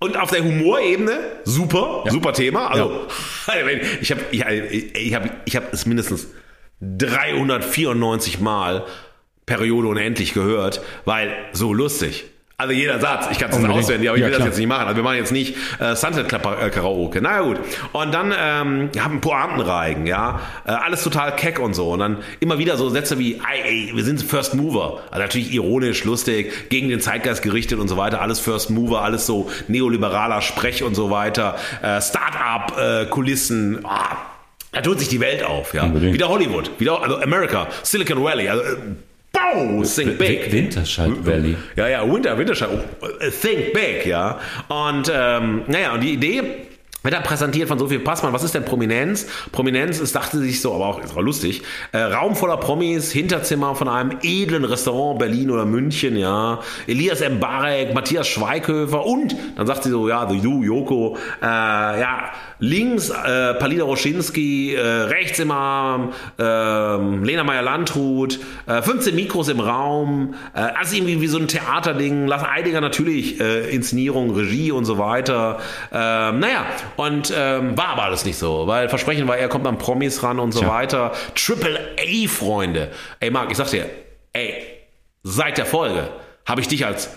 Und 0.00 0.16
auf 0.18 0.30
der 0.30 0.44
Humorebene, 0.44 1.18
super, 1.44 2.02
Ja. 2.04 2.10
super 2.12 2.32
Thema. 2.34 2.66
Also, 2.70 3.06
ich 4.00 4.10
habe 4.10 4.20
ich, 4.30 4.94
ich 4.94 5.14
hab, 5.14 5.28
ich 5.46 5.56
hab 5.56 5.72
es 5.72 5.86
mindestens 5.86 6.28
394 6.80 8.40
Mal 8.40 8.84
Periode 9.46 9.88
unendlich 9.88 10.34
gehört, 10.34 10.82
weil 11.04 11.34
so 11.52 11.72
lustig. 11.72 12.24
Also 12.56 12.72
jeder 12.72 13.00
Satz, 13.00 13.26
ich 13.32 13.38
kann 13.38 13.50
es 13.50 13.56
auswendig, 13.56 14.08
aber 14.08 14.16
ich 14.16 14.20
Ja, 14.20 14.26
will 14.26 14.30
das 14.32 14.36
klar. 14.36 14.48
jetzt 14.48 14.58
nicht 14.58 14.68
machen. 14.68 14.84
Also 14.84 14.96
wir 14.96 15.02
machen 15.02 15.16
jetzt 15.16 15.32
nicht 15.32 15.56
äh, 15.80 15.96
Sunset 15.96 16.28
Club 16.28 16.46
äh, 16.62 16.70
Karaoke. 16.70 17.20
Na 17.20 17.32
ja, 17.38 17.40
gut. 17.42 17.58
Und 17.92 18.14
dann 18.14 18.32
ähm, 18.38 18.90
haben 18.96 19.20
Pointenreigen, 19.20 20.06
ja. 20.06 20.40
Äh, 20.64 20.70
alles 20.70 21.02
total 21.02 21.34
keck 21.34 21.58
und 21.58 21.74
so. 21.74 21.90
Und 21.90 21.98
dann 21.98 22.18
immer 22.38 22.58
wieder 22.58 22.76
so 22.76 22.88
Sätze 22.90 23.18
wie, 23.18 23.34
ey, 23.34 23.88
ey, 23.88 23.90
wir 23.96 24.04
sind 24.04 24.22
First 24.22 24.54
Mover. 24.54 25.00
Also 25.10 25.22
natürlich 25.22 25.52
ironisch, 25.52 26.04
lustig, 26.04 26.68
gegen 26.70 26.88
den 26.88 27.00
Zeitgeist 27.00 27.42
gerichtet 27.42 27.80
und 27.80 27.88
so 27.88 27.96
weiter. 27.96 28.20
Alles 28.20 28.38
First 28.38 28.70
Mover, 28.70 29.02
alles 29.02 29.26
so 29.26 29.50
neoliberaler 29.66 30.40
Sprech 30.40 30.84
und 30.84 30.94
so 30.94 31.10
weiter. 31.10 31.56
Äh, 31.82 32.00
Start-up-Kulissen. 32.00 33.80
ah, 33.84 34.16
da 34.72 34.80
tut 34.80 34.98
sich 35.00 35.08
die 35.08 35.20
Welt 35.20 35.42
auf, 35.44 35.74
ja. 35.74 35.84
Unbedingt. 35.84 36.14
Wieder 36.14 36.28
Hollywood, 36.28 36.70
wieder, 36.78 37.02
also 37.02 37.16
America, 37.20 37.66
Silicon 37.82 38.22
Valley, 38.22 38.48
also, 38.48 38.62
Bow, 39.52 39.82
think 39.84 40.18
big. 40.18 40.50
Winterscheid 40.50 41.24
Valley. 41.24 41.56
Ja, 41.76 41.88
ja, 41.88 42.12
Winter, 42.12 42.36
Winterscheid. 42.38 42.70
Oh, 42.70 43.06
Think 43.30 43.72
big, 43.72 44.06
ja. 44.06 44.38
Und 44.68 45.10
ähm, 45.14 45.62
naja, 45.66 45.94
und 45.94 46.00
die 46.00 46.14
Idee 46.14 46.42
wird 47.04 47.14
dann 47.14 47.22
präsentiert 47.22 47.68
von 47.68 47.78
Sophie 47.78 47.98
Passmann. 47.98 48.32
Was 48.32 48.42
ist 48.42 48.54
denn 48.54 48.64
Prominenz? 48.64 49.26
Prominenz 49.52 50.00
ist, 50.00 50.14
dachte 50.14 50.38
sich 50.38 50.62
so, 50.62 50.74
aber 50.74 50.86
auch, 50.86 51.04
ist 51.04 51.14
auch 51.14 51.20
lustig, 51.20 51.62
äh, 51.92 51.98
Raum 51.98 52.34
voller 52.34 52.56
Promis, 52.56 53.12
Hinterzimmer 53.12 53.74
von 53.74 53.88
einem 53.88 54.18
edlen 54.22 54.64
Restaurant, 54.64 55.18
Berlin 55.18 55.50
oder 55.50 55.66
München, 55.66 56.16
ja. 56.16 56.60
Elias 56.86 57.20
Mbarek, 57.20 57.92
Matthias 57.92 58.26
Schweighöfer 58.26 59.04
und, 59.04 59.36
dann 59.56 59.66
sagt 59.66 59.84
sie 59.84 59.90
so, 59.90 60.08
ja, 60.08 60.24
du, 60.24 60.62
Joko, 60.62 61.18
äh, 61.42 61.44
ja, 61.44 62.30
links 62.58 63.10
äh, 63.10 63.54
Palina 63.54 63.84
Roschinski, 63.84 64.74
äh, 64.74 64.80
rechts 64.80 65.38
immer 65.38 66.10
ähm, 66.38 67.22
Lena 67.22 67.44
Meyer-Landrut, 67.44 68.40
äh, 68.66 68.80
15 68.80 69.14
Mikros 69.14 69.48
im 69.48 69.60
Raum, 69.60 70.34
äh, 70.54 70.60
also 70.60 70.96
irgendwie 70.96 71.20
wie 71.20 71.26
so 71.26 71.38
ein 71.38 71.48
Theaterding, 71.48 72.26
Lars 72.26 72.44
Eidinger 72.44 72.80
natürlich, 72.80 73.40
äh, 73.40 73.70
Inszenierung, 73.70 74.34
Regie 74.34 74.72
und 74.72 74.86
so 74.86 74.96
weiter. 74.96 75.58
Ähm, 75.92 76.38
naja, 76.38 76.64
und 76.96 77.32
ähm, 77.36 77.76
war 77.76 77.88
aber 77.88 78.04
alles 78.04 78.24
nicht 78.24 78.38
so, 78.38 78.66
weil 78.66 78.88
Versprechen 78.88 79.26
war, 79.28 79.36
er 79.36 79.48
kommt 79.48 79.66
an 79.66 79.78
Promis 79.78 80.22
ran 80.22 80.38
und 80.38 80.52
so 80.52 80.60
Tja. 80.60 80.68
weiter. 80.68 81.12
Triple 81.34 81.78
A-Freunde. 81.98 82.90
Ey, 83.20 83.30
Marc, 83.30 83.50
ich 83.50 83.56
sag 83.56 83.70
dir, 83.70 83.88
ey, 84.32 84.64
seit 85.22 85.58
der 85.58 85.66
Folge 85.66 86.08
habe 86.46 86.60
ich 86.60 86.68
dich 86.68 86.84
als 86.86 87.10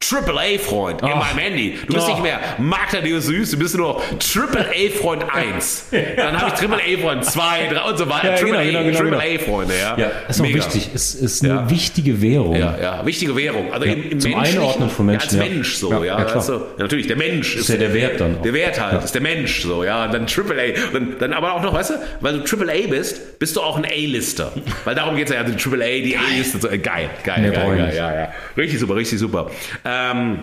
Triple-A-Freund 0.00 1.02
in 1.02 1.08
Ach. 1.08 1.34
meinem 1.34 1.38
Handy. 1.38 1.76
Du 1.86 1.92
bist 1.94 2.06
Oh. 2.06 2.12
nicht 2.12 2.22
mehr 2.22 2.38
Magda 2.58 3.00
Deus 3.00 3.26
Süß, 3.26 3.50
du 3.50 3.58
bist 3.58 3.76
nur 3.76 3.88
noch 3.94 4.02
Triple-A-Freund 4.20 5.24
1. 5.34 5.86
Dann 6.16 6.40
habe 6.40 6.52
ich 6.54 6.60
Triple-A-Freund 6.60 7.24
2, 7.24 7.68
3 7.72 7.80
und 7.82 7.98
so 7.98 8.08
weiter. 8.08 8.36
Ja, 8.36 8.44
genau, 8.44 8.58
genau, 8.60 8.84
genau, 8.84 8.84
genau. 8.84 8.98
Triple-A-Freunde, 9.18 9.74
ja. 9.76 9.98
Ja, 9.98 10.10
ist 10.28 10.40
auch 10.40 10.44
Mega. 10.44 10.56
wichtig. 10.58 10.90
Es 10.94 11.14
ist 11.16 11.42
eine 11.44 11.52
Ja. 11.54 11.70
wichtige 11.70 12.22
Währung. 12.22 12.54
Ja, 12.56 12.76
ja, 12.80 13.04
wichtige 13.06 13.34
Währung. 13.36 13.72
Also 13.72 13.86
Ja, 13.86 13.92
im, 13.94 14.10
im 14.12 14.20
zum 14.20 14.34
Einordnen 14.36 14.88
von 14.88 15.06
Menschen, 15.06 15.36
ja, 15.36 15.36
ja. 15.36 15.42
als 15.44 15.52
Mensch 15.54 15.74
so, 15.74 15.90
Ja, 15.92 15.98
ja. 16.04 16.18
ja, 16.20 16.34
weißt 16.36 16.48
du? 16.48 16.52
ja, 16.52 16.60
natürlich, 16.78 17.06
der 17.08 17.16
Mensch 17.16 17.56
ist, 17.56 17.68
ja 17.68 17.76
der 17.76 17.92
Wert 17.92 18.20
dann 18.20 18.38
auch. 18.38 18.42
Der 18.42 18.54
Wert 18.54 18.80
halt, 18.80 19.02
ist 19.04 19.14
der 19.14 19.22
Mensch 19.22 19.62
so, 19.62 19.82
ja. 19.82 20.04
Und 20.04 20.14
dann 20.14 20.26
Triple 20.28 20.62
A. 20.62 20.96
Und 20.96 21.20
dann 21.20 21.32
aber 21.32 21.54
auch 21.54 21.62
noch, 21.62 21.74
weißt 21.74 21.90
du, 21.90 21.94
weil 22.20 22.34
du 22.34 22.44
Triple 22.44 22.72
A 22.72 22.86
bist, 22.88 23.38
bist 23.40 23.56
du 23.56 23.60
auch 23.62 23.76
ein 23.76 23.84
A-Lister. 23.84 24.52
weil 24.84 24.94
darum 24.94 25.16
geht's 25.16 25.32
ja, 25.32 25.42
die 25.42 25.56
Triple 25.56 25.84
A, 25.84 25.88
die 25.88 26.16
A-Liste. 26.16 26.58
So, 26.60 26.68
äh, 26.68 26.78
geil, 26.78 27.10
geil, 27.24 27.50
geil, 27.50 27.76
geil, 27.76 27.92
ja, 27.96 28.14
ja. 28.14 28.28
Richtig 28.56 28.78
super, 28.78 28.94
richtig 28.96 29.18
super. 29.18 29.50
Ähm, 29.90 30.40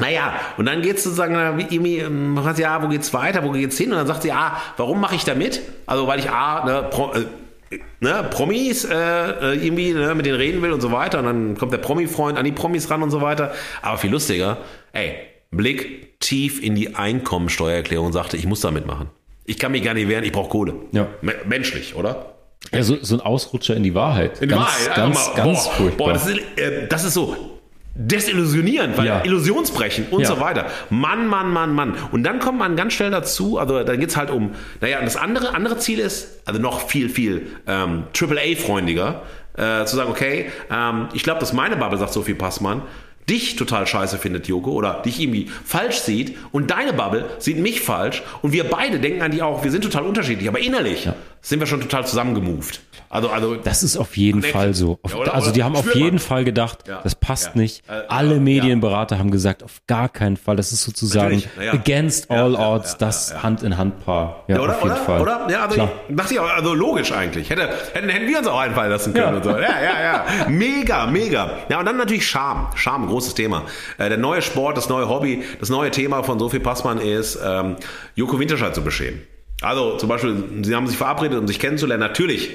naja, 0.00 0.32
und 0.56 0.66
dann 0.66 0.82
geht's 0.82 1.04
sozusagen, 1.04 1.34
äh, 1.34 1.56
wie 1.56 1.74
irgendwie, 1.74 1.98
ähm, 1.98 2.38
sie, 2.54 2.62
ja, 2.62 2.82
wo 2.82 2.88
geht's 2.88 3.12
weiter, 3.14 3.44
wo 3.44 3.50
geht's 3.50 3.78
hin? 3.78 3.90
Und 3.92 3.98
dann 3.98 4.06
sagt 4.06 4.22
sie, 4.22 4.32
ah, 4.32 4.56
warum 4.76 5.00
mache 5.00 5.14
ich 5.14 5.24
da 5.24 5.34
mit? 5.34 5.60
Also, 5.86 6.06
weil 6.06 6.18
ich 6.18 6.30
A, 6.30 6.64
ne, 6.64 6.88
Pro, 6.90 7.12
äh, 7.12 7.78
ne, 8.00 8.24
Promis 8.30 8.84
äh, 8.84 8.94
äh, 8.94 9.54
irgendwie 9.54 9.92
ne, 9.92 10.14
mit 10.14 10.26
denen 10.26 10.36
reden 10.36 10.62
will 10.62 10.72
und 10.72 10.80
so 10.80 10.90
weiter. 10.92 11.18
Und 11.20 11.24
dann 11.26 11.56
kommt 11.58 11.72
der 11.72 11.78
Promi-Freund 11.78 12.38
an 12.38 12.44
die 12.44 12.52
Promis 12.52 12.90
ran 12.90 13.02
und 13.02 13.10
so 13.10 13.20
weiter. 13.20 13.52
Aber 13.82 13.98
viel 13.98 14.10
lustiger, 14.10 14.58
ey, 14.92 15.14
Blick 15.50 16.20
tief 16.20 16.62
in 16.62 16.74
die 16.74 16.94
Einkommensteuererklärung 16.94 18.06
und 18.06 18.12
sagte, 18.12 18.36
ich 18.36 18.46
muss 18.46 18.60
da 18.60 18.70
mitmachen. 18.70 19.10
Ich 19.44 19.58
kann 19.58 19.72
mich 19.72 19.82
gar 19.82 19.94
nicht 19.94 20.08
wehren, 20.08 20.24
ich 20.24 20.32
brauche 20.32 20.48
Kohle. 20.50 20.74
Ja. 20.92 21.06
Me- 21.22 21.34
Menschlich, 21.46 21.94
oder? 21.94 22.34
Ja, 22.72 22.82
so, 22.82 22.96
so 23.00 23.14
ein 23.14 23.20
Ausrutscher 23.20 23.74
in 23.76 23.82
die 23.82 23.94
Wahrheit. 23.94 24.42
In 24.42 24.48
ganz, 24.50 24.62
Wahrheit, 24.62 24.94
ganz, 24.94 25.28
mal, 25.28 25.34
ganz 25.36 25.64
boah, 25.64 25.72
furchtbar. 25.74 26.06
Boah, 26.08 26.12
das 26.12 26.26
ist, 26.26 26.38
äh, 26.56 26.86
das 26.88 27.04
ist 27.04 27.14
so 27.14 27.57
desillusionierend, 27.98 28.96
weil 28.96 29.06
Ja. 29.06 29.22
Illusionsbrechen 29.24 30.06
und 30.10 30.22
Ja. 30.22 30.28
so 30.28 30.40
weiter. 30.40 30.66
Mann, 30.88 31.26
Mann, 31.26 31.52
Mann, 31.52 31.74
Mann. 31.74 31.94
Und 32.12 32.22
dann 32.22 32.38
kommt 32.38 32.58
man 32.58 32.76
ganz 32.76 32.92
schnell 32.92 33.10
dazu, 33.10 33.58
also 33.58 33.82
dann 33.82 33.98
geht's 33.98 34.16
halt 34.16 34.30
um, 34.30 34.52
naja, 34.80 35.00
und 35.00 35.04
das 35.04 35.16
andere, 35.16 35.54
andere 35.54 35.78
Ziel 35.78 35.98
ist, 35.98 36.40
also 36.46 36.60
noch 36.60 36.88
viel, 36.88 37.08
viel 37.08 37.48
ähm, 37.66 38.04
AAA-freundiger, 38.18 39.22
äh, 39.56 39.84
zu 39.84 39.96
sagen, 39.96 40.10
okay, 40.10 40.46
ähm, 40.70 41.08
ich 41.12 41.24
glaube, 41.24 41.40
dass 41.40 41.52
meine 41.52 41.76
Bubble, 41.76 41.98
sagt 41.98 42.12
Sophie 42.12 42.34
Passmann, 42.34 42.82
dich 43.28 43.56
total 43.56 43.86
scheiße 43.86 44.16
findet, 44.16 44.46
Joko, 44.48 44.70
oder 44.70 45.02
dich 45.04 45.20
irgendwie 45.20 45.50
falsch 45.64 45.96
sieht 45.98 46.38
und 46.50 46.70
deine 46.70 46.94
Bubble 46.94 47.26
sieht 47.38 47.58
mich 47.58 47.80
falsch 47.82 48.22
und 48.40 48.52
wir 48.52 48.64
beide 48.64 49.00
denken 49.00 49.20
eigentlich 49.20 49.42
auch, 49.42 49.64
wir 49.64 49.70
sind 49.70 49.82
total 49.84 50.04
unterschiedlich, 50.04 50.48
aber 50.48 50.60
innerlich 50.60 51.08
sind 51.40 51.60
wir 51.60 51.66
schon 51.66 51.80
total 51.80 52.06
zusammengemoved. 52.06 52.80
Also, 53.10 53.30
also 53.30 53.54
Das 53.56 53.82
ist 53.82 53.96
auf 53.96 54.18
jeden 54.18 54.40
Connect. 54.42 54.52
Fall 54.54 54.74
so. 54.74 54.98
Auf, 55.02 55.12
Ja, 55.12 55.18
oder- 55.20 55.34
also 55.34 55.46
oder 55.46 55.54
die 55.54 55.62
haben 55.64 55.74
auf 55.76 55.80
spürt 55.80 55.94
man. 55.94 56.04
jeden 56.04 56.18
Fall 56.18 56.44
gedacht, 56.44 56.80
Ja, 56.86 57.00
das 57.02 57.14
passt 57.14 57.52
ja. 57.54 57.60
nicht. 57.62 57.82
Äh, 57.88 58.02
Alle 58.08 58.34
ja, 58.34 58.40
Medienberater 58.40 59.18
haben 59.18 59.30
gesagt, 59.30 59.62
auf 59.62 59.80
gar 59.86 60.10
keinen 60.10 60.36
Fall. 60.36 60.56
Das 60.56 60.72
ist 60.72 60.82
sozusagen 60.82 61.42
against 61.72 62.30
all 62.30 62.54
odds, 62.54 62.98
das 62.98 63.30
ja, 63.30 63.36
ja. 63.36 63.42
Hand-in-Hand-Paar. 63.44 64.44
Ja, 64.48 64.56
Ja, 64.56 64.60
oder? 64.62 64.74
auf 64.76 64.82
jeden 64.82 64.92
oder? 64.94 65.00
Fall. 65.04 65.20
Oder? 65.22 65.46
Ja, 65.50 65.62
also 65.62 65.74
Klar. 65.76 65.90
ich, 66.08 66.16
dachte 66.16 66.34
ich 66.34 66.40
auch, 66.40 66.50
also 66.50 66.74
logisch 66.74 67.12
eigentlich. 67.12 67.48
Hätte, 67.48 67.70
hätten, 67.94 68.10
hätten 68.10 68.26
wir 68.28 68.38
uns 68.40 68.46
auch 68.46 68.58
einfallen 68.60 68.90
lassen 68.90 69.14
können 69.14 69.26
Ja. 69.32 69.36
und 69.36 69.44
so. 69.44 69.50
Ja, 69.52 69.58
ja, 69.82 70.02
ja. 70.02 70.48
Mega, 70.48 71.06
mega. 71.06 71.50
Ja, 71.70 71.78
und 71.78 71.86
dann 71.86 71.96
natürlich 71.96 72.26
Scham. 72.28 72.68
Scham, 72.74 73.06
großes 73.06 73.32
Thema. 73.34 73.62
Äh, 73.96 74.10
der 74.10 74.18
neue 74.18 74.42
Sport, 74.42 74.76
das 74.76 74.90
neue 74.90 75.08
Hobby, 75.08 75.44
das 75.60 75.70
neue 75.70 75.90
Thema 75.90 76.22
von 76.24 76.38
Sophie 76.38 76.58
Passmann 76.58 76.98
ist, 76.98 77.38
ähm, 77.42 77.76
Joko 78.16 78.38
Winterscheid 78.38 78.74
zu 78.74 78.82
beschämen. 78.82 79.22
Also 79.62 79.96
zum 79.96 80.08
Beispiel, 80.08 80.62
sie 80.62 80.74
haben 80.74 80.86
sich 80.86 80.96
verabredet, 80.96 81.38
um 81.38 81.46
sich 81.48 81.58
kennenzulernen. 81.58 82.00
Natürlich, 82.00 82.50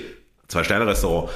Zwei-Sterne-Restaurant. 0.49 1.29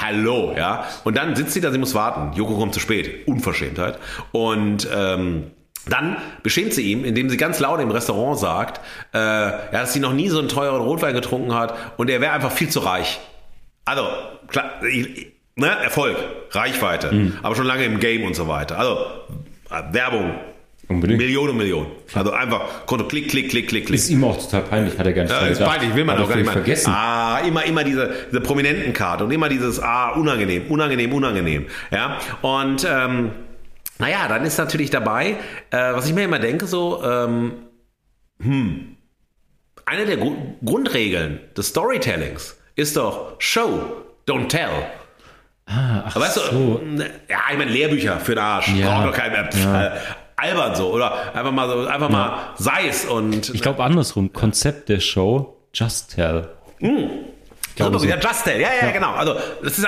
Hallo, 0.00 0.52
ja. 0.56 0.84
Und 1.04 1.16
dann 1.16 1.34
sitzt 1.36 1.52
sie 1.54 1.60
da, 1.60 1.70
sie 1.70 1.78
muss 1.78 1.94
warten. 1.94 2.36
Joko 2.36 2.56
kommt 2.56 2.74
zu 2.74 2.80
spät. 2.80 3.26
Unverschämtheit. 3.26 3.98
Und 4.32 4.86
ähm, 4.94 5.52
dann 5.86 6.16
beschämt 6.42 6.74
sie 6.74 6.82
ihm, 6.92 7.04
indem 7.04 7.30
sie 7.30 7.36
ganz 7.38 7.58
laut 7.60 7.80
im 7.80 7.90
Restaurant 7.90 8.38
sagt, 8.38 8.80
äh, 9.14 9.18
ja, 9.18 9.70
dass 9.72 9.92
sie 9.94 10.00
noch 10.00 10.12
nie 10.12 10.28
so 10.28 10.38
einen 10.40 10.48
teuren 10.48 10.82
Rotwein 10.82 11.14
getrunken 11.14 11.54
hat 11.54 11.74
und 11.96 12.10
er 12.10 12.20
wäre 12.20 12.32
einfach 12.32 12.52
viel 12.52 12.68
zu 12.68 12.80
reich. 12.80 13.18
Also, 13.86 14.06
klar, 14.48 14.72
ne, 14.82 15.66
Erfolg, 15.82 16.16
Reichweite, 16.50 17.12
Mhm. 17.12 17.38
aber 17.42 17.54
schon 17.56 17.66
lange 17.66 17.84
im 17.84 18.00
Game 18.00 18.24
und 18.24 18.34
so 18.34 18.48
weiter. 18.48 18.78
Also, 18.78 18.98
Werbung, 19.92 20.34
Unbedingt. 20.88 21.20
Millionen, 21.20 21.56
Millionen. 21.56 21.88
Also 22.14 22.32
einfach 22.32 22.86
Konto, 22.86 23.06
klick, 23.06 23.28
klick, 23.28 23.50
klick, 23.50 23.68
klick, 23.68 23.86
klick. 23.86 23.98
Ist 23.98 24.08
ihm 24.08 24.24
auch 24.24 24.38
total 24.42 24.62
peinlich, 24.62 24.98
hat 24.98 25.06
er 25.06 25.12
gar 25.12 25.22
nicht 25.22 25.34
dran 25.34 25.48
ist 25.48 25.62
peinlich, 25.62 25.94
will 25.94 26.04
man 26.04 26.16
Hat 26.16 26.24
doch 26.24 26.28
gar 26.30 26.36
nicht 26.36 26.50
vergessen. 26.50 26.90
Ah, 26.90 27.40
immer, 27.46 27.64
immer 27.64 27.84
diese, 27.84 28.10
diese 28.30 28.40
prominenten 28.40 28.94
Karte 28.94 29.24
und 29.24 29.30
immer 29.30 29.50
dieses, 29.50 29.80
ah, 29.80 30.12
unangenehm, 30.12 30.66
unangenehm, 30.68 31.12
unangenehm. 31.12 31.66
Ja, 31.90 32.18
und, 32.40 32.86
ähm, 32.90 33.32
naja, 33.98 34.28
dann 34.28 34.44
ist 34.46 34.56
natürlich 34.56 34.88
dabei, 34.88 35.36
äh, 35.70 35.92
was 35.92 36.06
ich 36.06 36.14
mir 36.14 36.24
immer 36.24 36.38
denke, 36.38 36.66
so, 36.66 37.02
ähm, 37.04 37.52
hm, 38.40 38.96
eine 39.84 40.06
der 40.06 40.16
Gru 40.16 40.36
Grundregeln 40.64 41.40
des 41.56 41.68
Storytellings 41.68 42.56
ist 42.76 42.96
doch 42.96 43.34
Show, 43.40 44.04
don't 44.26 44.48
tell. 44.48 44.70
Ah, 45.66 46.04
ach 46.06 46.16
weißt 46.16 46.34
so. 46.34 46.50
du, 46.50 47.02
ja, 47.28 47.40
ich 47.52 47.58
meine, 47.58 47.70
Lehrbücher 47.70 48.20
für 48.20 48.34
den 48.34 48.44
Arsch. 48.44 48.68
Ja. 48.68 49.02
Braucht 49.02 49.08
doch 49.08 49.18
kein. 49.18 49.50
Pff, 49.50 49.64
Ja. 49.64 49.92
Albern 50.38 50.74
so. 50.74 50.90
Oder 50.92 51.34
einfach 51.34 51.52
mal 51.52 51.68
so, 51.68 51.86
einfach 51.86 52.08
mal 52.08 52.38
sei 52.56 52.88
es 52.88 53.04
und. 53.04 53.52
Ich 53.54 53.62
glaube 53.62 53.82
andersrum. 53.82 54.32
Konzept 54.32 54.88
der 54.88 55.00
Show, 55.00 55.56
Just 55.74 56.14
Tell. 56.14 56.48
glaube 56.78 56.98
Super, 57.76 57.98
so. 57.98 58.06
ja, 58.06 58.16
Just 58.16 58.44
Tell, 58.44 58.60
ja, 58.60 58.68
ja, 58.82 58.90
genau. 58.90 59.12
Also, 59.12 59.34
das 59.62 59.78
ist 59.78 59.86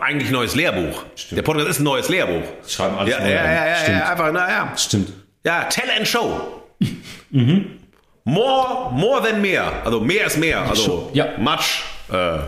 eigentlich 0.00 0.30
ein 0.30 0.32
neues 0.32 0.54
Lehrbuch. 0.54 1.02
Der 1.30 1.42
Podcast 1.42 1.68
ist 1.68 1.80
ein 1.80 1.84
neues 1.84 2.08
Lehrbuch. 2.08 2.46
Schreiben 2.66 2.96
alles 2.98 3.14
Ja, 3.14 3.20
neu 3.20 3.30
ja, 3.30 3.44
ja, 3.44 3.66
ja, 3.66 3.74
Stimmt. 3.76 3.98
ja, 3.98 4.08
einfach, 4.10 4.30
na 4.32 4.48
ja. 4.50 4.72
Stimmt. 4.76 5.12
Ja, 5.44 5.64
Tell 5.64 5.90
and 5.96 6.06
Show. 6.08 6.40
Mhm. 7.30 7.78
More, 8.24 8.90
more 8.92 9.20
than 9.22 9.40
mehr. 9.40 9.70
Also, 9.84 10.00
mehr 10.00 10.26
ist 10.26 10.38
mehr. 10.38 10.62
Also, 10.62 10.82
Show, 10.82 11.10
ja. 11.12 11.26
much. 11.38 11.82
Äh, 12.10 12.38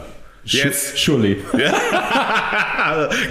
jetzt. 0.53 0.97
Surely. 0.97 1.43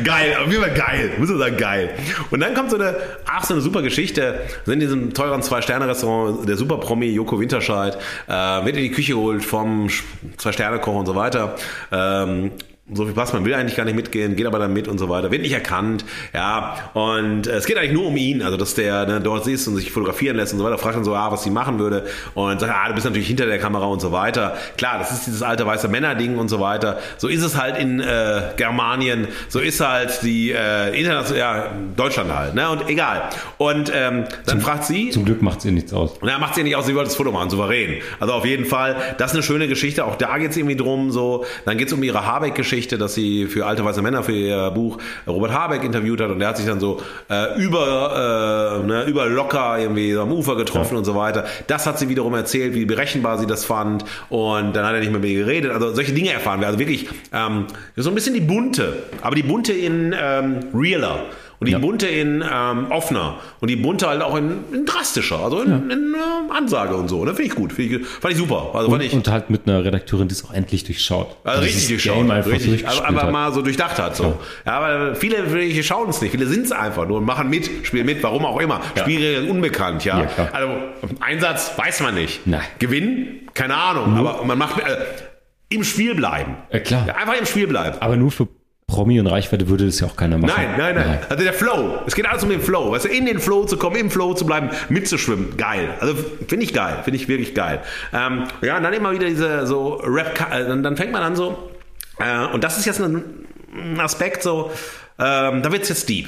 Geil, 0.04 0.38
auf 0.44 0.52
jeden 0.52 0.62
Fall 0.62 0.74
geil, 0.74 1.12
muss 1.18 1.30
man 1.30 1.40
sagen, 1.40 1.58
geil. 1.58 1.90
Und 2.30 2.42
dann 2.42 2.54
kommt 2.54 2.70
so 2.70 2.78
eine, 2.78 2.96
ach, 3.26 3.44
so 3.44 3.54
eine 3.54 3.62
super 3.62 3.82
Geschichte, 3.82 4.42
sind 4.66 4.76
in 4.76 4.80
diesem 4.80 5.14
teuren 5.14 5.42
Zwei-Sterne-Restaurant, 5.42 6.48
der 6.48 6.58
Super-Promi 6.58 7.08
Joko 7.08 7.40
Winterscheid, 7.40 7.98
äh, 8.28 8.32
wird 8.32 8.78
in 8.78 8.84
die 8.84 8.92
Küche 8.92 9.14
geholt 9.14 9.44
vom 9.44 9.90
Zwei-Sterne-Koch 10.38 10.96
und 10.96 11.06
so 11.06 11.16
weiter. 11.16 11.56
Ähm, 11.92 12.52
so 12.94 13.04
viel 13.06 13.14
Passmann 13.14 13.44
will 13.44 13.54
eigentlich 13.54 13.76
gar 13.76 13.84
nicht 13.84 13.96
mitgehen, 13.96 14.36
geht 14.36 14.46
aber 14.46 14.60
dann 14.60 14.72
mit 14.72 14.88
und 14.88 14.98
so 14.98 15.10
weiter, 15.10 15.30
wird 15.30 15.42
nicht 15.42 15.52
erkannt, 15.54 16.06
ja, 16.34 16.92
und 16.94 17.48
äh, 17.48 17.52
es 17.52 17.66
geht 17.66 17.78
eigentlich 17.78 17.92
nur 17.92 18.08
um 18.08 18.16
ihn, 18.16 18.42
also 18.42 18.56
dass 18.56 18.76
der 18.76 19.06
ne, 19.06 19.20
dort 19.20 19.46
ist 19.48 19.68
und 19.68 19.76
sich 19.76 19.92
fotografieren 19.92 20.38
lässt 20.38 20.54
und 20.54 20.60
so 20.60 20.66
weiter, 20.66 20.78
fragt 20.78 20.96
dann 20.96 21.04
so, 21.04 21.14
ah, 21.14 21.30
was 21.32 21.44
sie 21.44 21.50
machen 21.50 21.80
würde 21.80 22.06
und 22.34 22.60
sagt, 22.60 22.74
ah, 22.74 22.88
du 22.88 22.94
bist 22.94 23.06
natürlich 23.06 23.28
hinter 23.28 23.46
der 23.46 23.60
Kamera 23.60 23.86
und 23.86 24.00
so 24.00 24.12
weiter. 24.12 24.56
Klar, 24.78 25.00
das 25.00 25.12
ist 25.12 25.28
dieses 25.28 25.44
alte 25.44 25.66
weiße 25.66 25.90
Männer-Ding 25.90 26.38
und 26.38 26.48
so 26.48 26.60
weiter. 26.62 27.00
So 27.18 27.28
ist 27.28 27.44
es 27.44 27.58
halt 27.58 27.78
in 27.78 28.00
äh, 28.00 28.42
Germanien, 28.56 29.28
so 29.50 29.60
ist 29.60 29.82
halt 29.82 30.22
die 30.24 30.52
äh, 30.52 30.98
international, 30.98 31.38
ja, 31.38 31.72
Deutschland 31.96 32.34
halt, 32.34 32.56
ne, 32.56 32.70
und 32.70 32.88
egal. 32.90 33.24
Und 33.58 33.92
ähm, 33.94 34.26
dann 34.46 34.62
fragt 34.62 34.86
sie, 34.86 35.10
Zum 35.10 35.26
Glück 35.26 35.42
macht 35.42 35.60
es 35.60 35.66
ihr 35.66 35.74
nichts 35.74 35.92
aus. 35.92 36.14
na, 36.22 36.40
macht 36.40 36.56
sie 36.56 36.64
nicht 36.64 36.76
aus, 36.78 36.86
sie 36.86 36.96
wollte 36.96 37.10
das 37.10 37.18
Foto 37.18 37.34
machen, 37.34 37.50
souverän. 37.50 38.02
Also 38.22 38.34
auf 38.34 38.46
jeden 38.46 38.66
Fall, 38.66 38.96
das 39.18 39.32
ist 39.32 39.36
eine 39.36 39.44
schöne 39.44 39.68
Geschichte. 39.68 40.06
Auch 40.06 40.16
da 40.16 40.38
geht 40.38 40.52
es 40.52 40.58
irgendwie 40.58 40.78
drum, 40.78 41.12
so. 41.12 41.46
Dann 41.66 41.78
geht 41.78 41.88
es 41.88 41.94
um 41.94 42.02
ihre 42.02 42.26
Habeck-Geschichte, 42.26 42.77
dass 42.86 43.16
sie 43.16 43.46
für 43.48 43.66
alte 43.66 43.84
weiße 43.84 44.02
Männer 44.02 44.24
für 44.24 44.34
ihr 44.34 44.72
Buch 44.72 44.98
Robert 45.26 45.52
Habeck 45.52 45.84
interviewt 45.84 46.22
hat 46.22 46.30
und 46.30 46.40
der 46.40 46.50
hat 46.50 46.58
sich 46.58 46.66
dann 46.66 46.80
so 46.80 47.02
äh, 47.30 47.60
über, 47.60 48.82
äh, 48.84 48.86
ne, 48.86 49.04
über 49.06 49.26
locker 49.26 49.80
irgendwie 49.80 50.16
am 50.16 50.32
Ufer 50.32 50.56
getroffen 50.56 50.98
und 50.98 51.06
so 51.06 51.16
weiter. 51.16 51.46
Das 51.68 51.88
hat 51.88 51.98
sie 51.98 52.10
wiederum 52.10 52.34
erzählt, 52.36 52.76
wie 52.76 52.86
berechenbar 52.86 53.40
sie 53.40 53.48
das 53.48 53.66
fand 53.66 54.06
und 54.30 54.76
dann 54.76 54.86
hat 54.86 54.94
er 54.94 55.00
nicht 55.00 55.12
mehr 55.12 55.20
mit 55.20 55.32
ihr 55.32 55.46
geredet. 55.46 55.72
Also 55.72 55.94
solche 55.96 56.14
Dinge 56.14 56.32
erfahren 56.32 56.60
wir. 56.60 56.68
Also 56.68 56.80
wirklich 56.80 57.10
ähm, 57.34 57.66
so 57.96 58.10
ein 58.10 58.16
bisschen 58.16 58.34
die 58.34 58.42
bunte, 58.42 59.04
aber 59.22 59.36
die 59.36 59.44
bunte 59.44 59.74
in 59.74 60.14
ähm, 60.20 60.60
realer. 60.74 61.26
Und 61.60 61.68
die 61.68 61.72
Ja. 61.74 61.80
bunte 61.80 62.08
in 62.08 62.44
ähm, 62.48 62.92
offener 62.92 63.38
und 63.62 63.68
die 63.70 63.76
bunte 63.76 64.08
halt 64.08 64.22
auch 64.22 64.36
in, 64.36 64.64
in 64.72 64.86
drastischer, 64.86 65.40
also 65.40 65.62
in, 65.62 65.90
in 65.90 66.14
äh, 66.14 66.54
Ansage 66.56 66.96
und 66.96 67.08
so. 67.08 67.26
Ne? 67.26 67.34
Finde 67.34 67.50
ich 67.50 67.56
gut, 67.56 67.74
Find 67.74 67.92
ich, 67.94 68.08
fand 68.08 68.34
ich 68.34 68.40
super. 68.40 68.72
Also 68.76 68.90
fand 68.92 69.02
Und, 69.02 69.08
ich 69.08 69.14
und 69.14 69.28
halt 69.28 69.50
mit 69.50 69.68
einer 69.68 69.84
Redakteurin, 69.84 70.28
die 70.28 70.34
es 70.34 70.46
auch 70.46 70.54
endlich 70.54 70.84
durchschaut. 70.84 71.36
also 71.44 71.64
dieses 71.64 71.90
richtig 71.90 72.04
durchschaut, 72.04 72.46
richtig, 72.46 72.88
aber, 72.88 73.08
aber 73.22 73.32
mal 73.32 73.52
so 73.54 73.62
durchdacht 73.64 73.98
hat. 73.98 74.16
So. 74.16 74.38
Ja, 74.66 74.74
aber 74.80 75.16
viele 75.16 75.48
viele 75.48 75.84
schauen 75.84 76.10
es 76.10 76.22
nicht, 76.22 76.32
viele 76.32 76.46
sind 76.46 76.66
es 76.66 76.72
einfach 76.72 77.08
nur 77.08 77.18
und 77.18 77.26
machen 77.26 77.50
mit, 77.50 77.70
spielen 77.88 78.06
mit, 78.06 78.22
warum 78.22 78.46
auch 78.46 78.60
immer. 78.60 78.80
Ja. 78.96 79.02
Spielregeln 79.02 79.50
unbekannt, 79.50 80.06
ja. 80.06 80.20
Ja, 80.22 80.50
also 80.54 80.70
Einsatz 81.22 81.72
weiß 81.76 82.02
man 82.02 82.14
nicht. 82.16 82.46
Nein. 82.46 82.62
Gewinn, 82.80 83.48
keine 83.56 83.76
Ahnung, 83.76 84.16
aber 84.16 84.44
man 84.46 84.58
macht 84.60 84.78
äh, 84.80 84.84
im 85.70 85.84
Spiel 85.84 86.14
bleiben. 86.14 86.56
Äh, 86.70 86.78
Ja, 86.78 86.84
klar. 86.84 87.08
Ja, 87.08 87.16
einfach 87.16 87.34
im 87.40 87.46
Spiel 87.48 87.66
bleiben. 87.68 87.98
Aber 88.00 88.16
nur 88.16 88.30
für 88.32 88.48
Promi 88.88 89.20
und 89.20 89.28
Reichweite 89.28 89.68
würde 89.68 89.86
das 89.86 90.00
ja 90.00 90.08
auch 90.08 90.16
keiner 90.16 90.38
machen. 90.38 90.54
Nein, 90.56 90.76
nein, 90.78 90.96
nein, 90.96 91.20
Also 91.30 91.44
der 91.44 91.54
Flow. 91.54 92.00
Es 92.08 92.16
geht 92.16 92.26
alles 92.26 92.42
um 92.44 92.50
den 92.50 92.62
Flow. 92.62 92.92
Weißt 92.92 93.06
du, 93.06 93.10
in 93.10 93.26
den 93.26 93.40
Flow 93.40 93.66
zu 93.66 93.78
kommen, 93.78 93.98
im 93.98 94.10
Flow 94.10 94.34
zu 94.34 94.46
bleiben, 94.46 94.70
mitzuschwimmen. 94.90 95.58
Geil. 95.58 95.90
Also 96.00 96.16
finde 96.48 96.64
ich 96.66 96.74
geil. 96.74 97.02
Finde 97.04 97.18
ich 97.20 97.28
wirklich 97.28 97.54
geil. 97.54 97.82
Ähm, 98.14 98.46
ja, 98.62 98.78
und 98.78 98.84
dann 98.84 98.94
immer 98.94 99.12
wieder 99.12 99.28
diese 99.28 99.68
so 99.68 99.96
Rap, 99.96 100.40
äh, 100.52 100.66
dann, 100.66 100.84
dann 100.84 100.96
fängt 100.96 101.12
man 101.12 101.22
an 101.22 101.36
so, 101.36 101.70
äh, 102.20 102.46
und 102.54 102.64
das 102.64 102.78
ist 102.78 102.86
jetzt 102.86 103.02
ein, 103.02 103.24
Aspekt 104.00 104.42
so, 104.42 104.72
ähm, 105.20 105.62
da 105.62 105.72
wird's 105.72 105.90
jetzt 105.90 106.08
deep. 106.10 106.28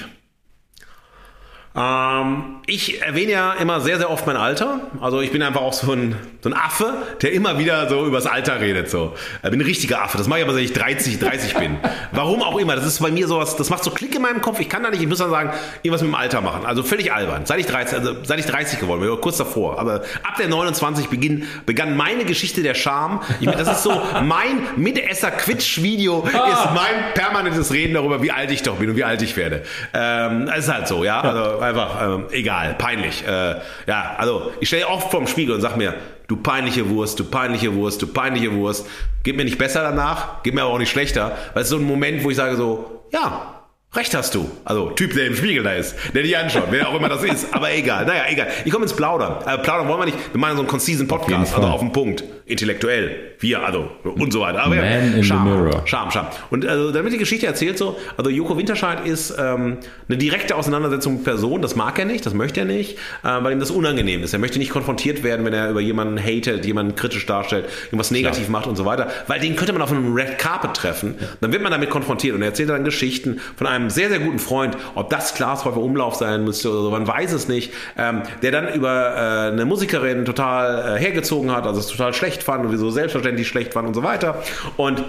Ähm, 1.76 2.56
ich 2.66 3.02
erwähne 3.02 3.32
ja 3.32 3.54
immer 3.54 3.80
sehr, 3.80 3.98
sehr 3.98 4.10
oft 4.10 4.26
mein 4.26 4.38
Alter. 4.38 4.80
Also 5.02 5.22
ich 5.22 5.32
bin 5.32 5.42
einfach 5.44 5.62
auch 5.62 5.74
so 5.74 5.92
ein, 5.92 6.16
so 6.42 6.50
ein 6.50 6.54
Affe, 6.54 6.94
der 7.22 7.32
immer 7.32 7.60
wieder 7.60 7.88
so 7.90 8.06
übers 8.06 8.26
Alter 8.26 8.60
redet. 8.60 8.90
So. 8.90 9.14
Ich 9.44 9.50
bin 9.50 9.60
ein 9.60 9.66
richtiger 9.66 10.02
Affe. 10.02 10.18
Das 10.18 10.28
mache 10.28 10.40
ich 10.40 10.46
aber, 10.46 10.54
seit 10.54 10.64
ich 10.64 10.74
30, 10.74 11.20
30 11.20 11.56
bin. 11.56 11.78
Warum 12.12 12.42
auch 12.42 12.58
immer. 12.58 12.76
Das 12.76 12.86
ist 12.86 13.00
bei 13.02 13.12
mir 13.12 13.28
sowas, 13.28 13.56
das 13.56 13.70
macht 13.70 13.84
so 13.84 13.92
Klick 13.92 14.16
in 14.16 14.22
meinem 14.22 14.42
Kopf. 14.42 14.60
Ich 14.60 14.70
kann 14.70 14.82
da 14.84 14.90
nicht, 14.90 15.02
ich 15.02 15.08
muss 15.08 15.20
dann 15.20 15.30
sagen, 15.30 15.52
irgendwas 15.84 16.02
mit 16.02 16.12
dem 16.12 16.16
Alter 16.16 16.42
machen. 16.42 16.66
Also 16.66 16.82
völlig 16.82 17.14
albern. 17.14 17.46
Seit 17.46 17.60
ich 17.60 17.68
30, 17.68 18.00
also 18.00 18.16
seit 18.24 18.40
ich 18.40 18.46
30 18.46 18.80
geworden 18.80 19.02
bin, 19.02 19.22
kurz 19.22 19.38
davor. 19.38 19.80
Aber 19.80 20.02
ab 20.24 20.36
der 20.40 20.48
29 20.48 21.08
beginn, 21.10 21.48
begann 21.66 21.96
meine 21.96 22.26
Geschichte 22.26 22.64
der 22.64 22.74
Scham. 22.74 23.22
Ich, 23.40 23.50
das 23.50 23.72
ist 23.72 23.84
so, 23.84 24.02
mein 24.24 24.62
Mitesser-Quitsch-Video 24.76 26.24
ist 26.28 26.74
mein 26.74 27.14
permanentes 27.14 27.72
Reden 27.72 27.94
darüber, 27.94 28.24
wie 28.24 28.32
alt 28.32 28.50
ich 28.52 28.64
doch 28.64 28.78
bin 28.78 28.90
und 28.90 28.96
wie 28.96 29.04
alt 29.04 29.22
ich 29.22 29.38
werde. 29.38 29.64
Ähm, 29.94 30.48
das 30.48 30.60
ist 30.60 30.74
halt 30.74 30.88
so, 30.88 31.04
ja. 31.04 31.22
Also 31.22 31.59
einfach 31.60 32.02
ähm, 32.02 32.26
egal, 32.32 32.76
peinlich. 32.78 33.26
Äh, 33.28 33.56
ja, 33.88 34.16
also 34.18 34.52
ich 34.60 34.68
stehe 34.68 34.88
oft 34.88 35.12
vorm 35.12 35.28
Spiegel 35.28 35.56
und 35.56 35.62
sag 35.62 35.78
mir, 35.78 35.96
du 36.28 36.38
peinliche 36.38 36.90
Wurst, 36.90 37.20
du 37.20 37.24
peinliche 37.24 37.74
Wurst, 37.76 38.02
du 38.02 38.08
peinliche 38.08 38.54
Wurst. 38.54 38.88
Geht 39.24 39.36
mir 39.38 39.44
nicht 39.44 39.58
besser 39.58 39.82
danach, 39.82 40.44
geht 40.44 40.54
mir 40.54 40.62
aber 40.62 40.74
auch 40.74 40.80
nicht 40.80 40.92
schlechter. 40.92 41.38
Weil 41.54 41.64
es 41.64 41.68
ist 41.68 41.72
so 41.72 41.78
ein 41.78 41.84
Moment, 41.84 42.24
wo 42.24 42.30
ich 42.30 42.38
sage 42.38 42.56
so, 42.56 43.04
ja, 43.12 43.60
Recht 43.96 44.14
hast 44.14 44.36
du. 44.36 44.52
Also 44.66 44.92
Typ, 44.92 45.16
der 45.16 45.26
im 45.26 45.36
Spiegel 45.36 45.64
da 45.64 45.74
ist, 45.74 45.96
der 46.14 46.22
dich 46.22 46.38
anschaut, 46.38 46.66
wer 46.70 46.90
auch 46.90 46.96
immer 46.96 47.10
das 47.10 47.24
ist. 47.24 47.52
Aber 47.56 47.74
egal. 47.74 48.06
Naja, 48.06 48.26
egal. 48.30 48.48
Ich 48.64 48.72
komme 48.72 48.84
ins 48.84 48.96
Plaudern. 48.96 49.38
Äh, 49.48 49.58
Plaudern 49.58 49.88
wollen 49.88 50.02
wir 50.02 50.06
nicht. 50.06 50.18
Wir 50.32 50.40
machen 50.40 50.58
so 50.58 50.62
einen 50.62 50.68
concisen 50.68 51.08
Podcast, 51.08 51.56
also 51.56 51.68
auf 51.68 51.80
den 51.80 51.92
Punkt. 51.92 52.24
Intellektuell. 52.50 53.16
Wir, 53.40 53.64
also 53.64 53.90
und 54.04 54.34
so 54.34 54.42
weiter. 54.42 54.64
Aber 54.64 54.76
Man 54.76 54.84
ja, 54.84 55.00
in 55.00 55.24
Charme, 55.24 55.50
the 55.50 55.56
mirror. 55.56 55.82
Charme, 55.86 56.12
Charme. 56.12 56.28
Und 56.50 56.66
also, 56.66 56.92
damit 56.92 57.14
die 57.14 57.18
Geschichte 57.18 57.46
erzählt 57.46 57.78
so, 57.78 57.98
also 58.18 58.30
Joko 58.30 58.58
Winterscheid 58.58 59.06
ist 59.06 59.34
ähm, 59.38 59.78
eine 60.08 60.18
direkte 60.18 60.56
Auseinandersetzung 60.56 61.14
mit 61.14 61.24
Personen. 61.24 61.62
Das 61.62 61.76
mag 61.76 61.98
er 62.00 62.06
nicht, 62.06 62.26
das 62.26 62.34
möchte 62.34 62.62
er 62.62 62.66
nicht, 62.66 62.98
äh, 63.24 63.44
weil 63.44 63.54
ihm 63.54 63.60
das 63.60 63.72
unangenehm 63.72 64.24
ist. 64.24 64.34
Er 64.34 64.40
möchte 64.40 64.60
nicht 64.60 64.72
konfrontiert 64.72 65.24
werden, 65.24 65.46
wenn 65.46 65.54
er 65.54 65.70
über 65.70 65.80
jemanden 65.80 66.20
hatet, 66.20 66.66
jemanden 66.66 66.96
kritisch 66.96 67.26
darstellt, 67.26 67.66
irgendwas 67.86 68.12
negativ 68.12 68.50
macht 68.50 68.68
und 68.68 68.76
so 68.76 68.86
weiter. 68.86 69.10
Weil 69.28 69.40
den 69.40 69.56
könnte 69.56 69.74
man 69.74 69.82
auf 69.82 69.92
einem 69.92 70.14
Red 70.14 70.38
Carpet 70.38 70.74
treffen. 70.74 71.16
Dann 71.40 71.54
wird 71.54 71.62
man 71.62 71.72
damit 71.72 71.90
konfrontiert 71.90 72.36
und 72.36 72.42
er 72.42 72.50
erzählt 72.50 72.70
dann 72.70 72.84
Geschichten 72.84 73.40
von 73.56 73.68
einem 73.68 73.90
sehr, 73.90 74.10
sehr 74.10 74.20
guten 74.20 74.40
Freund, 74.40 74.76
ob 74.96 75.10
das 75.10 75.36
Klaas 75.36 75.66
Häufer 75.66 75.78
Umlauf 75.78 76.16
sein 76.16 76.44
müsste 76.44 76.70
oder 76.72 76.82
so, 76.82 76.90
man 76.90 77.08
weiß 77.08 77.32
es 77.32 77.48
nicht, 77.48 77.72
ähm, 77.98 78.24
der 78.42 78.52
dann 78.52 78.74
über 78.74 79.16
äh, 79.16 79.52
eine 79.52 79.66
Musikerin 79.66 80.26
total 80.26 80.98
äh, 80.98 81.00
hergezogen 81.00 81.52
hat, 81.52 81.66
also 81.66 81.80
es 81.80 81.88
total 81.88 82.14
schlecht 82.14 82.39
fand 82.44 82.66
und 82.66 82.72
wieso 82.72 82.90
selbstverständlich 82.90 83.48
schlecht 83.48 83.74
fand 83.74 83.88
und 83.88 83.94
so 83.94 84.04
weiter. 84.04 84.42
Und 84.78 85.04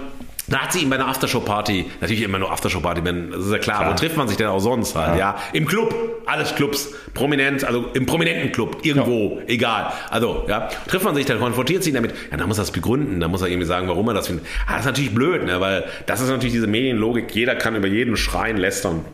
da 0.47 0.57
hat 0.63 0.73
sie 0.73 0.79
ihn 0.81 0.89
bei 0.89 0.95
einer 0.97 1.07
Aftershow-Party, 1.07 1.85
natürlich 2.01 2.23
immer 2.23 2.37
nur 2.39 2.51
Aftershow-Party, 2.51 3.01
wenn- 3.05 3.31
das 3.31 3.45
ist 3.45 3.51
ja 3.51 3.59
klar, 3.59 3.77
Klar. 3.79 3.91
wo 3.91 3.95
trifft 3.95 4.17
man 4.17 4.27
sich 4.27 4.35
denn 4.37 4.47
auch 4.47 4.59
sonst 4.59 4.95
halt, 4.95 5.17
ja. 5.17 5.37
Im 5.53 5.65
Club, 5.65 5.93
alles 6.25 6.55
Clubs, 6.55 6.89
prominent, 7.13 7.63
also 7.63 7.85
im 7.93 8.05
prominenten 8.05 8.51
Club, 8.51 8.77
irgendwo, 8.83 9.39
egal. 9.47 9.93
Also, 10.09 10.43
ja, 10.49 10.67
trifft 10.87 11.05
man 11.05 11.15
sich, 11.15 11.25
dann 11.25 11.39
konfrontiert 11.39 11.83
sie 11.83 11.91
ihn 11.91 11.95
damit, 11.95 12.13
ja, 12.31 12.37
dann 12.37 12.47
muss 12.49 12.57
er 12.57 12.63
das 12.63 12.71
begründen, 12.71 13.19
dann 13.21 13.31
muss 13.31 13.41
er 13.41 13.47
irgendwie 13.47 13.67
sagen, 13.67 13.87
warum 13.87 14.07
er 14.09 14.13
das 14.15 14.27
findet. 14.27 14.45
Ah, 14.67 14.71
das 14.73 14.81
ist 14.81 14.85
natürlich 14.87 15.13
blöd, 15.15 15.45
ne, 15.45 15.61
weil 15.61 15.85
das 16.07 16.19
ist 16.19 16.29
natürlich 16.29 16.53
diese 16.53 16.67
Medienlogik, 16.67 17.33
jeder 17.33 17.55
kann 17.55 17.75
über 17.75 17.87
jeden 17.87 18.17
schreien, 18.17 18.57
lästern. 18.57 19.05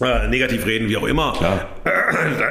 Äh, 0.00 0.28
negativ 0.28 0.64
reden, 0.64 0.88
wie 0.88 0.96
auch 0.96 1.04
immer. 1.04 1.34
Klar. 1.36 1.68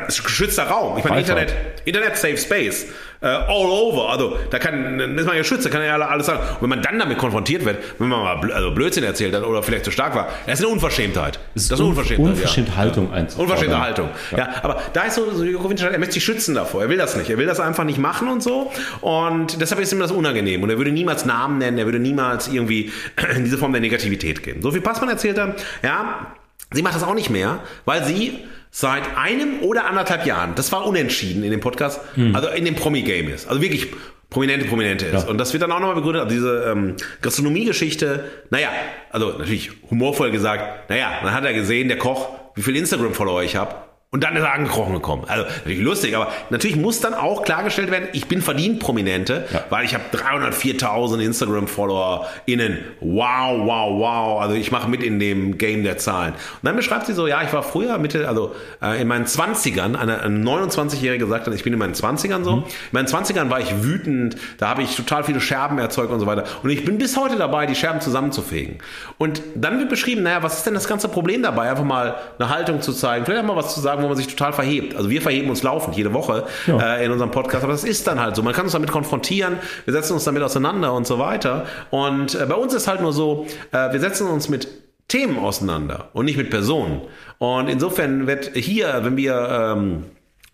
Das 0.06 0.20
ist 0.20 0.24
geschützter 0.24 0.68
Raum. 0.68 1.00
Ich 1.00 1.04
meine. 1.04 1.20
Internet, 1.20 1.56
Internet 1.84 2.16
Safe 2.16 2.38
Space. 2.38 2.86
Äh, 3.22 3.26
all 3.26 3.66
over. 3.66 4.10
Also, 4.12 4.38
da 4.52 4.60
kann, 4.60 4.98
dann 4.98 5.18
ist 5.18 5.26
man 5.26 5.36
ja 5.36 5.42
geschützt, 5.42 5.66
da 5.66 5.70
kann 5.70 5.84
ja 5.84 5.98
alles 5.98 6.28
sagen. 6.28 6.40
Und 6.40 6.62
wenn 6.62 6.70
man 6.70 6.82
dann 6.82 7.00
damit 7.00 7.18
konfrontiert 7.18 7.66
wird, 7.66 7.78
wenn 7.98 8.08
man 8.08 8.20
mal 8.20 8.36
Bl 8.36 8.52
also 8.52 8.72
Blödsinn 8.72 9.04
erzählt 9.04 9.34
hat 9.34 9.44
oder 9.44 9.64
vielleicht 9.64 9.84
zu 9.84 9.92
stark 9.92 10.16
war, 10.16 10.30
das 10.46 10.60
ist 10.60 10.66
eine 10.66 10.74
Unverschämtheit. 10.74 11.40
Das 11.56 11.64
ist 11.64 11.74
eine 11.74 11.84
Unverschämtheit. 11.86 12.34
Unverschämte 12.36 12.72
ja. 12.72 12.78
Haltung 12.78 13.12
einzufordern. 13.12 13.52
Unverschämte 13.52 13.82
Haltung. 13.82 14.10
Ja. 14.38 14.50
aber 14.62 14.82
da 14.94 15.02
ist 15.02 15.16
so, 15.16 15.32
so 15.32 15.44
Joko 15.44 15.70
Winterscheid, 15.70 15.92
er 15.92 16.00
möchte 16.00 16.14
sich 16.14 16.24
schützen 16.24 16.54
davor. 16.56 16.84
Er 16.84 16.90
will 16.90 16.98
das 16.98 17.18
nicht. 17.18 17.30
Er 17.30 17.38
will 17.40 17.48
das 17.48 17.60
einfach 17.60 17.84
nicht 17.84 17.98
machen 17.98 18.30
und 18.30 18.42
so. 18.44 18.72
Und 19.02 19.60
deshalb 19.60 19.82
ist 19.82 19.92
ihm 19.92 20.00
das 20.00 20.12
unangenehm. 20.12 20.64
Und 20.64 20.70
er 20.70 20.78
würde 20.78 20.92
niemals 20.92 21.26
Namen 21.26 21.58
nennen, 21.58 21.80
er 21.80 21.86
würde 21.86 22.00
niemals 22.00 22.48
irgendwie 22.48 22.92
in 23.36 23.44
diese 23.44 23.58
Form 23.58 23.74
der 23.74 23.82
Negativität 23.82 24.44
gehen. 24.44 24.62
So 24.62 24.72
viel 24.72 24.82
Passmann 24.82 25.10
erzählt 25.10 25.38
er, 25.40 25.56
ja, 25.84 26.36
sie 26.72 26.82
macht 26.82 26.96
das 26.96 27.04
auch 27.04 27.14
nicht 27.14 27.30
mehr, 27.30 27.60
weil 27.86 28.04
sie 28.04 28.40
seit 28.72 29.18
einem 29.18 29.60
oder 29.62 29.86
anderthalb 29.86 30.26
Jahren, 30.26 30.56
das 30.56 30.72
war 30.72 30.86
unentschieden 30.86 31.44
in 31.44 31.52
dem 31.52 31.60
Podcast, 31.60 32.02
also 32.34 32.50
in 32.50 32.66
dem 32.66 32.76
Promi-Game 32.76 33.28
ist. 33.30 33.48
Also 33.48 33.62
wirklich 33.62 33.88
prominente, 34.30 34.68
prominente 34.68 35.06
ist. 35.08 35.24
Ja. 35.24 35.30
Und 35.30 35.40
das 35.40 35.54
wird 35.54 35.64
dann 35.64 35.72
auch 35.72 35.80
nochmal 35.80 35.96
begründet, 35.96 36.22
also 36.24 36.36
diese 36.36 36.72
ähm, 36.72 36.96
Gastronomie-Geschichte, 37.22 38.26
naja, 38.52 38.70
also 39.12 39.38
natürlich 39.38 39.72
humorvoll 39.90 40.32
gesagt, 40.32 40.90
naja, 40.90 41.20
dann 41.24 41.34
hat 41.34 41.46
er 41.46 41.54
gesehen, 41.54 41.88
der 41.88 41.98
Koch, 41.98 42.30
wie 42.56 42.62
viel 42.62 42.76
Instagram-Follower 42.76 43.42
ich 43.42 43.56
habe. 43.56 43.76
Und 44.12 44.24
dann 44.24 44.36
ist 44.36 44.42
er 44.42 44.54
angekrochen 44.54 44.94
gekommen. 44.96 45.26
Also 45.28 45.44
natürlich 45.60 45.82
lustig, 45.82 46.16
aber 46.16 46.30
natürlich 46.50 46.76
muss 46.76 47.00
dann 47.00 47.14
auch 47.14 47.44
klargestellt 47.44 47.92
werden, 47.92 48.08
ich 48.14 48.26
bin 48.28 48.42
verdient 48.42 48.80
Prominente, 48.80 49.46
Ja. 49.54 49.66
weil 49.70 49.86
ich 49.86 49.94
habe 49.94 50.04
304.000 50.12 51.20
Instagram-FollowerInnen. 51.20 52.80
Wow, 53.02 53.60
wow, 53.68 54.00
wow. 54.00 54.42
Also 54.42 54.56
ich 54.56 54.72
mache 54.72 54.90
mit 54.90 55.04
in 55.04 55.20
dem 55.20 55.60
Game 55.60 55.84
der 55.84 56.00
Zahlen. 56.00 56.34
Und 56.34 56.64
dann 56.64 56.76
beschreibt 56.76 57.06
sie 57.06 57.14
so, 57.14 57.28
ja, 57.28 57.44
ich 57.44 57.54
war 57.54 57.62
früher 57.62 58.00
Mitte, 58.00 58.28
also 58.28 58.56
äh, 58.82 59.00
in 59.00 59.08
meinen 59.08 59.26
20ern, 59.26 59.96
eine, 59.96 60.22
eine 60.22 60.44
29-Jährige 60.44 61.28
sagt 61.28 61.46
dann, 61.46 61.54
ich 61.54 61.64
bin 61.64 61.74
in 61.74 61.78
meinen 61.78 61.94
20ern 61.94 62.44
so. 62.44 62.52
In 62.58 62.64
meinen 62.92 63.08
20ern 63.08 63.52
war 63.52 63.60
ich 63.60 63.84
wütend, 63.84 64.38
da 64.58 64.70
habe 64.70 64.82
ich 64.82 64.96
total 64.96 65.24
viele 65.24 65.40
Scherben 65.40 65.78
erzeugt 65.78 66.12
und 66.12 66.20
so 66.20 66.26
weiter. 66.26 66.46
Und 66.64 66.72
ich 66.72 66.84
bin 66.84 66.98
bis 66.98 67.16
heute 67.16 67.36
dabei, 67.36 67.68
die 67.68 67.76
Scherben 67.76 68.02
zusammenzufegen. 68.02 68.80
Und 69.20 69.44
dann 69.54 69.78
wird 69.78 69.90
beschrieben, 69.90 70.24
naja, 70.24 70.42
was 70.42 70.58
ist 70.58 70.66
denn 70.66 70.74
das 70.74 70.88
ganze 70.88 71.10
Problem 71.10 71.44
dabei? 71.44 71.70
Einfach 71.70 71.84
mal 71.84 72.16
eine 72.40 72.50
Haltung 72.50 72.82
zu 72.82 72.92
zeigen, 72.92 73.26
vielleicht 73.26 73.44
auch 73.44 73.48
mal 73.48 73.56
was 73.56 73.76
zu 73.76 73.80
sagen, 73.80 73.99
wo 74.04 74.08
man 74.08 74.18
sich 74.18 74.28
total 74.28 74.54
verhebt. 74.54 74.96
Also 74.96 75.10
wir 75.10 75.22
verheben 75.22 75.50
uns 75.50 75.64
laufend 75.64 75.96
jede 75.96 76.14
Woche 76.14 76.46
Ja. 76.68 76.96
äh, 76.98 77.06
in 77.06 77.12
unserem 77.12 77.32
Podcast, 77.32 77.64
aber 77.64 77.74
das 77.74 77.84
ist 77.84 78.08
dann 78.08 78.20
halt 78.20 78.36
so. 78.36 78.44
Man 78.44 78.54
kann 78.54 78.64
uns 78.66 78.74
damit 78.74 78.92
konfrontieren, 78.92 79.58
wir 79.86 79.94
setzen 79.94 80.14
uns 80.14 80.24
damit 80.24 80.44
auseinander 80.44 80.94
und 80.94 81.08
so 81.08 81.20
weiter. 81.20 81.66
Und 81.92 82.36
äh, 82.36 82.46
bei 82.46 82.56
uns 82.56 82.74
ist 82.74 82.88
halt 82.88 83.02
nur 83.02 83.14
so, 83.14 83.46
äh, 83.72 83.92
wir 83.92 84.00
setzen 84.00 84.28
uns 84.28 84.50
mit 84.50 84.68
Themen 85.08 85.40
auseinander 85.40 86.10
und 86.14 86.26
nicht 86.26 86.38
mit 86.38 86.50
Personen. 86.52 87.02
Und 87.40 87.68
insofern 87.70 88.28
wird 88.28 88.52
hier, 88.56 89.00
wenn 89.04 89.18
wir 89.18 89.76
ähm, 89.76 90.04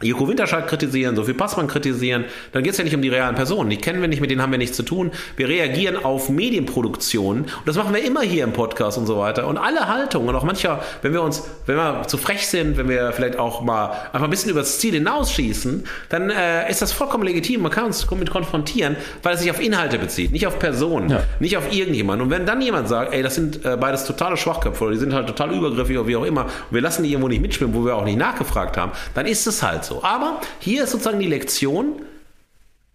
Joko 0.01 0.27
Winterscheid 0.27 0.67
kritisieren, 0.67 1.15
Sophie 1.15 1.33
Passmann 1.33 1.67
kritisieren, 1.67 2.25
dann 2.51 2.63
geht 2.63 2.73
es 2.73 2.77
ja 2.77 2.83
nicht 2.83 2.95
um 2.95 3.01
die 3.01 3.07
realen 3.09 3.35
Personen. 3.35 3.69
Die 3.69 3.77
kennen 3.77 4.01
wir 4.01 4.09
nicht, 4.09 4.19
mit 4.19 4.29
denen 4.29 4.41
haben 4.41 4.51
wir 4.51 4.57
nichts 4.57 4.75
zu 4.75 4.83
tun. 4.83 5.11
Wir 5.37 5.47
reagieren 5.47 5.95
auf 6.03 6.27
Medienproduktionen 6.29 7.43
und 7.45 7.51
das 7.65 7.77
machen 7.77 7.93
wir 7.93 8.03
immer 8.03 8.21
hier 8.21 8.43
im 8.43 8.51
Podcast 8.51 8.97
und 8.97 9.05
so 9.05 9.17
weiter. 9.17 9.47
Und 9.47 9.57
alle 9.57 9.87
Haltungen 9.87 10.27
und 10.29 10.35
auch 10.35 10.43
mancher, 10.43 10.83
wenn 11.01 11.13
wir 11.13 11.21
uns, 11.21 11.43
wenn 11.65 11.77
wir 11.77 12.03
zu 12.07 12.17
frech 12.17 12.45
sind, 12.47 12.77
wenn 12.77 12.89
wir 12.89 13.13
vielleicht 13.13 13.39
auch 13.39 13.61
mal 13.61 13.91
einfach 14.11 14.23
ein 14.23 14.29
bisschen 14.29 14.51
übers 14.51 14.79
Ziel 14.79 14.93
hinausschießen, 14.95 15.85
dann 16.09 16.29
äh, 16.29 16.69
ist 16.69 16.81
das 16.81 16.91
vollkommen 16.91 17.23
legitim. 17.23 17.61
Man 17.61 17.71
kann 17.71 17.85
uns 17.85 18.05
damit 18.05 18.29
konfrontieren, 18.29 18.97
weil 19.23 19.35
es 19.35 19.41
sich 19.41 19.49
auf 19.51 19.61
Inhalte 19.61 19.97
bezieht, 19.97 20.31
nicht 20.33 20.45
auf 20.45 20.59
Personen, 20.59 21.09
Ja. 21.09 21.23
nicht 21.39 21.55
auf 21.55 21.71
irgendjemanden. 21.71 22.25
Und 22.25 22.31
wenn 22.31 22.45
dann 22.45 22.61
jemand 22.61 22.89
sagt, 22.89 23.13
ey, 23.13 23.23
das 23.23 23.35
sind 23.35 23.63
äh, 23.63 23.77
beides 23.79 24.03
totale 24.05 24.35
Schwachköpfe 24.35 24.83
oder 24.83 24.93
die 24.93 24.99
sind 24.99 25.13
halt 25.13 25.27
total 25.27 25.53
übergriffig 25.53 25.97
oder 25.97 26.07
wie 26.07 26.17
auch 26.17 26.25
immer, 26.25 26.43
und 26.45 26.51
wir 26.71 26.81
lassen 26.81 27.03
die 27.03 27.09
irgendwo 27.11 27.29
nicht 27.29 27.41
mitspielen, 27.41 27.73
wo 27.73 27.85
wir 27.85 27.95
auch 27.95 28.03
nicht 28.03 28.17
nachgefragt 28.17 28.75
haben, 28.75 28.91
dann 29.13 29.25
ist 29.25 29.47
es 29.47 29.63
halt 29.63 29.84
so. 29.85 30.03
Aber 30.03 30.41
hier 30.59 30.83
ist 30.83 30.91
sozusagen 30.91 31.19
die 31.19 31.27
Lektion, 31.27 32.01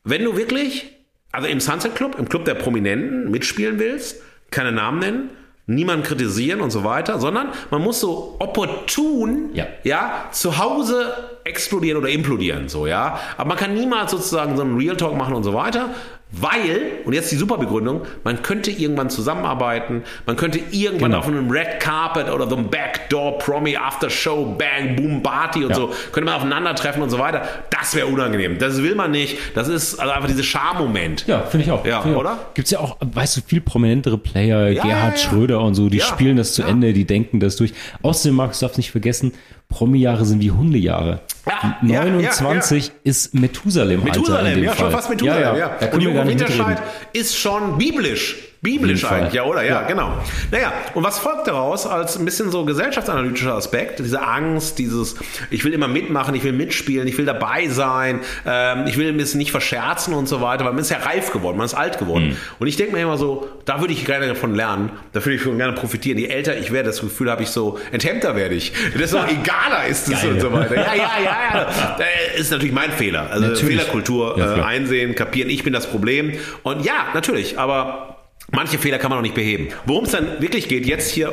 wenn 0.04 0.24
du 0.24 0.36
wirklich, 0.36 0.92
also 1.32 1.46
im 1.48 1.60
Sunset 1.60 1.94
Club, 1.94 2.16
im 2.18 2.28
Club 2.28 2.44
der 2.44 2.54
Prominenten 2.54 3.30
mitspielen 3.30 3.78
willst, 3.78 4.20
keine 4.50 4.72
Namen 4.72 4.98
nennen, 4.98 5.30
niemanden 5.66 6.04
kritisieren 6.04 6.60
und 6.60 6.70
so 6.70 6.82
weiter, 6.82 7.20
sondern 7.20 7.50
man 7.70 7.82
muss 7.82 8.00
so 8.00 8.36
opportun, 8.40 9.50
Ja. 9.54 9.66
ja, 9.84 10.28
zu 10.32 10.58
Hause 10.58 11.12
explodieren 11.44 11.98
oder 11.98 12.08
implodieren, 12.08 12.68
so, 12.68 12.86
ja. 12.86 13.20
Aber 13.36 13.48
man 13.50 13.56
kann 13.58 13.74
niemals 13.74 14.10
sozusagen 14.10 14.56
so 14.56 14.62
einen 14.62 14.76
Real 14.76 14.96
Talk 14.96 15.16
machen 15.16 15.34
und 15.34 15.44
so 15.44 15.54
weiter, 15.54 15.94
weil, 16.32 17.00
und 17.04 17.12
jetzt 17.12 17.32
die 17.32 17.36
super 17.36 17.58
Begründung, 17.58 18.02
man 18.22 18.42
könnte 18.42 18.70
irgendwann 18.70 19.10
zusammenarbeiten, 19.10 20.02
man 20.26 20.36
könnte 20.36 20.60
irgendwann 20.70 21.10
Genau. 21.10 21.18
auf 21.18 21.26
einem 21.26 21.50
Red 21.50 21.80
Carpet 21.80 22.30
oder 22.30 22.48
so 22.48 22.56
einem 22.56 22.68
Backdoor 22.70 23.38
Promi 23.38 23.76
After 23.76 24.08
Show 24.08 24.56
Bang 24.56 24.94
Boom 24.94 25.22
Party 25.22 25.64
und 25.64 25.70
Ja. 25.70 25.76
so, 25.76 25.92
könnte 26.12 26.26
man 26.26 26.34
aufeinandertreffen 26.34 27.02
und 27.02 27.10
so 27.10 27.18
weiter. 27.18 27.42
Das 27.70 27.94
wäre 27.96 28.06
unangenehm. 28.06 28.58
Das 28.58 28.80
will 28.82 28.94
man 28.94 29.10
nicht. 29.10 29.36
Das 29.54 29.66
ist 29.68 29.98
also 29.98 30.12
einfach 30.12 30.28
dieser 30.28 30.44
Charmoment. 30.44 31.26
Ja, 31.26 31.40
finde 31.42 31.66
ich 31.66 31.72
auch. 31.72 31.84
Ja, 31.84 32.02
Find 32.02 32.16
oder? 32.16 32.32
Auch. 32.34 32.54
Gibt's 32.54 32.70
ja 32.70 32.78
auch, 32.78 32.96
weißt 33.00 33.38
du, 33.38 33.40
viel 33.44 33.60
prominentere 33.60 34.16
Player, 34.18 34.68
Ja, 34.68 34.82
Gerhard 34.84 35.16
ja, 35.18 35.22
ja. 35.24 35.28
Schröder 35.30 35.60
und 35.62 35.74
so, 35.74 35.88
die 35.88 35.98
Ja, 35.98 36.04
spielen 36.04 36.36
das 36.36 36.54
zu 36.54 36.62
ja. 36.62 36.68
Ende, 36.68 36.92
die 36.92 37.04
denken 37.06 37.40
das 37.40 37.56
durch. 37.56 37.72
Außerdem, 38.02 38.36
Markus, 38.36 38.60
darfst 38.60 38.76
nicht 38.78 38.92
vergessen, 38.92 39.32
Promi-Jahre 39.68 40.24
sind 40.24 40.40
wie 40.40 40.50
Hundejahre. 40.50 41.20
Ja, 41.46 41.78
ja, 41.82 42.04
29 42.04 42.90
ist 43.04 43.34
Methusalem-Alter 43.34 44.08
in 44.16 44.20
Methusalem, 44.20 44.54
dem 44.56 44.64
ja, 44.64 44.70
Fall. 44.72 44.78
schon 44.78 44.90
fast 44.90 45.10
Methusalem, 45.10 45.56
ja. 45.56 45.56
ja. 45.80 45.92
Und 45.92 46.00
Joko 46.02 46.19
gar 46.24 46.34
nicht 46.34 46.40
Winterscheid 46.40 46.80
mitreden. 46.80 46.90
ist 47.12 47.36
schon 47.36 47.78
biblisch. 47.78 48.49
Biblisch 48.62 49.04
eigentlich, 49.06 49.32
ja, 49.32 49.44
oder? 49.44 49.62
Ja, 49.62 49.80
Ja. 49.80 49.88
genau. 49.88 50.18
Naja, 50.50 50.70
und 50.92 51.02
was 51.02 51.18
folgt 51.18 51.46
daraus 51.46 51.86
als 51.86 52.18
ein 52.18 52.26
bisschen 52.26 52.50
so 52.50 52.66
gesellschaftsanalytischer 52.66 53.54
Aspekt? 53.54 54.00
Diese 54.00 54.20
Angst, 54.22 54.78
dieses, 54.78 55.16
ich 55.50 55.64
will 55.64 55.72
immer 55.72 55.88
mitmachen, 55.88 56.34
ich 56.34 56.44
will 56.44 56.52
mitspielen, 56.52 57.08
ich 57.08 57.16
will 57.16 57.24
dabei 57.24 57.68
sein, 57.68 58.20
ähm, 58.46 58.84
ich 58.86 58.98
will 58.98 59.08
ein 59.08 59.16
bisschen 59.16 59.38
nicht 59.38 59.50
verscherzen 59.50 60.12
und 60.12 60.28
so 60.28 60.42
weiter, 60.42 60.66
weil 60.66 60.72
man 60.72 60.82
ist 60.82 60.90
ja 60.90 60.98
reif 60.98 61.32
geworden, 61.32 61.56
man 61.56 61.64
ist 61.64 61.72
alt 61.74 61.98
geworden. 61.98 62.28
Mhm. 62.30 62.36
Und 62.58 62.66
ich 62.66 62.76
denke 62.76 62.92
mir 62.94 63.00
immer 63.02 63.16
so, 63.16 63.48
da 63.64 63.80
würde 63.80 63.94
ich 63.94 64.04
gerne 64.04 64.26
davon 64.28 64.54
lernen, 64.54 64.90
da 65.14 65.24
würde 65.24 65.36
ich 65.36 65.42
schon 65.42 65.56
gerne 65.56 65.72
profitieren. 65.72 66.18
Je 66.18 66.26
älter 66.26 66.58
ich 66.58 66.70
werde, 66.70 66.88
das 66.90 67.00
Gefühl 67.00 67.30
habe 67.30 67.42
ich 67.42 67.48
so, 67.48 67.78
enthemmter 67.92 68.36
werde 68.36 68.56
ich. 68.56 68.72
Desto 68.98 69.16
egaler 69.24 69.86
ist 69.88 70.06
es 70.08 70.20
Geil. 70.20 70.32
und 70.32 70.40
so 70.40 70.52
weiter. 70.52 70.74
Ja, 70.74 70.94
ja, 70.94 71.10
ja, 71.24 71.36
ja. 71.54 71.96
Äh, 71.98 72.38
Ist 72.38 72.50
natürlich 72.50 72.74
mein 72.74 72.90
Fehler. 72.90 73.28
Also 73.30 73.46
Natürlich. 73.46 73.78
Fehlerkultur 73.78 74.38
Ja, 74.38 74.58
äh, 74.58 74.62
einsehen, 74.62 75.14
kapieren, 75.14 75.48
ich 75.48 75.64
bin 75.64 75.72
das 75.72 75.86
Problem. 75.86 76.34
Und 76.62 76.84
ja, 76.84 77.06
natürlich, 77.14 77.58
aber 77.58 78.09
manche 78.52 78.78
Fehler 78.78 78.98
kann 78.98 79.10
man 79.10 79.18
auch 79.18 79.22
nicht 79.22 79.34
beheben. 79.34 79.68
Worum 79.86 80.04
es 80.04 80.12
dann 80.12 80.40
wirklich 80.40 80.68
geht, 80.68 80.86
jetzt 80.86 81.10
hier 81.10 81.32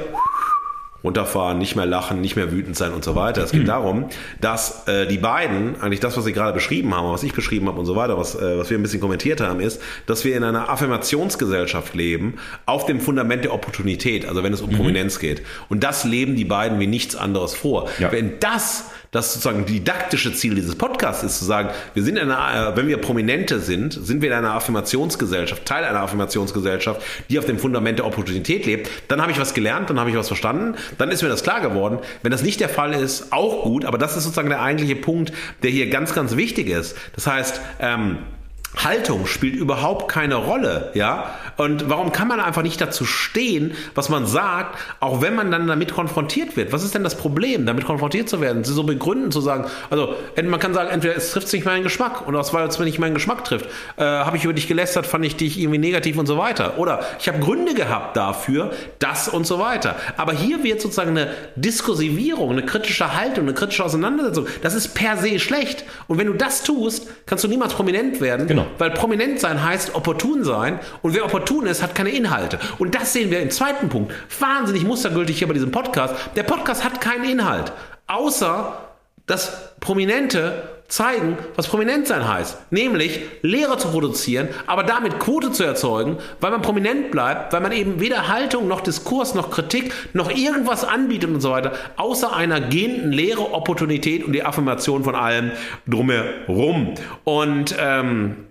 runterfahren, 1.04 1.60
nicht 1.60 1.76
mehr 1.76 1.86
lachen, 1.86 2.22
nicht 2.22 2.36
mehr 2.36 2.52
wütend 2.52 2.76
sein 2.76 2.92
und 2.92 3.04
so 3.04 3.16
weiter. 3.16 3.44
Es 3.44 3.52
geht 3.52 3.62
Mhm. 3.62 3.68
darum, 3.68 4.10
dass 4.42 4.88
äh, 4.88 5.06
die 5.06 5.20
beiden, 5.20 5.80
eigentlich 5.80 6.00
das, 6.00 6.18
was 6.18 6.26
sie 6.26 6.34
gerade 6.34 6.54
beschrieben 6.54 6.94
haben, 6.96 7.08
was 7.12 7.22
ich 7.22 7.34
beschrieben 7.34 7.68
habe 7.68 7.80
und 7.80 7.86
so 7.86 7.96
weiter, 7.96 8.18
was, 8.18 8.34
äh, 8.36 8.58
was 8.58 8.72
wir 8.72 8.78
ein 8.80 8.82
bisschen 8.82 9.00
kommentiert 9.00 9.40
haben, 9.40 9.60
ist, 9.60 9.80
dass 10.08 10.26
wir 10.26 10.36
in 10.36 10.44
einer 10.44 10.70
Affirmationsgesellschaft 10.70 11.94
leben, 11.94 12.36
auf 12.66 12.88
dem 12.88 13.00
Fundament 13.00 13.44
der 13.44 13.54
Opportunität, 13.54 14.28
also 14.28 14.44
wenn 14.44 14.52
es 14.54 14.62
Mhm. 14.62 14.70
um 14.70 14.76
Prominenz 14.76 15.20
geht. 15.20 15.44
Und 15.70 15.84
das 15.84 16.04
leben 16.04 16.36
die 16.36 16.46
beiden 16.46 16.80
wie 16.80 16.88
nichts 16.88 17.16
anderes 17.16 17.54
vor. 17.54 17.88
Ja. 18.00 18.12
Wenn 18.12 18.40
das 18.40 18.86
das 19.12 19.34
sozusagen 19.34 19.66
didaktische 19.66 20.34
Ziel 20.34 20.56
dieses 20.56 20.76
Podcasts 20.76 21.24
ist 21.24 21.40
zu 21.40 21.46
sagen, 21.46 21.70
wir 21.94 22.04
sind 22.04 22.18
in 22.18 22.32
einer, 22.32 22.76
wenn 22.76 22.88
wir 22.88 22.98
Prominente 22.98 23.60
sind, 23.60 23.94
sind 23.94 24.22
wir 24.22 24.30
in 24.30 24.36
einer 24.36 24.54
Affirmationsgesellschaft, 24.54 25.66
Teil 25.66 25.84
einer 25.84 26.02
Affirmationsgesellschaft, 26.02 27.02
die 27.30 27.40
auf 27.40 27.46
dem 27.46 27.60
Fundament 27.60 28.00
der 28.00 28.06
Opportunität 28.06 28.66
lebt, 28.66 28.90
dann 29.08 29.22
habe 29.22 29.32
ich 29.32 29.40
was 29.40 29.54
gelernt, 29.54 29.90
dann 29.90 30.00
habe 30.00 30.10
ich 30.10 30.16
was 30.16 30.28
verstanden, 30.28 30.76
dann 30.98 31.12
ist 31.12 31.22
mir 31.22 31.30
das 31.30 31.44
klar 31.44 31.62
geworden. 31.62 32.00
Wenn 32.22 32.32
das 32.32 32.44
nicht 32.44 32.60
der 32.60 32.70
Fall 32.70 32.94
ist, 32.94 33.32
auch 33.32 33.64
gut, 33.64 33.86
aber 33.86 33.98
das 33.98 34.18
ist 34.18 34.24
sozusagen 34.24 34.50
der 34.50 34.62
eigentliche 34.62 34.96
Punkt, 34.96 35.32
der 35.64 35.72
hier 35.72 35.90
ganz, 35.90 36.14
ganz 36.14 36.36
wichtig 36.36 36.70
ist. 36.70 36.96
Das 37.16 37.28
heißt, 37.28 37.62
ähm, 37.80 38.20
Haltung 38.84 39.26
spielt 39.26 39.56
überhaupt 39.56 40.12
keine 40.12 40.36
Rolle, 40.36 40.92
ja? 40.94 41.32
Und 41.58 41.90
warum 41.90 42.12
kann 42.12 42.28
man 42.28 42.40
einfach 42.40 42.62
nicht 42.62 42.80
dazu 42.80 43.06
stehen, 43.06 43.74
was 43.96 44.10
man 44.10 44.28
sagt, 44.28 44.78
auch 45.00 45.22
wenn 45.22 45.36
man 45.36 45.52
dann 45.52 45.68
damit 45.68 45.92
konfrontiert 45.92 46.56
wird? 46.56 46.72
Was 46.72 46.84
ist 46.84 46.94
denn 46.94 47.04
das 47.04 47.16
Problem, 47.16 47.66
damit 47.66 47.86
konfrontiert 47.86 48.30
zu 48.30 48.42
werden? 48.42 48.64
Sie 48.64 48.74
so 48.74 48.84
begründen, 48.84 49.32
zu 49.32 49.42
sagen, 49.42 49.66
also 49.90 50.16
man 50.44 50.60
kann 50.60 50.74
sagen, 50.74 50.90
entweder 50.90 51.16
es 51.16 51.32
trifft 51.32 51.52
nicht 51.54 51.66
meinen 51.66 51.84
Geschmack 51.84 52.28
oder 52.28 52.38
weil 52.54 52.68
es 52.68 52.78
mir 52.78 52.86
nicht 52.86 53.00
meinen 53.00 53.16
Geschmack 53.16 53.44
trifft, 53.44 53.66
äh, 53.98 54.04
habe 54.04 54.38
ich 54.38 54.44
über 54.44 54.54
dich 54.54 54.68
gelästert, 54.68 55.08
fand 55.08 55.26
ich 55.26 55.36
dich 55.36 55.60
irgendwie 55.60 55.80
negativ 55.80 56.18
und 56.18 56.28
so 56.28 56.38
weiter. 56.38 56.78
Oder 56.78 57.04
ich 57.20 57.28
habe 57.28 57.40
Gründe 57.40 57.74
gehabt 57.74 58.16
dafür, 58.16 58.72
das 59.00 59.28
und 59.28 59.48
so 59.48 59.60
weiter. 59.60 59.96
Aber 60.16 60.34
hier 60.34 60.64
wird 60.64 60.82
sozusagen 60.82 61.12
eine 61.12 61.32
Diskursivierung, 61.56 62.52
eine 62.52 62.66
kritische 62.66 63.16
Haltung, 63.16 63.46
eine 63.46 63.54
kritische 63.54 63.84
Auseinandersetzung. 63.84 64.48
Das 64.62 64.76
ist 64.76 64.94
per 64.94 65.18
se 65.18 65.40
schlecht. 65.40 65.84
Und 66.08 66.20
wenn 66.20 66.28
du 66.28 66.34
das 66.34 66.64
tust, 66.64 67.08
kannst 67.26 67.44
du 67.44 67.48
niemals 67.48 67.74
prominent 67.74 68.22
werden. 68.22 68.48
Genau. 68.48 68.67
Weil 68.78 68.92
prominent 68.92 69.40
sein 69.40 69.64
heißt 69.64 69.96
opportun 69.96 70.44
sein 70.44 70.80
und 71.02 71.14
wer 71.14 71.26
opportun 71.26 71.66
ist, 71.66 71.82
hat 71.82 71.96
keine 71.96 72.10
Inhalte. 72.10 72.60
Und 72.78 72.96
das 72.96 73.14
sehen 73.14 73.32
wir 73.32 73.40
im 73.42 73.52
zweiten 73.52 73.90
Punkt. 73.90 74.14
Wahnsinnig 74.40 74.84
mustergültig 74.84 75.38
hier 75.38 75.48
bei 75.48 75.54
diesem 75.54 75.72
Podcast. 75.72 76.16
Der 76.36 76.44
Podcast 76.44 76.84
hat 76.84 77.02
keinen 77.02 77.24
Inhalt. 77.24 77.72
Außer, 78.08 78.80
dass 79.26 79.76
Prominente 79.80 80.64
zeigen, 80.88 81.38
was 81.56 81.68
prominent 81.68 82.08
sein 82.08 82.28
heißt. 82.28 82.72
Nämlich 82.72 83.20
Lehre 83.42 83.78
zu 83.78 83.90
produzieren, 83.90 84.48
aber 84.68 84.84
damit 84.84 85.20
Quote 85.20 85.52
zu 85.52 85.64
erzeugen, 85.64 86.18
weil 86.40 86.52
man 86.52 86.62
prominent 86.62 87.12
bleibt, 87.12 87.52
weil 87.52 87.62
man 87.62 87.74
eben 87.74 88.00
weder 88.00 88.30
Haltung 88.30 88.68
noch 88.68 88.82
Diskurs 88.82 89.36
noch 89.36 89.52
Kritik 89.52 89.94
noch 90.14 90.32
irgendwas 90.32 90.86
anbietet 90.86 91.30
und 91.30 91.42
so 91.42 91.52
weiter, 91.52 91.74
außer 91.98 92.34
einer 92.34 92.62
gehenden 92.62 93.12
Lehre, 93.12 93.54
Opportunität 93.54 94.24
und 94.24 94.34
die 94.34 94.44
Affirmation 94.44 95.04
von 95.04 95.16
allem 95.16 95.52
drumherum. 95.88 96.94
Und 97.26 97.76
ähm, 97.78 98.48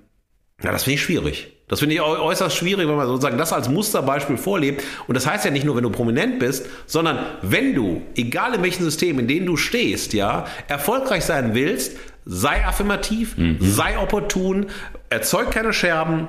ja, 0.62 0.72
das 0.72 0.84
finde 0.84 0.94
ich 0.94 1.02
schwierig. 1.02 1.52
Das 1.68 1.80
finde 1.80 1.96
ich 1.96 2.00
äußerst 2.00 2.56
schwierig, 2.56 2.88
wenn 2.88 2.96
man 2.96 3.08
sozusagen 3.08 3.38
das 3.38 3.52
als 3.52 3.68
Musterbeispiel 3.68 4.36
vorlebt. 4.36 4.84
Und 5.08 5.16
das 5.16 5.26
heißt 5.26 5.44
ja 5.44 5.50
nicht 5.50 5.64
nur, 5.64 5.74
wenn 5.74 5.82
du 5.82 5.90
prominent 5.90 6.38
bist, 6.38 6.66
sondern 6.86 7.18
wenn 7.42 7.74
du, 7.74 8.02
egal 8.14 8.54
in 8.54 8.62
welchem 8.62 8.84
System, 8.84 9.18
in 9.18 9.26
dem 9.26 9.46
du 9.46 9.56
stehst, 9.56 10.12
ja, 10.12 10.46
erfolgreich 10.68 11.24
sein 11.24 11.54
willst, 11.54 11.96
sei 12.24 12.64
affirmativ, 12.64 13.36
mhm. 13.36 13.58
sei 13.60 13.98
opportun, 13.98 14.66
erzeug 15.10 15.50
keine 15.50 15.72
Scherben, 15.72 16.28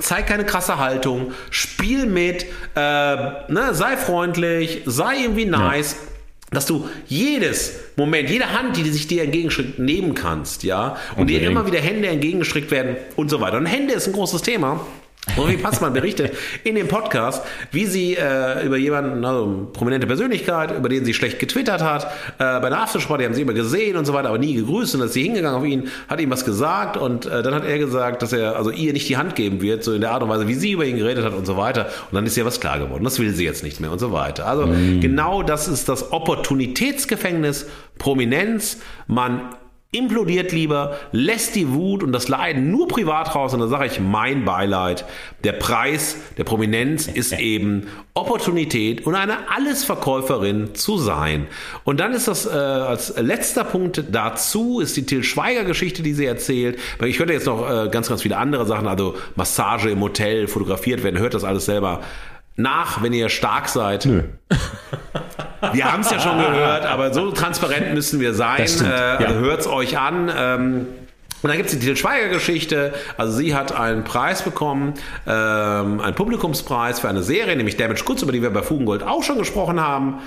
zeig 0.00 0.26
keine 0.26 0.44
krasse 0.44 0.78
Haltung, 0.78 1.32
spiel 1.50 2.06
mit, 2.06 2.44
äh, 2.74 2.78
ne, 2.78 3.68
sei 3.72 3.96
freundlich, 3.96 4.82
sei 4.84 5.18
irgendwie 5.22 5.46
nice. 5.46 5.92
Ja 5.92 6.11
dass 6.52 6.66
du 6.66 6.88
jedes 7.06 7.74
Moment, 7.96 8.30
jede 8.30 8.52
Hand, 8.52 8.76
die 8.76 8.88
sich 8.90 9.06
dir 9.06 9.24
entgegenstrickt, 9.24 9.78
nehmen 9.78 10.14
kannst, 10.14 10.62
ja, 10.62 10.96
und 11.16 11.28
dir 11.28 11.42
immer 11.42 11.66
wieder 11.66 11.80
Hände 11.80 12.08
entgegengestrickt 12.08 12.70
werden 12.70 12.96
und 13.16 13.30
so 13.30 13.40
weiter. 13.40 13.56
Und 13.56 13.66
Hände 13.66 13.94
ist 13.94 14.06
ein 14.06 14.12
großes 14.12 14.42
Thema. 14.42 14.86
Romy 15.36 15.56
Passmann 15.56 15.92
berichtet 15.92 16.36
in 16.64 16.74
dem 16.74 16.88
Podcast, 16.88 17.44
wie 17.70 17.86
sie 17.86 18.16
äh, 18.16 18.66
über 18.66 18.76
jemanden, 18.76 19.24
also 19.24 19.44
eine 19.44 19.66
prominente 19.72 20.06
Persönlichkeit, 20.06 20.76
über 20.76 20.88
den 20.88 21.04
sie 21.04 21.14
schlecht 21.14 21.38
getwittert 21.38 21.80
hat, 21.80 22.04
äh, 22.38 22.60
bei 22.60 22.66
einer 22.66 22.86
die 22.92 23.24
haben 23.24 23.32
sie 23.32 23.42
immer 23.42 23.52
gesehen 23.52 23.96
und 23.96 24.04
so 24.04 24.12
weiter, 24.14 24.28
aber 24.28 24.38
nie 24.38 24.54
gegrüßt 24.54 24.94
und 24.94 25.00
dann 25.00 25.06
ist 25.06 25.14
sie 25.14 25.22
hingegangen 25.22 25.56
auf 25.56 25.64
ihn, 25.64 25.88
hat 26.08 26.20
ihm 26.20 26.30
was 26.30 26.44
gesagt 26.44 26.96
und 26.96 27.26
äh, 27.26 27.42
dann 27.42 27.54
hat 27.54 27.64
er 27.64 27.78
gesagt, 27.78 28.22
dass 28.22 28.32
er 28.32 28.56
also 28.56 28.70
ihr 28.70 28.92
nicht 28.92 29.08
die 29.08 29.16
Hand 29.16 29.36
geben 29.36 29.62
wird, 29.62 29.84
so 29.84 29.92
in 29.92 30.00
der 30.00 30.10
Art 30.10 30.24
und 30.24 30.28
Weise, 30.28 30.48
wie 30.48 30.54
sie 30.54 30.72
über 30.72 30.84
ihn 30.84 30.96
geredet 30.96 31.24
hat 31.24 31.34
und 31.34 31.46
so 31.46 31.56
weiter 31.56 31.86
und 32.10 32.16
dann 32.16 32.26
ist 32.26 32.36
ihr 32.36 32.44
was 32.44 32.58
klar 32.58 32.80
geworden, 32.80 33.04
das 33.04 33.20
will 33.20 33.32
sie 33.32 33.44
jetzt 33.44 33.62
nicht 33.62 33.80
mehr 33.80 33.92
und 33.92 34.00
so 34.00 34.12
weiter. 34.12 34.46
Also 34.46 34.66
mhm. 34.66 35.00
genau 35.00 35.44
das 35.44 35.68
ist 35.68 35.88
das 35.88 36.12
Opportunitätsgefängnis, 36.12 37.66
Prominenz, 37.96 38.78
man 39.06 39.54
implodiert 39.92 40.52
lieber, 40.52 40.96
lässt 41.12 41.54
die 41.54 41.70
Wut 41.72 42.02
und 42.02 42.12
das 42.12 42.28
Leiden 42.28 42.70
nur 42.70 42.88
privat 42.88 43.34
raus 43.34 43.52
und 43.52 43.60
da 43.60 43.68
sage 43.68 43.86
ich 43.86 44.00
mein 44.00 44.46
Beileid. 44.46 45.04
Der 45.44 45.52
Preis 45.52 46.16
der 46.38 46.44
Prominenz 46.44 47.06
ist 47.06 47.32
eben 47.38 47.88
Opportunität 48.14 49.06
und 49.06 49.14
eine 49.14 49.50
Allesverkäuferin 49.50 50.74
zu 50.74 50.96
sein. 50.96 51.46
Und 51.84 52.00
dann 52.00 52.14
ist 52.14 52.26
das 52.26 52.46
äh, 52.46 52.50
als 52.50 53.14
letzter 53.18 53.64
Punkt 53.64 54.02
dazu, 54.10 54.80
ist 54.80 54.96
die 54.96 55.04
Till 55.04 55.22
Schweiger 55.22 55.64
Geschichte, 55.64 56.02
die 56.02 56.14
sie 56.14 56.24
erzählt. 56.24 56.78
Weil 56.98 57.08
ich 57.08 57.18
hörte 57.18 57.34
jetzt 57.34 57.46
noch 57.46 57.68
äh, 57.68 57.90
ganz, 57.90 58.08
ganz 58.08 58.22
viele 58.22 58.38
andere 58.38 58.64
Sachen, 58.64 58.88
also 58.88 59.14
Massage 59.36 59.90
im 59.90 60.00
Hotel, 60.00 60.48
fotografiert 60.48 61.04
werden, 61.04 61.20
hört 61.20 61.34
das 61.34 61.44
alles 61.44 61.66
selber 61.66 62.00
nach, 62.56 63.02
wenn 63.02 63.12
ihr 63.12 63.28
stark 63.28 63.68
seid. 63.68 64.06
Nö. 64.06 64.22
Wir 65.72 65.92
haben 65.92 66.00
es 66.00 66.10
ja 66.10 66.18
schon 66.18 66.38
gehört, 66.38 66.84
aber 66.84 67.14
so 67.14 67.30
transparent 67.30 67.94
müssen 67.94 68.20
wir 68.20 68.34
sein. 68.34 68.60
Äh, 68.60 68.84
also 68.84 68.84
ja. 68.84 69.30
hört 69.32 69.60
es 69.60 69.66
euch 69.66 69.98
an. 69.98 70.30
Ähm, 70.36 70.86
und 71.42 71.48
dann 71.48 71.56
gibt 71.56 71.70
es 71.70 71.78
die 71.78 71.84
Til 71.84 71.96
Schweiger-Geschichte. 71.96 72.94
Also 73.16 73.36
sie 73.36 73.54
hat 73.54 73.72
einen 73.72 74.04
Preis 74.04 74.42
bekommen, 74.42 74.94
ähm, 75.26 76.00
einen 76.00 76.14
Publikumspreis 76.14 77.00
für 77.00 77.08
eine 77.08 77.22
Serie, 77.22 77.56
nämlich 77.56 77.76
Damage 77.76 78.04
Goods, 78.04 78.22
über 78.22 78.32
die 78.32 78.42
wir 78.42 78.50
bei 78.50 78.62
Fugengold 78.62 79.02
auch 79.02 79.22
schon 79.22 79.38
gesprochen 79.38 79.80
haben 79.80 80.20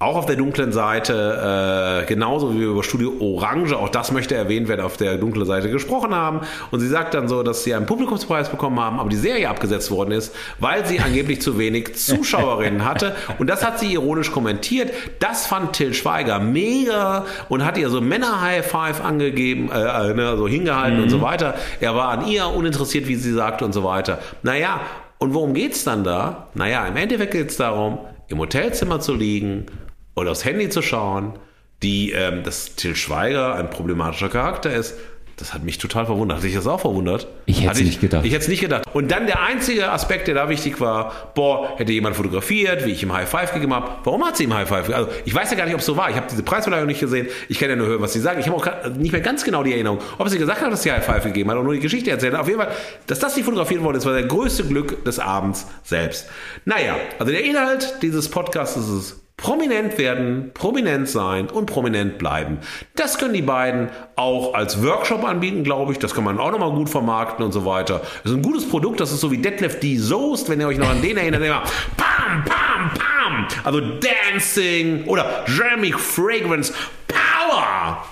auch 0.00 0.16
auf 0.16 0.24
der 0.24 0.36
dunklen 0.36 0.72
Seite, 0.72 2.02
äh, 2.02 2.06
genauso 2.06 2.54
wie 2.54 2.60
wir 2.60 2.68
über 2.68 2.82
Studio 2.82 3.12
Orange, 3.20 3.76
auch 3.76 3.90
das 3.90 4.12
möchte 4.12 4.34
erwähnt 4.34 4.66
werden, 4.66 4.80
auf 4.80 4.96
der 4.96 5.18
dunklen 5.18 5.44
Seite 5.44 5.70
gesprochen 5.70 6.14
haben. 6.14 6.40
Und 6.70 6.80
sie 6.80 6.88
sagt 6.88 7.12
dann 7.12 7.28
so, 7.28 7.42
dass 7.42 7.64
sie 7.64 7.74
einen 7.74 7.84
Publikumspreis 7.84 8.48
bekommen 8.48 8.80
haben, 8.80 8.98
aber 8.98 9.10
die 9.10 9.16
Serie 9.16 9.50
abgesetzt 9.50 9.90
worden 9.90 10.12
ist, 10.12 10.34
weil 10.58 10.86
sie 10.86 11.00
angeblich 11.00 11.42
zu 11.42 11.58
wenig 11.58 11.96
Zuschauerinnen 11.96 12.82
hatte. 12.86 13.14
Und 13.38 13.50
das 13.50 13.62
hat 13.62 13.78
sie 13.78 13.92
ironisch 13.92 14.32
kommentiert. 14.32 14.90
Das 15.18 15.46
fand 15.46 15.74
Till 15.74 15.92
Schweiger 15.92 16.38
mega 16.38 17.26
und 17.50 17.66
hat 17.66 17.76
ihr 17.76 17.90
so 17.90 18.00
Männer-High-Five 18.00 19.04
angegeben, 19.04 19.70
äh, 19.70 20.14
ne, 20.14 20.34
so 20.38 20.48
hingehalten 20.48 20.96
mhm. 20.96 21.02
und 21.02 21.10
so 21.10 21.18
mhm. 21.18 21.22
weiter. 21.22 21.56
Er 21.78 21.94
war 21.94 22.08
an 22.08 22.26
ihr 22.26 22.46
uninteressiert, 22.46 23.06
wie 23.06 23.16
sie 23.16 23.34
sagte 23.34 23.66
und 23.66 23.74
so 23.74 23.84
weiter. 23.84 24.18
Naja, 24.42 24.80
und 25.18 25.34
worum 25.34 25.52
geht's 25.52 25.84
dann 25.84 26.04
da? 26.04 26.48
Naja, 26.54 26.86
im 26.86 26.96
Endeffekt 26.96 27.32
geht's 27.32 27.58
darum, 27.58 27.98
im 28.28 28.38
Hotelzimmer 28.38 29.00
zu 29.00 29.14
liegen 29.14 29.66
oder 30.14 30.30
aufs 30.32 30.44
Handy 30.44 30.68
zu 30.68 30.82
schauen, 30.82 31.34
die, 31.82 32.12
ähm, 32.12 32.42
dass 32.42 32.74
Till 32.76 32.96
Schweiger 32.96 33.54
ein 33.54 33.70
problematischer 33.70 34.28
Charakter 34.28 34.72
ist. 34.72 34.94
Das 35.40 35.54
hat 35.54 35.64
mich 35.64 35.78
total 35.78 36.04
verwundert. 36.04 36.36
Hat 36.36 36.42
sich 36.42 36.54
das 36.54 36.66
auch 36.66 36.80
verwundert? 36.80 37.26
Ich 37.46 37.62
hätte 37.62 37.72
es 37.72 37.80
nicht 37.80 38.00
gedacht. 38.02 38.26
Ich 38.26 38.32
hätte 38.32 38.42
es 38.42 38.48
nicht 38.48 38.60
gedacht. 38.60 38.84
Und 38.92 39.10
dann 39.10 39.26
der 39.26 39.40
einzige 39.40 39.90
Aspekt, 39.90 40.28
der 40.28 40.34
da 40.34 40.50
wichtig 40.50 40.80
war, 40.80 41.32
boah, 41.34 41.78
hätte 41.78 41.92
jemand 41.92 42.14
fotografiert, 42.14 42.84
wie 42.84 42.90
ich 42.90 43.02
ihm 43.02 43.10
High 43.14 43.26
Five 43.26 43.54
gegeben 43.54 43.72
habe. 43.72 43.90
Warum 44.04 44.22
hat 44.26 44.36
sie 44.36 44.44
ihm 44.44 44.52
High 44.52 44.68
Five 44.68 44.86
gegeben? 44.86 45.06
Also 45.06 45.10
ich 45.24 45.34
weiß 45.34 45.50
ja 45.50 45.56
gar 45.56 45.64
nicht, 45.64 45.72
ob 45.72 45.80
es 45.80 45.86
so 45.86 45.96
war. 45.96 46.10
Ich 46.10 46.16
habe 46.16 46.26
diese 46.30 46.42
Preisverleihung 46.42 46.86
nicht 46.86 47.00
gesehen. 47.00 47.26
Ich 47.48 47.58
kann 47.58 47.70
ja 47.70 47.76
nur 47.76 47.86
hören, 47.86 48.02
was 48.02 48.12
sie 48.12 48.20
sagen. 48.20 48.38
Ich 48.38 48.48
habe 48.48 48.56
auch 48.58 48.90
nicht 48.90 49.12
mehr 49.12 49.22
ganz 49.22 49.42
genau 49.42 49.62
die 49.62 49.72
Erinnerung, 49.72 50.00
ob 50.18 50.28
sie 50.28 50.36
gesagt 50.36 50.60
hat, 50.60 50.70
dass 50.70 50.82
sie 50.82 50.92
High 50.92 51.04
Five 51.04 51.24
gegeben 51.24 51.48
hat 51.48 51.56
oder 51.56 51.64
nur 51.64 51.74
die 51.74 51.80
Geschichte 51.80 52.10
erzählt 52.10 52.34
hat. 52.34 52.42
Auf 52.42 52.48
jeden 52.48 52.60
Fall, 52.60 52.72
dass 53.06 53.18
das 53.18 53.34
nicht 53.34 53.46
fotografiert 53.46 53.82
worden 53.82 53.96
ist, 53.96 54.04
war 54.04 54.12
der 54.12 54.24
größte 54.24 54.64
Glück 54.64 55.06
des 55.06 55.18
Abends 55.18 55.66
selbst. 55.84 56.28
Naja, 56.66 56.96
also 57.18 57.32
der 57.32 57.44
Inhalt 57.44 57.94
dieses 58.02 58.28
Podcasts 58.28 58.76
ist 58.76 58.88
es 58.88 59.20
Prominent 59.40 59.96
werden, 59.96 60.50
prominent 60.52 61.08
sein 61.08 61.48
und 61.48 61.64
prominent 61.64 62.18
bleiben. 62.18 62.58
Das 62.94 63.16
können 63.16 63.32
die 63.32 63.42
beiden 63.42 63.88
auch 64.16 64.52
als 64.52 64.82
Workshop 64.82 65.24
anbieten, 65.24 65.64
glaube 65.64 65.92
ich. 65.92 65.98
Das 65.98 66.14
kann 66.14 66.24
man 66.24 66.38
auch 66.38 66.50
nochmal 66.50 66.72
gut 66.72 66.90
vermarkten 66.90 67.44
und 67.44 67.52
so 67.52 67.64
weiter. 67.64 68.02
Das 68.22 68.32
ist 68.32 68.36
ein 68.36 68.42
gutes 68.42 68.68
Produkt. 68.68 69.00
Das 69.00 69.12
ist 69.12 69.20
so 69.20 69.30
wie 69.30 69.38
Deadlift 69.38 69.82
D. 69.82 69.96
Soest, 69.96 70.50
wenn 70.50 70.60
ihr 70.60 70.68
euch 70.68 70.76
noch 70.76 70.90
an 70.90 71.00
den 71.00 71.16
erinnert. 71.16 71.42
Immer 71.42 71.62
Pam, 71.96 72.44
Pam, 72.44 72.90
Pam. 72.94 73.48
Also 73.64 73.80
Dancing 73.80 75.04
oder 75.04 75.44
Jeremy 75.46 75.92
Fragrance 75.92 76.74
Power. 77.08 78.04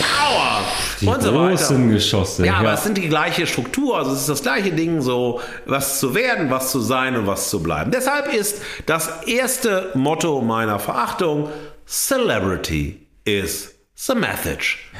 Power 0.00 0.60
die 1.00 1.06
und 1.06 1.22
so 1.22 1.32
großen 1.32 1.90
Geschosse. 1.90 2.46
Ja, 2.46 2.54
aber 2.54 2.68
ja. 2.68 2.74
es 2.74 2.84
sind 2.84 2.98
die 2.98 3.08
gleiche 3.08 3.46
Struktur, 3.46 3.98
also 3.98 4.12
es 4.12 4.20
ist 4.20 4.28
das 4.28 4.42
gleiche 4.42 4.72
Ding, 4.72 5.00
so 5.00 5.40
was 5.66 6.00
zu 6.00 6.14
werden, 6.14 6.50
was 6.50 6.70
zu 6.70 6.80
sein 6.80 7.16
und 7.16 7.26
was 7.26 7.50
zu 7.50 7.62
bleiben. 7.62 7.90
Deshalb 7.90 8.32
ist 8.32 8.62
das 8.86 9.22
erste 9.26 9.90
Motto 9.94 10.40
meiner 10.40 10.78
Verachtung 10.78 11.48
Celebrity 11.86 13.06
is 13.24 13.74
the 13.96 14.14
message. 14.14 14.90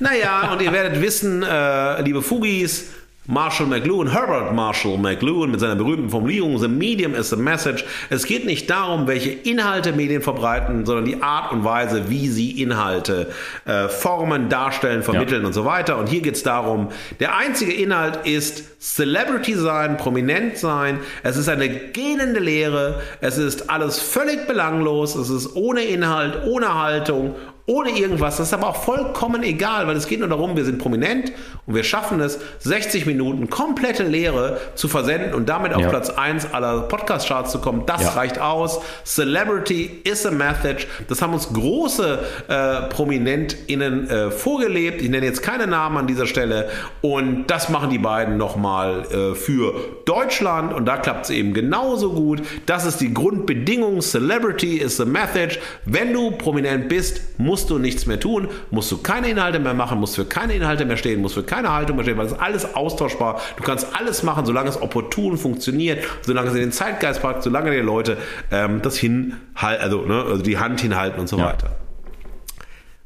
Naja, 0.00 0.52
und 0.52 0.60
ihr 0.60 0.72
werdet 0.72 1.00
wissen, 1.00 1.42
äh, 1.42 2.02
liebe 2.02 2.22
Fugis, 2.22 2.86
Marshall 3.26 3.66
McLuhan, 3.66 4.12
Herbert 4.12 4.52
Marshall 4.52 4.98
McLuhan 4.98 5.50
mit 5.50 5.58
seiner 5.58 5.76
berühmten 5.76 6.10
Formulierung, 6.10 6.58
The 6.58 6.68
Medium 6.68 7.14
is 7.14 7.30
the 7.30 7.36
Message. 7.36 7.82
Es 8.10 8.26
geht 8.26 8.44
nicht 8.44 8.68
darum, 8.68 9.06
welche 9.06 9.30
Inhalte 9.30 9.92
Medien 9.92 10.20
verbreiten, 10.20 10.84
sondern 10.84 11.06
die 11.06 11.22
Art 11.22 11.50
und 11.50 11.64
Weise, 11.64 12.10
wie 12.10 12.28
sie 12.28 12.60
Inhalte 12.60 13.32
äh, 13.64 13.88
formen, 13.88 14.50
darstellen, 14.50 15.02
vermitteln 15.02 15.40
ja. 15.40 15.46
und 15.46 15.54
so 15.54 15.64
weiter. 15.64 15.96
Und 15.96 16.10
hier 16.10 16.20
geht 16.20 16.34
es 16.34 16.42
darum, 16.42 16.88
der 17.18 17.34
einzige 17.34 17.72
Inhalt 17.72 18.26
ist 18.26 18.78
Celebrity 18.78 19.54
sein, 19.54 19.96
prominent 19.96 20.58
sein. 20.58 20.98
Es 21.22 21.38
ist 21.38 21.48
eine 21.48 21.70
gähnende 21.70 22.40
Lehre. 22.40 23.00
Es 23.22 23.38
ist 23.38 23.70
alles 23.70 24.00
völlig 24.00 24.46
belanglos. 24.46 25.14
Es 25.14 25.30
ist 25.30 25.56
ohne 25.56 25.84
Inhalt, 25.84 26.44
ohne 26.44 26.74
Haltung, 26.74 27.34
ohne 27.66 27.90
irgendwas. 27.90 28.36
Das 28.36 28.48
ist 28.48 28.52
aber 28.54 28.68
auch 28.68 28.76
vollkommen 28.76 29.42
egal, 29.42 29.86
weil 29.86 29.96
es 29.96 30.06
geht 30.06 30.20
nur 30.20 30.28
darum, 30.28 30.54
wir 30.56 30.64
sind 30.64 30.78
prominent 30.78 31.32
und 31.66 31.74
wir 31.74 31.82
schaffen 31.84 32.20
es, 32.20 32.38
60 32.58 33.06
Minuten 33.06 33.48
komplette 33.48 34.02
Lehre 34.02 34.60
zu 34.74 34.86
versenden 34.88 35.32
und 35.34 35.48
damit 35.48 35.72
auf 35.72 35.80
Ja. 35.80 35.88
Platz 35.88 36.10
1 36.10 36.52
aller 36.52 36.82
Podcast-Charts 36.82 37.52
zu 37.52 37.60
kommen. 37.60 37.84
Das 37.86 38.02
Ja. 38.02 38.10
reicht 38.10 38.38
aus. 38.38 38.80
Celebrity 39.04 40.00
is 40.04 40.26
a 40.26 40.30
message. 40.30 40.86
Das 41.08 41.22
haben 41.22 41.32
uns 41.32 41.50
große 41.52 42.18
äh, 42.48 42.82
ProminentInnen 42.88 44.10
äh, 44.10 44.30
vorgelebt. 44.30 45.00
Ich 45.00 45.08
nenne 45.08 45.24
jetzt 45.24 45.42
keine 45.42 45.66
Namen 45.66 45.96
an 45.96 46.06
dieser 46.06 46.26
Stelle. 46.26 46.68
Und 47.00 47.46
das 47.46 47.68
machen 47.70 47.88
die 47.90 47.98
beiden 47.98 48.36
nochmal 48.36 49.04
äh, 49.10 49.34
für 49.34 49.74
Deutschland. 50.04 50.74
Und 50.74 50.84
da 50.86 50.98
klappt 50.98 51.24
es 51.24 51.30
eben 51.30 51.54
genauso 51.54 52.12
gut. 52.12 52.42
Das 52.66 52.84
ist 52.84 53.00
die 53.00 53.14
Grundbedingung. 53.14 54.00
Celebrity 54.02 54.76
is 54.78 55.00
a 55.00 55.04
message. 55.06 55.58
Wenn 55.86 56.12
du 56.12 56.32
prominent 56.32 56.88
bist, 56.88 57.20
musst 57.38 57.53
du 57.66 57.78
nichts 57.78 58.06
mehr 58.06 58.20
tun, 58.20 58.48
musst 58.70 58.90
du 58.92 58.98
keine 58.98 59.28
Inhalte 59.28 59.58
mehr 59.58 59.74
machen, 59.74 59.98
musst 60.00 60.16
für 60.16 60.24
keine 60.24 60.54
Inhalte 60.54 60.84
mehr 60.84 60.96
stehen, 60.96 61.20
musst 61.20 61.34
für 61.34 61.42
keine 61.42 61.72
Haltung 61.72 61.96
mehr 61.96 62.04
stehen, 62.04 62.18
weil 62.18 62.26
es 62.26 62.32
ist 62.32 62.40
alles 62.40 62.74
austauschbar. 62.74 63.40
Du 63.56 63.62
kannst 63.62 63.86
alles 63.96 64.22
machen, 64.22 64.44
solange 64.46 64.68
es 64.68 64.80
opportun 64.80 65.38
funktioniert, 65.38 66.04
solange 66.22 66.48
es 66.48 66.54
in 66.54 66.60
den 66.60 66.72
Zeitgeist 66.72 67.22
packt, 67.22 67.42
solange 67.42 67.70
die 67.70 67.78
Leute 67.78 68.16
ähm, 68.50 68.82
das 68.82 68.96
hinhalten, 68.96 69.82
also, 69.82 70.02
ne, 70.02 70.22
also 70.22 70.42
die 70.42 70.58
Hand 70.58 70.80
hinhalten 70.80 71.20
und 71.20 71.28
so 71.28 71.38
Ja. 71.38 71.46
weiter. 71.46 71.76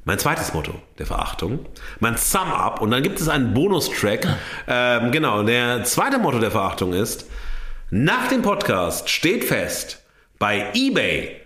Mein 0.05 0.19
zweites 0.19 0.55
Motto 0.55 0.73
der 0.99 1.05
Verachtung, 1.05 1.67
mein 2.01 2.17
Sum-Up 2.17 2.81
und 2.81 2.91
dann 2.91 3.03
gibt 3.03 3.21
es 3.21 3.29
einen 3.29 3.53
Bonustrack. 3.55 4.27
Ähm, 4.71 5.13
genau, 5.13 5.43
der 5.43 5.85
zweite 5.85 6.19
Motto 6.19 6.39
der 6.39 6.51
Verachtung 6.51 6.93
ist, 6.93 7.27
nach 7.91 8.29
dem 8.29 8.43
Podcast 8.43 9.09
steht 9.09 9.45
fest, 9.45 10.03
bei 10.39 10.67
eBay 10.75 11.37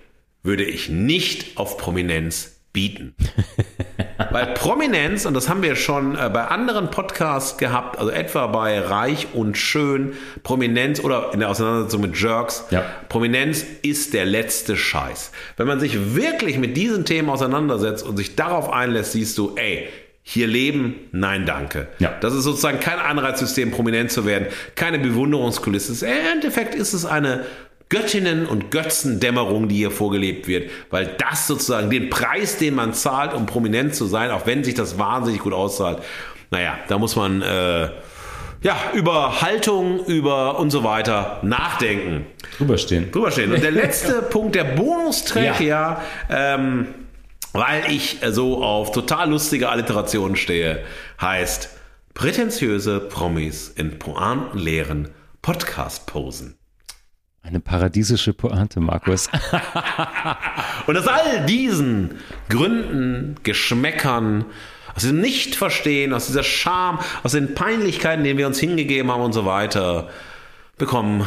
würde 0.42 0.64
ich 0.64 0.88
nicht 0.88 1.56
auf 1.56 1.76
Prominenz 1.78 2.51
bieten. 2.72 3.14
Weil 4.30 4.46
Prominenz, 4.54 5.26
und 5.26 5.34
das 5.34 5.48
haben 5.48 5.62
wir 5.62 5.76
schon 5.76 6.16
äh, 6.16 6.30
bei 6.32 6.46
anderen 6.46 6.90
Podcasts 6.90 7.58
gehabt, 7.58 7.98
also 7.98 8.10
etwa 8.10 8.46
bei 8.46 8.80
Reich 8.80 9.28
und 9.34 9.58
Schön, 9.58 10.14
Prominenz 10.42 11.00
oder 11.00 11.30
in 11.34 11.40
der 11.40 11.50
Auseinandersetzung 11.50 12.00
mit 12.00 12.18
Jerks, 12.18 12.64
Ja. 12.70 12.84
Prominenz 13.08 13.64
ist 13.82 14.14
der 14.14 14.24
letzte 14.24 14.76
Scheiß. 14.76 15.32
Wenn 15.56 15.66
man 15.66 15.80
sich 15.80 16.14
wirklich 16.14 16.58
mit 16.58 16.76
diesen 16.76 17.04
Themen 17.04 17.28
auseinandersetzt 17.28 18.04
und 18.04 18.16
sich 18.16 18.36
darauf 18.36 18.72
einlässt, 18.72 19.12
siehst 19.12 19.36
du, 19.38 19.54
ey, 19.56 19.88
hier 20.24 20.46
leben, 20.46 20.94
nein, 21.10 21.46
danke. 21.46 21.88
Ja. 21.98 22.14
Das 22.20 22.32
ist 22.32 22.44
sozusagen 22.44 22.78
kein 22.78 23.00
Anreizsystem, 23.00 23.72
prominent 23.72 24.12
zu 24.12 24.24
werden, 24.24 24.46
keine 24.76 25.00
Bewunderungskulisse. 25.00 26.06
Im 26.06 26.12
Endeffekt 26.34 26.74
ist 26.76 26.92
es 26.92 27.04
eine 27.04 27.44
Göttinnen- 27.92 28.46
und 28.46 28.70
Götzendämmerung, 28.70 29.68
die 29.68 29.76
hier 29.76 29.90
vorgelebt 29.90 30.48
wird, 30.48 30.70
weil 30.88 31.14
das 31.18 31.46
sozusagen 31.46 31.90
den 31.90 32.08
Preis, 32.08 32.56
den 32.56 32.74
man 32.74 32.94
zahlt, 32.94 33.34
um 33.34 33.44
prominent 33.44 33.94
zu 33.94 34.06
sein, 34.06 34.30
auch 34.30 34.46
wenn 34.46 34.64
sich 34.64 34.72
das 34.72 34.98
wahnsinnig 34.98 35.42
gut 35.42 35.52
auszahlt, 35.52 35.98
naja, 36.50 36.78
da 36.88 36.96
muss 36.96 37.16
man 37.16 37.42
äh, 37.42 37.90
ja 38.62 38.76
über 38.94 39.42
Haltung, 39.42 40.02
über 40.06 40.58
und 40.58 40.70
so 40.70 40.84
weiter 40.84 41.40
nachdenken. 41.42 42.24
Drüber 42.56 42.78
stehen. 42.78 43.12
Drüber 43.12 43.30
stehen. 43.30 43.52
Und 43.52 43.62
der 43.62 43.70
letzte 43.82 44.22
Punkt, 44.22 44.54
der 44.54 44.64
Bonustrack, 44.64 45.60
ja, 45.60 46.00
ähm, 46.30 46.88
weil 47.52 47.92
ich 47.92 48.20
so 48.30 48.64
auf 48.64 48.92
total 48.92 49.28
lustige 49.28 49.68
Alliterationen 49.68 50.36
stehe, 50.36 50.82
heißt 51.20 51.68
prätentiöse 52.14 53.00
Promis 53.00 53.68
in 53.68 53.98
pointenleeren 53.98 55.10
Podcast-Posen. 55.42 56.56
Eine 57.44 57.58
paradiesische 57.58 58.32
Pointe, 58.32 58.78
Markus. 58.78 59.28
Und 60.86 60.96
aus 60.96 61.08
all 61.08 61.44
diesen 61.46 62.12
Gründen, 62.48 63.34
Geschmäckern, 63.42 64.44
aus 64.94 65.02
dem 65.02 65.20
Nichtverstehen, 65.20 66.12
aus 66.12 66.26
dieser 66.26 66.44
Scham, 66.44 67.00
aus 67.24 67.32
den 67.32 67.54
Peinlichkeiten, 67.54 68.22
denen 68.22 68.38
wir 68.38 68.46
uns 68.46 68.60
hingegeben 68.60 69.10
haben 69.10 69.22
und 69.22 69.32
so 69.32 69.44
weiter, 69.44 70.08
bekommen 70.78 71.26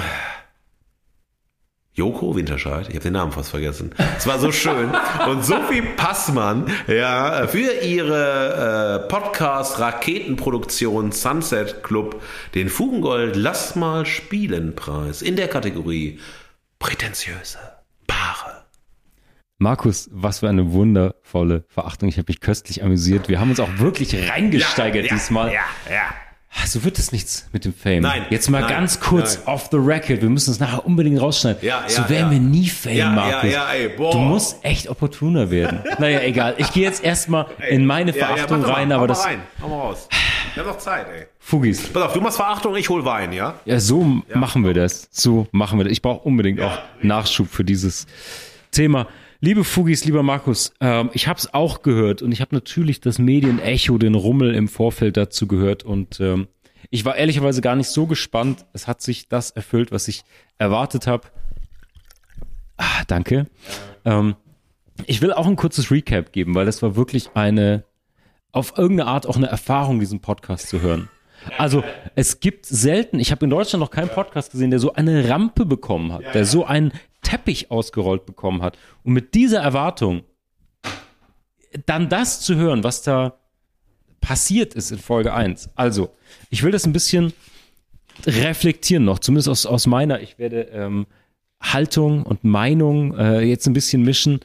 Joko 1.98 2.36
Winterscheid, 2.36 2.90
ich 2.90 2.96
habe 2.96 3.04
den 3.04 3.14
Namen 3.14 3.32
fast 3.32 3.52
vergessen. 3.52 3.96
Es 4.18 4.28
war 4.28 4.38
so 4.38 4.52
schön. 4.52 4.92
Und 5.30 5.46
Sophie 5.46 5.82
Passmann, 5.82 6.70
ja, 6.88 7.48
für 7.48 7.72
ihre 7.72 9.06
äh, 9.06 9.08
Podcast 9.08 9.80
Raketenproduktion 9.80 11.14
Sunset 11.14 11.84
Club 11.84 12.22
den 12.54 12.68
Fugengold 12.68 13.38
Lass 13.38 13.78
mal 13.78 14.06
spielen 14.06 14.76
Preis 14.76 15.22
in 15.22 15.38
der 15.38 15.48
Kategorie 15.48 16.20
prätentiöse 16.80 17.60
Paare. 18.08 18.66
Markus, 19.58 20.10
was 20.12 20.40
für 20.40 20.50
eine 20.50 20.74
wundervolle 20.74 21.64
Verachtung. 21.70 22.10
Ich 22.10 22.18
habe 22.18 22.26
mich 22.28 22.42
köstlich 22.42 22.84
amüsiert. 22.84 23.30
Wir 23.30 23.40
haben 23.40 23.52
uns 23.52 23.62
auch 23.62 23.78
wirklich 23.78 24.30
reingesteigert 24.30 25.10
diesmal. 25.12 25.54
Ja, 25.54 25.62
ja. 25.90 26.14
Ah, 26.58 26.68
So 26.68 26.84
wird 26.84 26.98
es 27.00 27.12
nichts 27.12 27.48
mit 27.52 27.66
dem 27.66 27.74
Fame. 27.74 28.02
Nein, 28.02 28.26
Jetzt 28.30 28.50
mal 28.50 28.62
nein, 28.62 28.70
ganz 28.70 29.00
kurz 29.00 29.38
nein. 29.38 29.48
off 29.56 29.68
the 29.72 29.78
record. 29.78 30.22
Wir 30.22 30.30
müssen 30.30 30.52
es 30.52 30.60
nachher 30.60 30.86
unbedingt 30.86 31.20
rausschneiden. 31.22 31.62
Ja, 31.66 31.84
so 31.88 32.02
ja, 32.04 32.10
werden 32.10 32.26
ja. 32.28 32.32
wir 32.32 32.40
nie 32.40 32.70
Fame, 32.70 32.96
Ja, 32.96 33.06
ja, 33.06 33.12
Markus. 33.12 33.52
ja, 33.52 33.72
ey, 33.74 33.90
boah. 33.90 34.12
du 34.12 34.20
musst 34.20 34.64
echt 34.64 34.88
opportuner 34.88 35.52
werden. 35.52 35.80
naja, 36.00 36.22
egal. 36.22 36.56
Ich 36.58 36.72
gehe 36.72 36.84
jetzt 36.84 37.04
erstmal 37.04 37.48
in 37.70 37.86
meine 37.86 38.14
Verachtung 38.14 38.62
doch 38.62 38.70
rein, 38.76 38.88
mal, 38.90 38.96
aber 38.96 39.08
das. 39.08 39.20
Mal 39.24 39.30
rein, 39.32 39.42
hau 39.62 39.68
mal 39.70 39.80
raus. 39.80 40.08
Wir 40.54 40.64
haben 40.64 40.70
noch 40.70 40.78
Zeit, 40.78 41.08
ey. 41.14 41.26
Fugis. 41.40 41.90
Pass 41.90 42.04
auf, 42.04 42.14
du 42.14 42.22
machst 42.22 42.38
Verachtung, 42.38 42.76
ich 42.78 42.88
hol 42.90 43.04
Wein, 43.04 43.34
ja? 43.34 43.56
Ja, 43.66 43.80
so 43.80 44.22
machen 44.34 44.64
wir 44.64 44.74
das. 44.74 45.10
So 45.12 45.48
machen 45.52 45.78
wir 45.78 45.84
das. 45.84 45.92
Ich 45.92 46.02
brauche 46.02 46.22
unbedingt 46.22 46.62
auch 46.62 46.78
Nachschub 47.02 47.50
für 47.52 47.66
dieses 47.66 48.08
Thema. 48.72 49.08
Liebe 49.46 49.64
Fugis, 49.64 50.06
lieber 50.06 50.24
Markus, 50.24 50.74
ähm, 50.82 51.12
ich 51.14 51.28
habe 51.28 51.38
es 51.38 51.54
auch 51.54 51.84
gehört 51.84 52.24
und 52.24 52.32
ich 52.32 52.42
habe 52.42 52.56
natürlich 52.56 53.00
das 53.00 53.20
Medienecho, 53.20 54.00
den 54.00 54.16
Rummel 54.16 54.56
im 54.56 54.68
Vorfeld 54.68 55.18
dazu 55.18 55.46
gehört 55.46 55.84
und 55.84 56.20
ähm, 56.20 56.48
ich 56.90 57.06
war 57.06 57.16
ehrlicherweise 57.16 57.62
gar 57.62 57.76
nicht 57.76 57.90
so 57.90 58.08
gespannt. 58.08 58.66
Es 58.74 58.88
hat 58.88 59.04
sich 59.04 59.30
das 59.30 59.52
erfüllt, 59.52 59.92
was 59.92 60.08
ich 60.08 60.24
erwartet 60.58 61.06
habe. 61.06 61.28
Ah, 62.78 63.04
danke. 63.06 63.46
Ähm, 64.04 64.36
ich 65.06 65.22
will 65.22 65.32
auch 65.32 65.46
ein 65.46 65.58
kurzes 65.58 65.92
Recap 65.92 66.32
geben, 66.32 66.56
weil 66.56 66.66
das 66.66 66.82
war 66.82 66.96
wirklich 66.96 67.30
eine, 67.36 67.84
auf 68.52 68.80
irgendeine 68.80 69.12
Art 69.12 69.28
auch 69.28 69.38
eine 69.38 69.46
Erfahrung, 69.46 70.00
diesen 70.00 70.22
Podcast 70.22 70.70
zu 70.70 70.82
hören. 70.82 71.08
Also 71.60 71.84
es 72.16 72.40
gibt 72.40 72.66
selten, 72.66 73.20
ich 73.20 73.32
habe 73.32 73.46
in 73.46 73.52
Deutschland 73.52 73.82
noch 73.82 73.92
keinen 73.92 74.10
Podcast 74.10 74.52
gesehen, 74.52 74.72
der 74.72 74.80
so 74.80 74.94
eine 74.94 75.30
Rampe 75.30 75.66
bekommen 75.66 76.14
hat, 76.14 76.34
der 76.34 76.46
so 76.46 76.66
einen 76.66 76.94
Teppich 77.26 77.72
ausgerollt 77.72 78.26
bekommen 78.26 78.62
hat. 78.62 78.78
Und 79.04 79.14
mit 79.14 79.34
dieser 79.34 79.60
Erwartung 79.60 80.24
dann 81.86 82.08
das 82.08 82.42
zu 82.42 82.56
hören, 82.56 82.84
was 82.84 83.02
da 83.02 83.34
passiert 84.22 84.74
ist 84.74 84.92
in 84.92 85.00
Folge 85.00 85.34
1. 85.34 85.70
Also, 85.76 86.10
ich 86.50 86.64
will 86.64 86.72
das 86.72 86.86
ein 86.86 86.94
bisschen 86.94 87.34
reflektieren 88.26 89.04
noch, 89.04 89.20
zumindest 89.20 89.50
aus, 89.50 89.66
aus 89.66 89.88
meiner. 89.88 90.22
Ich 90.22 90.40
werde 90.40 90.62
ähm, 90.72 91.06
Haltung 91.62 92.24
und 92.24 92.44
Meinung 92.44 93.18
äh, 93.18 93.42
jetzt 93.42 93.68
ein 93.68 93.74
bisschen 93.74 94.04
mischen. 94.04 94.40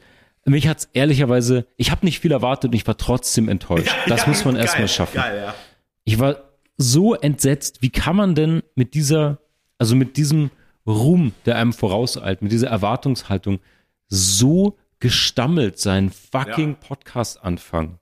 Mich 0.45 0.67
hat's 0.67 0.89
ehrlicherweise, 0.93 1.67
ich 1.77 1.91
habe 1.91 2.05
nicht 2.05 2.19
viel 2.19 2.31
erwartet 2.31 2.71
und 2.71 2.75
ich 2.75 2.85
war 2.87 2.97
trotzdem 2.97 3.47
enttäuscht. 3.47 3.93
das 4.07 4.21
Ja, 4.21 4.27
muss 4.27 4.43
man 4.43 4.55
erstmal 4.55 4.87
schaffen. 4.87 5.17
Geil, 5.17 5.37
ja. 5.37 5.55
Ich 6.03 6.19
war 6.19 6.37
so 6.77 7.13
entsetzt, 7.13 7.81
wie 7.81 7.91
kann 7.91 8.15
man 8.15 8.33
denn 8.33 8.63
mit 8.75 8.95
dieser, 8.95 9.37
also 9.77 9.95
mit 9.95 10.17
diesem 10.17 10.49
Ruhm, 10.85 11.33
der 11.45 11.57
einem 11.57 11.73
vorauseilt, 11.73 12.41
mit 12.41 12.51
dieser 12.51 12.69
Erwartungshaltung 12.69 13.59
so 14.07 14.77
gestammelt 14.99 15.79
seinen 15.79 16.11
fucking 16.11 16.75
Podcast 16.75 17.43
anfangen? 17.43 17.97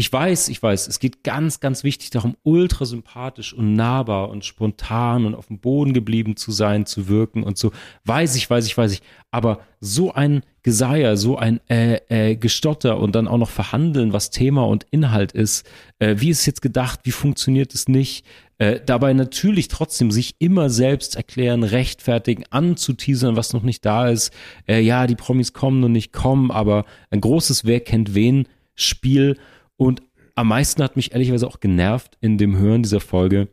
Ich 0.00 0.12
weiß, 0.12 0.48
ich 0.50 0.62
weiß, 0.62 0.86
es 0.86 1.00
geht 1.00 1.24
ganz, 1.24 1.58
ganz 1.58 1.82
wichtig 1.82 2.10
darum, 2.10 2.36
ultra 2.44 2.84
sympathisch 2.84 3.52
und 3.52 3.74
nahbar 3.74 4.28
und 4.28 4.44
spontan 4.44 5.26
und 5.26 5.34
auf 5.34 5.48
dem 5.48 5.58
Boden 5.58 5.92
geblieben 5.92 6.36
zu 6.36 6.52
sein, 6.52 6.86
zu 6.86 7.08
wirken 7.08 7.42
und 7.42 7.58
so. 7.58 7.72
Weiß 8.04 8.36
ich, 8.36 8.48
weiß 8.48 8.66
ich, 8.66 8.78
weiß 8.78 8.92
ich. 8.92 9.02
Aber 9.32 9.58
so 9.80 10.12
ein 10.12 10.44
Geseier, 10.62 11.16
so 11.16 11.36
ein 11.36 11.60
äh, 11.68 11.96
äh, 12.10 12.36
Gestotter 12.36 13.00
und 13.00 13.16
dann 13.16 13.26
auch 13.26 13.38
noch 13.38 13.50
verhandeln, 13.50 14.12
was 14.12 14.30
Thema 14.30 14.68
und 14.68 14.86
Inhalt 14.92 15.32
ist, 15.32 15.68
äh, 15.98 16.14
wie 16.18 16.30
ist 16.30 16.40
es 16.40 16.46
jetzt 16.46 16.62
gedacht, 16.62 17.00
wie 17.02 17.10
funktioniert 17.10 17.74
es 17.74 17.88
nicht, 17.88 18.24
äh, 18.58 18.80
dabei 18.84 19.12
natürlich 19.12 19.68
trotzdem 19.68 20.10
sich 20.10 20.34
immer 20.40 20.68
selbst 20.68 21.16
erklären, 21.16 21.62
rechtfertigen, 21.62 22.44
anzuteasern, 22.50 23.36
was 23.36 23.52
noch 23.52 23.62
nicht 23.62 23.84
da 23.84 24.08
ist. 24.08 24.32
Äh, 24.66 24.80
ja, 24.80 25.06
die 25.06 25.14
Promis 25.14 25.52
kommen 25.52 25.82
und 25.84 25.92
nicht 25.92 26.12
kommen, 26.12 26.50
aber 26.50 26.84
ein 27.10 27.20
großes 27.20 27.64
Wer 27.64 27.80
kennt 27.80 28.14
wen 28.14 28.48
Spiel 28.74 29.38
und 29.76 30.02
am 30.34 30.48
meisten 30.48 30.82
hat 30.84 30.94
mich 30.94 31.12
ehrlicherweise 31.12 31.48
auch 31.48 31.58
genervt 31.58 32.16
in 32.20 32.38
dem 32.38 32.56
Hören 32.56 32.84
dieser 32.84 33.00
Folge, 33.00 33.48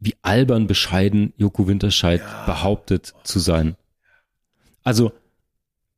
wie 0.00 0.14
albern 0.22 0.66
bescheiden 0.66 1.34
Joko 1.36 1.68
Winterscheid 1.68 2.22
behauptet 2.46 3.12
zu 3.24 3.38
sein. 3.38 3.76
Also, 4.82 5.12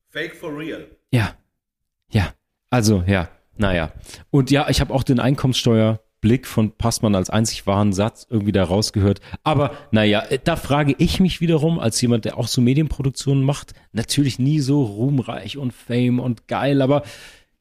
Fake 0.08 0.34
for 0.34 0.56
real. 0.56 0.86
ja, 1.12 1.36
ja, 2.10 2.32
also, 2.70 3.04
ja, 3.06 3.28
naja. 3.56 3.92
Und 4.30 4.50
ja, 4.50 4.68
ich 4.68 4.80
habe 4.80 4.92
auch 4.92 5.02
den 5.02 5.20
Einkommenssteuerblick 6.16 6.46
von 6.46 6.72
Passmann 6.72 7.14
als 7.14 7.30
einzig 7.30 7.66
wahren 7.66 7.92
Satz 7.92 8.26
irgendwie 8.28 8.52
da 8.52 8.64
rausgehört. 8.64 9.20
Aber 9.42 9.72
naja, 9.90 10.20
äh, 10.28 10.38
da 10.42 10.56
frage 10.56 10.94
ich 10.98 11.20
mich 11.20 11.40
wiederum, 11.40 11.78
als 11.78 12.00
jemand, 12.00 12.24
der 12.24 12.38
auch 12.38 12.48
so 12.48 12.60
Medienproduktionen 12.60 13.44
macht, 13.44 13.74
natürlich 13.92 14.38
nie 14.38 14.60
so 14.60 14.82
ruhmreich 14.82 15.56
und 15.56 15.72
Fame 15.72 16.20
und 16.20 16.48
geil, 16.48 16.82
aber 16.82 17.02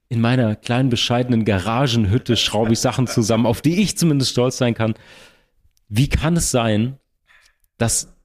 in 0.08 0.22
meiner 0.22 0.56
kleinen 0.56 0.90
bescheidenen 0.90 1.46
Garagenhütte 1.46 2.38
schraube 2.38 2.74
ich 2.74 2.80
Sachen 2.80 3.08
zusammen, 3.08 3.46
auf 3.46 3.62
die 3.62 3.82
ich 3.82 3.98
zumindest 3.98 4.32
stolz 4.32 4.58
sein 4.58 4.74
kann. 4.74 4.94
Wie 5.90 6.10
kann 6.10 6.38
es 6.38 6.52
sein, 6.52 6.98
dass 7.78 8.16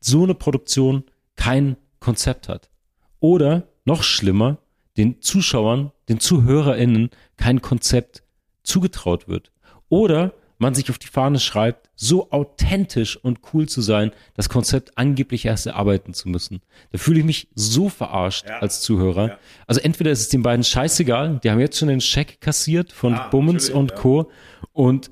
so 0.00 0.24
eine 0.24 0.34
Produktion 0.34 1.04
kein 1.36 1.76
Konzept 2.00 2.48
hat? 2.48 2.70
Oder 3.18 3.68
noch 3.84 4.02
schlimmer, 4.02 4.58
den 4.96 5.22
Zuschauern, 5.22 5.90
den 6.08 6.20
ZuhörerInnen 6.20 7.10
kein 7.36 7.62
Konzept 7.62 8.24
zugetraut 8.62 9.26
wird. 9.26 9.52
Oder 9.92 10.32
man 10.56 10.74
sich 10.74 10.88
auf 10.88 10.98
die 10.98 11.06
Fahne 11.06 11.38
schreibt, 11.38 11.90
so 11.96 12.30
authentisch 12.30 13.16
und 13.22 13.40
cool 13.52 13.68
zu 13.68 13.82
sein, 13.82 14.10
das 14.34 14.48
Konzept 14.48 14.96
angeblich 14.96 15.44
erst 15.44 15.66
erarbeiten 15.66 16.14
zu 16.14 16.30
müssen. 16.30 16.62
Da 16.92 16.98
fühle 16.98 17.18
ich 17.18 17.26
mich 17.26 17.48
so 17.54 17.90
verarscht 17.90 18.46
Ja. 18.48 18.60
als 18.60 18.80
Zuhörer. 18.80 19.28
Ja. 19.28 19.38
Also 19.66 19.82
entweder 19.82 20.10
ist 20.10 20.20
es 20.20 20.28
den 20.30 20.42
beiden 20.42 20.64
scheißegal, 20.64 21.40
die 21.44 21.50
haben 21.50 21.60
jetzt 21.60 21.78
schon 21.78 21.88
den 21.88 22.00
Scheck 22.00 22.40
kassiert 22.40 22.90
von 22.90 23.12
Ah, 23.14 23.28
Bummens 23.28 23.68
und 23.68 23.90
ja. 23.90 23.96
Co. 23.98 24.30
Und 24.72 25.10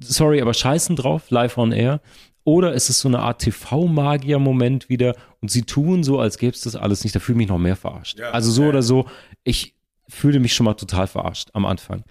sorry, 0.00 0.40
aber 0.40 0.54
scheißen 0.54 0.96
drauf, 0.96 1.28
live 1.30 1.58
on 1.58 1.72
air. 1.72 2.00
Oder 2.44 2.72
ist 2.72 2.88
es 2.88 3.00
so 3.00 3.08
eine 3.08 3.18
Art 3.18 3.42
TV-Magier-Moment 3.42 4.88
wieder 4.88 5.16
und 5.42 5.50
sie 5.50 5.62
tun 5.62 6.02
so, 6.02 6.18
als 6.18 6.38
gäbe 6.38 6.54
es 6.54 6.62
das 6.62 6.76
alles 6.76 7.04
nicht. 7.04 7.14
Da 7.14 7.20
fühle 7.20 7.34
ich 7.34 7.38
mich 7.38 7.48
noch 7.48 7.58
mehr 7.58 7.76
verarscht. 7.76 8.20
Also 8.20 8.50
so 8.52 8.62
oder 8.64 8.82
so, 8.82 9.06
ich 9.44 9.74
fühle 10.08 10.40
mich 10.40 10.54
schon 10.54 10.64
mal 10.64 10.74
total 10.74 11.06
verarscht 11.06 11.48
am 11.52 11.66
Anfang. 11.66 12.02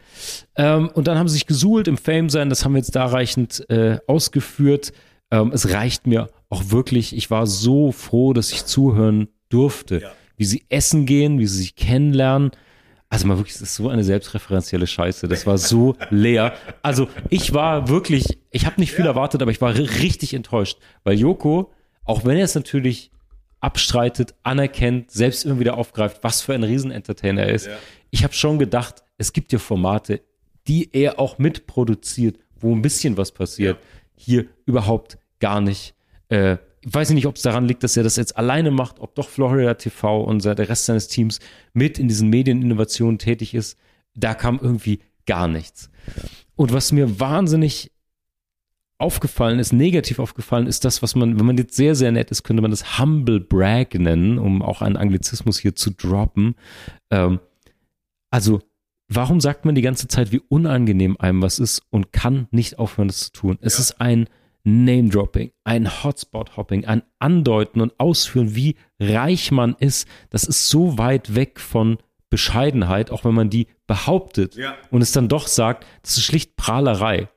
Ähm, 0.55 0.89
und 0.93 1.07
dann 1.07 1.17
haben 1.17 1.27
sie 1.27 1.33
sich 1.33 1.47
gesuhlt 1.47 1.87
im 1.87 1.97
Fame 1.97 2.29
sein, 2.29 2.49
das 2.49 2.63
haben 2.63 2.73
wir 2.73 2.79
jetzt 2.79 2.95
da 2.95 3.05
reichend 3.05 3.67
äh, 3.69 3.97
ausgeführt. 4.07 4.93
Ähm, 5.31 5.51
es 5.53 5.71
reicht 5.73 6.07
mir 6.07 6.29
auch 6.49 6.69
wirklich. 6.69 7.15
Ich 7.15 7.29
war 7.31 7.47
so 7.47 7.91
froh, 7.91 8.33
dass 8.33 8.51
ich 8.51 8.65
zuhören 8.65 9.27
durfte, 9.49 10.01
Ja. 10.01 10.11
wie 10.37 10.45
sie 10.45 10.63
essen 10.69 11.05
gehen, 11.05 11.39
wie 11.39 11.47
sie 11.47 11.57
sich 11.57 11.75
kennenlernen. 11.75 12.51
Also 13.09 13.25
mal 13.25 13.37
wirklich, 13.37 13.53
das 13.53 13.61
ist 13.63 13.75
so 13.75 13.87
eine 13.89 14.03
selbstreferenzielle 14.03 14.85
Scheiße. 14.85 15.27
Das 15.27 15.47
war 15.47 15.57
so 15.57 15.95
leer. 16.09 16.53
Also 16.83 17.07
ich 17.29 17.53
war 17.53 17.87
wirklich, 17.89 18.37
ich 18.51 18.65
habe 18.65 18.79
nicht 18.79 18.91
viel 18.91 19.05
erwartet, 19.05 19.41
aber 19.41 19.51
ich 19.51 19.61
war 19.61 19.73
ri- 19.73 20.01
richtig 20.01 20.33
enttäuscht, 20.33 20.77
weil 21.03 21.17
Joko, 21.17 21.71
auch 22.03 22.25
wenn 22.25 22.37
er 22.37 22.43
es 22.45 22.55
natürlich 22.55 23.11
abstreitet, 23.59 24.35
anerkennt, 24.43 25.11
selbst 25.11 25.45
immer 25.45 25.59
wieder 25.59 25.77
aufgreift, 25.77 26.23
was 26.23 26.41
für 26.41 26.53
ein 26.53 26.63
Riesenentertainer 26.63 27.43
er 27.43 27.53
ist. 27.53 27.67
Ja. 27.67 27.77
Ich 28.11 28.23
habe 28.23 28.33
schon 28.33 28.59
gedacht, 28.59 29.03
es 29.17 29.33
gibt 29.33 29.51
ja 29.51 29.59
Formate, 29.59 30.21
die 30.67 30.89
er 30.93 31.19
auch 31.19 31.37
mitproduziert, 31.37 32.37
wo 32.59 32.75
ein 32.75 32.81
bisschen 32.81 33.17
was 33.17 33.31
passiert. 33.31 33.77
Hier 34.15 34.45
überhaupt 34.65 35.17
gar 35.39 35.61
nicht. 35.61 35.95
Äh, 36.29 36.57
ich 36.81 36.93
weiß 36.93 37.09
nicht, 37.11 37.25
ob 37.25 37.35
es 37.35 37.41
daran 37.41 37.67
liegt, 37.67 37.83
dass 37.83 37.97
er 37.97 38.03
das 38.03 38.15
jetzt 38.15 38.37
alleine 38.37 38.71
macht, 38.71 38.99
ob 38.99 39.15
doch 39.15 39.27
Florida 39.27 39.73
TV 39.73 40.23
und 40.23 40.45
der 40.45 40.57
Rest 40.57 40.85
seines 40.85 41.07
Teams 41.07 41.39
mit 41.73 41.99
in 41.99 42.07
diesen 42.07 42.29
Medieninnovationen 42.29 43.17
tätig 43.17 43.53
ist. 43.53 43.77
Da 44.15 44.33
kam 44.33 44.59
irgendwie 44.61 44.99
gar 45.25 45.47
nichts. 45.47 45.89
Und 46.55 46.73
was 46.73 46.91
mir 46.91 47.19
wahnsinnig 47.19 47.91
aufgefallen 48.99 49.59
ist, 49.59 49.73
negativ 49.73 50.19
aufgefallen 50.19 50.67
ist 50.67 50.83
das, 50.85 51.01
was 51.03 51.15
man, 51.15 51.39
wenn 51.39 51.45
man 51.45 51.57
jetzt 51.57 51.75
sehr, 51.75 51.93
sehr 51.95 52.11
nett 52.11 52.31
ist, 52.31 52.43
könnte 52.43 52.61
man 52.61 52.71
das 52.71 52.97
Humble 52.99 53.39
Brag 53.39 53.93
nennen, 53.93 54.39
um 54.39 54.61
auch 54.61 54.81
einen 54.81 54.97
Anglizismus 54.97 55.59
hier 55.59 55.75
zu 55.75 55.91
droppen. 55.91 56.55
Ähm, 57.11 57.39
also, 58.31 58.61
warum 59.07 59.39
sagt 59.39 59.65
man 59.65 59.75
die 59.75 59.81
ganze 59.81 60.07
Zeit, 60.07 60.31
wie 60.31 60.41
unangenehm 60.49 61.15
einem 61.19 61.41
was 61.41 61.59
ist 61.59 61.83
und 61.91 62.11
kann 62.11 62.47
nicht 62.51 62.79
aufhören, 62.79 63.07
das 63.07 63.19
zu 63.25 63.31
tun? 63.31 63.57
Es 63.61 63.75
Ja. 63.75 63.81
ist 63.81 64.01
ein 64.01 64.27
Name-Dropping, 64.63 65.51
ein 65.63 66.03
Hotspot-Hopping, 66.03 66.85
ein 66.85 67.03
Andeuten 67.19 67.79
und 67.79 67.97
Ausführen, 67.99 68.53
wie 68.55 68.75
reich 68.99 69.51
man 69.51 69.75
ist. 69.79 70.07
Das 70.29 70.43
ist 70.43 70.69
so 70.69 70.97
weit 70.97 71.35
weg 71.35 71.59
von 71.61 71.97
Bescheidenheit, 72.29 73.09
auch 73.11 73.23
wenn 73.23 73.33
man 73.33 73.49
die 73.49 73.67
behauptet 73.87 74.55
Ja. 74.55 74.75
und 74.91 75.01
es 75.01 75.13
dann 75.13 75.29
doch 75.29 75.47
sagt, 75.47 75.85
das 76.01 76.17
ist 76.17 76.23
schlicht 76.25 76.57
Prahlerei. 76.57 77.29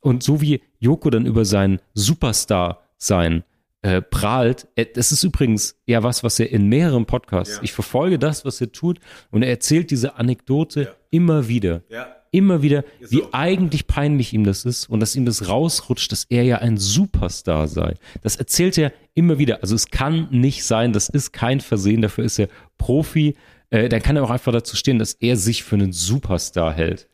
Und 0.00 0.22
so 0.22 0.40
wie 0.40 0.60
Joko 0.78 1.10
dann 1.10 1.26
über 1.26 1.44
sein 1.44 1.80
Superstar-Sein 1.94 3.44
äh, 3.82 4.02
prahlt, 4.02 4.66
äh, 4.74 4.86
das 4.92 5.12
ist 5.12 5.22
übrigens 5.22 5.76
ja 5.86 6.02
was, 6.02 6.24
was 6.24 6.40
er 6.40 6.50
in 6.50 6.66
mehreren 6.68 7.06
Podcasts, 7.06 7.56
Ja. 7.56 7.62
ich 7.62 7.72
verfolge 7.72 8.18
das, 8.18 8.44
was 8.44 8.60
er 8.60 8.72
tut 8.72 8.98
und 9.30 9.42
er 9.42 9.50
erzählt 9.50 9.90
diese 9.92 10.16
Anekdote 10.16 10.82
Ja. 10.82 10.88
immer 11.10 11.46
wieder. 11.48 11.82
Ja. 11.88 12.08
Immer 12.30 12.60
wieder, 12.60 12.84
Ist 13.00 13.12
wie 13.12 13.18
so. 13.18 13.28
eigentlich 13.32 13.86
peinlich 13.86 14.34
ihm 14.34 14.44
das 14.44 14.64
ist 14.66 14.90
und 14.90 15.00
dass 15.00 15.16
ihm 15.16 15.24
das 15.24 15.48
rausrutscht, 15.48 16.12
dass 16.12 16.24
er 16.28 16.42
ja 16.42 16.58
ein 16.58 16.76
Superstar 16.76 17.68
sei. 17.68 17.94
Das 18.22 18.36
erzählt 18.36 18.76
er 18.76 18.92
immer 19.14 19.38
wieder. 19.38 19.62
Also 19.62 19.74
es 19.74 19.90
kann 19.90 20.28
nicht 20.30 20.64
sein, 20.64 20.92
das 20.92 21.08
ist 21.08 21.32
kein 21.32 21.60
Versehen, 21.60 22.02
dafür 22.02 22.24
ist 22.24 22.38
er 22.38 22.48
Profi. 22.76 23.34
Äh, 23.70 23.88
dann 23.88 24.02
kann 24.02 24.16
er 24.16 24.24
auch 24.24 24.30
einfach 24.30 24.52
dazu 24.52 24.76
stehen, 24.76 24.98
dass 24.98 25.14
er 25.14 25.36
sich 25.36 25.62
für 25.62 25.76
einen 25.76 25.92
Superstar 25.92 26.72
hält. 26.74 27.08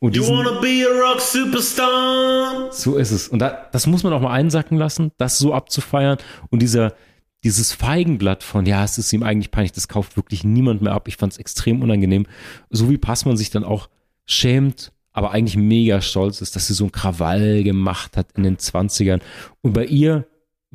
Und 0.00 0.16
You 0.16 0.22
diesen, 0.22 0.36
wanna 0.36 0.60
be 0.60 0.84
a 0.86 1.10
rock 1.10 1.20
superstar? 1.20 2.72
so 2.72 2.96
ist 2.96 3.10
es. 3.10 3.28
Und 3.28 3.38
da, 3.38 3.68
das 3.72 3.86
muss 3.86 4.02
man 4.02 4.12
auch 4.12 4.20
mal 4.20 4.32
einsacken 4.32 4.76
lassen, 4.76 5.12
das 5.16 5.38
so 5.38 5.54
abzufeiern. 5.54 6.18
Und 6.50 6.60
dieser, 6.60 6.94
dieses 7.42 7.72
Feigenblatt 7.72 8.42
von, 8.42 8.66
ja, 8.66 8.84
es 8.84 8.98
ist 8.98 9.12
ihm 9.12 9.22
eigentlich 9.22 9.50
peinlich, 9.50 9.72
das 9.72 9.88
kauft 9.88 10.16
wirklich 10.16 10.44
niemand 10.44 10.82
mehr 10.82 10.92
ab. 10.92 11.08
Ich 11.08 11.16
fand 11.16 11.32
es 11.32 11.38
extrem 11.38 11.82
unangenehm. 11.82 12.26
So 12.70 12.90
wie 12.90 12.98
Passmann 12.98 13.36
sich 13.36 13.50
dann 13.50 13.64
auch 13.64 13.88
schämt, 14.26 14.92
aber 15.12 15.30
eigentlich 15.30 15.56
mega 15.56 16.00
stolz 16.00 16.40
ist, 16.40 16.56
dass 16.56 16.66
sie 16.66 16.74
so 16.74 16.84
einen 16.84 16.92
Krawall 16.92 17.62
gemacht 17.62 18.16
hat 18.16 18.32
in 18.36 18.42
den 18.42 18.56
20ern. 18.56 19.20
Und 19.62 19.72
bei 19.74 19.84
ihr, 19.84 20.26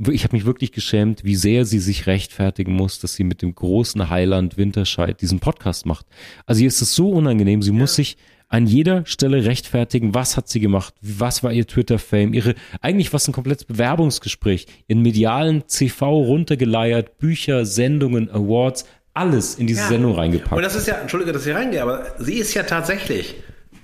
ich 0.08 0.24
habe 0.24 0.36
mich 0.36 0.46
wirklich 0.46 0.72
geschämt, 0.72 1.24
wie 1.26 1.36
sehr 1.36 1.66
sie 1.66 1.80
sich 1.80 2.08
rechtfertigen 2.08 2.74
muss, 2.74 3.00
dass 3.00 3.16
sie 3.16 3.26
mit 3.26 3.41
dem 3.41 3.54
großen 3.54 4.10
Heiland 4.10 4.56
Winterscheid 4.56 5.20
diesen 5.22 5.40
Podcast 5.40 5.86
macht. 5.86 6.06
Also 6.46 6.62
ihr 6.62 6.68
ist 6.68 6.82
es 6.82 6.96
so 6.96 7.10
unangenehm, 7.10 7.62
sie 7.62 7.72
muss 7.72 7.96
sich 7.96 8.18
an 8.49 8.65
jeder 8.67 9.05
Stelle 9.05 9.45
rechtfertigen, 9.45 10.13
was 10.15 10.35
hat 10.35 10.49
sie 10.49 10.59
gemacht, 10.59 10.93
was 11.01 11.43
war 11.43 11.51
ihr 11.53 11.67
Twitter-Fame, 11.67 12.34
ihre, 12.34 12.55
eigentlich 12.81 13.13
was 13.13 13.27
ein 13.27 13.31
komplettes 13.31 13.65
Bewerbungsgespräch, 13.65 14.65
in 14.88 15.01
medialen 15.01 15.67
CV 15.67 16.07
runtergeleiert, 16.09 17.17
Bücher, 17.19 17.65
Sendungen, 17.65 18.30
Awards, 18.31 18.85
alles 19.13 19.55
in 19.55 19.67
diese 19.67 19.81
Ja. 19.81 19.88
Sendung 19.89 20.13
Und 20.13 20.19
reingepackt. 20.19 20.63
das 20.63 20.76
ist 20.76 20.88
ja, 20.88 20.95
entschuldige, 20.95 21.31
dass 21.31 21.45
ich 21.45 21.53
reingehe, 21.53 21.81
aber 21.81 22.05
sie 22.19 22.35
ist 22.35 22.53
ja 22.55 22.63
tatsächlich 22.63 23.35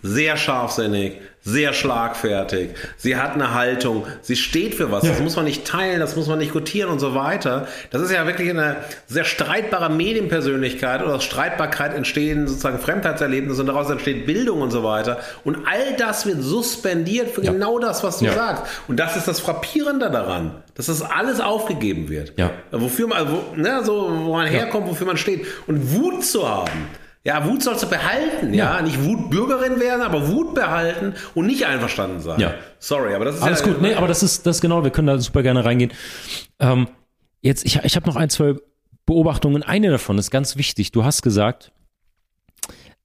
sehr 0.05 0.37
scharfsinnig, 0.37 1.13
sehr 1.41 1.73
schlagfertig. 1.73 2.69
Sie 2.97 3.17
hat 3.17 3.33
eine 3.33 3.53
Haltung, 3.53 4.05
sie 4.21 4.35
steht 4.35 4.75
für 4.75 4.91
was. 4.91 5.03
Das 5.03 5.19
muss 5.19 5.35
man 5.35 5.45
nicht 5.45 5.65
teilen, 5.65 5.99
das 5.99 6.15
muss 6.15 6.27
man 6.27 6.37
nicht 6.39 6.53
gutieren 6.53 6.89
und 6.91 6.99
so 6.99 7.15
weiter. 7.15 7.67
Das 7.91 8.01
ist 8.01 8.11
ja 8.11 8.25
wirklich 8.27 8.49
eine 8.49 8.77
sehr 9.07 9.23
streitbare 9.25 9.89
Medienpersönlichkeit 9.91 11.03
oder 11.03 11.15
aus 11.15 11.23
Streitbarkeit 11.23 11.93
entstehen 11.95 12.47
sozusagen 12.47 12.79
Fremdheitserlebnisse 12.79 13.61
und 13.61 13.67
daraus 13.67 13.89
entsteht 13.89 14.25
Bildung 14.25 14.61
und 14.61 14.71
so 14.71 14.83
weiter. 14.83 15.19
Und 15.43 15.67
all 15.67 15.95
das 15.97 16.25
wird 16.25 16.41
suspendiert 16.41 17.29
für 17.31 17.43
Ja. 17.43 17.51
genau 17.51 17.79
das, 17.79 18.03
was 18.03 18.19
du 18.19 18.25
Ja. 18.25 18.33
sagst. 18.33 18.63
Und 18.87 18.99
das 18.99 19.15
ist 19.15 19.27
das 19.27 19.39
Frappierende 19.39 20.09
daran, 20.11 20.51
dass 20.75 20.85
das 20.87 21.01
alles 21.01 21.39
aufgegeben 21.39 22.09
wird. 22.09 22.33
Ja. 22.37 22.51
Wofür 22.71 23.07
man, 23.07 23.31
wo, 23.31 23.55
ne, 23.55 23.81
so, 23.83 24.09
wo 24.23 24.33
man 24.33 24.47
herkommt, 24.47 24.87
wofür 24.87 25.07
man 25.07 25.17
steht. 25.17 25.45
Und 25.67 25.93
Wut 25.93 26.23
zu 26.25 26.47
haben. 26.47 26.87
Ja, 27.25 27.43
Wut 27.49 27.63
sollst 27.63 27.81
du 27.81 27.89
behalten, 27.89 28.53
ja. 28.53 28.75
Ja. 28.75 28.81
Nicht 28.83 29.03
Wutbürgerin 29.03 29.79
werden, 29.79 30.01
aber 30.01 30.27
Wut 30.29 30.53
behalten 30.53 31.15
und 31.33 31.47
nicht 31.47 31.65
einverstanden 31.65 32.19
sein. 32.19 32.39
Ja. 32.39 32.53
Sorry, 32.77 33.15
aber 33.15 33.25
das 33.25 33.37
ist 33.37 33.41
Alles 33.41 33.61
ja, 33.61 33.65
gut, 33.65 33.81
nee, 33.81 33.95
aber 33.95 34.07
das 34.07 34.21
ist 34.21 34.45
das 34.45 34.57
ist 34.57 34.61
genau, 34.61 34.83
wir 34.83 34.91
können 34.91 35.07
da 35.07 35.17
super 35.17 35.41
gerne 35.41 35.65
reingehen. 35.65 35.91
Ähm, 36.59 36.87
jetzt, 37.41 37.65
ich, 37.65 37.83
ich 37.83 37.95
habe 37.95 38.05
noch 38.05 38.15
ein, 38.15 38.29
zwei 38.29 38.53
Beobachtungen. 39.07 39.63
Eine 39.63 39.89
davon 39.89 40.19
ist 40.19 40.29
ganz 40.29 40.55
wichtig. 40.55 40.91
Du 40.91 41.03
hast 41.03 41.23
gesagt, 41.23 41.71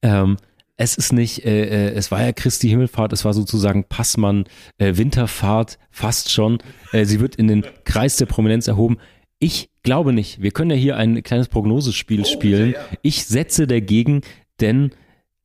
ähm, 0.03 0.37
es 0.77 0.97
ist 0.97 1.13
nicht, 1.15 1.45
äh, 1.47 1.89
äh, 1.89 1.95
es 1.95 2.11
war 2.11 2.23
ja 2.23 2.33
Christi 2.33 2.69
Himmelfahrt, 2.69 3.15
es 3.15 3.25
war 3.25 3.33
sozusagen 3.33 3.85
Passmann 3.85 4.45
äh, 4.77 4.97
Winterfahrt, 4.97 5.79
fast 5.91 6.31
schon. 6.31 6.59
Äh, 6.93 7.07
sie 7.07 7.21
wird 7.21 7.37
in 7.37 7.49
den 7.49 7.65
Kreis 7.85 8.17
der 8.17 8.27
Prominenz 8.27 8.69
erhoben. 8.69 8.99
Ich 9.41 9.71
glaube 9.83 10.13
nicht. 10.13 10.43
Wir 10.43 10.51
können 10.53 10.71
ja 10.71 10.77
hier 10.77 10.97
ein 10.97 11.23
kleines 11.23 11.49
Prognosespiel 11.49 12.25
spielen. 12.27 12.73
ja. 12.73 12.81
Ich 13.03 13.25
setze 13.25 13.67
dagegen, 13.67 14.21
denn 14.61 14.93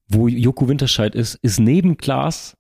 wo 0.08 0.28
Joko 0.28 0.68
Winterscheid 0.68 1.16
ist, 1.16 1.36
ist 1.36 1.60
neben 1.60 1.98
Klaas 1.98 2.58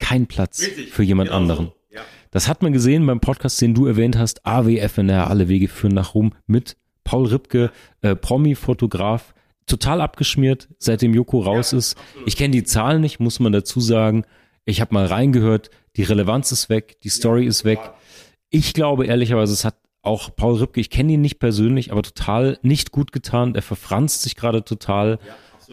kein 0.00 0.26
Platz 0.26 0.62
Richtig, 0.62 0.90
für 0.90 1.02
jemand 1.02 1.28
genau 1.28 1.38
so. 1.38 1.42
anderen. 1.42 1.72
Ja. 1.90 2.00
Das 2.30 2.48
hat 2.48 2.62
man 2.62 2.72
gesehen 2.72 3.06
beim 3.06 3.20
Podcast, 3.20 3.60
den 3.60 3.74
du 3.74 3.86
erwähnt 3.86 4.16
hast, 4.16 4.44
AWFNR, 4.46 5.28
alle 5.28 5.48
Wege 5.48 5.68
führen 5.68 5.94
nach 5.94 6.14
Rom, 6.14 6.32
mit 6.46 6.76
Paul 7.04 7.26
Ripke, 7.26 7.70
äh, 8.00 8.16
Promi-Fotograf, 8.16 9.34
total 9.66 10.00
abgeschmiert, 10.00 10.68
seitdem 10.78 11.14
Joko 11.14 11.40
raus 11.40 11.72
ist. 11.72 11.96
Ich 12.26 12.36
kenne 12.36 12.52
die 12.52 12.64
Zahlen 12.64 13.00
nicht, 13.02 13.20
muss 13.20 13.40
man 13.40 13.52
dazu 13.52 13.80
sagen. 13.80 14.24
Ich 14.64 14.80
habe 14.80 14.94
mal 14.94 15.06
reingehört, 15.06 15.70
die 15.96 16.02
Relevanz 16.02 16.50
ist 16.52 16.68
weg, 16.70 16.98
die 17.02 17.08
Story 17.10 17.46
ist 17.46 17.64
weg. 17.64 17.78
Ich 18.50 18.72
glaube 18.72 19.06
ehrlicherweise, 19.06 19.52
es 19.52 19.64
hat 19.64 19.76
auch 20.08 20.34
Paul 20.34 20.56
Ripke, 20.56 20.80
ich 20.80 20.90
kenne 20.90 21.12
ihn 21.12 21.20
nicht 21.20 21.38
persönlich, 21.38 21.92
aber 21.92 22.02
total 22.02 22.58
nicht 22.62 22.90
gut 22.90 23.12
getan. 23.12 23.54
Er 23.54 23.62
verfranst 23.62 24.22
sich 24.22 24.34
gerade 24.34 24.64
total, 24.64 25.18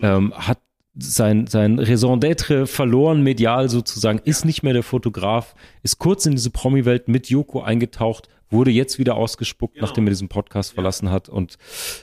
ähm, 0.01 0.33
hat 0.35 0.59
sein, 0.97 1.47
sein 1.47 1.79
Raison 1.79 2.19
d'être 2.19 2.67
verloren, 2.67 3.21
medial 3.21 3.69
sozusagen, 3.69 4.19
ist 4.23 4.45
nicht 4.45 4.63
mehr 4.63 4.73
der 4.73 4.83
Fotograf, 4.83 5.55
ist 5.83 5.99
kurz 5.99 6.25
in 6.25 6.33
diese 6.33 6.51
Promi-Welt 6.51 7.07
mit 7.07 7.29
Joko 7.29 7.61
eingetaucht, 7.61 8.29
wurde 8.49 8.71
jetzt 8.71 8.99
wieder 8.99 9.15
ausgespuckt, 9.15 9.81
nachdem 9.81 10.07
er 10.07 10.11
diesen 10.11 10.29
Podcast 10.29 10.73
verlassen 10.73 11.09
hat 11.09 11.27
und 11.27 11.57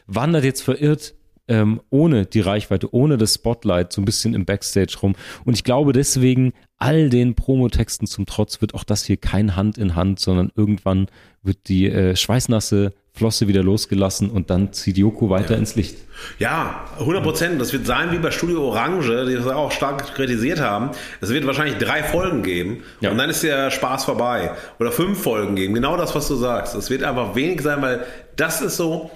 wandert 0.06 0.44
jetzt 0.44 0.62
verirrt 0.62 1.14
ähm, 1.48 1.80
ohne 1.90 2.26
die 2.26 2.40
Reichweite, 2.40 2.94
ohne 2.94 3.18
das 3.18 3.34
Spotlight, 3.34 3.92
so 3.92 4.00
ein 4.00 4.04
bisschen 4.04 4.34
im 4.34 4.44
Backstage 4.44 4.96
rum. 5.02 5.14
Und 5.44 5.54
ich 5.54 5.64
glaube 5.64 5.92
deswegen, 5.92 6.52
all 6.78 7.10
den 7.10 7.34
Promotexten 7.34 8.06
zum 8.06 8.26
Trotz 8.26 8.60
wird 8.60 8.74
auch 8.74 8.84
das 8.84 9.04
hier 9.04 9.16
kein 9.16 9.56
Hand 9.56 9.78
in 9.78 9.94
Hand, 9.94 10.20
sondern 10.20 10.50
irgendwann 10.54 11.08
wird 11.42 11.68
die 11.68 11.88
äh, 11.88 12.14
schweißnasse 12.16 12.92
Flosse 13.14 13.46
wieder 13.46 13.62
losgelassen 13.62 14.30
und 14.30 14.48
dann 14.48 14.72
zieht 14.72 14.96
Joko 14.96 15.28
weiter 15.28 15.52
Ja. 15.52 15.58
ins 15.58 15.74
Licht. 15.74 15.96
Ja, 16.38 16.86
100 16.98 17.22
Prozent. 17.22 17.60
Das 17.60 17.72
wird 17.72 17.84
sein 17.86 18.10
wie 18.12 18.18
bei 18.18 18.30
Studio 18.30 18.62
Orange, 18.68 19.26
die 19.26 19.34
das 19.34 19.46
auch 19.48 19.70
stark 19.70 20.14
kritisiert 20.14 20.60
haben. 20.60 20.90
Es 21.20 21.28
wird 21.28 21.44
wahrscheinlich 21.46 21.76
drei 21.76 22.02
Folgen 22.02 22.42
geben 22.42 22.84
Ja. 23.00 23.10
und 23.10 23.18
dann 23.18 23.28
ist 23.28 23.42
der 23.42 23.70
Spaß 23.70 24.04
vorbei. 24.04 24.52
Oder 24.78 24.92
fünf 24.92 25.20
Folgen 25.22 25.56
geben. 25.56 25.74
Genau 25.74 25.96
das, 25.98 26.14
was 26.14 26.26
du 26.28 26.36
sagst. 26.36 26.74
Es 26.74 26.88
wird 26.88 27.02
einfach 27.02 27.34
wenig 27.34 27.60
sein, 27.60 27.82
weil 27.82 28.06
das 28.36 28.62
ist 28.62 28.76
so, 28.78 29.10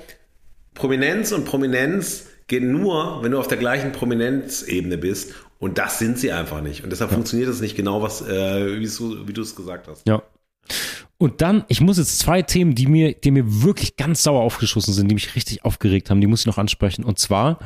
Prominenz 0.74 1.32
und 1.32 1.46
Prominenz 1.46 2.26
geht 2.48 2.62
nur, 2.64 3.22
wenn 3.22 3.32
du 3.32 3.38
auf 3.38 3.48
der 3.48 3.56
gleichen 3.58 3.92
Prominenzebene 3.92 4.98
bist. 4.98 5.32
Und 5.58 5.78
das 5.78 5.98
sind 5.98 6.18
sie 6.18 6.32
einfach 6.32 6.60
nicht. 6.60 6.84
Und 6.84 6.90
deshalb 6.90 7.12
funktioniert 7.12 7.48
es 7.48 7.60
nicht 7.62 7.76
genau, 7.76 8.02
was, 8.02 8.20
äh, 8.20 8.78
wie 8.78 9.32
du 9.32 9.40
es 9.40 9.56
gesagt 9.56 9.88
hast. 9.88 10.06
Ja. 10.06 10.22
Und 11.18 11.40
dann, 11.40 11.64
ich 11.68 11.80
muss 11.80 11.98
jetzt 11.98 12.18
zwei 12.18 12.42
Themen, 12.42 12.74
die 12.74 12.86
mir, 12.86 13.14
die 13.14 13.30
mir 13.30 13.62
wirklich 13.62 13.96
ganz 13.96 14.22
sauer 14.22 14.42
aufgeschossen 14.42 14.92
sind, 14.92 15.10
die 15.10 15.14
mich 15.14 15.34
richtig 15.34 15.64
aufgeregt 15.64 16.10
haben, 16.10 16.20
die 16.20 16.26
muss 16.26 16.40
ich 16.40 16.46
noch 16.46 16.58
ansprechen. 16.58 17.04
Und 17.04 17.18
zwar, 17.18 17.58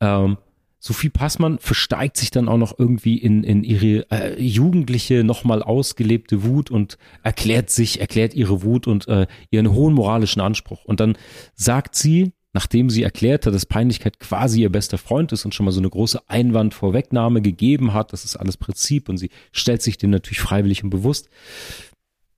ähm, 0.00 0.36
Sophie 0.78 1.08
Passmann 1.08 1.58
versteigt 1.58 2.18
sich 2.18 2.30
dann 2.30 2.46
auch 2.46 2.58
noch 2.58 2.78
irgendwie 2.78 3.16
in, 3.16 3.42
in 3.42 3.64
ihre 3.64 4.06
äh, 4.10 4.40
jugendliche, 4.40 5.24
nochmal 5.24 5.62
ausgelebte 5.62 6.44
Wut 6.44 6.70
und 6.70 6.98
erklärt 7.22 7.70
sich, 7.70 8.00
erklärt 8.00 8.34
ihre 8.34 8.62
Wut 8.62 8.86
und 8.86 9.08
äh, 9.08 9.26
ihren 9.50 9.72
hohen 9.72 9.94
moralischen 9.94 10.42
Anspruch. 10.42 10.84
Und 10.84 11.00
dann 11.00 11.16
sagt 11.54 11.94
sie, 11.96 12.32
nachdem 12.52 12.90
sie 12.90 13.02
erklärt 13.02 13.46
hat, 13.46 13.54
dass 13.54 13.64
Peinlichkeit 13.64 14.20
quasi 14.20 14.60
ihr 14.60 14.70
bester 14.70 14.98
Freund 14.98 15.32
ist 15.32 15.46
und 15.46 15.54
schon 15.54 15.64
mal 15.64 15.72
so 15.72 15.80
eine 15.80 15.88
große 15.88 16.20
Einwandvorwegnahme 16.28 17.40
gegeben 17.40 17.94
hat, 17.94 18.12
das 18.12 18.26
ist 18.26 18.36
alles 18.36 18.58
Prinzip 18.58 19.08
und 19.08 19.16
sie 19.16 19.30
stellt 19.52 19.80
sich 19.80 19.96
dem 19.96 20.10
natürlich 20.10 20.40
freiwillig 20.40 20.84
und 20.84 20.90
bewusst, 20.90 21.30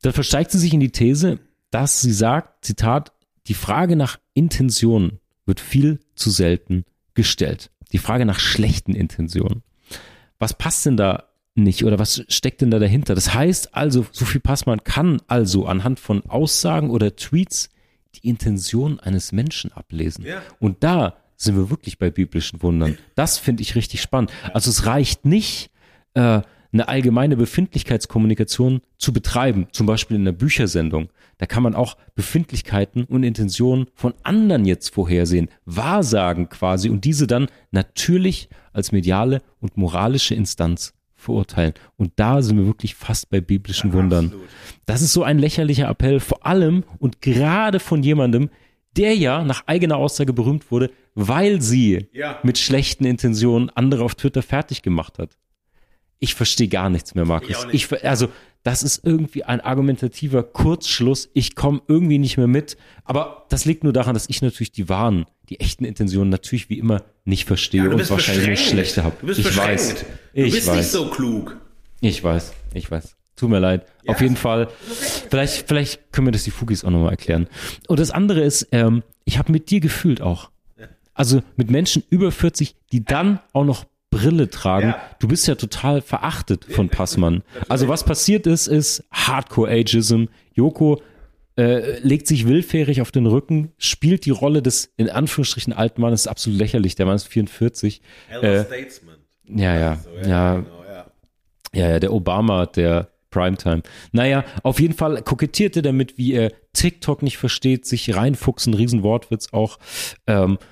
dann 0.02 0.12
versteigt 0.12 0.51
sie 0.51 0.59
sich 0.59 0.73
in 0.73 0.81
die 0.81 0.93
These, 0.93 1.39
dass 1.70 2.01
sie 2.01 2.12
sagt, 2.12 2.64
Zitat, 2.64 3.12
die 3.47 3.55
Frage 3.55 3.97
nach 3.97 4.18
Intentionen 4.35 5.20
wird 5.44 5.60
viel 5.60 6.01
zu 6.14 6.31
selten 6.31 6.85
gestellt. 7.14 7.70
Die 7.93 7.98
Frage 7.98 8.27
nach 8.27 8.39
schlechten 8.39 8.94
Intentionen. 8.94 9.62
Was 10.39 10.55
passt 10.55 10.85
denn 10.86 10.97
da 10.97 11.24
nicht 11.55 11.85
oder 11.85 11.98
was 11.98 12.24
steckt 12.28 12.60
denn 12.60 12.70
da 12.70 12.78
dahinter? 12.78 13.14
Das 13.14 13.32
heißt 13.32 13.74
also, 13.74 14.06
Sophie 14.12 14.40
Passmann 14.40 14.85
kann 14.85 15.23
also 15.28 15.66
anhand 15.66 16.01
von 16.01 16.24
Aussagen 16.27 16.90
oder 16.90 17.16
Tweets 17.16 17.70
die 18.14 18.28
Intention 18.28 19.01
eines 19.01 19.32
Menschen 19.32 19.73
ablesen. 19.73 20.24
Ja. 20.24 20.43
Und 20.59 20.82
da 20.82 21.16
sind 21.36 21.56
wir 21.56 21.70
wirklich 21.70 21.98
bei 21.98 22.10
biblischen 22.10 22.62
Wundern. 22.62 22.98
Das 23.14 23.39
finde 23.39 23.62
ich 23.62 23.74
richtig 23.74 24.02
spannend. 24.02 24.31
Also 24.52 24.70
es 24.70 24.85
reicht 24.85 25.24
nicht, 25.24 25.70
äh, 26.14 26.43
eine 26.77 26.89
allgemeine 26.89 27.36
Befindlichkeitskommunikation 27.36 28.81
zu 28.98 29.12
betreiben, 29.12 29.66
zum 29.73 29.86
Beispiel 29.86 30.16
in 30.16 30.23
einer 30.23 30.32
Büchersendung. 30.32 31.09
Da 31.39 31.47
kann 31.47 31.62
man 31.62 31.74
auch 31.74 31.97
Befindlichkeiten 32.15 33.05
und 33.05 33.23
Intentionen 33.23 33.86
von 33.94 34.15
anderen 34.23 34.65
jetzt 34.65 34.90
vorhersehen, 34.94 35.48
wahrsagen 35.65 36.48
quasi 36.48 36.89
und 36.90 37.05
diese 37.05 37.27
dann 37.27 37.48
natürlich 37.70 38.48
als 38.73 38.93
mediale 38.93 39.43
und 39.61 39.77
moralische 39.77 40.35
Instanz 40.35 40.94
verurteilen. 41.15 41.73
Und 41.97 42.12
da 42.16 42.43
sind 42.43 42.59
wir 42.59 42.66
wirklich 42.66 42.94
fast 42.94 43.31
bei 43.31 43.40
biblischen 43.40 43.93
Wundern. 43.93 44.32
Das 44.85 45.03
ist 45.03 45.12
so 45.12 45.23
ein 45.23 45.39
lächerlicher 45.39 45.89
Appell, 45.89 46.20
vor 46.20 46.47
allem 46.47 46.85
und 46.98 47.20
gerade 47.20 47.81
von 47.81 48.03
jemandem, 48.03 48.51
der 48.97 49.15
ja 49.15 49.43
nach 49.44 49.65
eigener 49.66 49.97
Aussage 49.97 50.32
berühmt 50.32 50.70
wurde, 50.70 50.90
weil 51.15 51.61
sie 51.61 52.07
Ja. 52.12 52.39
mit 52.43 52.59
schlechten 52.59 53.05
Intentionen 53.05 53.70
andere 53.70 54.05
auf 54.05 54.15
Twitter 54.15 54.43
fertig 54.43 54.82
gemacht 54.82 55.19
hat. 55.19 55.36
Ich 56.18 56.34
verstehe 56.34 56.68
gar 56.68 56.88
nichts 56.90 57.14
mehr, 57.14 57.24
Markus. 57.26 57.66
Ich. 57.72 57.90
Ich, 57.93 58.05
also, 58.05 58.28
das 58.62 58.82
ist 58.82 59.05
irgendwie 59.05 59.44
ein 59.44 59.60
argumentativer 59.60 60.43
Kurzschluss. 60.43 61.28
Ich 61.34 61.55
komme 61.55 61.82
irgendwie 61.88 62.18
nicht 62.18 62.36
mehr 62.36 62.47
mit. 62.47 62.76
Aber 63.05 63.44
das 63.48 63.64
liegt 63.64 63.84
nur 63.84 63.93
daran, 63.93 64.14
dass 64.14 64.28
ich 64.28 64.43
natürlich 64.43 64.72
die 64.72 64.88
wahren, 64.88 65.26
die 65.48 65.60
echten 65.60 65.84
Intentionen 65.84 66.30
natürlich 66.30 66.68
wie 66.68 66.78
immer 66.78 67.02
nicht 67.24 67.44
verstehe 67.47 67.84
du 67.84 67.90
und 67.90 68.10
wahrscheinlich 68.10 68.47
beschränkt. 68.47 68.70
schlechte 68.70 69.05
habe. 69.05 69.16
Du 69.20 69.26
bist 69.26 69.40
ich 69.40 69.56
weiß. 69.56 69.94
Du 70.01 70.05
Ich 70.32 70.52
bist 70.55 70.66
weiß. 70.68 70.76
nicht 70.76 70.88
so 70.90 71.10
klug. 71.10 71.56
Ich 72.01 72.22
weiß, 72.24 72.52
ich 72.74 72.90
weiß. 72.90 73.16
Tut 73.36 73.51
mir 73.51 73.59
leid. 73.59 73.86
Auf 74.06 74.20
jeden 74.20 74.36
Fall. 74.36 74.68
Vielleicht, 75.28 75.68
vielleicht 75.68 76.10
können 76.12 76.26
wir 76.28 76.32
das 76.32 76.44
die 76.44 76.51
Fugis 76.51 76.84
auch 76.84 76.90
nochmal 76.90 77.10
erklären. 77.10 77.48
Und 77.86 78.01
das 78.01 78.10
andere 78.10 78.40
ist, 78.40 78.68
ähm, 78.72 79.02
ich 79.24 79.38
habe 79.38 79.52
mit 79.52 79.70
dir 79.70 79.80
gefühlt 79.80 80.22
auch. 80.22 80.51
Also 81.14 81.43
mit 81.56 81.70
Menschen 81.70 82.02
über 82.10 82.32
40, 82.32 82.74
die 82.93 83.05
dann 83.05 83.40
auch 83.52 83.64
noch 83.64 83.84
Brille 84.10 84.48
tragen. 84.50 84.88
Ja. 84.90 85.00
Du 85.18 85.28
bist 85.28 85.46
ja 85.48 85.54
total 85.56 86.00
verachtet 86.00 86.64
von 86.64 86.88
Passmann. 86.88 87.42
Also 87.68 87.88
was 87.88 88.04
passiert 88.04 88.46
ist, 88.46 88.66
ist 88.66 89.04
Hardcore-Ageism. 89.12 90.24
Joko 90.54 91.02
äh, 91.58 91.98
legt 92.00 92.26
sich 92.26 92.46
willfährig 92.46 93.00
auf 93.00 93.10
den 93.10 93.26
Rücken, 93.26 93.72
spielt 93.78 94.24
die 94.26 94.30
Rolle 94.30 94.62
des 94.62 94.92
in 94.96 95.10
Anführungsstrichen 95.10 95.72
alten 95.72 96.00
Mannes, 96.00 96.22
ist 96.22 96.26
absolut 96.28 96.58
lächerlich. 96.58 96.94
Der 96.94 97.06
Mann 97.06 97.16
ist 97.16 97.26
44. 97.28 98.00
Elder 98.30 98.60
Äh, 98.60 98.64
Statesman. 98.64 99.16
ja, 99.48 99.76
ja, 99.78 99.96
So, 99.96 100.10
ja, 100.28 100.54
Genau, 100.56 100.84
ja. 100.84 101.06
ja, 101.72 101.88
ja, 101.90 101.98
der 102.00 102.12
Obama 102.12 102.66
der 102.66 103.10
Primetime. 103.30 103.82
Naja, 104.12 104.44
auf 104.62 104.80
jeden 104.80 104.94
Fall 104.94 105.20
kokettierte 105.22 105.82
damit, 105.82 106.16
wie 106.16 106.32
er 106.32 106.52
TikTok 106.72 107.22
nicht 107.22 107.36
versteht, 107.38 107.84
sich 107.86 108.14
reinfuchsen, 108.14 108.72
Riesenwortwitz 108.72 109.52
auch. 109.52 109.78
Ähm, 110.26 110.58
äh, 110.60 110.64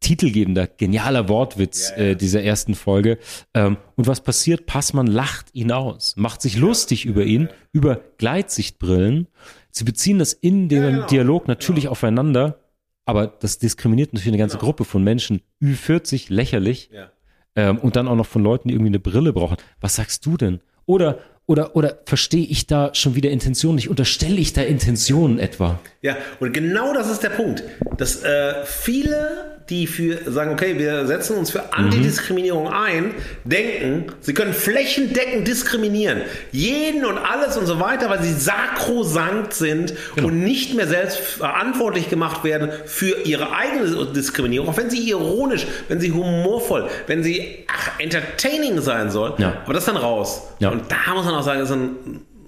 titelgebender, 0.00 0.66
genialer 0.66 1.28
Wortwitz 1.28 1.90
Äh, 1.96 2.16
dieser 2.16 2.42
ersten 2.42 2.74
Folge. 2.74 3.18
Ähm, 3.54 3.76
und 3.96 4.06
was 4.06 4.20
passiert? 4.20 4.66
Passmann 4.66 5.06
lacht 5.06 5.46
ihn 5.54 5.72
aus, 5.72 6.14
macht 6.16 6.42
sich 6.42 6.56
lustig 6.56 7.04
über 7.04 7.24
ihn, 7.24 7.48
über 7.72 8.00
Gleitsichtbrillen. 8.18 9.28
Sie 9.70 9.84
beziehen 9.84 10.18
das 10.18 10.32
in 10.32 10.68
dem 10.68 10.82
genau, 10.82 11.06
Dialog 11.06 11.48
natürlich 11.48 11.88
aufeinander, 11.88 12.60
aber 13.06 13.26
das 13.26 13.58
diskriminiert 13.58 14.12
natürlich 14.12 14.28
eine 14.28 14.38
ganze 14.38 14.58
Gruppe 14.58 14.84
von 14.84 15.02
Menschen. 15.02 15.42
Ü40, 15.62 16.32
lächerlich. 16.32 16.90
Ja. 16.92 17.10
Ähm, 17.56 17.78
und 17.78 17.96
dann 17.96 18.08
auch 18.08 18.16
noch 18.16 18.26
von 18.26 18.42
Leuten, 18.42 18.68
die 18.68 18.74
irgendwie 18.74 18.90
eine 18.90 19.00
Brille 19.00 19.32
brauchen. 19.32 19.56
Was 19.80 19.96
sagst 19.96 20.26
du 20.26 20.36
denn? 20.36 20.60
Oder, 20.86 21.18
oder, 21.46 21.76
oder 21.76 21.98
verstehe 22.06 22.46
ich 22.46 22.66
da 22.66 22.94
schon 22.94 23.14
wieder 23.14 23.30
Intentionen 23.30 23.76
nicht? 23.76 23.90
Unterstelle 23.90 24.36
ich 24.36 24.52
da 24.54 24.62
Intentionen 24.62 25.38
etwa? 25.38 25.78
Ja, 26.00 26.16
und 26.40 26.52
genau 26.52 26.94
das 26.94 27.10
ist 27.10 27.22
der 27.22 27.30
Punkt, 27.30 27.62
dass 27.98 28.22
äh, 28.22 28.54
viele, 28.64 29.60
die 29.70 29.86
für 29.86 30.30
sagen, 30.30 30.52
okay, 30.52 30.78
wir 30.78 31.06
setzen 31.06 31.36
uns 31.36 31.50
für 31.50 31.72
Antidiskriminierung 31.72 32.68
ein, 32.68 33.14
denken, 33.44 34.12
sie 34.20 34.34
können 34.34 34.52
flächendeckend 34.52 35.48
diskriminieren, 35.48 36.22
jeden 36.52 37.04
und 37.04 37.18
alles 37.18 37.56
und 37.56 37.66
so 37.66 37.80
weiter, 37.80 38.10
weil 38.10 38.22
sie 38.22 38.32
sakrosankt 38.32 39.54
sind 39.54 39.94
und 40.16 40.44
nicht 40.44 40.74
mehr 40.74 40.86
selbst 40.86 41.18
verantwortlich 41.18 42.10
gemacht 42.10 42.44
werden 42.44 42.70
für 42.84 43.22
ihre 43.24 43.54
eigene 43.54 44.06
Diskriminierung, 44.12 44.68
auch 44.68 44.76
wenn 44.76 44.90
sie 44.90 45.08
ironisch, 45.08 45.66
wenn 45.88 46.00
sie 46.00 46.12
humorvoll, 46.12 46.88
wenn 47.06 47.22
sie 47.22 47.64
ach, 47.66 47.98
entertaining 47.98 48.80
sein 48.80 49.10
soll. 49.10 49.34
Ja. 49.38 49.62
Aber 49.64 49.72
das 49.72 49.84
ist 49.84 49.88
dann 49.88 49.96
raus. 49.96 50.42
Ja. 50.58 50.68
Und 50.70 50.90
da 50.90 51.14
muss 51.14 51.24
man 51.24 51.33
auch 51.34 51.42
sagen, 51.44 51.60
ist 51.60 51.70
ein, 51.70 51.90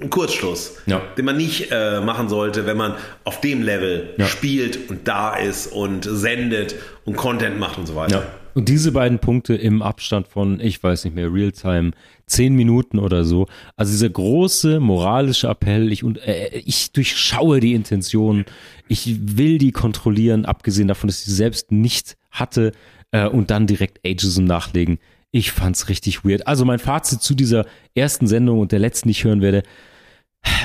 ein 0.00 0.10
Kurzschluss 0.10 0.76
Ja. 0.86 1.00
den 1.16 1.24
man 1.24 1.36
nicht 1.36 1.68
äh, 1.70 2.00
machen 2.00 2.28
sollte, 2.28 2.66
wenn 2.66 2.76
man 2.76 2.94
auf 3.24 3.40
dem 3.40 3.62
Level 3.62 4.14
Ja. 4.18 4.26
spielt 4.26 4.90
und 4.90 5.06
da 5.08 5.36
ist 5.36 5.68
und 5.72 6.04
sendet 6.04 6.74
und 7.04 7.16
Content 7.16 7.58
macht 7.58 7.78
und 7.78 7.86
so 7.86 7.94
weiter. 7.96 8.16
Ja. 8.16 8.26
Und 8.54 8.70
diese 8.70 8.90
beiden 8.92 9.18
Punkte 9.18 9.54
im 9.54 9.82
Abstand 9.82 10.28
von, 10.28 10.60
ich 10.60 10.82
weiß 10.82 11.04
nicht 11.04 11.14
mehr, 11.14 11.30
Realtime, 11.30 11.90
zehn 12.26 12.54
Minuten 12.54 12.98
oder 12.98 13.22
so. 13.24 13.48
Also 13.76 13.92
dieser 13.92 14.08
große 14.08 14.80
moralische 14.80 15.48
Appell, 15.48 15.92
ich, 15.92 16.02
und, 16.04 16.18
äh, 16.26 16.48
ich 16.64 16.90
durchschaue 16.92 17.60
die 17.60 17.74
Intention, 17.74 18.46
ich 18.88 19.36
will 19.36 19.58
die 19.58 19.72
kontrollieren, 19.72 20.46
abgesehen 20.46 20.88
davon, 20.88 21.08
dass 21.08 21.18
ich 21.18 21.26
sie 21.26 21.34
selbst 21.34 21.70
nicht 21.70 22.16
hatte 22.30 22.72
äh, 23.12 23.26
und 23.28 23.50
dann 23.50 23.66
direkt 23.66 24.00
Ageism 24.06 24.44
nachlegen. 24.44 24.98
Ich 25.36 25.52
fand's 25.52 25.90
richtig 25.90 26.24
weird. 26.24 26.46
Also 26.46 26.64
mein 26.64 26.78
Fazit 26.78 27.20
zu 27.20 27.34
dieser 27.34 27.66
ersten 27.94 28.26
Sendung 28.26 28.58
und 28.58 28.72
der 28.72 28.78
letzten, 28.78 29.08
die 29.08 29.12
ich 29.12 29.24
hören 29.24 29.42
werde, 29.42 29.64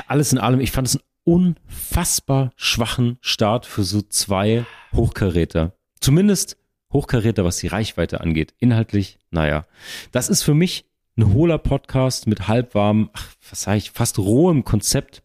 alles 0.08 0.32
in 0.32 0.38
allem, 0.38 0.62
ich 0.62 0.72
fand 0.72 0.88
es 0.88 0.96
einen 0.96 1.04
unfassbar 1.26 2.54
schwachen 2.56 3.18
Start 3.20 3.66
für 3.66 3.84
so 3.84 4.02
zwei 4.02 4.66
Hochkaräter. 4.96 5.74
Zumindest 6.00 6.56
Hochkaräter, 6.94 7.44
was 7.44 7.58
die 7.58 7.68
Reichweite 7.68 8.22
angeht. 8.22 8.54
Inhaltlich, 8.60 9.20
naja. 9.30 9.66
Das 10.14 10.30
ist 10.30 10.42
für 10.42 10.54
mich 10.54 10.86
ein 11.18 11.34
hohler 11.34 11.58
Podcast 11.58 12.28
mit 12.28 12.48
halbwarmem, 12.48 13.10
ach, 13.12 13.28
was 13.50 13.64
sag 13.64 13.76
ich, 13.76 13.92
fast 13.92 14.20
rohem 14.20 14.64
Konzept. 14.64 15.22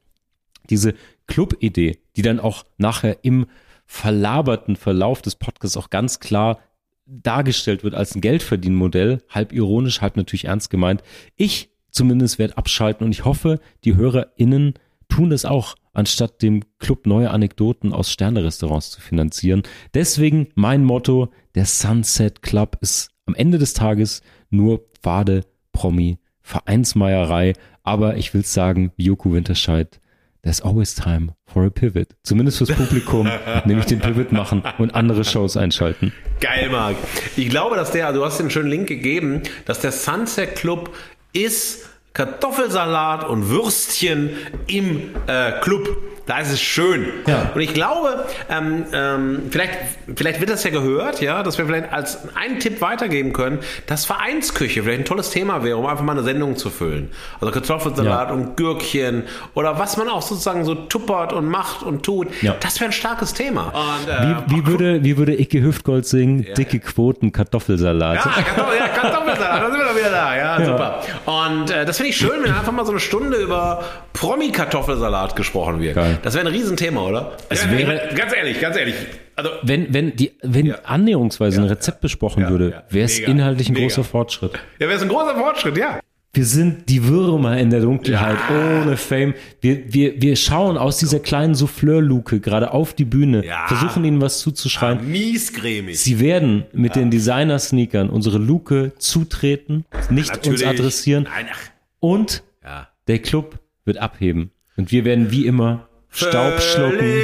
Diese 0.71 0.93
Club-Idee, 1.29 2.01
die 2.17 2.23
dann 2.23 2.41
auch 2.41 2.65
nachher 2.79 3.19
im 3.23 3.47
verlaberten 3.85 4.75
Verlauf 4.75 5.23
des 5.23 5.37
Podcasts 5.37 5.77
auch 5.77 5.91
ganz 5.91 6.19
klar 6.19 6.59
dargestellt 7.07 7.85
wird 7.85 7.95
als 7.95 8.15
ein 8.15 8.21
Geldverdienmodell, 8.21 9.23
halb 9.29 9.53
ironisch, 9.53 10.01
halb 10.01 10.17
natürlich 10.17 10.47
ernst 10.47 10.71
gemeint. 10.71 11.03
Ich 11.37 11.71
zumindest 11.91 12.39
werde 12.39 12.59
abschalten 12.59 13.07
und 13.07 13.13
ich 13.13 13.25
hoffe, 13.25 13.61
die 13.85 13.97
HörerInnen 13.97 14.75
tun 15.09 15.31
das 15.31 15.45
auch. 15.45 15.77
anstatt 15.93 16.43
dem 16.43 16.63
Club 16.79 17.07
neue 17.07 17.31
Anekdoten 17.31 17.95
aus 17.95 18.11
Sternerestaurants 18.11 18.91
zu 18.91 19.01
finanzieren. 19.01 19.63
Deswegen 19.95 20.49
mein 20.55 20.85
Motto, 20.85 21.31
der 21.55 21.65
Sunset 21.65 22.43
Club 22.43 22.77
ist 22.83 23.13
am 23.25 23.35
Ende 23.35 23.57
des 23.57 23.73
Tages 23.73 24.21
nur 24.51 24.85
Pfade, 25.01 25.47
Promi, 25.73 26.19
Vereinsmeierei, 26.43 27.55
aber 27.83 28.19
ich 28.19 28.35
will 28.35 28.45
sagen, 28.45 28.93
Joko 28.99 29.33
Winterscheid, 29.33 30.01
there's 30.47 30.61
always 30.61 30.95
time 30.95 31.33
for 31.45 31.67
a 31.67 31.71
pivot. 31.71 32.15
Zumindest 32.23 32.59
fürs 32.59 32.71
Publikum, 32.71 33.29
nämlich 33.65 33.87
den 33.87 33.99
Pivot 33.99 34.33
machen 34.33 34.63
und 34.79 34.95
andere 34.95 35.25
Shows 35.25 35.57
einschalten. 35.57 36.13
Geil, 36.41 36.71
Marc. 36.71 36.97
Ich 37.37 37.51
glaube, 37.51 37.77
dass 37.77 37.91
der, 37.91 38.13
du 38.13 38.25
hast 38.25 38.39
den 38.39 38.51
schönen 38.51 38.71
Link 38.71 38.87
gegeben, 38.87 39.43
dass 39.65 39.81
der 39.81 39.93
Sunset 39.93 40.55
Club 40.55 40.95
ist 41.33 41.89
Kartoffelsalat 42.17 43.25
und 43.29 43.51
Würstchen 43.51 44.31
im 44.67 45.11
äh, 45.27 45.53
Club. 45.61 45.97
Da 46.27 46.41
ist 46.41 46.51
es 46.51 46.61
schön. 46.61 47.07
Ja. 47.29 47.53
Und 47.55 47.61
ich 47.61 47.73
glaube, 47.73 48.25
ähm, 48.51 48.85
ähm, 48.93 49.43
vielleicht, 49.49 49.79
vielleicht 50.17 50.41
wird 50.41 50.51
das 50.51 50.65
ja 50.65 50.71
gehört, 50.71 51.21
ja, 51.21 51.45
dass 51.45 51.57
wir 51.57 51.67
vielleicht 51.67 51.93
als 51.93 52.19
einen 52.35 52.59
Tipp 52.59 52.81
weitergeben 52.81 53.33
können, 53.33 53.61
dass 53.87 54.05
Vereinsküche 54.07 54.83
vielleicht 54.83 55.03
ein 55.03 55.05
tolles 55.05 55.31
Thema 55.31 55.63
wäre, 55.63 55.77
um 55.77 55.87
einfach 55.87 56.03
mal 56.03 56.15
eine 56.15 56.25
Sendung 56.25 56.57
zu 56.57 56.69
füllen. 56.71 57.11
Also 57.41 57.53
Kartoffelsalat 57.53 58.29
Ja. 58.31 58.35
und 58.35 58.57
Gürkchen 58.57 59.23
oder 59.55 59.79
was 59.79 59.97
man 59.99 60.09
auch 60.09 60.21
sozusagen 60.21 60.65
so 60.65 60.75
tuppert 60.75 61.33
und 61.33 61.47
macht 61.47 61.85
und 61.85 62.03
tut. 62.03 62.27
Ja. 62.43 62.57
Das 62.59 62.81
wäre 62.81 62.91
ein 62.91 62.93
starkes 62.93 63.33
Thema. 63.33 63.67
Und, 63.73 64.09
äh, 64.09 64.35
Wie, 64.49 64.57
wie, 64.57 64.67
würde, 64.67 65.05
wie 65.05 65.17
würde 65.19 65.41
Icke 65.41 65.63
Hüftgold 65.63 66.07
singen? 66.07 66.45
Dicke 66.59 66.81
Quoten, 66.81 67.31
Kartoffelsalat. 67.31 68.17
Ja, 68.17 68.23
Kartoffel, 68.43 68.79
ja, 68.81 68.89
Kartoffelsalat, 68.89 69.63
da 69.63 69.71
sind 69.71 69.79
wir 69.79 69.87
doch 69.87 69.97
wieder 69.97 70.11
da. 70.11 70.37
Ja, 70.37 70.65
super. 70.65 71.03
Und 71.25 71.71
äh, 71.71 71.85
das 71.85 71.99
finde 71.99 72.06
ich 72.09 72.17
schön, 72.17 72.43
wenn 72.43 72.53
einfach 72.53 72.73
mal 72.73 72.85
so 72.85 72.91
eine 72.93 73.01
Stunde 73.01 73.37
über 73.39 73.85
Promi-Kartoffelsalat 74.13 75.37
gesprochen 75.37 75.81
wird. 75.81 75.95
Geil. 75.95 76.19
Das 76.23 76.35
wäre 76.35 76.47
ein 76.47 76.53
Riesenthema, 76.53 77.03
oder? 77.03 77.33
Es 77.49 77.65
Ja, 77.65 77.71
wäre- 77.73 78.15
ganz 78.15 78.35
ehrlich, 78.35 78.61
ganz 78.61 78.77
ehrlich. 78.77 78.95
Also, 79.35 79.51
Wenn, 79.63 79.93
wenn, 79.93 80.17
die, 80.17 80.33
wenn 80.43 80.73
annäherungsweise 80.85 81.61
ein 81.61 81.67
Rezept 81.69 82.01
besprochen 82.01 82.43
Ja, 82.43 82.51
würde, 82.51 82.71
ja. 82.71 82.83
wäre 82.91 83.05
es 83.05 83.19
inhaltlich 83.19 83.69
ein 83.69 83.75
Mega. 83.75 83.87
großer 83.87 84.05
Fortschritt. 84.05 84.53
ja, 84.79 84.87
wäre 84.87 84.95
es 84.97 85.03
ein 85.03 85.09
großer 85.09 85.35
Fortschritt, 85.37 85.77
ja. 85.77 86.01
Wir 86.33 86.45
sind 86.45 86.91
die 86.91 87.03
Würmer 87.09 87.57
in 87.57 87.71
der 87.71 87.81
Dunkelheit, 87.81 88.37
Ja. 88.51 88.83
ohne 88.83 88.99
Fame. 88.99 89.33
Wir, 89.63 89.91
wir, 89.95 90.21
wir 90.21 90.37
schauen 90.37 90.77
aus 90.77 90.99
dieser 90.99 91.19
kleinen 91.19 91.55
Souffleurluke 91.55 92.41
gerade 92.41 92.73
auf 92.73 92.93
die 92.93 93.07
Bühne, 93.07 93.43
Ja. 93.45 93.67
versuchen 93.69 94.05
ihnen 94.05 94.21
was 94.21 94.41
zuzuschreien. 94.41 95.11
Miescremig. 95.11 95.99
Sie 95.99 96.21
werden 96.21 96.65
mit 96.75 96.95
den 96.95 97.11
Designer-Sneakern 97.11 98.11
unsere 98.11 98.37
Luke 98.37 98.93
zutreten, 98.99 99.87
nicht 100.11 100.31
uns 100.37 100.47
Natürlich. 100.47 100.67
adressieren 100.69 101.23
Nein, 101.25 101.47
ach, 101.51 101.59
und 102.07 102.45
ja. 102.63 102.87
der 103.09 103.19
Club 103.19 103.59
wird 103.85 103.99
abheben. 103.99 104.53
Und 104.77 104.93
wir 104.93 105.05
werden 105.05 105.33
wie 105.33 105.45
immer 105.47 105.89
Staub 106.11 106.61
schlucken. 106.61 107.15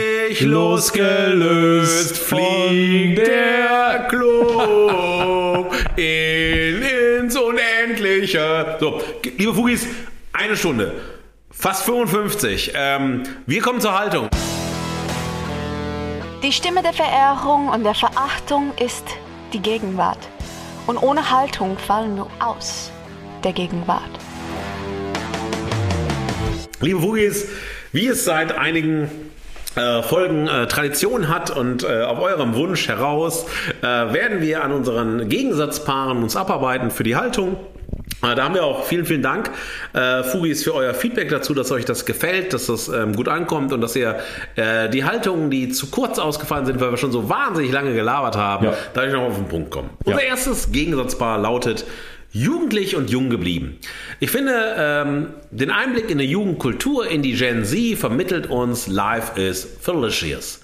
Losgelöst 0.40 2.18
fliegt 2.18 3.18
der 3.18 4.06
Club 4.08 5.72
in, 5.96 6.82
ins 6.82 7.36
Unendliche. 7.36 8.76
So, 8.80 9.00
liebe 9.38 9.54
Fugis, 9.54 9.86
eine 10.32 10.56
Stunde. 10.56 11.00
Fast 11.50 11.84
55. 11.84 12.72
Ähm, 12.74 13.22
wir 13.46 13.62
kommen 13.62 13.80
zur 13.80 13.96
Haltung. 13.96 14.28
Die 16.42 16.50
Stimme 16.50 16.82
der 16.82 16.92
Verehrung 16.92 17.68
und 17.68 17.84
der 17.84 17.94
Verachtung 17.94 18.72
ist 18.84 19.04
die 19.52 19.60
Gegenwart. 19.60 20.18
Und 20.88 21.00
ohne 21.00 21.30
Haltung 21.30 21.78
fallen 21.78 22.16
wir 22.16 22.26
aus 22.40 22.90
der 23.44 23.52
Gegenwart. 23.52 24.10
Liebe 26.82 27.00
Fugis, 27.00 27.46
wie 27.92 28.08
es 28.08 28.24
seit 28.24 28.56
einigen 28.58 29.08
äh, 29.76 30.02
Folgen 30.02 30.48
äh, 30.48 30.66
Tradition 30.66 31.28
hat 31.28 31.50
und 31.56 31.84
äh, 31.84 32.02
auf 32.02 32.20
eurem 32.20 32.54
Wunsch 32.56 32.88
heraus 32.88 33.46
äh, 33.80 33.84
werden 33.86 34.40
wir 34.42 34.64
an 34.64 34.72
unseren 34.72 35.28
Gegensatzpaaren 35.28 36.22
uns 36.22 36.34
abarbeiten 36.36 36.90
für 36.90 37.04
die 37.04 37.14
Haltung. 37.16 37.56
Äh, 38.22 38.34
Da 38.34 38.42
haben 38.44 38.54
wir 38.54 38.64
auch 38.64 38.84
vielen, 38.84 39.06
vielen 39.06 39.22
Dank, 39.22 39.50
äh, 39.94 40.24
Fugis, 40.24 40.64
für 40.64 40.74
euer 40.74 40.92
Feedback 40.92 41.28
dazu, 41.28 41.54
dass 41.54 41.70
euch 41.70 41.84
das 41.84 42.04
gefällt, 42.04 42.52
dass 42.52 42.66
das 42.66 42.88
ähm, 42.88 43.14
gut 43.14 43.28
ankommt 43.28 43.72
und 43.72 43.80
dass 43.80 43.94
ihr 43.96 44.18
äh, 44.56 44.88
die 44.90 45.04
Haltungen, 45.04 45.50
die 45.50 45.68
zu 45.70 45.86
kurz 45.90 46.18
ausgefallen 46.18 46.66
sind, 46.66 46.80
weil 46.80 46.90
wir 46.90 46.98
schon 46.98 47.12
so 47.12 47.28
wahnsinnig 47.30 47.70
lange 47.72 47.94
gelabert 47.94 48.36
haben, 48.36 48.66
Ja. 48.66 48.74
dadurch 48.92 49.12
noch 49.14 49.22
auf 49.22 49.36
den 49.36 49.46
Punkt 49.48 49.70
kommen. 49.70 49.90
Ja. 50.04 50.12
Unser 50.14 50.24
erstes 50.24 50.72
Gegensatzpaar 50.72 51.38
lautet 51.38 51.84
Jugendlich 52.32 52.96
und 52.96 53.10
jung 53.10 53.28
geblieben. 53.28 53.78
Ich 54.18 54.30
finde, 54.30 54.74
ähm, 54.78 55.26
den 55.50 55.70
Einblick 55.70 56.10
in 56.10 56.16
die 56.16 56.24
Jugendkultur, 56.24 57.06
in 57.06 57.20
die 57.20 57.34
Gen 57.34 57.64
Z 57.64 57.98
vermittelt 57.98 58.48
uns 58.48 58.86
Life 58.86 59.38
is 59.38 59.68
Delicious. 59.86 60.62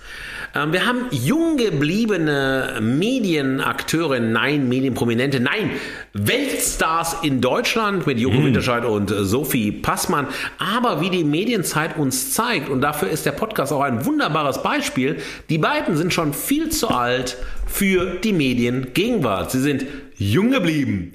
Ähm, 0.54 0.72
wir 0.72 0.86
haben 0.86 1.06
jung 1.10 1.56
gebliebene 1.56 2.78
Medienakteure, 2.80 4.18
nein, 4.20 4.68
Medienprominente, 4.68 5.40
nein, 5.40 5.70
Weltstars 6.14 7.16
in 7.22 7.40
Deutschland 7.40 8.06
mit 8.06 8.18
Joko 8.18 8.42
Winterscheid 8.42 8.84
und 8.84 9.10
äh, 9.10 9.24
Sophie 9.24 9.72
Passmann. 9.72 10.26
Aber 10.58 11.00
wie 11.00 11.10
die 11.10 11.24
Medienzeit 11.24 11.98
uns 11.98 12.32
zeigt, 12.32 12.68
und 12.68 12.80
dafür 12.80 13.10
ist 13.10 13.26
der 13.26 13.32
Podcast 13.32 13.72
auch 13.72 13.82
ein 13.82 14.06
wunderbares 14.06 14.62
Beispiel, 14.62 15.16
die 15.50 15.58
beiden 15.58 15.96
sind 15.96 16.14
schon 16.14 16.32
viel 16.32 16.70
zu 16.70 16.88
alt 16.88 17.36
für 17.66 18.16
die 18.24 18.32
Mediengegenwart. 18.32 19.50
Sie 19.50 19.60
sind 19.60 19.84
jung 20.16 20.50
geblieben. 20.50 21.12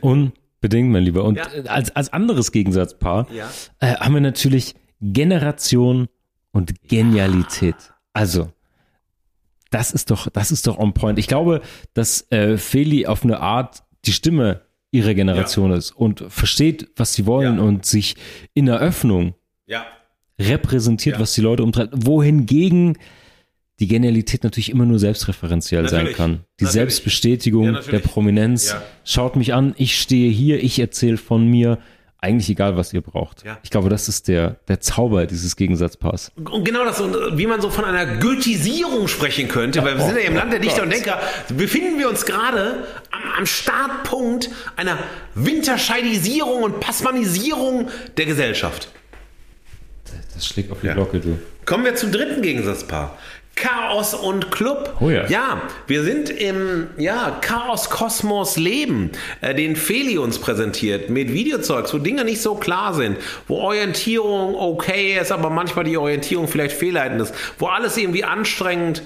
Unbedingt, 0.63 0.91
mein 0.91 1.03
Lieber. 1.03 1.25
Und 1.25 1.35
Ja. 1.35 1.43
als, 1.67 1.93
als 1.93 2.13
anderes 2.13 2.53
Gegensatzpaar 2.53 3.27
Ja. 3.33 3.49
äh, 3.79 3.95
haben 3.97 4.13
wir 4.13 4.21
natürlich 4.21 4.75
Generation 5.01 6.07
und 6.53 6.87
Genialität. 6.87 7.75
Also, 8.13 8.49
das 9.71 9.91
ist 9.91 10.09
doch, 10.09 10.29
das 10.29 10.51
ist 10.53 10.65
doch 10.67 10.77
on 10.77 10.93
point. 10.93 11.19
Ich 11.19 11.27
glaube, 11.27 11.61
dass 11.93 12.31
äh, 12.31 12.57
Feli 12.57 13.07
auf 13.07 13.23
eine 13.25 13.41
Art 13.41 13.83
die 14.05 14.13
Stimme 14.13 14.61
ihrer 14.91 15.13
Generation 15.15 15.71
ist 15.73 15.91
und 15.91 16.23
versteht, 16.29 16.89
was 16.95 17.13
sie 17.13 17.25
wollen 17.25 17.57
Ja. 17.57 17.63
und 17.63 17.85
sich 17.85 18.15
in 18.53 18.67
der 18.67 18.79
Öffnung 18.79 19.33
Ja. 19.65 19.85
repräsentiert, 20.39 21.15
Ja. 21.17 21.21
was 21.21 21.33
die 21.33 21.41
Leute 21.41 21.63
umtreibt. 21.63 21.93
Wohingegen 22.05 22.97
die 23.79 23.87
Genialität 23.87 24.43
natürlich 24.43 24.69
immer 24.69 24.85
nur 24.85 24.99
selbstreferenziell 24.99 25.89
sein 25.89 25.99
Natürlich. 25.99 26.17
kann. 26.17 26.31
Die 26.59 26.65
Natürlich. 26.65 26.71
Selbstbestätigung 26.73 27.73
Ja, 27.73 27.81
der. 27.81 27.99
Prominenz. 27.99 28.71
Ja. 28.71 28.81
Schaut 29.03 29.35
mich 29.35 29.53
an, 29.53 29.73
ich 29.77 29.99
stehe 29.99 30.31
hier, 30.31 30.63
ich 30.63 30.79
erzähle 30.79 31.17
von 31.17 31.47
mir. 31.47 31.79
Eigentlich 32.19 32.49
egal, 32.49 32.77
was 32.77 32.93
ihr 32.93 33.01
braucht. 33.01 33.43
Ja. 33.43 33.57
Ich 33.63 33.69
glaube, 33.69 33.89
das 33.89 34.07
ist 34.07 34.29
der, 34.29 34.55
der 34.69 34.79
Zauber 34.79 35.25
dieses 35.25 35.57
Gegensatzpaars. 35.57 36.31
Und 36.49 36.63
genau 36.63 36.85
das, 36.85 37.01
und 37.01 37.37
wie 37.37 37.45
man 37.47 37.59
so 37.59 37.69
von 37.69 37.83
einer 37.83 38.05
Goethisierung 38.21 39.09
sprechen 39.09 39.49
könnte, 39.49 39.83
weil 39.83 39.97
wir 39.97 40.05
sind 40.05 40.15
ja 40.15 40.21
im 40.21 40.35
Land 40.35 40.53
der 40.53 40.59
Dichter 40.59 40.83
und 40.83 40.93
Denker, 40.93 41.19
befinden 41.57 41.99
wir 41.99 42.07
uns 42.09 42.25
gerade 42.25 42.85
am, 43.11 43.39
am 43.39 43.45
Startpunkt 43.45 44.49
einer 44.77 44.97
Winterscheidisierung 45.35 46.63
und 46.63 46.79
Passmanisierung 46.79 47.89
der 48.15 48.25
Gesellschaft. 48.25 48.87
Das 50.33 50.45
schlägt 50.47 50.71
auf 50.71 50.79
die. 50.81 50.87
Glocke, 50.87 51.19
du. 51.19 51.37
Kommen 51.65 51.83
wir 51.83 51.95
zum 51.95 52.13
dritten 52.13 52.41
Gegensatzpaar. 52.41 53.17
Chaos 53.55 54.13
und 54.13 54.51
Club. 54.51 54.97
Oh 54.99 55.09
ja. 55.09 55.27
Ja, 55.27 55.61
wir 55.87 56.03
sind 56.03 56.29
im 56.29 56.87
ja, 56.97 57.37
Chaos-Kosmos 57.41 58.57
Leben, 58.57 59.11
äh, 59.41 59.53
den 59.53 59.75
Feli 59.75 60.17
uns 60.17 60.39
präsentiert, 60.39 61.09
mit 61.09 61.31
Videozeugs, 61.31 61.93
wo 61.93 61.99
Dinge 61.99 62.25
nicht 62.25 62.41
so 62.41 62.55
klar 62.55 62.93
sind, 62.93 63.17
wo 63.47 63.57
Orientierung 63.57 64.55
okay 64.55 65.19
ist, 65.19 65.31
aber 65.31 65.49
manchmal 65.49 65.85
die 65.85 65.97
Orientierung 65.97 66.47
vielleicht 66.47 66.75
fehlleitend 66.75 67.21
ist, 67.21 67.35
wo 67.59 67.67
alles 67.67 67.95
irgendwie 67.95 68.23
anstrengend 68.23 69.03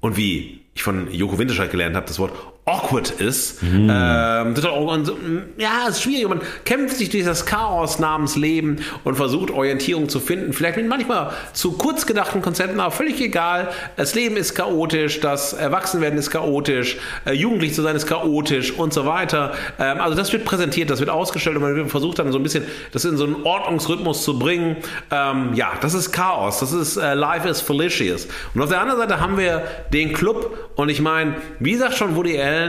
und 0.00 0.16
wie 0.16 0.60
ich 0.74 0.82
von 0.82 1.12
Joko 1.12 1.38
Winterscheid 1.38 1.70
gelernt 1.70 1.96
habe, 1.96 2.06
das 2.06 2.18
Wort 2.18 2.32
awkward 2.66 3.10
ist. 3.10 3.62
Ähm, 3.62 4.54
und 4.88 5.04
so, 5.04 5.14
mm, 5.14 5.42
ja, 5.56 5.86
es 5.88 5.96
ist 5.96 6.02
schwierig. 6.02 6.28
Man 6.28 6.40
kämpft 6.64 6.96
sich 6.96 7.08
durch 7.08 7.24
das 7.24 7.46
Chaos 7.46 7.98
namens 7.98 8.36
Leben 8.36 8.76
und 9.04 9.16
versucht 9.16 9.50
Orientierung 9.50 10.08
zu 10.08 10.20
finden. 10.20 10.52
Vielleicht 10.52 10.76
mit 10.76 10.88
manchmal 10.88 11.32
zu 11.52 11.72
kurz 11.72 12.06
gedachten 12.06 12.42
Konzepten, 12.42 12.78
aber 12.78 12.90
völlig 12.90 13.20
egal. 13.20 13.68
Das 13.96 14.14
Leben 14.14 14.36
ist 14.36 14.54
chaotisch, 14.54 15.20
das 15.20 15.52
Erwachsenwerden 15.52 16.18
ist 16.18 16.30
chaotisch, 16.30 16.98
äh, 17.24 17.32
jugendlich 17.32 17.74
zu 17.74 17.82
sein 17.82 17.96
ist 17.96 18.06
chaotisch 18.06 18.72
und 18.72 18.92
so 18.92 19.06
weiter. 19.06 19.52
Ähm, 19.78 20.00
also 20.00 20.16
das 20.16 20.32
wird 20.32 20.44
präsentiert, 20.44 20.90
das 20.90 21.00
wird 21.00 21.10
ausgestellt 21.10 21.56
und 21.56 21.62
man 21.62 21.88
versucht 21.88 22.18
dann 22.18 22.30
so 22.30 22.38
ein 22.38 22.42
bisschen 22.42 22.64
das 22.92 23.04
in 23.04 23.16
so 23.16 23.24
einen 23.24 23.42
Ordnungsrhythmus 23.42 24.22
zu 24.22 24.38
bringen. 24.38 24.76
Ähm, 25.10 25.54
ja, 25.54 25.72
das 25.80 25.94
ist 25.94 26.12
Chaos, 26.12 26.60
das 26.60 26.72
ist 26.72 26.96
äh, 26.96 27.14
Life 27.14 27.48
is 27.48 27.60
Felicious. 27.60 28.28
Und 28.54 28.62
auf 28.62 28.68
der 28.68 28.80
anderen 28.80 29.00
Seite 29.00 29.20
haben 29.20 29.36
wir 29.38 29.64
den 29.92 30.12
Club 30.12 30.70
und 30.76 30.88
ich 30.88 31.00
meine, 31.00 31.36
wie 31.58 31.74
sagt 31.74 31.94
schon 31.94 32.16
Woody 32.16 32.40
Allen, 32.40 32.59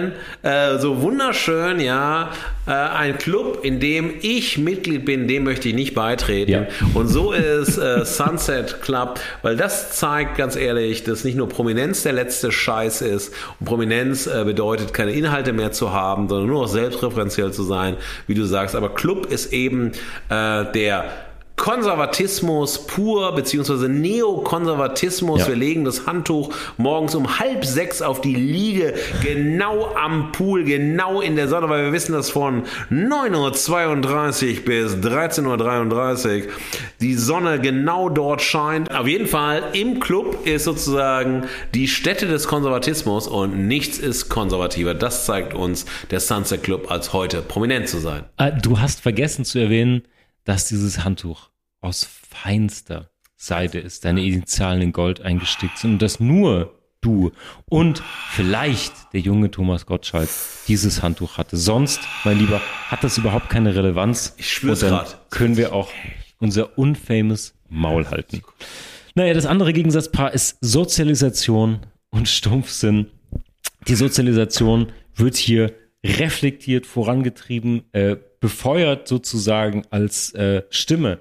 äh, 0.43 0.77
so 0.77 1.01
wunderschön, 1.01 1.79
ja, 1.79 2.31
äh, 2.67 2.71
ein 2.71 3.17
Club, 3.17 3.59
in 3.63 3.79
dem 3.79 4.13
ich 4.21 4.57
Mitglied 4.57 5.05
bin, 5.05 5.27
dem 5.27 5.43
möchte 5.43 5.69
ich 5.69 5.75
nicht 5.75 5.93
beitreten. 5.93 6.51
Ja. 6.51 6.67
Und 6.93 7.07
so 7.07 7.31
ist 7.31 7.77
äh, 7.77 8.05
Sunset 8.05 8.81
Club, 8.81 9.19
weil 9.41 9.57
das 9.57 9.91
zeigt 9.97 10.37
ganz 10.37 10.55
ehrlich, 10.55 11.03
dass 11.03 11.23
nicht 11.23 11.35
nur 11.35 11.49
Prominenz 11.49 12.03
der 12.03 12.13
letzte 12.13 12.51
Scheiß 12.51 13.01
ist 13.01 13.33
und 13.59 13.65
Prominenz 13.65 14.27
äh, 14.27 14.43
bedeutet, 14.45 14.93
keine 14.93 15.11
Inhalte 15.11 15.53
mehr 15.53 15.71
zu 15.71 15.91
haben, 15.91 16.27
sondern 16.29 16.47
nur 16.47 16.61
noch 16.61 16.69
selbstreferenziell 16.69 17.51
zu 17.51 17.63
sein, 17.63 17.97
wie 18.27 18.35
du 18.35 18.45
sagst. 18.45 18.75
Aber 18.75 18.93
Club 18.93 19.31
ist 19.31 19.53
eben 19.53 19.91
äh, 20.29 20.65
der 20.73 21.05
Konservatismus 21.61 22.87
pur, 22.87 23.35
beziehungsweise 23.35 23.87
Neokonservatismus. 23.87 25.41
Ja. 25.41 25.49
Wir 25.49 25.55
legen 25.55 25.85
das 25.85 26.07
Handtuch 26.07 26.55
morgens 26.77 27.13
um 27.13 27.37
halb 27.37 27.65
sechs 27.65 28.01
auf 28.01 28.19
die 28.19 28.33
Liege, 28.33 28.95
genau 29.21 29.93
am 29.95 30.31
Pool, 30.31 30.63
genau 30.63 31.21
in 31.21 31.35
der 31.35 31.47
Sonne, 31.47 31.69
weil 31.69 31.85
wir 31.85 31.93
wissen, 31.93 32.13
dass 32.13 32.31
von 32.31 32.63
9.32 32.89 34.57
Uhr 34.57 34.65
bis 34.65 34.93
13.33 34.95 36.45
Uhr 36.47 36.51
die 36.99 37.13
Sonne 37.13 37.59
genau 37.59 38.09
dort 38.09 38.41
scheint. 38.41 38.89
Auf 38.89 39.05
jeden 39.05 39.27
Fall 39.27 39.61
im 39.73 39.99
Club 39.99 40.47
ist 40.47 40.63
sozusagen 40.63 41.43
die 41.75 41.87
Stätte 41.87 42.25
des 42.25 42.47
Konservatismus 42.47 43.27
und 43.27 43.67
nichts 43.67 43.99
ist 43.99 44.29
konservativer. 44.29 44.95
Das 44.95 45.27
zeigt 45.27 45.53
uns 45.53 45.85
der 46.09 46.21
Sunset 46.21 46.63
Club 46.63 46.89
als 46.89 47.13
heute 47.13 47.43
prominent 47.43 47.87
zu 47.87 47.99
sein. 47.99 48.23
Äh, 48.37 48.51
Du 48.59 48.79
hast 48.79 48.99
vergessen 49.01 49.45
zu 49.45 49.59
erwähnen, 49.59 50.01
dass 50.43 50.65
dieses 50.65 51.03
Handtuch 51.03 51.50
aus 51.81 52.07
feinster 52.29 53.09
Seide 53.35 53.79
ist, 53.79 54.05
deine 54.05 54.23
Initialen 54.23 54.81
in 54.81 54.91
Gold 54.93 55.21
eingestickt 55.21 55.79
sind 55.79 55.93
und 55.93 56.01
dass 56.01 56.19
nur 56.19 56.77
du 57.01 57.31
und 57.65 58.03
vielleicht 58.29 58.93
der 59.13 59.21
junge 59.21 59.49
Thomas 59.49 59.87
Gottschalk 59.87 60.29
dieses 60.67 61.01
Handtuch 61.01 61.37
hatte. 61.37 61.57
Sonst, 61.57 61.99
mein 62.23 62.37
Lieber, 62.37 62.61
hat 62.87 63.03
das 63.03 63.17
überhaupt 63.17 63.49
keine 63.49 63.75
Relevanz. 63.75 64.35
Ich 64.37 64.53
spür's 64.53 64.83
Und 64.83 64.91
dann 64.91 64.99
grad. 64.99 65.31
können 65.31 65.57
wir 65.57 65.73
auch 65.73 65.89
unser 66.39 66.77
unfamous 66.77 67.55
Maul 67.67 68.07
halten. 68.09 68.41
Naja, 69.15 69.33
das 69.33 69.47
andere 69.47 69.73
Gegensatzpaar 69.73 70.33
ist 70.33 70.57
Sozialisation 70.61 71.79
und 72.11 72.29
Stumpfsinn. 72.29 73.07
Die 73.87 73.95
Sozialisation 73.95 74.91
wird 75.15 75.35
hier 75.35 75.73
reflektiert, 76.03 76.85
vorangetrieben, 76.85 77.83
äh, 77.93 78.17
befeuert 78.39 79.07
sozusagen 79.07 79.83
als 79.89 80.33
äh, 80.33 80.63
Stimme 80.69 81.19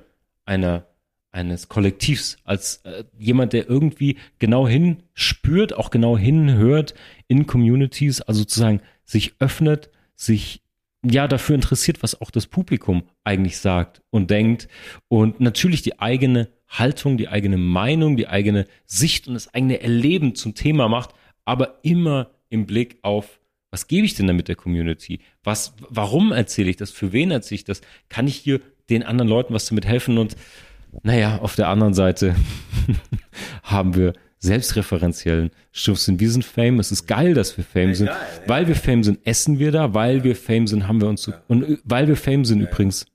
einer 0.51 0.87
eines 1.33 1.69
Kollektivs, 1.69 2.39
als 2.43 2.79
äh, 2.79 3.05
jemand, 3.17 3.53
der 3.53 3.69
irgendwie 3.69 4.17
genau 4.41 4.67
hinspürt, 4.67 5.73
auch 5.73 5.91
genau 5.91 6.19
hinhört 6.19 6.95
in 7.29 7.47
Communities, 7.47 8.21
also 8.21 8.41
sozusagen 8.41 8.81
sich 9.05 9.35
öffnet, 9.39 9.91
sich 10.17 10.63
ja 11.09 11.29
dafür 11.29 11.55
interessiert, 11.55 12.03
was 12.03 12.21
auch 12.21 12.33
das 12.33 12.49
Publikum 12.49 13.05
eigentlich 13.23 13.59
sagt 13.59 14.03
und 14.11 14.29
denkt 14.29 14.67
und 15.07 15.39
natürlich 15.39 15.83
die 15.83 16.01
eigene 16.01 16.49
Haltung, 16.67 17.17
die 17.17 17.29
eigene 17.29 17.57
Meinung, 17.57 18.17
die 18.17 18.27
eigene 18.27 18.67
Sicht 18.85 19.29
und 19.29 19.35
das 19.35 19.55
eigene 19.55 19.81
Erleben 19.81 20.35
zum 20.35 20.57
Thema 20.57 20.89
macht, 20.89 21.15
aber 21.45 21.79
immer 21.83 22.31
im 22.49 22.67
Blick 22.67 22.99
auf 23.03 23.41
was 23.71 23.87
gebe 23.87 24.05
ich 24.05 24.15
denn 24.15 24.27
damit 24.27 24.49
der 24.49 24.57
Community? 24.57 25.21
Was, 25.45 25.75
warum 25.89 26.33
erzähle 26.33 26.71
ich 26.71 26.77
das? 26.77 26.91
Für 26.91 27.13
wen 27.13 27.31
erzähle 27.31 27.57
ich 27.57 27.65
das? 27.65 27.83
Kann 28.09 28.27
ich 28.27 28.37
hier 28.37 28.61
den 28.91 29.03
anderen 29.03 29.29
Leuten 29.29 29.55
was 29.55 29.67
damit 29.67 29.87
helfen? 29.87 30.19
Und 30.19 30.37
naja, 31.03 31.39
auf 31.39 31.57
der 31.57 31.69
anderen 31.69 31.95
Seite 31.95 32.35
haben 33.63 33.95
wir 33.95 34.13
selbstreferenziellen 34.39 35.51
Stumpfsinn. 35.73 36.19
Wir 36.19 36.31
sind 36.31 36.45
Fame. 36.45 36.81
Es 36.81 36.91
ist 36.91 37.07
geil, 37.07 37.35
dass 37.35 37.57
wir 37.57 37.65
Fame 37.65 37.95
sind. 37.95 38.09
ja. 38.09 38.17
Weil 38.47 38.67
wir 38.69 38.75
Fame 38.75 39.05
sind, 39.05 39.25
essen 39.27 39.59
wir 39.59 39.71
da. 39.71 39.95
Weil 39.95 40.25
wir 40.25 40.35
Fame 40.35 40.67
sind, 40.67 40.89
haben 40.89 41.01
wir 41.01 41.09
uns 41.09 41.23
so, 41.23 41.33
und 41.49 41.79
weil 41.85 42.09
wir 42.09 42.17
Fame 42.17 42.45
sind 42.45 42.61
übrigens, 42.61 43.07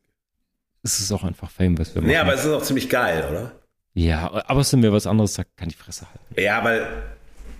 ist 0.84 1.00
es 1.00 1.12
auch 1.12 1.24
einfach 1.24 1.50
Fame, 1.50 1.78
was 1.80 1.96
wir 1.96 2.02
machen. 2.02 2.12
Nee, 2.12 2.18
aber 2.18 2.34
es 2.34 2.46
ist 2.46 2.52
auch 2.52 2.62
ziemlich 2.62 2.90
geil, 2.90 3.24
oder? 3.30 3.52
ja, 3.96 4.30
aber 4.48 4.60
es 4.60 4.68
ist 4.68 4.78
mir 4.78 4.92
was 4.92 5.08
anderes 5.08 5.34
sagt, 5.34 5.56
kann 5.58 5.70
die 5.70 5.76
Fresse 5.76 6.06
halten. 6.06 6.42
Ja, 6.42 6.64
weil 6.64 6.86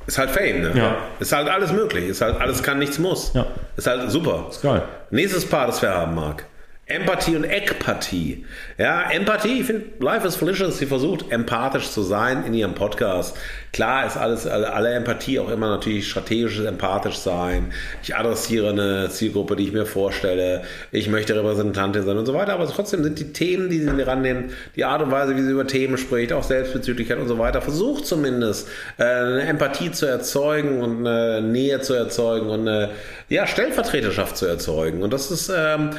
ist 0.08 0.18
halt 0.20 0.30
Fame, 0.30 0.62
ne? 0.62 0.74
Ja. 0.76 0.98
Ist 1.20 1.32
halt 1.32 1.48
alles 1.48 1.72
möglich. 1.72 2.10
Ist 2.10 2.22
halt 2.22 2.40
alles 2.40 2.62
kann, 2.62 2.78
nichts 2.78 3.00
muss. 3.00 3.34
Ja. 3.34 3.48
Ist 3.76 3.88
halt 3.88 4.12
super. 4.12 4.48
Ist 4.50 4.62
geil. 4.62 4.84
Nächstes 5.10 5.50
Paar, 5.50 5.68
das 5.68 5.82
wir 5.82 5.90
haben, 5.90 6.14
Marc. 6.14 6.46
Empathie 6.88 7.36
und 7.36 7.46
Ekpathie. 7.46 8.46
Ja, 8.78 9.10
Empathie, 9.10 9.62
ich 9.62 9.66
finde, 9.66 9.86
Life 10.00 10.28
is 10.28 10.36
Felicious, 10.36 10.78
sie 10.78 10.86
versucht 10.86 11.32
empathisch 11.32 11.90
zu 11.90 12.04
sein 12.04 12.46
in 12.46 12.54
ihrem 12.54 12.76
Podcast. 12.76 13.36
Klar 13.74 14.06
ist 14.06 14.18
alles, 14.18 14.46
alle, 14.46 14.94
Empathie 14.94 15.40
auch 15.40 15.50
immer 15.50 15.68
natürlich 15.68 16.08
strategisches 16.08 16.64
empathisch 16.64 17.18
sein. 17.18 17.74
Ich 18.04 18.16
adressiere 18.16 18.70
eine 18.70 19.10
Zielgruppe, 19.10 19.56
die 19.56 19.64
ich 19.64 19.74
mir 19.74 19.88
vorstelle. 19.88 20.62
Ich 20.92 21.10
möchte 21.10 21.36
Repräsentantin 21.36 22.04
sein 22.04 22.20
und 22.20 22.28
so 22.28 22.36
weiter. 22.36 22.54
Aber 22.54 22.68
trotzdem 22.68 23.04
sind 23.04 23.18
die 23.18 23.34
Themen, 23.34 23.68
die 23.72 23.80
sie 23.80 24.02
rannimmt, 24.02 24.54
die 24.76 24.86
Art 24.86 25.02
und 25.02 25.10
Weise, 25.10 25.36
wie 25.36 25.42
sie 25.42 25.52
über 25.52 25.66
Themen 25.66 25.98
spricht, 25.98 26.34
auch 26.34 26.44
Selbstbezüglichkeit 26.44 27.18
und 27.18 27.28
so 27.28 27.40
weiter, 27.40 27.64
versucht 27.64 28.06
zumindest 28.06 28.68
äh, 29.00 29.06
eine 29.06 29.42
Empathie 29.42 29.92
zu 29.92 30.06
erzeugen 30.06 30.84
und 30.84 31.08
eine 31.08 31.42
Nähe 31.42 31.82
zu 31.82 31.96
erzeugen 31.96 32.48
und 32.48 32.68
eine 32.68 32.92
ja, 33.28 33.48
Stellvertreterschaft 33.48 34.38
zu 34.38 34.46
erzeugen. 34.46 35.02
Und 35.02 35.12
das 35.14 35.32
ist 35.32 35.52
ähm, 35.54 35.90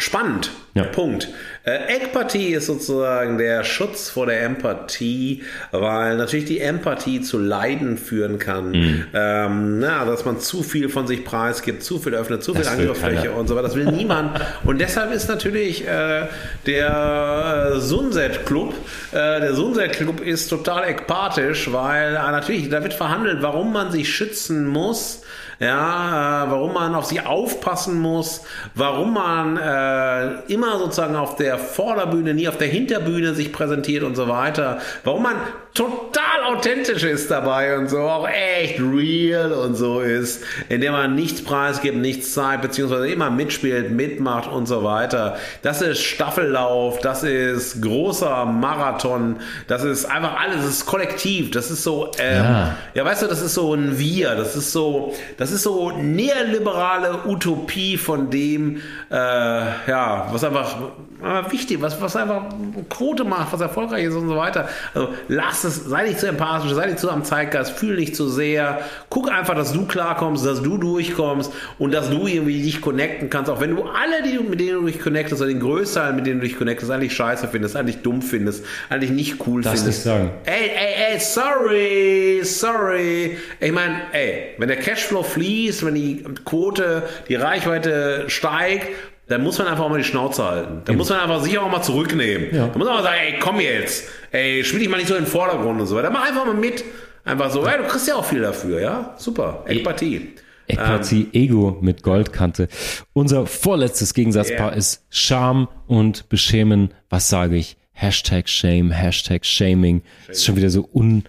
Spannend. 0.00 0.52
Ja. 0.74 0.84
Punkt. 0.84 1.28
Äh, 1.64 1.96
Ekpathie 1.96 2.54
ist 2.54 2.66
sozusagen 2.66 3.36
der 3.36 3.64
Schutz 3.64 4.08
vor 4.08 4.26
der 4.26 4.44
Empathie, 4.44 5.42
weil 5.72 6.16
natürlich 6.16 6.44
die 6.44 6.60
Empathie 6.60 7.20
zu 7.20 7.36
Leiden 7.36 7.98
führen 7.98 8.38
kann. 8.38 8.70
Mhm. 8.70 9.04
Ähm, 9.12 9.80
na, 9.80 10.04
dass 10.04 10.24
man 10.24 10.38
zu 10.38 10.62
viel 10.62 10.88
von 10.88 11.08
sich 11.08 11.24
preisgibt, 11.24 11.82
zu 11.82 11.98
viel 11.98 12.14
öffnet, 12.14 12.44
zu 12.44 12.54
viel 12.54 12.62
Das 12.62 12.72
Angriffsfläche 12.72 13.32
und 13.32 13.48
so 13.48 13.56
weiter. 13.56 13.66
Das 13.66 13.74
will 13.74 13.86
niemand. 13.86 14.40
Und 14.64 14.80
deshalb 14.80 15.12
ist 15.12 15.28
natürlich 15.28 15.84
äh, 15.84 16.28
der 16.66 17.72
äh, 17.74 17.80
Sunset 17.80 18.46
Club, 18.46 18.74
äh, 19.10 19.40
der 19.40 19.54
Sunset 19.54 19.94
Club 19.94 20.20
ist 20.20 20.48
total 20.48 20.88
ekpathisch, 20.88 21.72
weil 21.72 22.10
äh, 22.10 22.30
natürlich, 22.30 22.68
da 22.68 22.84
wird 22.84 22.94
verhandelt, 22.94 23.38
warum 23.42 23.72
man 23.72 23.90
sich 23.90 24.14
schützen 24.14 24.64
muss. 24.64 25.22
Ja, 25.60 26.46
warum 26.48 26.72
man 26.72 26.94
auf 26.94 27.06
sie 27.06 27.20
aufpassen 27.20 27.98
muss, 28.00 28.42
warum 28.76 29.14
man 29.14 29.56
äh, 29.56 30.52
immer 30.52 30.78
sozusagen 30.78 31.16
auf 31.16 31.34
der 31.34 31.58
Vorderbühne, 31.58 32.32
nie 32.32 32.48
auf 32.48 32.58
der 32.58 32.68
Hinterbühne 32.68 33.34
sich 33.34 33.52
präsentiert 33.52 34.04
und 34.04 34.14
so 34.14 34.28
weiter, 34.28 34.78
warum 35.02 35.24
man 35.24 35.34
total 35.74 36.37
authentisch 36.48 37.04
ist 37.04 37.30
dabei 37.30 37.76
und 37.78 37.88
so 37.88 37.98
auch 38.00 38.28
echt 38.28 38.80
real 38.80 39.52
und 39.52 39.74
so 39.74 40.00
ist, 40.00 40.42
indem 40.68 40.92
man 40.92 41.14
nichts 41.14 41.42
preisgibt, 41.42 41.96
nichts 41.96 42.32
zeigt, 42.32 42.62
beziehungsweise 42.62 43.08
immer 43.08 43.30
mitspielt, 43.30 43.90
mitmacht 43.90 44.50
und 44.50 44.66
so 44.66 44.82
weiter. 44.84 45.36
Das 45.62 45.82
ist 45.82 46.02
Staffellauf, 46.02 47.00
das 47.00 47.22
ist 47.22 47.82
großer 47.82 48.44
Marathon, 48.46 49.36
das 49.66 49.84
ist 49.84 50.04
einfach 50.06 50.40
alles, 50.40 50.56
das 50.56 50.70
ist 50.70 50.86
kollektiv, 50.86 51.50
das 51.50 51.70
ist 51.70 51.82
so, 51.82 52.10
ähm, 52.18 52.44
Ja. 52.44 52.76
ja, 52.94 53.04
weißt 53.04 53.22
du, 53.22 53.26
das 53.26 53.42
ist 53.42 53.54
so 53.54 53.74
ein 53.74 53.98
Wir, 53.98 54.34
das 54.34 54.56
ist 54.56 54.72
so, 54.72 55.14
das 55.36 55.50
ist 55.52 55.62
so 55.62 55.90
neoliberale 55.90 57.26
Utopie 57.26 57.96
von 57.96 58.30
dem, 58.30 58.80
äh, 59.10 59.14
ja, 59.14 60.28
was 60.30 60.44
einfach 60.44 60.76
äh, 61.22 61.50
wichtig, 61.50 61.80
was, 61.80 62.00
was 62.00 62.16
einfach 62.16 62.42
Quote 62.88 63.24
macht, 63.24 63.52
was 63.52 63.60
erfolgreich 63.60 64.04
ist 64.04 64.14
und 64.14 64.28
so 64.28 64.36
weiter. 64.36 64.68
Also 64.94 65.08
lass 65.28 65.64
es, 65.64 65.84
sei 65.84 66.04
nicht 66.04 66.20
zu 66.20 66.26
empathisch, 66.38 66.72
sei 66.72 66.86
nicht 66.86 66.98
zu 66.98 67.10
am 67.10 67.24
Zeitgeist, 67.24 67.72
fühl 67.72 67.96
nicht 67.96 68.14
zu 68.14 68.28
sehr, 68.28 68.80
guck 69.10 69.30
einfach, 69.30 69.54
dass 69.54 69.72
du 69.72 69.86
klarkommst, 69.86 70.46
dass 70.46 70.62
du 70.62 70.78
durchkommst 70.78 71.52
und 71.78 71.92
dass 71.92 72.10
du 72.10 72.26
irgendwie 72.26 72.62
dich 72.62 72.80
connecten 72.80 73.28
kannst, 73.28 73.50
auch 73.50 73.60
wenn 73.60 73.74
du 73.74 73.82
alle, 73.82 74.22
die 74.24 74.36
du, 74.36 74.44
mit 74.44 74.60
denen 74.60 74.80
du 74.80 74.86
dich 74.86 75.00
connectest, 75.00 75.40
oder 75.40 75.48
den 75.48 75.60
Größteil, 75.60 76.12
mit 76.12 76.26
denen 76.26 76.40
du 76.40 76.46
dich 76.46 76.56
connectest, 76.56 76.90
eigentlich 76.90 77.14
scheiße 77.14 77.48
findest, 77.48 77.76
eigentlich 77.76 78.02
dumm 78.02 78.22
findest, 78.22 78.64
eigentlich 78.88 79.10
nicht 79.10 79.46
cool 79.46 79.62
Darfst 79.62 79.82
findest. 79.82 80.06
nicht 80.06 80.14
sagen. 80.14 80.30
Ey, 80.44 80.70
ey, 80.70 81.14
ey, 81.14 81.20
sorry, 81.20 82.40
sorry. 82.44 83.36
Ich 83.60 83.72
meine, 83.72 84.02
ey, 84.12 84.54
wenn 84.58 84.68
der 84.68 84.78
Cashflow 84.78 85.22
fließt, 85.22 85.84
wenn 85.84 85.94
die 85.94 86.24
Quote, 86.44 87.02
die 87.28 87.34
Reichweite 87.34 88.24
steigt, 88.28 88.86
dann 89.28 89.42
muss 89.42 89.58
man 89.58 89.68
einfach 89.68 89.84
auch 89.84 89.90
mal 89.90 89.98
die 89.98 90.04
Schnauze 90.04 90.44
halten. 90.44 90.82
Dann 90.84 90.96
muss 90.96 91.10
man 91.10 91.20
einfach 91.20 91.42
sich 91.42 91.58
auch 91.58 91.70
mal 91.70 91.82
zurücknehmen. 91.82 92.54
Ja. 92.54 92.66
Dann 92.68 92.78
muss 92.78 92.86
man 92.88 92.96
mal 92.96 93.02
sagen, 93.02 93.18
ey, 93.26 93.38
komm 93.38 93.60
jetzt. 93.60 94.08
Ey, 94.30 94.64
spiel 94.64 94.80
dich 94.80 94.88
mal 94.88 94.96
nicht 94.96 95.08
so 95.08 95.14
in 95.14 95.24
den 95.24 95.30
Vordergrund 95.30 95.80
und 95.80 95.86
so 95.86 95.96
weiter. 95.96 96.10
Mach 96.10 96.26
einfach 96.26 96.46
mal 96.46 96.54
mit. 96.54 96.84
Einfach 97.24 97.50
so, 97.50 97.66
ey, 97.66 97.76
du 97.78 97.84
kriegst 97.84 98.08
ja 98.08 98.14
auch 98.14 98.24
viel 98.24 98.40
dafür, 98.40 98.80
ja? 98.80 99.14
Super. 99.18 99.64
Empathie. 99.66 100.34
Empathie, 100.66 101.28
Ego 101.32 101.78
mit 101.80 102.02
Goldkante. 102.02 102.68
Unser 103.12 103.46
vorletztes 103.46 104.14
Gegensatzpaar 104.14 104.70
Yeah. 104.70 104.76
ist 104.78 105.04
Scham 105.10 105.68
und 105.86 106.28
Beschämen. 106.28 106.92
Was 107.10 107.28
sage 107.28 107.56
ich? 107.56 107.76
Hashtag 107.92 108.48
Shame, 108.48 108.90
Hashtag 108.90 109.44
Shaming. 109.44 110.02
Ist 110.28 110.44
schon 110.44 110.56
wieder 110.56 110.70
so 110.70 110.88
un, 110.92 111.24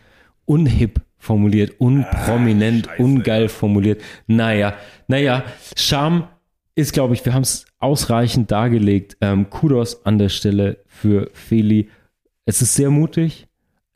unhip 0.46 1.02
formuliert, 1.18 1.74
unprominent, 1.80 2.86
scheiße, 2.88 3.02
ungeil 3.04 3.50
formuliert. 3.50 4.02
Naja, 4.28 4.76
naja, 5.08 5.44
Scham 5.76 6.28
ist, 6.80 6.94
glaube 6.94 7.14
ich, 7.14 7.26
wir 7.26 7.34
haben 7.34 7.44
es 7.44 7.66
ausreichend 7.80 8.52
dargelegt. 8.52 9.18
Ähm, 9.22 9.50
Kudos 9.50 10.06
an 10.06 10.18
der 10.18 10.30
Stelle 10.30 10.78
für 10.88 11.30
Feli. 11.34 11.90
Es 12.46 12.62
ist 12.62 12.76
sehr 12.76 12.90
mutig. 12.90 13.48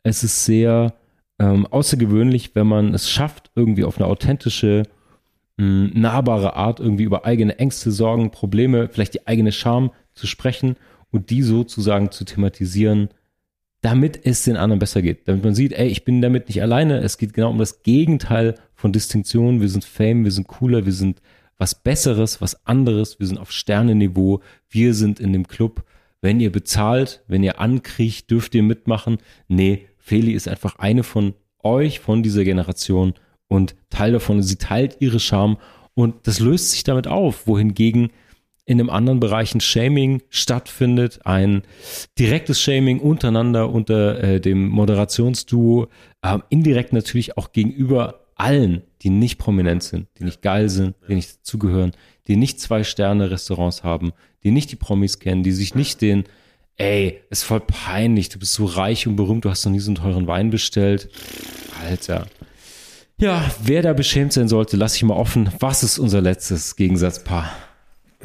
Es 0.02 0.22
ist 0.22 0.44
sehr 0.44 0.94
ähm, 1.38 1.66
außergewöhnlich, 1.66 2.54
wenn 2.54 2.66
man 2.66 2.92
es 2.94 3.10
schafft, 3.10 3.50
irgendwie 3.54 3.84
auf 3.84 3.96
eine 3.96 4.06
authentische, 4.06 4.82
mh, 5.56 5.92
nahbare 5.94 6.56
Art 6.56 6.78
irgendwie 6.78 7.04
über 7.04 7.24
eigene 7.24 7.58
Ängste, 7.58 7.90
Sorgen, 7.90 8.30
Probleme, 8.30 8.88
vielleicht 8.88 9.14
die 9.14 9.26
eigene 9.26 9.50
Scham 9.50 9.90
zu 10.12 10.26
sprechen 10.26 10.76
und 11.10 11.30
die 11.30 11.42
sozusagen 11.42 12.10
zu 12.10 12.24
thematisieren, 12.24 13.08
damit 13.80 14.26
es 14.26 14.44
den 14.44 14.56
anderen 14.56 14.78
besser 14.78 15.00
geht. 15.00 15.26
Damit 15.26 15.42
man 15.42 15.54
sieht, 15.54 15.72
ey, 15.72 15.88
ich 15.88 16.04
bin 16.04 16.20
damit 16.20 16.48
nicht 16.48 16.60
alleine. 16.60 16.98
Es 16.98 17.16
geht 17.16 17.32
genau 17.32 17.50
um 17.50 17.58
das 17.58 17.82
Gegenteil 17.82 18.56
von 18.74 18.92
Distinktion. 18.92 19.62
Wir 19.62 19.68
sind 19.70 19.84
Fame, 19.84 20.24
wir 20.24 20.32
sind 20.32 20.48
cooler, 20.48 20.84
wir 20.84 20.92
sind 20.92 21.22
was 21.58 21.74
Besseres, 21.74 22.40
was 22.40 22.66
anderes. 22.66 23.18
Wir 23.18 23.26
sind 23.26 23.38
auf 23.38 23.52
Sternenniveau. 23.52 24.40
Wir 24.68 24.94
sind 24.94 25.20
in 25.20 25.32
dem 25.32 25.46
Club. 25.48 25.84
wenn 26.20 26.40
ihr 26.40 26.50
bezahlt, 26.50 27.22
wenn 27.28 27.42
ihr 27.42 27.60
ankriecht, 27.60 28.30
dürft 28.30 28.54
ihr 28.54 28.62
mitmachen. 28.62 29.18
Nee, 29.46 29.88
Feli 29.98 30.32
ist 30.32 30.48
einfach 30.48 30.76
eine 30.78 31.02
von 31.02 31.34
euch, 31.62 32.00
von 32.00 32.22
dieser 32.22 32.44
Generation 32.44 33.12
und 33.46 33.74
Teil 33.90 34.12
davon. 34.12 34.42
Sie 34.42 34.56
teilt 34.56 34.96
ihre 35.00 35.20
Charme 35.20 35.58
und 35.92 36.26
das 36.26 36.40
löst 36.40 36.70
sich 36.70 36.82
damit 36.82 37.06
auf, 37.06 37.46
wohingegen 37.46 38.10
in 38.66 38.80
einem 38.80 38.90
anderen 38.90 39.20
Bereich 39.20 39.54
ein 39.54 39.60
Shaming 39.60 40.22
stattfindet, 40.30 41.20
ein 41.24 41.62
direktes 42.18 42.60
Shaming 42.60 43.00
untereinander 43.00 43.70
unter 43.70 44.22
äh, 44.22 44.40
dem 44.40 44.68
Moderationsduo, 44.68 45.88
äh, 46.22 46.38
indirekt 46.48 46.92
natürlich 46.92 47.36
auch 47.36 47.52
gegenüber 47.52 48.23
allen, 48.44 48.82
die 49.00 49.08
nicht 49.08 49.38
prominent 49.38 49.82
sind, 49.82 50.06
die 50.18 50.24
nicht 50.24 50.42
geil 50.42 50.68
sind, 50.68 50.94
die 51.08 51.14
nicht 51.14 51.38
dazugehören, 51.38 51.92
die 52.26 52.36
nicht 52.36 52.60
zwei 52.60 52.84
Sterne 52.84 53.30
Restaurants 53.30 53.82
haben, 53.82 54.12
die 54.42 54.50
nicht 54.50 54.70
die 54.70 54.76
Promis 54.76 55.18
kennen, 55.18 55.42
die 55.42 55.52
sich 55.52 55.74
nicht 55.74 56.02
den 56.02 56.24
ey, 56.76 57.20
ist 57.30 57.44
voll 57.44 57.60
peinlich, 57.60 58.28
du 58.28 58.38
bist 58.38 58.52
so 58.52 58.64
reich 58.64 59.06
und 59.06 59.16
berühmt, 59.16 59.44
du 59.44 59.50
hast 59.50 59.64
noch 59.64 59.72
nie 59.72 59.80
so 59.80 59.90
einen 59.90 59.96
teuren 59.96 60.26
Wein 60.26 60.50
bestellt. 60.50 61.08
Alter. 61.82 62.26
Ja, 63.16 63.50
wer 63.62 63.82
da 63.82 63.92
beschämt 63.92 64.32
sein 64.32 64.48
sollte, 64.48 64.76
lass 64.76 64.96
ich 64.96 65.04
mal 65.04 65.14
offen. 65.14 65.50
Was 65.60 65.82
ist 65.82 65.98
unser 65.98 66.20
letztes 66.20 66.76
Gegensatzpaar? 66.76 67.50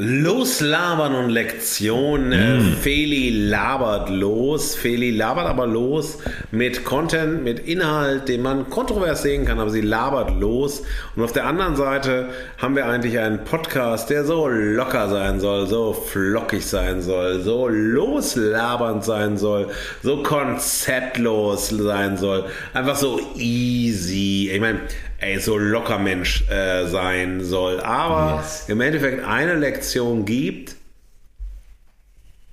Loslabern 0.01 1.13
und 1.13 1.29
Lektion. 1.29 2.29
Mm. 2.29 2.77
Feli 2.81 3.49
labert 3.49 4.09
los. 4.09 4.73
Feli 4.73 5.11
labert 5.11 5.45
aber 5.45 5.67
los 5.67 6.19
mit 6.51 6.85
Content, 6.85 7.43
mit 7.43 7.59
Inhalt, 7.67 8.29
den 8.29 8.41
man 8.41 8.69
kontrovers 8.69 9.23
sehen 9.23 9.45
kann, 9.45 9.59
aber 9.59 9.71
sie 9.71 9.81
labert 9.81 10.39
los. 10.39 10.83
Und 11.17 11.23
auf 11.23 11.33
der 11.33 11.45
anderen 11.45 11.75
Seite 11.75 12.29
haben 12.57 12.77
wir 12.77 12.85
eigentlich 12.85 13.19
einen 13.19 13.43
Podcast, 13.43 14.09
der 14.09 14.23
so 14.23 14.47
locker 14.47 15.09
sein 15.09 15.41
soll, 15.41 15.67
so 15.67 15.91
flockig 15.91 16.65
sein 16.65 17.01
soll, 17.01 17.41
so 17.41 17.67
loslabernd 17.67 19.03
sein 19.03 19.37
soll, 19.37 19.67
so 20.01 20.23
konzeptlos 20.23 21.69
sein 21.69 22.15
soll. 22.15 22.45
Einfach 22.73 22.95
so 22.95 23.19
easy. 23.35 24.49
Ich 24.49 24.61
meine, 24.61 24.79
ey, 25.19 25.39
so 25.39 25.57
locker 25.57 25.99
Mensch 25.99 26.47
äh, 26.49 26.87
sein 26.87 27.43
soll. 27.43 27.79
Aber 27.81 28.41
yes. 28.41 28.65
im 28.67 28.81
Endeffekt 28.81 29.25
eine 29.25 29.55
Lektion 29.55 30.25
gibt, 30.25 30.75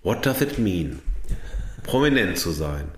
what 0.03 0.25
does 0.25 0.41
it 0.41 0.59
mean? 0.59 1.01
Prominent 1.85 2.39
zu 2.39 2.51
sein. 2.51 2.89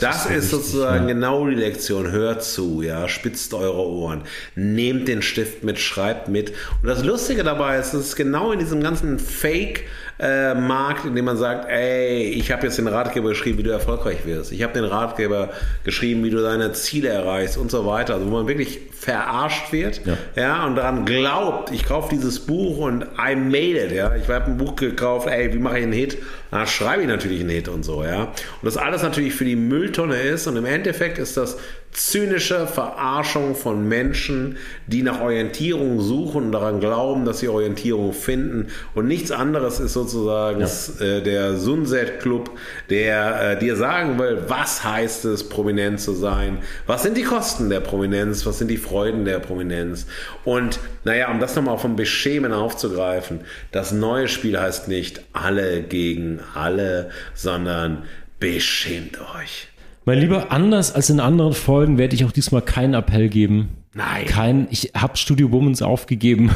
Das, 0.00 0.24
das 0.24 0.26
ist, 0.26 0.44
ist 0.44 0.50
sozusagen 0.50 1.06
ja. 1.06 1.14
genau 1.14 1.46
die 1.46 1.54
Lektion. 1.54 2.10
Hört 2.10 2.42
zu, 2.42 2.82
ja, 2.82 3.08
spitzt 3.08 3.52
eure 3.54 3.86
Ohren, 3.86 4.22
nehmt 4.54 5.06
den 5.06 5.22
Stift 5.22 5.64
mit, 5.64 5.78
schreibt 5.78 6.28
mit. 6.28 6.50
Und 6.80 6.88
das 6.88 7.04
Lustige 7.04 7.44
dabei 7.44 7.78
ist, 7.78 7.92
es 7.92 8.06
ist 8.06 8.16
genau 8.16 8.52
in 8.52 8.58
diesem 8.58 8.82
ganzen 8.82 9.18
Fake- 9.18 9.84
äh, 10.22 10.54
Markt, 10.54 11.04
in 11.04 11.16
dem 11.16 11.24
man 11.24 11.36
sagt, 11.36 11.68
ey, 11.68 12.28
ich 12.28 12.52
habe 12.52 12.62
jetzt 12.64 12.78
den 12.78 12.86
Ratgeber 12.86 13.30
geschrieben, 13.30 13.58
wie 13.58 13.64
du 13.64 13.70
erfolgreich 13.70 14.24
wirst. 14.24 14.52
Ich 14.52 14.62
habe 14.62 14.72
den 14.72 14.84
Ratgeber 14.84 15.50
geschrieben, 15.82 16.22
wie 16.22 16.30
du 16.30 16.40
deine 16.40 16.72
Ziele 16.72 17.08
erreichst 17.08 17.58
und 17.58 17.72
so 17.72 17.84
weiter. 17.86 18.14
Also 18.14 18.26
wo 18.26 18.30
man 18.30 18.46
wirklich 18.46 18.78
verarscht 18.96 19.72
wird, 19.72 20.02
ja, 20.06 20.16
ja 20.36 20.66
und 20.66 20.76
daran 20.76 21.04
glaubt, 21.04 21.72
ich 21.72 21.84
kaufe 21.84 22.14
dieses 22.14 22.38
Buch 22.38 22.78
und 22.78 23.02
I 23.18 23.34
made 23.34 23.84
it, 23.84 23.90
ja. 23.90 24.14
Ich 24.14 24.28
habe 24.28 24.44
ein 24.46 24.58
Buch 24.58 24.76
gekauft, 24.76 25.26
ey, 25.26 25.52
wie 25.52 25.58
mache 25.58 25.78
ich 25.78 25.82
einen 25.82 25.92
Hit? 25.92 26.18
Na, 26.52 26.66
schreibe 26.66 27.02
ich 27.02 27.08
natürlich 27.08 27.40
einen 27.40 27.50
Hit 27.50 27.66
und 27.66 27.84
so, 27.84 28.04
ja. 28.04 28.22
Und 28.22 28.32
das 28.62 28.76
alles 28.76 29.02
natürlich 29.02 29.34
für 29.34 29.44
die 29.44 29.56
Mülltonne 29.56 30.20
ist 30.20 30.46
und 30.46 30.56
im 30.56 30.66
Endeffekt 30.66 31.18
ist 31.18 31.36
das 31.36 31.58
zynische 31.92 32.66
Verarschung 32.66 33.54
von 33.54 33.86
Menschen, 33.86 34.56
die 34.86 35.02
nach 35.02 35.20
Orientierung 35.20 36.00
suchen 36.00 36.46
und 36.46 36.52
daran 36.52 36.80
glauben, 36.80 37.26
dass 37.26 37.40
sie 37.40 37.48
Orientierung 37.48 38.14
finden. 38.14 38.68
Und 38.94 39.06
nichts 39.06 39.30
anderes 39.30 39.78
ist 39.78 39.92
sozusagen 39.92 40.60
ja. 40.60 41.06
äh, 41.06 41.22
der 41.22 41.56
Sunset 41.56 42.20
Club, 42.20 42.50
der 42.88 43.52
äh, 43.52 43.58
dir 43.58 43.76
sagen 43.76 44.18
will, 44.18 44.44
was 44.48 44.82
heißt 44.82 45.26
es, 45.26 45.48
prominent 45.48 46.00
zu 46.00 46.12
sein? 46.12 46.58
Was 46.86 47.02
sind 47.02 47.16
die 47.16 47.24
Kosten 47.24 47.68
der 47.68 47.80
Prominenz? 47.80 48.46
Was 48.46 48.58
sind 48.58 48.68
die 48.68 48.78
Freuden 48.78 49.26
der 49.26 49.38
Prominenz? 49.38 50.06
Und 50.44 50.80
naja, 51.04 51.30
um 51.30 51.40
das 51.40 51.54
nochmal 51.56 51.76
vom 51.76 51.96
Beschämen 51.96 52.54
aufzugreifen, 52.54 53.40
das 53.70 53.92
neue 53.92 54.28
Spiel 54.28 54.58
heißt 54.58 54.88
nicht 54.88 55.22
alle 55.34 55.82
gegen 55.82 56.40
alle, 56.54 57.10
sondern 57.34 58.04
beschämt 58.40 59.18
euch. 59.36 59.71
Mein 60.04 60.18
Lieber, 60.18 60.50
anders 60.50 60.92
als 60.92 61.10
in 61.10 61.20
anderen 61.20 61.52
Folgen 61.52 61.96
werde 61.96 62.16
ich 62.16 62.24
auch 62.24 62.32
diesmal 62.32 62.62
keinen 62.62 62.94
Appell 62.94 63.28
geben. 63.28 63.68
Nein. 63.94 64.26
Kein, 64.26 64.66
ich 64.70 64.92
habe 64.96 65.16
Studio 65.16 65.48
Bummens 65.48 65.80
aufgegeben. 65.80 66.50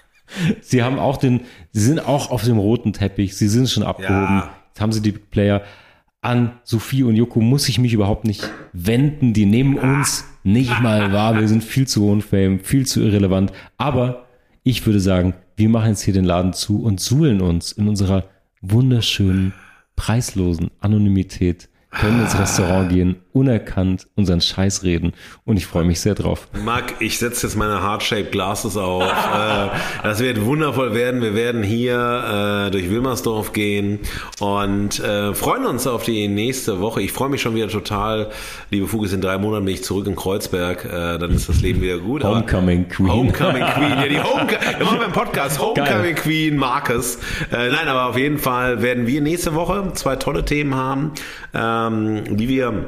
sie 0.60 0.82
haben 0.82 0.98
auch 0.98 1.16
den, 1.16 1.42
sie 1.70 1.82
sind 1.82 2.00
auch 2.00 2.30
auf 2.30 2.42
dem 2.42 2.58
roten 2.58 2.92
Teppich, 2.92 3.36
sie 3.36 3.48
sind 3.48 3.70
schon 3.70 3.84
abgehoben. 3.84 4.38
Ja. 4.38 4.50
Jetzt 4.68 4.80
haben 4.80 4.92
sie 4.92 5.02
die 5.02 5.12
Player. 5.12 5.62
An 6.22 6.52
Sophie 6.64 7.02
und 7.02 7.16
Joko 7.16 7.40
muss 7.40 7.68
ich 7.68 7.78
mich 7.78 7.94
überhaupt 7.94 8.24
nicht 8.24 8.50
wenden. 8.72 9.32
Die 9.32 9.46
nehmen 9.46 9.78
uns 9.78 10.24
nicht 10.42 10.80
mal 10.80 11.12
wahr. 11.12 11.38
Wir 11.38 11.48
sind 11.48 11.64
viel 11.64 11.86
zu 11.86 12.02
hohen 12.02 12.20
Fame, 12.20 12.60
viel 12.60 12.86
zu 12.86 13.00
irrelevant. 13.00 13.52
Aber 13.78 14.26
ich 14.62 14.84
würde 14.84 15.00
sagen, 15.00 15.32
wir 15.56 15.70
machen 15.70 15.90
jetzt 15.90 16.02
hier 16.02 16.12
den 16.12 16.26
Laden 16.26 16.52
zu 16.52 16.82
und 16.82 17.00
suhlen 17.00 17.40
uns 17.40 17.72
in 17.72 17.88
unserer 17.88 18.24
wunderschönen, 18.60 19.54
preislosen 19.96 20.70
Anonymität 20.80 21.69
können 21.90 22.20
ins 22.20 22.38
Restaurant 22.38 22.88
gehen, 22.88 23.16
unerkannt 23.32 24.06
unseren 24.14 24.40
Scheiß 24.40 24.84
reden 24.84 25.12
und 25.44 25.56
ich 25.56 25.66
freue 25.66 25.84
mich 25.84 26.00
sehr 26.00 26.14
drauf. 26.14 26.48
Marc, 26.64 26.94
ich 27.00 27.18
setze 27.18 27.46
jetzt 27.46 27.56
meine 27.56 27.82
Heart-Shaped 27.82 28.30
Glasses 28.30 28.76
auf. 28.76 29.02
Äh, 29.02 29.68
das 30.02 30.20
wird 30.20 30.44
wundervoll 30.44 30.94
werden. 30.94 31.20
Wir 31.20 31.34
werden 31.34 31.62
hier 31.62 32.66
äh, 32.66 32.70
durch 32.70 32.90
Wilmersdorf 32.90 33.52
gehen 33.52 34.00
und 34.38 35.00
äh, 35.00 35.34
freuen 35.34 35.66
uns 35.66 35.86
auf 35.86 36.04
die 36.04 36.28
nächste 36.28 36.80
Woche. 36.80 37.02
Ich 37.02 37.12
freue 37.12 37.28
mich 37.28 37.42
schon 37.42 37.54
wieder 37.54 37.68
total. 37.68 38.30
Liebe 38.70 38.86
Fugis, 38.86 39.12
in 39.12 39.20
drei 39.20 39.38
Monaten 39.38 39.64
bin 39.64 39.74
ich 39.74 39.82
zurück 39.84 40.06
in 40.06 40.14
Kreuzberg. 40.14 40.84
Äh, 40.84 41.18
dann 41.18 41.30
ist 41.32 41.48
das 41.48 41.60
Leben 41.60 41.80
wieder 41.82 41.98
gut. 41.98 42.22
Homecoming 42.22 42.84
aber, 42.84 42.94
Queen. 42.94 43.12
Homecoming 43.12 43.64
Queen. 43.74 43.90
Ja, 43.90 44.08
die 44.08 44.20
Home 44.20 44.46
wir 44.78 44.86
machen 44.86 44.98
beim 45.00 45.12
Podcast 45.12 45.60
Homecoming 45.60 45.86
Geil. 45.86 46.14
Queen 46.14 46.56
Marcus. 46.56 47.16
Äh, 47.52 47.70
nein, 47.70 47.88
aber 47.88 48.06
auf 48.06 48.16
jeden 48.16 48.38
Fall 48.38 48.82
werden 48.82 49.06
wir 49.06 49.20
nächste 49.20 49.54
Woche 49.54 49.92
zwei 49.94 50.16
tolle 50.16 50.44
Themen 50.44 50.74
haben, 50.74 51.12
ähm, 51.88 52.36
die 52.36 52.48
wir 52.48 52.86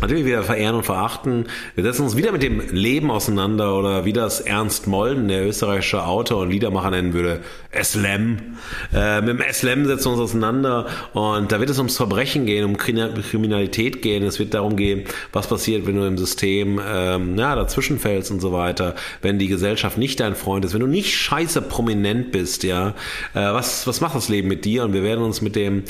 Natürlich 0.00 0.24
wieder 0.24 0.42
verehren 0.42 0.74
und 0.74 0.82
verachten. 0.82 1.46
Wir 1.76 1.84
setzen 1.84 2.02
uns 2.02 2.16
wieder 2.16 2.32
mit 2.32 2.42
dem 2.42 2.60
Leben 2.70 3.12
auseinander 3.12 3.78
oder 3.78 4.04
wie 4.04 4.12
das 4.12 4.40
Ernst 4.40 4.88
Molden, 4.88 5.28
der 5.28 5.46
österreichische 5.46 6.04
Autor 6.04 6.42
und 6.42 6.50
Liedermacher 6.50 6.90
nennen 6.90 7.14
würde, 7.14 7.40
Eslem. 7.70 8.56
Äh, 8.92 9.20
mit 9.20 9.30
dem 9.30 9.40
Eslem 9.40 9.86
setzen 9.86 10.06
wir 10.06 10.12
uns 10.12 10.20
auseinander 10.20 10.86
und 11.12 11.52
da 11.52 11.60
wird 11.60 11.70
es 11.70 11.78
ums 11.78 11.96
Verbrechen 11.96 12.44
gehen, 12.44 12.64
um 12.64 12.76
Kriminalität 12.76 14.02
gehen. 14.02 14.24
Es 14.24 14.40
wird 14.40 14.52
darum 14.54 14.76
gehen, 14.76 15.04
was 15.32 15.46
passiert, 15.46 15.86
wenn 15.86 15.94
du 15.94 16.04
im 16.04 16.18
System 16.18 16.80
ähm, 16.84 17.38
ja, 17.38 17.54
dazwischen 17.54 18.00
fällst 18.00 18.32
und 18.32 18.40
so 18.40 18.52
weiter, 18.52 18.96
wenn 19.22 19.38
die 19.38 19.48
Gesellschaft 19.48 19.96
nicht 19.96 20.18
dein 20.18 20.34
Freund 20.34 20.64
ist, 20.64 20.74
wenn 20.74 20.80
du 20.80 20.88
nicht 20.88 21.14
scheiße 21.14 21.62
prominent 21.62 22.32
bist, 22.32 22.64
ja. 22.64 22.88
Äh, 23.32 23.52
was, 23.52 23.86
was 23.86 24.00
macht 24.00 24.16
das 24.16 24.28
Leben 24.28 24.48
mit 24.48 24.64
dir? 24.64 24.82
Und 24.84 24.92
wir 24.92 25.04
werden 25.04 25.24
uns 25.24 25.40
mit 25.40 25.54
dem 25.54 25.84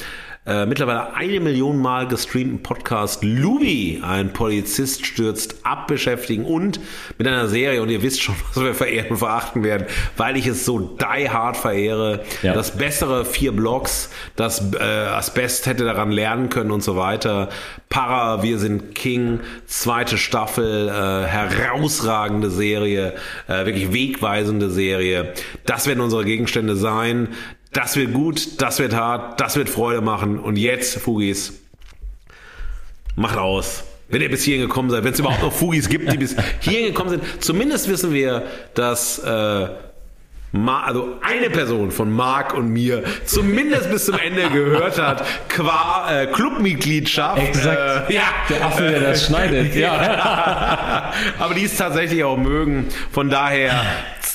äh, 0.47 0.67
mittlerweile 0.67 1.15
eine 1.15 1.41
Million 1.41 1.79
Mal 1.79 2.07
gestreamten 2.07 2.63
Podcast 2.63 3.25
Luby, 3.25 4.03
ein 4.05 4.33
Polizist 4.35 5.07
stürzt 5.07 5.57
ab, 5.63 5.87
beschäftigen 5.87 6.45
und 6.45 6.81
mit 7.17 7.27
einer 7.27 7.49
Serie, 7.49 7.81
und 7.81 7.89
ihr 7.89 8.03
wisst 8.03 8.23
schon, 8.23 8.35
was 8.55 8.63
wir 8.63 8.75
verehren 8.75 9.11
und 9.11 9.17
verachten 9.17 9.65
werden, 9.65 9.87
weil 10.19 10.37
ich 10.37 10.47
es 10.47 10.67
so 10.67 10.79
die 10.79 11.31
hard 11.31 11.57
verehre. 11.57 12.25
Ja. 12.43 12.53
Das 12.53 12.77
bessere 12.77 13.25
vier 13.25 13.53
Blogs, 13.53 14.11
das 14.37 14.73
äh, 14.75 14.83
Asbest 14.83 15.67
hätte 15.67 15.85
daran 15.85 16.11
lernen 16.11 16.51
können 16.51 16.71
und 16.73 16.83
so 16.83 16.97
weiter. 16.97 17.49
Para, 17.89 18.43
wir 18.43 18.59
sind 18.59 18.95
King, 18.95 19.41
zweite 19.67 20.19
Staffel, 20.19 20.89
äh, 20.89 20.93
herausragende 21.27 22.51
Serie, 22.51 23.15
äh, 23.49 23.65
wirklich 23.65 23.93
wegweisende 23.95 24.69
Serie. 24.69 25.33
Das 25.65 25.87
werden 25.87 26.01
unsere 26.01 26.25
Gegenstände 26.25 26.77
sein. 26.77 27.29
Das 27.75 27.97
wird 27.97 28.15
gut, 28.15 28.63
das 28.63 28.79
wird 28.79 28.95
hart, 28.95 29.41
das 29.41 29.57
wird 29.57 29.69
Freude 29.69 30.01
machen. 30.01 30.39
Und 30.39 30.57
jetzt, 30.57 30.97
Fugis, 30.99 31.53
macht 33.17 33.37
aus. 33.37 33.85
Wenn 34.09 34.23
ihr 34.23 34.31
bis 34.31 34.45
hierhin 34.45 34.69
gekommen 34.69 34.91
seid, 34.91 35.03
wenn 35.03 35.13
es 35.13 35.19
überhaupt 35.19 35.43
noch 35.43 35.53
Fugis 35.53 35.89
gibt, 35.89 36.11
die 36.13 36.17
bis 36.17 36.37
hierhin 36.61 36.87
gekommen 36.87 37.11
sind. 37.11 37.23
Zumindest 37.43 37.89
wissen 37.89 38.13
wir, 38.13 38.45
dass 38.75 39.19
äh, 39.19 39.69
also 40.67 41.19
eine 41.21 41.51
Person 41.51 41.91
von 41.91 42.13
Marc 42.13 42.55
und 42.55 42.69
mir 42.69 43.03
zumindest 43.25 43.91
bis 43.91 44.05
zum 44.05 44.19
Ende 44.19 44.49
gehört 44.51 45.01
hat, 45.01 45.25
qua 45.49 46.07
äh, 46.13 46.27
Clubmitgliedschaft. 46.27 47.43
Exakt. 47.43 48.11
Äh, 48.11 48.15
ja. 48.15 48.23
Der 48.49 48.65
Affe, 48.65 48.89
der 48.89 49.01
das 49.01 49.27
schneidet. 49.27 49.75
Ja. 49.85 51.13
Aber 51.41 51.55
die 51.55 51.63
ist 51.63 51.77
tatsächlich 51.77 52.23
auch 52.23 52.37
mögen. 52.37 52.87
Von 53.11 53.31
daher 53.31 53.83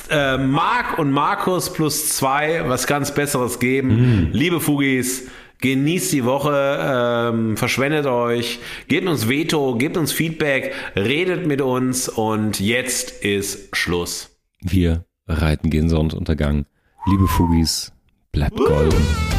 äh, 0.09 0.37
Marc 0.37 0.99
und 0.99 1.11
Markus 1.11 1.71
plus 1.71 2.09
zwei, 2.09 2.63
was 2.67 2.87
ganz 2.87 3.13
Besseres 3.13 3.59
geben. 3.59 4.29
Mm. 4.29 4.31
Liebe 4.31 4.59
Fugis, 4.59 5.27
Genießt 5.61 6.13
die 6.13 6.23
Woche, 6.23 6.79
ähm, 6.81 7.57
verschwendet 7.57 8.05
euch, 8.05 8.59
gebt 8.87 9.07
uns 9.09 9.27
Veto, 9.27 9.75
gebt 9.75 9.97
uns 9.97 10.13
Feedback, 10.13 10.73
redet 10.95 11.47
mit 11.47 11.59
uns 11.59 12.07
und 12.07 12.61
jetzt 12.61 13.25
ist 13.25 13.75
Schluss. 13.75 14.39
Wir 14.61 15.03
reiten 15.27 15.69
gehen 15.69 15.89
Sonnenuntergang. 15.89 16.65
Liebe 17.07 17.27
Fugis, 17.27 17.91
bleibt 18.31 18.55
golden. 18.55 19.38